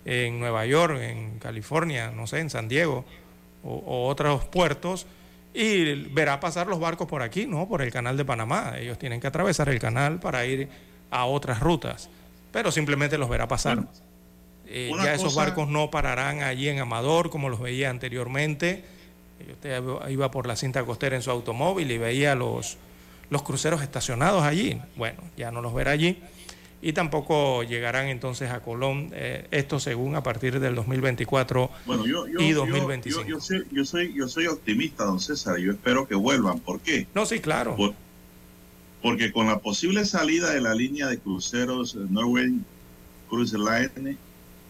en 0.04 0.38
Nueva 0.38 0.64
York, 0.66 0.98
en 1.00 1.38
California, 1.38 2.12
no 2.14 2.26
sé, 2.26 2.38
en 2.40 2.50
San 2.50 2.68
Diego 2.68 3.04
o, 3.64 3.74
o 3.74 4.06
otros 4.08 4.44
puertos 4.44 5.06
y 5.52 5.94
verá 6.10 6.38
pasar 6.38 6.66
los 6.66 6.78
barcos 6.78 7.08
por 7.08 7.22
aquí, 7.22 7.46
¿no? 7.46 7.66
Por 7.66 7.82
el 7.82 7.90
canal 7.90 8.16
de 8.16 8.24
Panamá. 8.24 8.74
Ellos 8.78 8.98
tienen 8.98 9.20
que 9.20 9.26
atravesar 9.26 9.68
el 9.70 9.80
canal 9.80 10.20
para 10.20 10.44
ir 10.46 10.68
a 11.10 11.24
otras 11.24 11.60
rutas, 11.60 12.08
pero 12.52 12.70
simplemente 12.70 13.18
los 13.18 13.28
verá 13.28 13.48
pasar. 13.48 13.78
Eh, 14.68 14.90
ya 15.02 15.14
esos 15.14 15.34
cosa- 15.34 15.40
barcos 15.47 15.68
no 15.68 15.90
pararán 15.90 16.43
allí 16.43 16.68
en 16.68 16.78
Amador 16.80 17.30
como 17.30 17.48
los 17.48 17.60
veía 17.60 17.90
anteriormente. 17.90 18.84
Eh, 19.40 19.52
Usted 19.52 19.82
iba 20.10 20.30
por 20.30 20.47
la 20.47 20.56
cinta 20.56 20.84
costera 20.84 21.14
en 21.16 21.22
su 21.22 21.30
automóvil 21.30 21.90
y 21.90 21.98
veía 21.98 22.34
los, 22.34 22.76
los 23.30 23.43
cruceros 23.43 23.82
estacionados 23.82 24.43
allí. 24.43 24.80
Bueno, 24.97 25.20
ya 25.36 25.51
no 25.51 25.60
los 25.62 25.72
verá 25.74 25.93
allí. 25.93 26.18
Y 26.82 26.93
tampoco 26.93 27.62
llegarán 27.62 28.09
entonces 28.09 28.51
a 28.51 28.60
Colón, 28.60 29.10
eh, 29.14 29.47
esto 29.51 29.80
según 29.80 30.14
a 30.14 30.22
partir 30.22 30.60
del 30.60 30.74
2024 30.74 31.70
Bueno, 31.86 32.06
yo, 32.06 32.26
yo, 32.28 32.38
y 32.40 32.51
yo- 32.51 32.56
2025. 32.56 33.22
Yo, 33.22 33.28
yo 33.36 33.40
soy, 33.40 33.66
yo, 33.72 33.84
soy, 33.84 34.14
yo 34.14 34.28
soy 34.28 34.47
optimista, 34.47 35.05
don 35.05 35.18
César, 35.18 35.59
yo 35.59 35.72
espero 35.72 36.06
que 36.06 36.14
vuelvan. 36.14 36.60
¿Por 36.60 36.80
qué? 36.80 37.06
No, 37.14 37.24
sí, 37.24 37.40
claro. 37.40 37.76
Por- 37.76 37.94
porque 39.02 39.32
con 39.32 39.47
la 39.47 39.59
posible 39.59 40.05
salida 40.05 40.51
de 40.52 40.60
la 40.60 40.74
línea 40.74 41.06
de 41.06 41.18
cruceros 41.18 41.94
Norwegian 41.94 42.64
Cruise 43.28 43.52
Line 43.55 44.16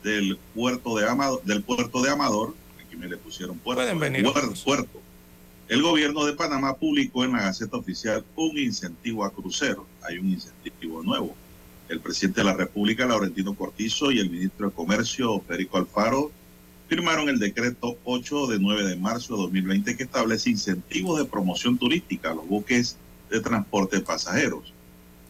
del 0.07 0.39
puerto 0.55 0.97
de 0.97 1.09
Amador, 1.09 1.43
del 1.45 1.63
puerto 1.63 2.01
de 2.01 2.11
Amador, 2.11 2.55
aquí 2.85 2.97
me 2.97 3.09
le 3.09 3.17
pusieron 3.17 3.59
puerto, 3.59 3.83
Pueden 3.83 3.99
venir 3.99 4.25
puer- 4.25 4.31
otros. 4.45 4.63
puerto. 4.63 5.01
El 5.69 5.83
gobierno 5.83 6.25
de 6.25 6.33
Panamá 6.35 6.77
publicó 6.77 7.25
en 7.25 7.33
la 7.33 7.43
Gaceta 7.43 7.77
Oficial 7.77 8.25
un 8.37 8.57
incentivo 8.57 9.25
a 9.25 9.33
cruceros. 9.33 9.85
Hay 10.03 10.19
un 10.19 10.31
incentivo 10.31 11.03
nuevo. 11.03 11.35
El 11.89 11.99
presidente 12.01 12.41
de 12.41 12.45
la 12.45 12.55
República, 12.55 13.05
Laurentino 13.05 13.55
Cortizo, 13.55 14.13
y 14.13 14.21
el 14.21 14.31
ministro 14.31 14.69
de 14.69 14.75
Comercio, 14.75 15.41
Federico 15.41 15.79
Alfaro, 15.79 16.31
firmaron 16.89 17.29
el 17.29 17.41
decreto 17.41 17.99
8 18.05 18.47
de 18.47 18.61
9 18.61 18.85
de 18.87 18.95
marzo 18.97 19.35
de 19.35 19.43
2020 19.43 19.97
que 19.97 20.05
establece 20.05 20.51
incentivos 20.51 21.19
de 21.19 21.25
promoción 21.25 21.77
turística 21.79 22.31
a 22.31 22.35
los 22.37 22.47
buques 22.47 22.97
de 23.29 23.41
transporte 23.41 23.97
de 23.97 24.03
pasajeros. 24.03 24.73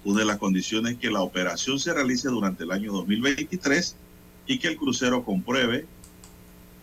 Una 0.04 0.20
de 0.20 0.26
las 0.26 0.36
condiciones 0.36 0.92
es 0.92 0.98
que 0.98 1.10
la 1.10 1.22
operación 1.22 1.80
se 1.80 1.94
realice 1.94 2.28
durante 2.28 2.64
el 2.64 2.72
año 2.72 2.92
2023 2.92 3.96
y 4.46 4.58
que 4.58 4.68
el 4.68 4.76
crucero 4.76 5.24
compruebe 5.24 5.86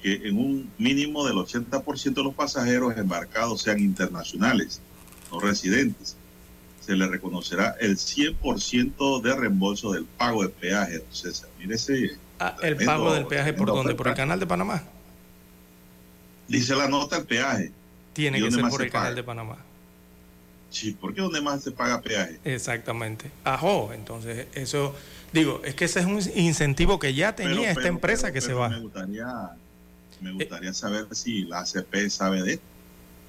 que 0.01 0.15
en 0.27 0.37
un 0.37 0.71
mínimo 0.77 1.25
del 1.25 1.35
80% 1.37 2.13
de 2.13 2.23
los 2.23 2.33
pasajeros 2.33 2.97
embarcados 2.97 3.61
sean 3.61 3.79
internacionales, 3.79 4.81
no 5.31 5.39
residentes. 5.39 6.17
Se 6.85 6.95
le 6.97 7.07
reconocerá 7.07 7.77
el 7.79 7.95
100% 7.97 9.21
de 9.21 9.35
reembolso 9.35 9.93
del 9.93 10.03
pago 10.03 10.43
de 10.43 10.49
peaje. 10.49 10.95
Entonces, 10.95 11.45
mire 11.57 11.75
ese 11.75 12.17
Ah, 12.39 12.57
el 12.61 12.75
pago 12.83 13.13
del 13.13 13.25
peaje 13.25 13.53
por 13.53 13.67
dónde? 13.67 13.95
Por 13.95 14.09
el 14.09 14.15
canal 14.15 14.37
de 14.39 14.45
Panamá. 14.45 14.83
Dice 16.49 16.75
la 16.75 16.89
nota 16.89 17.17
el 17.17 17.25
peaje. 17.25 17.71
Tiene 18.11 18.39
¿Y 18.39 18.43
que 18.43 18.51
ser 18.51 18.67
por 18.67 18.81
el 18.81 18.91
canal 18.91 19.07
paga? 19.09 19.15
de 19.15 19.23
Panamá. 19.23 19.57
Sí, 20.69 20.91
¿por 20.91 21.13
qué 21.13 21.21
donde 21.21 21.39
más 21.39 21.63
se 21.63 21.71
paga 21.71 22.01
peaje? 22.01 22.39
Exactamente. 22.43 23.31
Ajo, 23.45 23.91
entonces 23.93 24.47
eso, 24.53 24.93
digo, 25.33 25.61
es 25.65 25.75
que 25.75 25.85
ese 25.85 25.99
es 25.99 26.05
un 26.05 26.19
incentivo 26.35 26.99
que 26.99 27.13
ya 27.13 27.35
tenía 27.35 27.55
Pero- 27.55 27.63
esta 27.63 27.75
pero- 27.81 27.87
empresa 27.93 28.21
pero- 28.27 28.33
que 28.33 28.41
se 28.41 28.53
va. 28.53 28.69
Me 28.69 28.79
gustaría, 28.79 29.27
me 30.21 30.31
gustaría 30.31 30.73
saber 30.73 31.07
si 31.11 31.43
la 31.43 31.59
ACP 31.61 32.09
sabe 32.09 32.41
de 32.43 32.53
esto. 32.53 32.65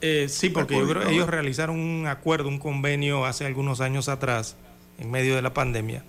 Eh, 0.00 0.26
sí, 0.28 0.50
porque 0.50 0.74
yo 0.76 0.86
creo 0.88 1.08
ellos 1.08 1.28
realizaron 1.28 1.78
un 1.78 2.06
acuerdo, 2.06 2.48
un 2.48 2.58
convenio 2.58 3.24
hace 3.24 3.46
algunos 3.46 3.80
años 3.80 4.08
atrás, 4.08 4.54
en 4.98 5.10
medio 5.10 5.34
de 5.34 5.42
la 5.42 5.54
pandemia, 5.54 6.04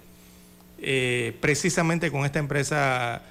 eh, 0.79 1.35
precisamente 1.39 2.11
con 2.11 2.25
esta 2.25 2.39
empresa 2.39 3.21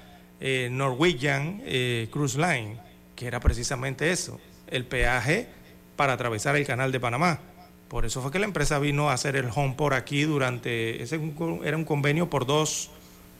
eh, 0.41 0.69
Norwegian 0.71 1.61
eh, 1.65 2.07
Cruise 2.11 2.35
Line, 2.35 2.77
que 3.15 3.27
era 3.27 3.39
precisamente 3.39 4.11
eso, 4.11 4.39
el 4.67 4.85
peaje 4.85 5.47
para 5.95 6.13
atravesar 6.13 6.55
el 6.55 6.65
canal 6.65 6.91
de 6.91 6.99
Panamá. 6.99 7.39
Por 7.87 8.05
eso 8.05 8.21
fue 8.21 8.31
que 8.31 8.39
la 8.39 8.45
empresa 8.45 8.79
vino 8.79 9.09
a 9.09 9.13
hacer 9.13 9.35
el 9.35 9.49
home 9.53 9.75
por 9.77 9.93
aquí 9.93 10.23
durante, 10.23 11.03
ese 11.03 11.19
era 11.63 11.77
un 11.77 11.85
convenio 11.85 12.29
por 12.29 12.45
dos, 12.45 12.89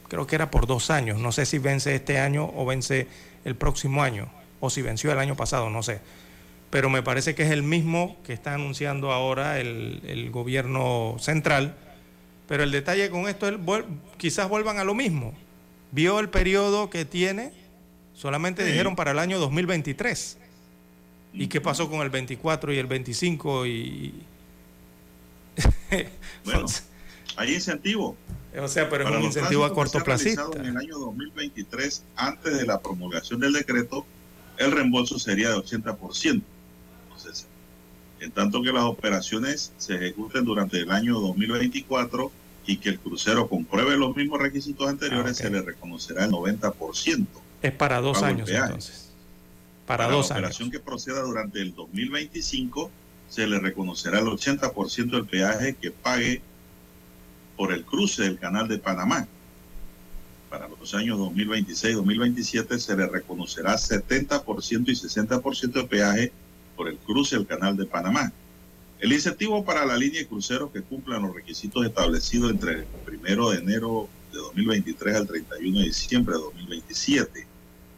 creo 0.07 0.27
que 0.27 0.35
era 0.35 0.51
por 0.51 0.67
dos 0.67 0.91
años, 0.91 1.19
no 1.19 1.31
sé 1.31 1.45
si 1.45 1.57
vence 1.57 1.95
este 1.95 2.19
año 2.19 2.51
o 2.55 2.65
vence 2.65 3.07
el 3.43 3.55
próximo 3.55 4.03
año, 4.03 4.29
o 4.59 4.69
si 4.69 4.81
venció 4.81 5.11
el 5.11 5.19
año 5.19 5.35
pasado, 5.35 5.69
no 5.69 5.81
sé. 5.81 5.99
Pero 6.69 6.89
me 6.89 7.01
parece 7.01 7.35
que 7.35 7.43
es 7.43 7.51
el 7.51 7.63
mismo 7.63 8.17
que 8.23 8.33
está 8.33 8.53
anunciando 8.53 9.11
ahora 9.11 9.59
el, 9.59 10.01
el 10.07 10.29
gobierno 10.29 11.15
central. 11.19 11.75
Pero 12.47 12.63
el 12.63 12.71
detalle 12.71 13.09
con 13.09 13.27
esto 13.27 13.47
es, 13.47 13.55
quizás 14.17 14.49
vuelvan 14.49 14.77
a 14.77 14.83
lo 14.83 14.93
mismo. 14.93 15.33
Vio 15.91 16.19
el 16.19 16.29
periodo 16.29 16.89
que 16.89 17.05
tiene, 17.05 17.53
solamente 18.13 18.65
dijeron 18.65 18.95
para 18.95 19.11
el 19.11 19.19
año 19.19 19.39
2023. 19.39 20.37
¿Y 21.33 21.47
qué 21.47 21.61
pasó 21.61 21.89
con 21.89 22.01
el 22.01 22.09
24 22.09 22.73
y 22.73 22.77
el 22.77 22.87
25? 22.87 23.65
Y... 23.65 24.13
bueno, 26.45 26.65
hay 27.37 27.53
incentivo. 27.53 28.15
O 28.61 28.67
sea, 28.67 28.89
pero 28.89 29.07
es 29.09 29.15
un 29.15 29.23
incentivo 29.23 29.65
a 29.65 29.73
corto 29.73 30.01
plazo. 30.01 30.53
En 30.55 30.65
el 30.65 30.77
año 30.77 30.97
2023, 30.97 32.03
antes 32.15 32.57
de 32.57 32.65
la 32.65 32.79
promulgación 32.79 33.39
del 33.41 33.53
decreto, 33.53 34.05
el 34.57 34.71
reembolso 34.71 35.19
sería 35.19 35.49
de 35.49 35.55
80%. 35.55 36.41
Entonces, 37.03 37.47
en 38.19 38.31
tanto 38.31 38.61
que 38.61 38.71
las 38.71 38.83
operaciones 38.83 39.73
se 39.77 39.95
ejecuten 39.95 40.45
durante 40.45 40.79
el 40.79 40.91
año 40.91 41.19
2024 41.19 42.31
y 42.67 42.77
que 42.77 42.89
el 42.89 42.99
crucero 42.99 43.47
compruebe 43.47 43.97
los 43.97 44.15
mismos 44.15 44.39
requisitos 44.39 44.87
anteriores, 44.87 45.31
ah, 45.31 45.43
se 45.43 45.49
le 45.49 45.61
reconocerá 45.61 46.25
el 46.25 46.31
90%. 46.31 47.25
Es 47.61 47.71
para 47.73 47.99
dos 47.99 48.23
años 48.23 48.49
entonces. 48.49 49.11
Para, 49.85 50.07
dos 50.07 50.29
la 50.29 50.37
operación 50.37 50.71
que 50.71 50.79
proceda 50.79 51.21
durante 51.21 51.61
el 51.61 51.75
2025, 51.75 52.89
se 53.29 53.47
le 53.47 53.59
reconocerá 53.59 54.19
el 54.19 54.25
80% 54.25 55.11
del 55.11 55.25
peaje 55.25 55.75
que 55.75 55.91
pague 55.91 56.41
por 57.57 57.71
el 57.71 57.85
cruce 57.85 58.23
del 58.23 58.39
canal 58.39 58.67
de 58.67 58.77
Panamá. 58.77 59.27
Para 60.49 60.67
los 60.67 60.93
años 60.93 61.19
2026-2027 61.19 62.77
se 62.77 62.95
le 62.95 63.07
reconocerá 63.07 63.75
70% 63.75 64.89
y 64.89 64.95
60% 64.95 65.71
de 65.73 65.83
peaje 65.83 66.31
por 66.75 66.87
el 66.87 66.97
cruce 66.97 67.35
del 67.35 67.47
canal 67.47 67.75
de 67.75 67.85
Panamá. 67.85 68.31
El 68.99 69.11
incentivo 69.11 69.65
para 69.65 69.85
la 69.85 69.97
línea 69.97 70.21
de 70.21 70.27
cruceros 70.27 70.71
que 70.71 70.81
cumplan 70.81 71.23
los 71.23 71.35
requisitos 71.35 71.85
establecidos 71.85 72.51
entre 72.51 72.71
el 73.07 73.19
1 73.19 73.49
de 73.49 73.57
enero 73.57 74.07
de 74.31 74.39
2023 74.39 75.15
al 75.15 75.27
31 75.27 75.79
de 75.79 75.85
diciembre 75.85 76.35
de 76.35 76.41
2027 76.41 77.54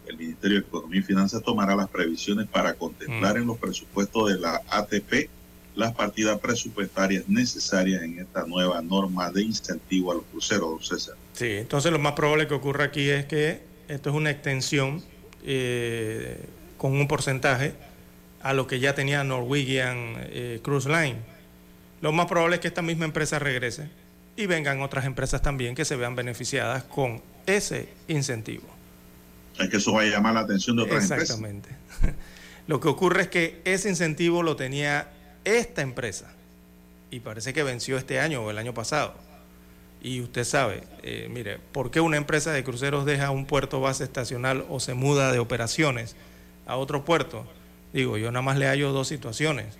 el 0.09 0.17
Ministerio 0.17 0.61
de 0.61 0.67
Economía 0.67 0.99
y 0.99 1.03
Finanzas 1.03 1.43
tomará 1.43 1.75
las 1.75 1.89
previsiones 1.89 2.47
para 2.47 2.73
contemplar 2.73 3.35
mm. 3.35 3.41
en 3.41 3.47
los 3.47 3.57
presupuestos 3.57 4.29
de 4.29 4.39
la 4.39 4.61
ATP 4.69 5.29
las 5.77 5.93
partidas 5.93 6.39
presupuestarias 6.39 7.29
necesarias 7.29 8.01
en 8.01 8.17
esta 8.17 8.45
nueva 8.47 8.81
norma 8.81 9.31
de 9.31 9.43
incentivo 9.43 10.11
a 10.11 10.15
los 10.15 10.23
cruceros, 10.25 10.87
César. 10.87 11.15
Sí, 11.33 11.51
entonces 11.51 11.91
lo 11.91 11.99
más 11.99 12.13
probable 12.13 12.47
que 12.47 12.55
ocurra 12.55 12.85
aquí 12.85 13.07
es 13.09 13.27
que 13.27 13.61
esto 13.87 14.09
es 14.09 14.15
una 14.15 14.31
extensión 14.31 15.03
eh, 15.45 16.43
con 16.77 16.93
un 16.93 17.07
porcentaje 17.07 17.73
a 18.41 18.53
lo 18.53 18.65
que 18.65 18.79
ya 18.79 18.95
tenía 18.95 19.23
Norwegian 19.23 20.15
eh, 20.17 20.59
Cruise 20.63 20.87
Line. 20.87 21.17
Lo 22.01 22.11
más 22.11 22.25
probable 22.25 22.55
es 22.55 22.61
que 22.61 22.67
esta 22.67 22.81
misma 22.81 23.05
empresa 23.05 23.37
regrese 23.37 23.87
y 24.35 24.47
vengan 24.47 24.81
otras 24.81 25.05
empresas 25.05 25.43
también 25.43 25.75
que 25.75 25.85
se 25.85 25.95
vean 25.95 26.15
beneficiadas 26.15 26.83
con 26.83 27.21
ese 27.45 27.89
incentivo. 28.07 28.76
Es 29.59 29.69
que 29.69 29.77
eso 29.77 29.93
va 29.93 30.01
a 30.01 30.05
llamar 30.05 30.33
la 30.33 30.41
atención 30.41 30.75
de 30.75 30.83
otras 30.83 31.09
Exactamente. 31.09 31.69
Lo 32.67 32.79
que 32.79 32.87
ocurre 32.89 33.23
es 33.23 33.27
que 33.29 33.61
ese 33.63 33.89
incentivo 33.89 34.43
lo 34.43 34.55
tenía 34.55 35.09
esta 35.45 35.81
empresa 35.81 36.33
y 37.09 37.21
parece 37.21 37.53
que 37.53 37.63
venció 37.63 37.97
este 37.97 38.19
año 38.19 38.43
o 38.43 38.51
el 38.51 38.57
año 38.57 38.73
pasado. 38.73 39.15
Y 40.01 40.21
usted 40.21 40.43
sabe, 40.43 40.83
eh, 41.01 41.27
mire, 41.31 41.59
¿por 41.71 41.91
qué 41.91 42.01
una 42.01 42.17
empresa 42.17 42.51
de 42.51 42.63
cruceros 42.63 43.05
deja 43.05 43.31
un 43.31 43.45
puerto 43.45 43.79
base 43.79 44.03
estacional 44.03 44.65
o 44.69 44.79
se 44.79 44.93
muda 44.93 45.31
de 45.31 45.39
operaciones 45.39 46.15
a 46.65 46.75
otro 46.75 47.05
puerto? 47.05 47.47
Digo, 47.93 48.17
yo 48.17 48.31
nada 48.31 48.43
más 48.43 48.57
le 48.57 48.67
hallo 48.67 48.91
dos 48.91 49.07
situaciones. 49.07 49.77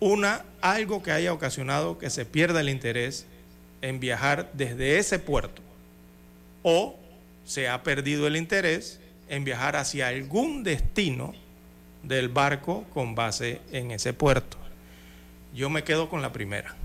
Una, 0.00 0.44
algo 0.60 1.02
que 1.02 1.12
haya 1.12 1.32
ocasionado 1.32 1.98
que 1.98 2.10
se 2.10 2.24
pierda 2.24 2.60
el 2.60 2.68
interés 2.68 3.26
en 3.82 4.00
viajar 4.00 4.50
desde 4.52 4.98
ese 4.98 5.18
puerto. 5.18 5.62
O 6.62 6.98
se 7.50 7.68
ha 7.68 7.82
perdido 7.82 8.28
el 8.28 8.36
interés 8.36 9.00
en 9.28 9.42
viajar 9.42 9.74
hacia 9.74 10.06
algún 10.06 10.62
destino 10.62 11.34
del 12.04 12.28
barco 12.28 12.84
con 12.94 13.16
base 13.16 13.60
en 13.72 13.90
ese 13.90 14.12
puerto. 14.12 14.56
Yo 15.52 15.68
me 15.68 15.82
quedo 15.82 16.08
con 16.08 16.22
la 16.22 16.32
primera. 16.32 16.76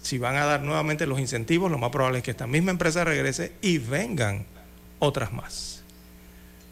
Si 0.00 0.16
van 0.16 0.36
a 0.36 0.44
dar 0.44 0.62
nuevamente 0.62 1.08
los 1.08 1.18
incentivos, 1.18 1.72
lo 1.72 1.78
más 1.78 1.90
probable 1.90 2.18
es 2.18 2.24
que 2.24 2.30
esta 2.30 2.46
misma 2.46 2.70
empresa 2.70 3.02
regrese 3.02 3.50
y 3.62 3.78
vengan 3.78 4.46
otras 5.00 5.32
más. 5.32 5.82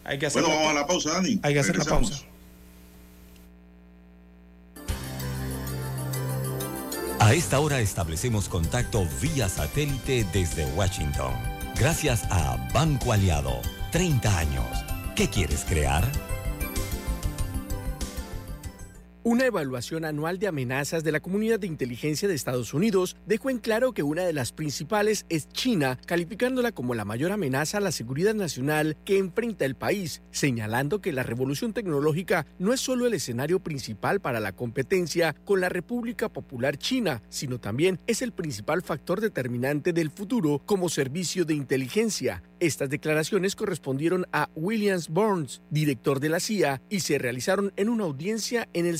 Hay 0.05 0.20
que 0.20 0.27
hacer 0.27 0.43
bueno, 0.43 0.57
vamos 0.57 0.70
a 0.70 0.74
la 0.74 0.86
pausa, 0.86 1.15
Dani. 1.15 1.40
Hay 1.43 1.55
que 1.55 1.59
hacer 1.59 1.77
la 1.77 1.85
pausa. 1.86 2.23
A 7.19 7.35
esta 7.35 7.59
hora 7.59 7.81
establecemos 7.81 8.49
contacto 8.49 9.09
vía 9.20 9.49
satélite 9.49 10.24
desde 10.32 10.66
Washington. 10.77 11.57
Gracias 11.78 12.24
a 12.30 12.56
Banco 12.74 13.12
Aliado. 13.12 13.60
30 13.92 14.36
años. 14.36 14.66
¿Qué 15.14 15.28
quieres 15.28 15.64
crear? 15.64 16.02
Una 19.24 19.47
evaluación 19.47 20.05
anual 20.05 20.39
de 20.39 20.47
amenazas 20.47 21.03
de 21.03 21.11
la 21.11 21.19
comunidad 21.19 21.59
de 21.59 21.66
inteligencia 21.66 22.28
de 22.28 22.35
Estados 22.35 22.73
Unidos 22.73 23.16
dejó 23.27 23.51
en 23.51 23.59
claro 23.59 23.93
que 23.93 24.05
una 24.05 24.23
de 24.23 24.32
las 24.32 24.53
principales 24.53 25.27
es 25.28 25.49
China, 25.49 25.99
calificándola 26.07 26.70
como 26.70 26.95
la 26.95 27.05
mayor 27.05 27.32
amenaza 27.32 27.78
a 27.78 27.81
la 27.81 27.90
seguridad 27.90 28.35
nacional 28.35 28.97
que 29.05 29.19
enfrenta 29.19 29.65
el 29.65 29.74
país, 29.74 30.23
señalando 30.31 31.01
que 31.01 31.12
la 31.12 31.24
revolución 31.24 31.73
tecnológica 31.73 32.47
no 32.61 32.73
es 32.73 32.81
solo 32.81 33.07
el 33.07 33.15
escenario 33.15 33.59
principal 33.59 34.20
para 34.20 34.39
la 34.39 34.53
competencia 34.53 35.35
con 35.45 35.61
la 35.61 35.69
República 35.69 36.28
Popular 36.28 36.78
China, 36.78 37.20
sino 37.28 37.59
también 37.59 37.99
es 38.07 38.23
el 38.23 38.31
principal 38.31 38.82
factor 38.82 39.20
determinante 39.20 39.93
del 39.93 40.12
futuro 40.12 40.62
como 40.65 40.89
servicio 40.89 41.45
de 41.45 41.55
inteligencia. 41.55 42.45
Estas 42.61 42.89
declaraciones 42.89 43.57
correspondieron 43.57 44.27
a 44.32 44.49
Williams 44.55 45.09
Burns, 45.09 45.61
director 45.70 46.20
de 46.20 46.28
la 46.28 46.40
CIA, 46.40 46.82
y 46.89 47.01
se 47.01 47.19
realizaron 47.19 47.73
en 47.77 47.89
una 47.89 48.05
audiencia 48.05 48.69
en 48.73 48.86
el 48.86 48.99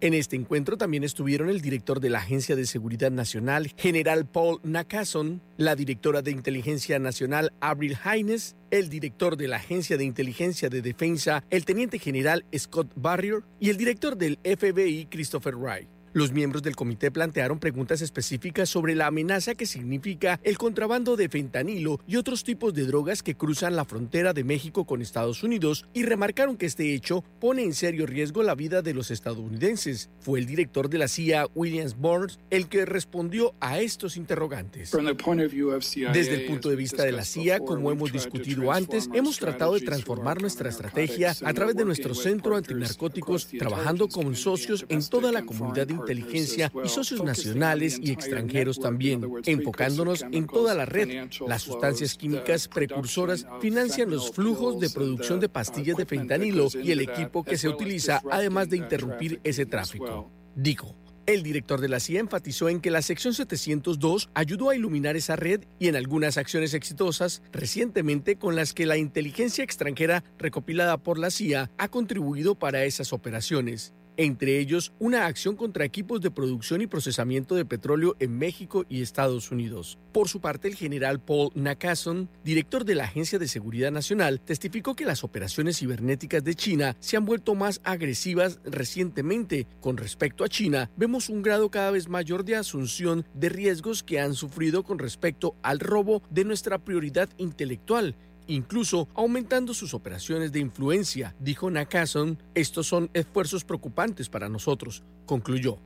En 0.00 0.12
este 0.12 0.36
encuentro 0.36 0.76
también 0.76 1.02
estuvieron 1.02 1.48
el 1.48 1.62
director 1.62 1.98
de 1.98 2.10
la 2.10 2.18
Agencia 2.18 2.56
de 2.56 2.66
Seguridad 2.66 3.10
Nacional, 3.10 3.72
general 3.78 4.26
Paul 4.26 4.60
Nakason, 4.62 5.40
la 5.56 5.74
directora 5.76 6.20
de 6.20 6.30
Inteligencia 6.30 6.98
Nacional, 6.98 7.54
Avril 7.60 7.96
Haines, 8.04 8.54
el 8.70 8.90
director 8.90 9.38
de 9.38 9.48
la 9.48 9.56
Agencia 9.56 9.96
de 9.96 10.04
Inteligencia 10.04 10.68
de 10.68 10.82
Defensa, 10.82 11.42
el 11.48 11.64
teniente 11.64 11.98
general 11.98 12.44
Scott 12.54 12.92
Barrier, 12.96 13.44
y 13.60 13.70
el 13.70 13.78
director 13.78 14.18
del 14.18 14.38
FBI, 14.44 15.06
Christopher 15.06 15.56
Wright. 15.56 15.93
Los 16.14 16.30
miembros 16.30 16.62
del 16.62 16.76
comité 16.76 17.10
plantearon 17.10 17.58
preguntas 17.58 18.00
específicas 18.00 18.68
sobre 18.68 18.94
la 18.94 19.08
amenaza 19.08 19.56
que 19.56 19.66
significa 19.66 20.38
el 20.44 20.58
contrabando 20.58 21.16
de 21.16 21.28
fentanilo 21.28 21.98
y 22.06 22.14
otros 22.14 22.44
tipos 22.44 22.72
de 22.72 22.86
drogas 22.86 23.24
que 23.24 23.34
cruzan 23.34 23.74
la 23.74 23.84
frontera 23.84 24.32
de 24.32 24.44
México 24.44 24.84
con 24.84 25.02
Estados 25.02 25.42
Unidos 25.42 25.86
y 25.92 26.04
remarcaron 26.04 26.56
que 26.56 26.66
este 26.66 26.94
hecho 26.94 27.24
pone 27.40 27.64
en 27.64 27.74
serio 27.74 28.06
riesgo 28.06 28.44
la 28.44 28.54
vida 28.54 28.80
de 28.80 28.94
los 28.94 29.10
estadounidenses. 29.10 30.08
Fue 30.20 30.38
el 30.38 30.46
director 30.46 30.88
de 30.88 30.98
la 30.98 31.08
CIA, 31.08 31.48
Williams 31.52 31.96
Burns, 31.98 32.38
el 32.48 32.68
que 32.68 32.86
respondió 32.86 33.56
a 33.58 33.80
estos 33.80 34.16
interrogantes. 34.16 34.92
Desde 34.92 36.34
el 36.34 36.46
punto 36.46 36.68
de 36.68 36.76
vista 36.76 37.02
de 37.02 37.10
la 37.10 37.24
CIA, 37.24 37.58
como 37.58 37.90
hemos 37.90 38.12
discutido 38.12 38.70
antes, 38.70 39.10
hemos 39.12 39.40
tratado 39.40 39.74
de 39.74 39.80
transformar 39.80 40.40
nuestra 40.40 40.68
estrategia 40.68 41.34
a 41.42 41.52
través 41.52 41.74
de 41.74 41.84
nuestro 41.84 42.14
centro 42.14 42.54
antinarcóticos, 42.54 43.48
trabajando 43.48 44.06
con 44.06 44.36
socios 44.36 44.86
en 44.88 45.04
toda 45.08 45.32
la 45.32 45.42
comunidad 45.42 45.88
inteligencia 46.04 46.70
y 46.84 46.88
socios 46.88 47.22
nacionales 47.22 47.98
y 48.00 48.12
extranjeros 48.12 48.78
también, 48.78 49.28
enfocándonos 49.44 50.24
en 50.30 50.46
toda 50.46 50.74
la 50.74 50.84
red. 50.84 51.28
Las 51.46 51.62
sustancias 51.62 52.14
químicas 52.14 52.68
precursoras 52.68 53.46
financian 53.60 54.10
los 54.10 54.30
flujos 54.30 54.78
de 54.80 54.90
producción 54.90 55.40
de 55.40 55.48
pastillas 55.48 55.96
de 55.96 56.06
fentanilo 56.06 56.68
y 56.82 56.92
el 56.92 57.00
equipo 57.00 57.44
que 57.44 57.56
se 57.56 57.68
utiliza, 57.68 58.22
además 58.30 58.68
de 58.68 58.76
interrumpir 58.76 59.40
ese 59.44 59.66
tráfico. 59.66 60.30
Dijo. 60.54 60.94
El 61.26 61.42
director 61.42 61.80
de 61.80 61.88
la 61.88 62.00
CIA 62.00 62.20
enfatizó 62.20 62.68
en 62.68 62.82
que 62.82 62.90
la 62.90 63.00
sección 63.00 63.32
702 63.32 64.28
ayudó 64.34 64.68
a 64.68 64.76
iluminar 64.76 65.16
esa 65.16 65.36
red 65.36 65.64
y 65.78 65.88
en 65.88 65.96
algunas 65.96 66.36
acciones 66.36 66.74
exitosas 66.74 67.42
recientemente 67.50 68.36
con 68.36 68.56
las 68.56 68.74
que 68.74 68.84
la 68.84 68.98
inteligencia 68.98 69.64
extranjera 69.64 70.22
recopilada 70.38 70.98
por 70.98 71.18
la 71.18 71.30
CIA 71.30 71.70
ha 71.78 71.88
contribuido 71.88 72.56
para 72.56 72.84
esas 72.84 73.14
operaciones. 73.14 73.94
Entre 74.16 74.58
ellos 74.58 74.92
una 74.98 75.26
acción 75.26 75.56
contra 75.56 75.84
equipos 75.84 76.20
de 76.20 76.30
producción 76.30 76.80
y 76.80 76.86
procesamiento 76.86 77.54
de 77.54 77.64
petróleo 77.64 78.16
en 78.20 78.36
México 78.38 78.84
y 78.88 79.02
Estados 79.02 79.50
Unidos. 79.50 79.98
Por 80.12 80.28
su 80.28 80.40
parte, 80.40 80.68
el 80.68 80.74
general 80.74 81.20
Paul 81.20 81.50
Nakason, 81.54 82.28
director 82.44 82.84
de 82.84 82.94
la 82.94 83.04
Agencia 83.04 83.38
de 83.38 83.48
Seguridad 83.48 83.90
Nacional, 83.90 84.40
testificó 84.40 84.94
que 84.94 85.04
las 85.04 85.24
operaciones 85.24 85.78
cibernéticas 85.78 86.44
de 86.44 86.54
China 86.54 86.96
se 87.00 87.16
han 87.16 87.24
vuelto 87.24 87.54
más 87.54 87.80
agresivas 87.84 88.60
recientemente. 88.64 89.66
Con 89.80 89.96
respecto 89.96 90.44
a 90.44 90.48
China, 90.48 90.90
vemos 90.96 91.28
un 91.28 91.42
grado 91.42 91.70
cada 91.70 91.90
vez 91.90 92.08
mayor 92.08 92.44
de 92.44 92.56
asunción 92.56 93.26
de 93.34 93.48
riesgos 93.48 94.02
que 94.02 94.20
han 94.20 94.34
sufrido 94.34 94.84
con 94.84 94.98
respecto 94.98 95.56
al 95.62 95.80
robo 95.80 96.22
de 96.30 96.44
nuestra 96.44 96.78
prioridad 96.78 97.28
intelectual 97.38 98.16
incluso 98.46 99.08
aumentando 99.14 99.74
sus 99.74 99.94
operaciones 99.94 100.52
de 100.52 100.60
influencia, 100.60 101.34
dijo 101.38 101.70
Nakason. 101.70 102.38
Estos 102.54 102.86
son 102.86 103.10
esfuerzos 103.14 103.64
preocupantes 103.64 104.28
para 104.28 104.48
nosotros, 104.48 105.02
concluyó. 105.26 105.78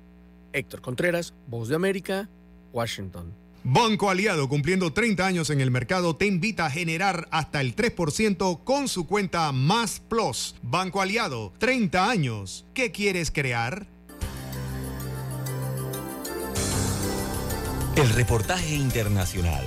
Héctor 0.52 0.80
Contreras, 0.80 1.34
Voz 1.46 1.68
de 1.68 1.76
América, 1.76 2.28
Washington. 2.72 3.34
Banco 3.64 4.08
Aliado, 4.08 4.48
cumpliendo 4.48 4.92
30 4.92 5.26
años 5.26 5.50
en 5.50 5.60
el 5.60 5.70
mercado, 5.70 6.16
te 6.16 6.26
invita 6.26 6.66
a 6.66 6.70
generar 6.70 7.28
hasta 7.30 7.60
el 7.60 7.74
3% 7.74 8.64
con 8.64 8.88
su 8.88 9.06
cuenta 9.06 9.50
Más 9.52 10.00
Plus. 10.00 10.54
Banco 10.62 11.02
Aliado, 11.02 11.52
30 11.58 12.08
años. 12.08 12.64
¿Qué 12.72 12.92
quieres 12.92 13.30
crear? 13.30 13.86
El 17.96 18.08
reportaje 18.10 18.76
internacional 18.76 19.66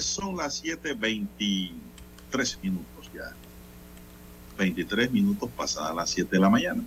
Son 0.00 0.36
las 0.36 0.62
7.23 0.62 2.62
minutos 2.62 3.10
ya. 3.14 3.34
23 4.58 5.10
minutos 5.10 5.48
pasadas 5.56 5.94
las 5.94 6.10
7 6.10 6.28
de 6.30 6.38
la 6.38 6.50
mañana. 6.50 6.84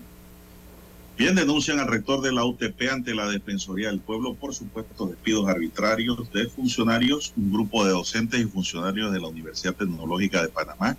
Bien, 1.18 1.36
denuncian 1.36 1.80
al 1.80 1.88
rector 1.88 2.22
de 2.22 2.32
la 2.32 2.44
UTP 2.44 2.90
ante 2.92 3.14
la 3.14 3.28
Defensoría 3.28 3.90
del 3.90 4.00
Pueblo 4.00 4.34
por 4.34 4.56
supuestos 4.56 5.10
despidos 5.10 5.48
arbitrarios 5.48 6.32
de 6.32 6.48
funcionarios. 6.48 7.34
Un 7.38 7.54
grupo 7.54 7.86
de 7.86 7.92
docentes 7.92 8.42
y 8.42 8.46
funcionarios 8.46 9.12
de 9.12 9.20
la 9.20 9.28
Universidad 9.28 9.76
Tecnológica 9.76 10.42
de 10.42 10.50
Panamá 10.50 10.98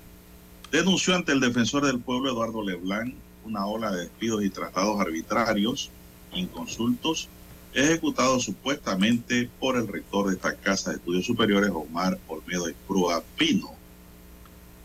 denunció 0.70 1.14
ante 1.14 1.32
el 1.32 1.40
defensor 1.40 1.86
del 1.86 2.00
pueblo, 2.00 2.30
Eduardo 2.30 2.62
Leblanc, 2.62 3.14
una 3.44 3.66
ola 3.66 3.90
de 3.90 4.02
despidos 4.02 4.44
y 4.44 4.50
tratados 4.50 5.00
arbitrarios, 5.00 5.90
inconsultos, 6.32 7.28
ejecutados 7.74 8.44
supuestamente 8.44 9.50
por 9.58 9.76
el 9.76 9.88
rector 9.88 10.28
de 10.28 10.36
esta 10.36 10.54
Casa 10.54 10.90
de 10.90 10.96
Estudios 10.96 11.26
Superiores, 11.26 11.70
Omar 11.70 12.18
Olmedo 12.28 12.68
Esprua 12.68 13.22
Pino. 13.36 13.72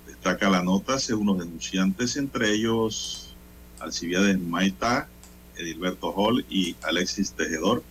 Destaca 0.08 0.50
la 0.50 0.64
nota 0.64 1.00
según 1.00 1.28
los 1.28 1.40
denunciantes, 1.40 2.18
entre 2.18 2.52
ellos 2.52 3.36
Alcibiades 3.80 4.40
Maita, 4.40 5.08
Edilberto 5.56 6.12
Hall 6.16 6.46
y 6.50 6.76
Alexis 6.82 7.32
Tejedor, 7.34 7.84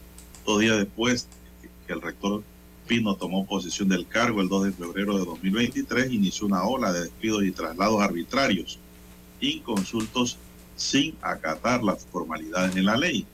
dos 0.44 0.58
días 0.60 0.76
después 0.78 1.28
que 1.86 1.92
el 1.92 2.02
rector 2.02 2.42
Pino 2.88 3.14
tomó 3.14 3.46
posesión 3.46 3.88
del 3.88 4.06
cargo 4.06 4.40
el 4.40 4.48
2 4.48 4.64
de 4.64 4.72
febrero 4.72 5.16
de 5.16 5.24
2023, 5.24 6.10
inició 6.10 6.46
una 6.46 6.64
ola 6.64 6.92
de 6.92 7.02
despidos 7.02 7.44
y 7.44 7.52
traslados 7.52 8.00
arbitrarios, 8.00 8.78
inconsultos 9.40 10.38
sin 10.74 11.16
acatar 11.20 11.84
las 11.84 12.06
formalidades 12.06 12.76
en 12.76 12.86
la 12.86 12.96
ley. 12.96 13.26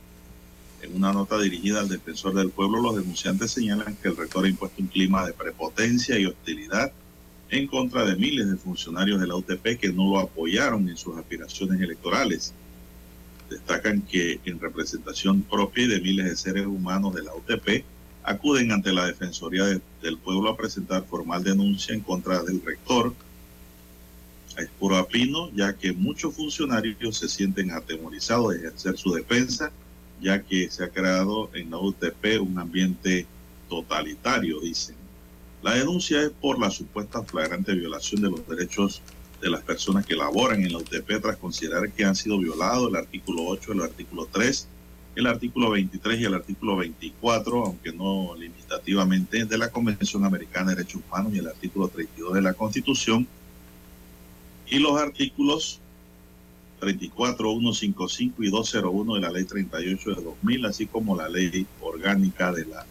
En 0.84 0.94
una 0.94 1.14
nota 1.14 1.40
dirigida 1.40 1.80
al 1.80 1.88
defensor 1.88 2.34
del 2.34 2.50
pueblo, 2.50 2.78
los 2.82 2.96
denunciantes 2.96 3.52
señalan 3.52 3.96
que 3.96 4.08
el 4.08 4.16
rector 4.18 4.44
ha 4.44 4.48
impuesto 4.48 4.82
un 4.82 4.88
clima 4.88 5.26
de 5.26 5.32
prepotencia 5.32 6.18
y 6.18 6.26
hostilidad 6.26 6.92
en 7.48 7.66
contra 7.68 8.04
de 8.04 8.16
miles 8.16 8.50
de 8.50 8.56
funcionarios 8.58 9.18
de 9.18 9.26
la 9.26 9.34
UTP 9.36 9.78
que 9.80 9.92
no 9.94 10.10
lo 10.10 10.18
apoyaron 10.18 10.86
en 10.90 10.98
sus 10.98 11.16
aspiraciones 11.16 11.80
electorales. 11.80 12.52
Destacan 13.48 14.02
que 14.02 14.40
en 14.44 14.60
representación 14.60 15.40
propia 15.42 15.84
y 15.84 15.88
de 15.88 16.00
miles 16.02 16.26
de 16.26 16.36
seres 16.36 16.66
humanos 16.66 17.14
de 17.14 17.22
la 17.22 17.34
UTP, 17.34 17.82
acuden 18.22 18.70
ante 18.70 18.92
la 18.92 19.06
Defensoría 19.06 19.64
de- 19.64 19.80
del 20.02 20.18
Pueblo 20.18 20.50
a 20.50 20.56
presentar 20.56 21.04
formal 21.06 21.42
denuncia 21.44 21.94
en 21.94 22.00
contra 22.00 22.42
del 22.42 22.60
rector, 22.62 23.14
Espuro 24.58 24.96
Apino, 24.98 25.50
ya 25.54 25.72
que 25.72 25.92
muchos 25.92 26.34
funcionarios 26.34 27.16
se 27.18 27.28
sienten 27.28 27.70
atemorizados 27.72 28.52
de 28.52 28.58
ejercer 28.58 28.96
su 28.98 29.12
defensa, 29.14 29.72
ya 30.20 30.42
que 30.42 30.70
se 30.70 30.84
ha 30.84 30.88
creado 30.88 31.50
en 31.54 31.70
la 31.70 31.78
UTP 31.78 32.40
un 32.40 32.58
ambiente 32.58 33.26
totalitario, 33.68 34.60
dicen. 34.60 34.96
La 35.62 35.74
denuncia 35.74 36.22
es 36.22 36.30
por 36.30 36.58
la 36.58 36.70
supuesta 36.70 37.22
flagrante 37.22 37.74
violación 37.74 38.22
de 38.22 38.30
los 38.30 38.46
derechos 38.46 39.02
de 39.40 39.50
las 39.50 39.62
personas 39.62 40.06
que 40.06 40.14
laboran 40.14 40.62
en 40.62 40.72
la 40.72 40.78
UTP 40.78 41.20
tras 41.20 41.36
considerar 41.36 41.90
que 41.90 42.04
han 42.04 42.16
sido 42.16 42.38
violados 42.38 42.88
el 42.88 42.96
artículo 42.96 43.44
8, 43.46 43.72
el 43.72 43.82
artículo 43.82 44.28
3, 44.30 44.68
el 45.16 45.26
artículo 45.26 45.70
23 45.70 46.20
y 46.20 46.24
el 46.24 46.34
artículo 46.34 46.76
24, 46.76 47.66
aunque 47.66 47.92
no 47.92 48.34
limitativamente, 48.36 49.44
de 49.44 49.58
la 49.58 49.70
Convención 49.70 50.24
Americana 50.24 50.70
de 50.70 50.76
Derechos 50.76 51.02
Humanos 51.06 51.34
y 51.34 51.38
el 51.38 51.46
artículo 51.46 51.88
32 51.88 52.34
de 52.34 52.42
la 52.42 52.54
Constitución, 52.54 53.26
y 54.66 54.78
los 54.78 54.98
artículos 54.98 55.80
34, 56.84 57.50
155 57.50 58.42
y 58.42 58.50
201 58.50 59.14
de 59.14 59.20
la 59.20 59.30
Ley 59.30 59.44
38 59.44 60.10
de 60.14 60.22
2000, 60.22 60.66
así 60.66 60.86
como 60.86 61.16
la 61.16 61.28
Ley 61.28 61.66
Orgánica 61.80 62.52
de 62.52 62.66
la 62.66 62.84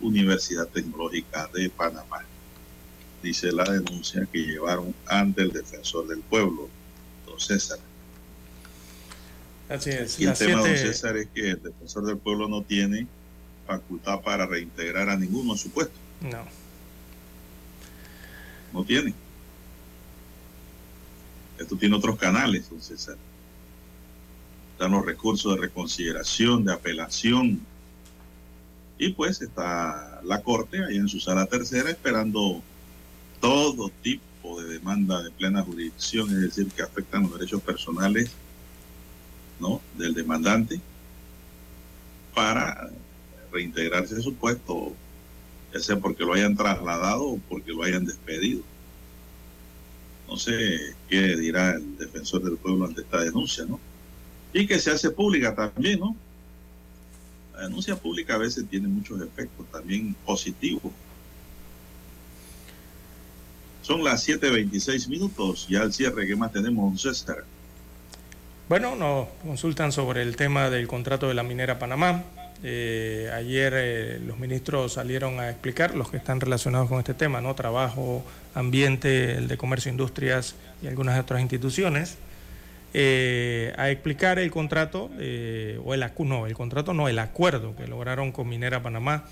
Universidad 0.00 0.66
Tecnológica 0.68 1.48
de 1.54 1.70
Panamá. 1.70 2.24
Dice 3.22 3.52
la 3.52 3.64
denuncia 3.64 4.26
que 4.30 4.38
llevaron 4.40 4.94
ante 5.06 5.42
el 5.42 5.52
defensor 5.52 6.08
del 6.08 6.20
pueblo, 6.20 6.68
don 7.26 7.38
César. 7.40 7.78
Así 9.68 9.90
es. 9.90 10.18
Y 10.20 10.24
el 10.26 10.34
tema, 10.34 10.60
don 10.60 10.64
siete- 10.66 10.78
César, 10.92 11.16
es 11.16 11.28
que 11.34 11.50
el 11.50 11.62
defensor 11.62 12.04
del 12.04 12.18
pueblo 12.18 12.48
no 12.48 12.62
tiene 12.62 13.06
facultad 13.66 14.20
para 14.22 14.46
reintegrar 14.46 15.08
a 15.08 15.16
ninguno 15.16 15.52
en 15.52 15.58
su 15.58 15.70
puesto. 15.70 15.94
No. 16.20 16.44
No 18.72 18.84
tiene. 18.84 19.14
Esto 21.58 21.76
tiene 21.76 21.96
otros 21.96 22.16
canales, 22.18 22.68
don 22.68 22.80
César. 22.82 23.16
Están 24.76 24.92
los 24.92 25.06
recursos 25.06 25.54
de 25.54 25.62
reconsideración, 25.62 26.62
de 26.62 26.74
apelación. 26.74 27.62
Y 28.98 29.08
pues 29.14 29.40
está 29.40 30.20
la 30.22 30.42
Corte 30.42 30.84
ahí 30.84 30.98
en 30.98 31.08
su 31.08 31.18
sala 31.18 31.46
tercera 31.46 31.88
esperando 31.88 32.60
todo 33.40 33.90
tipo 34.02 34.60
de 34.60 34.74
demanda 34.74 35.22
de 35.22 35.30
plena 35.30 35.62
jurisdicción, 35.62 36.28
es 36.28 36.42
decir, 36.42 36.68
que 36.72 36.82
afectan 36.82 37.22
los 37.22 37.38
derechos 37.38 37.62
personales 37.62 38.32
¿no? 39.60 39.80
del 39.96 40.12
demandante 40.12 40.78
para 42.34 42.90
reintegrarse 43.50 44.16
en 44.16 44.22
su 44.22 44.34
puesto, 44.34 44.92
ya 45.72 45.80
sea 45.80 45.98
porque 45.98 46.22
lo 46.22 46.34
hayan 46.34 46.54
trasladado 46.54 47.24
o 47.24 47.38
porque 47.48 47.72
lo 47.72 47.82
hayan 47.82 48.04
despedido. 48.04 48.60
No 50.28 50.36
sé 50.36 50.94
qué 51.08 51.34
dirá 51.34 51.76
el 51.76 51.96
defensor 51.96 52.42
del 52.42 52.58
pueblo 52.58 52.84
ante 52.84 53.00
esta 53.00 53.22
denuncia, 53.22 53.64
¿no? 53.64 53.80
Y 54.56 54.66
que 54.66 54.78
se 54.78 54.90
hace 54.90 55.10
pública 55.10 55.54
también, 55.54 56.00
¿no? 56.00 56.16
La 57.52 57.64
denuncia 57.64 57.94
pública 57.94 58.36
a 58.36 58.38
veces 58.38 58.64
tiene 58.70 58.88
muchos 58.88 59.20
efectos 59.20 59.66
también 59.70 60.16
positivos. 60.24 60.92
Son 63.82 64.02
las 64.02 64.26
7.26 64.26 65.08
minutos, 65.08 65.66
ya 65.68 65.82
al 65.82 65.92
cierre, 65.92 66.26
¿qué 66.26 66.34
más 66.36 66.52
tenemos, 66.52 67.02
César? 67.02 67.44
Bueno, 68.66 68.96
nos 68.96 69.28
consultan 69.42 69.92
sobre 69.92 70.22
el 70.22 70.36
tema 70.36 70.70
del 70.70 70.88
contrato 70.88 71.28
de 71.28 71.34
la 71.34 71.42
minera 71.42 71.78
Panamá. 71.78 72.24
Eh, 72.62 73.30
ayer 73.34 73.74
eh, 73.76 74.20
los 74.26 74.38
ministros 74.38 74.94
salieron 74.94 75.38
a 75.38 75.50
explicar, 75.50 75.94
los 75.94 76.08
que 76.08 76.16
están 76.16 76.40
relacionados 76.40 76.88
con 76.88 76.98
este 76.98 77.12
tema, 77.12 77.42
¿no? 77.42 77.54
Trabajo, 77.54 78.24
ambiente, 78.54 79.36
el 79.36 79.48
de 79.48 79.58
comercio, 79.58 79.90
industrias 79.90 80.54
y 80.82 80.86
algunas 80.86 81.20
otras 81.20 81.42
instituciones, 81.42 82.16
eh, 82.98 83.74
a 83.76 83.90
explicar 83.90 84.38
el 84.38 84.50
contrato, 84.50 85.10
eh, 85.18 85.78
o 85.84 85.92
el 85.92 86.02
no, 86.20 86.46
el 86.46 86.54
contrato 86.54 86.94
no, 86.94 87.08
el 87.08 87.18
acuerdo 87.18 87.76
que 87.76 87.86
lograron 87.86 88.32
con 88.32 88.48
Minera 88.48 88.82
Panamá, 88.82 89.26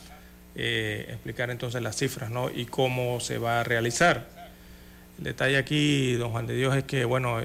eh, 0.54 1.06
explicar 1.08 1.48
entonces 1.48 1.80
las 1.80 1.96
cifras, 1.96 2.30
¿no? 2.30 2.50
Y 2.50 2.66
cómo 2.66 3.20
se 3.20 3.38
va 3.38 3.60
a 3.60 3.64
realizar. 3.64 4.26
El 5.16 5.24
detalle 5.24 5.56
aquí, 5.56 6.12
don 6.12 6.32
Juan 6.32 6.46
de 6.46 6.56
Dios, 6.56 6.76
es 6.76 6.84
que, 6.84 7.06
bueno, 7.06 7.38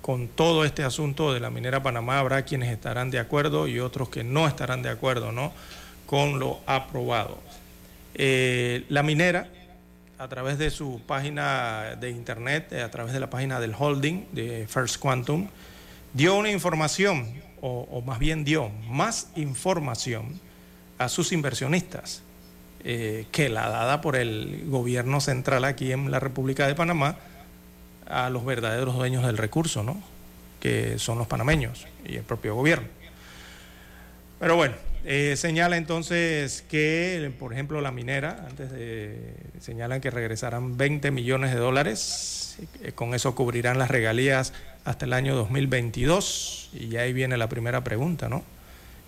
con 0.00 0.28
todo 0.28 0.64
este 0.64 0.82
asunto 0.82 1.34
de 1.34 1.40
la 1.40 1.50
minera 1.50 1.82
Panamá 1.82 2.20
habrá 2.20 2.46
quienes 2.46 2.72
estarán 2.72 3.10
de 3.10 3.18
acuerdo 3.18 3.68
y 3.68 3.80
otros 3.80 4.08
que 4.08 4.24
no 4.24 4.46
estarán 4.46 4.80
de 4.80 4.88
acuerdo, 4.88 5.30
¿no? 5.30 5.52
Con 6.06 6.38
lo 6.38 6.60
aprobado. 6.64 7.38
La 8.14 9.02
minera, 9.02 9.48
a 10.18 10.28
través 10.28 10.58
de 10.58 10.70
su 10.70 11.00
página 11.06 11.96
de 12.00 12.10
internet, 12.10 12.72
a 12.72 12.90
través 12.90 13.12
de 13.12 13.20
la 13.20 13.30
página 13.30 13.60
del 13.60 13.74
holding 13.78 14.26
de 14.32 14.66
First 14.68 14.98
Quantum, 14.98 15.48
dio 16.12 16.36
una 16.36 16.50
información, 16.50 17.32
o, 17.60 17.88
o 17.90 18.00
más 18.02 18.18
bien 18.18 18.44
dio 18.44 18.70
más 18.88 19.28
información 19.36 20.40
a 20.98 21.08
sus 21.08 21.32
inversionistas 21.32 22.22
eh, 22.86 23.24
que 23.32 23.48
la 23.48 23.70
dada 23.70 24.02
por 24.02 24.14
el 24.14 24.64
gobierno 24.66 25.18
central 25.22 25.64
aquí 25.64 25.90
en 25.92 26.10
la 26.10 26.20
República 26.20 26.66
de 26.66 26.74
Panamá 26.74 27.16
a 28.06 28.28
los 28.28 28.44
verdaderos 28.44 28.94
dueños 28.94 29.24
del 29.24 29.38
recurso, 29.38 29.82
¿no? 29.82 30.02
que 30.60 30.98
son 30.98 31.16
los 31.16 31.26
panameños 31.26 31.86
y 32.06 32.16
el 32.16 32.24
propio 32.24 32.54
gobierno. 32.54 32.86
Pero 34.38 34.56
bueno, 34.56 34.74
eh, 35.04 35.34
señala 35.36 35.76
entonces 35.76 36.62
que, 36.68 37.32
por 37.38 37.52
ejemplo, 37.52 37.80
la 37.80 37.90
minera, 37.90 38.46
antes 38.48 38.70
de, 38.70 39.34
señalan 39.60 40.00
que 40.00 40.10
regresarán 40.10 40.76
20 40.76 41.10
millones 41.10 41.52
de 41.52 41.58
dólares, 41.58 42.58
eh, 42.82 42.92
con 42.92 43.14
eso 43.14 43.34
cubrirán 43.34 43.78
las 43.78 43.90
regalías 43.90 44.52
hasta 44.84 45.04
el 45.04 45.12
año 45.12 45.34
2022, 45.34 46.70
y 46.72 46.88
ya 46.88 47.02
ahí 47.02 47.12
viene 47.12 47.36
la 47.36 47.48
primera 47.48 47.84
pregunta, 47.84 48.28
¿no? 48.28 48.44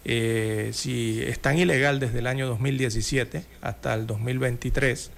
Eh, 0.09 0.71
si 0.73 1.21
es 1.25 1.41
tan 1.41 1.59
ilegal 1.59 1.99
desde 1.99 2.21
el 2.21 2.29
año 2.29 2.47
2017 2.47 3.45
hasta 3.61 3.93
el 3.95 4.07
2023, 4.07 5.11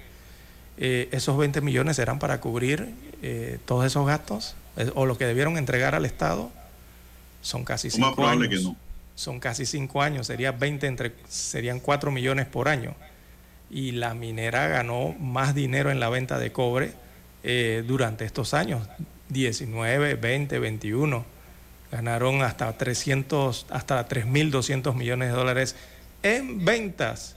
eh, 0.78 1.08
esos 1.12 1.36
20 1.36 1.60
millones 1.60 1.96
serán 1.96 2.18
para 2.18 2.40
cubrir 2.40 2.88
eh, 3.20 3.58
todos 3.66 3.84
esos 3.84 4.06
gastos 4.06 4.54
o 4.94 5.04
lo 5.04 5.18
que 5.18 5.26
debieron 5.26 5.58
entregar 5.58 5.94
al 5.94 6.06
Estado. 6.06 6.50
Son 7.42 7.64
casi 7.64 7.90
Lo 7.90 7.98
más 8.06 8.14
probable 8.14 8.46
años. 8.46 8.60
que 8.60 8.64
no. 8.64 8.76
Son 9.18 9.40
casi 9.40 9.66
cinco 9.66 10.00
años, 10.00 10.28
sería 10.28 10.52
20 10.52 10.86
entre, 10.86 11.12
serían 11.28 11.80
4 11.80 12.12
millones 12.12 12.46
por 12.46 12.68
año. 12.68 12.94
Y 13.68 13.90
la 13.90 14.14
minera 14.14 14.68
ganó 14.68 15.12
más 15.18 15.56
dinero 15.56 15.90
en 15.90 15.98
la 15.98 16.08
venta 16.08 16.38
de 16.38 16.52
cobre 16.52 16.92
eh, 17.42 17.82
durante 17.84 18.24
estos 18.24 18.54
años, 18.54 18.88
19, 19.28 20.14
20, 20.14 20.58
21 20.60 21.24
ganaron 21.90 22.42
hasta 22.42 22.72
300, 22.78 23.66
hasta 23.70 24.06
3.200 24.08 24.94
millones 24.94 25.30
de 25.30 25.34
dólares 25.34 25.74
en 26.22 26.64
ventas. 26.64 27.34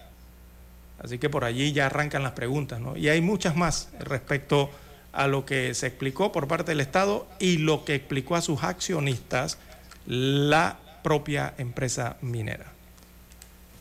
Así 1.01 1.17
que 1.17 1.31
por 1.31 1.45
allí 1.45 1.73
ya 1.73 1.87
arrancan 1.87 2.21
las 2.21 2.33
preguntas, 2.33 2.79
¿no? 2.79 2.95
Y 2.95 3.09
hay 3.09 3.21
muchas 3.21 3.55
más 3.55 3.89
respecto 3.97 4.69
a 5.13 5.25
lo 5.25 5.47
que 5.47 5.73
se 5.73 5.87
explicó 5.87 6.31
por 6.31 6.47
parte 6.47 6.73
del 6.73 6.79
Estado 6.79 7.27
y 7.39 7.57
lo 7.57 7.85
que 7.85 7.95
explicó 7.95 8.35
a 8.35 8.41
sus 8.41 8.63
accionistas 8.63 9.57
la 10.05 10.77
propia 11.03 11.53
empresa 11.57 12.17
minera. 12.21 12.73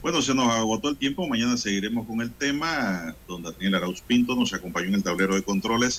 Bueno, 0.02 0.22
se 0.22 0.34
nos 0.34 0.48
agotó 0.48 0.88
el 0.88 0.97
tiempo. 0.97 1.28
Mañana 1.28 1.56
seguiremos 1.56 2.06
con 2.06 2.20
el 2.22 2.30
tema. 2.30 3.14
Don 3.28 3.42
Daniel 3.42 3.74
Arauz 3.74 4.01
Pinto 4.01 4.34
nos 4.34 4.55
acompañó 4.55 4.88
en 4.88 4.94
el 4.94 5.02
tablero 5.02 5.34
de 5.34 5.42
controles. 5.42 5.98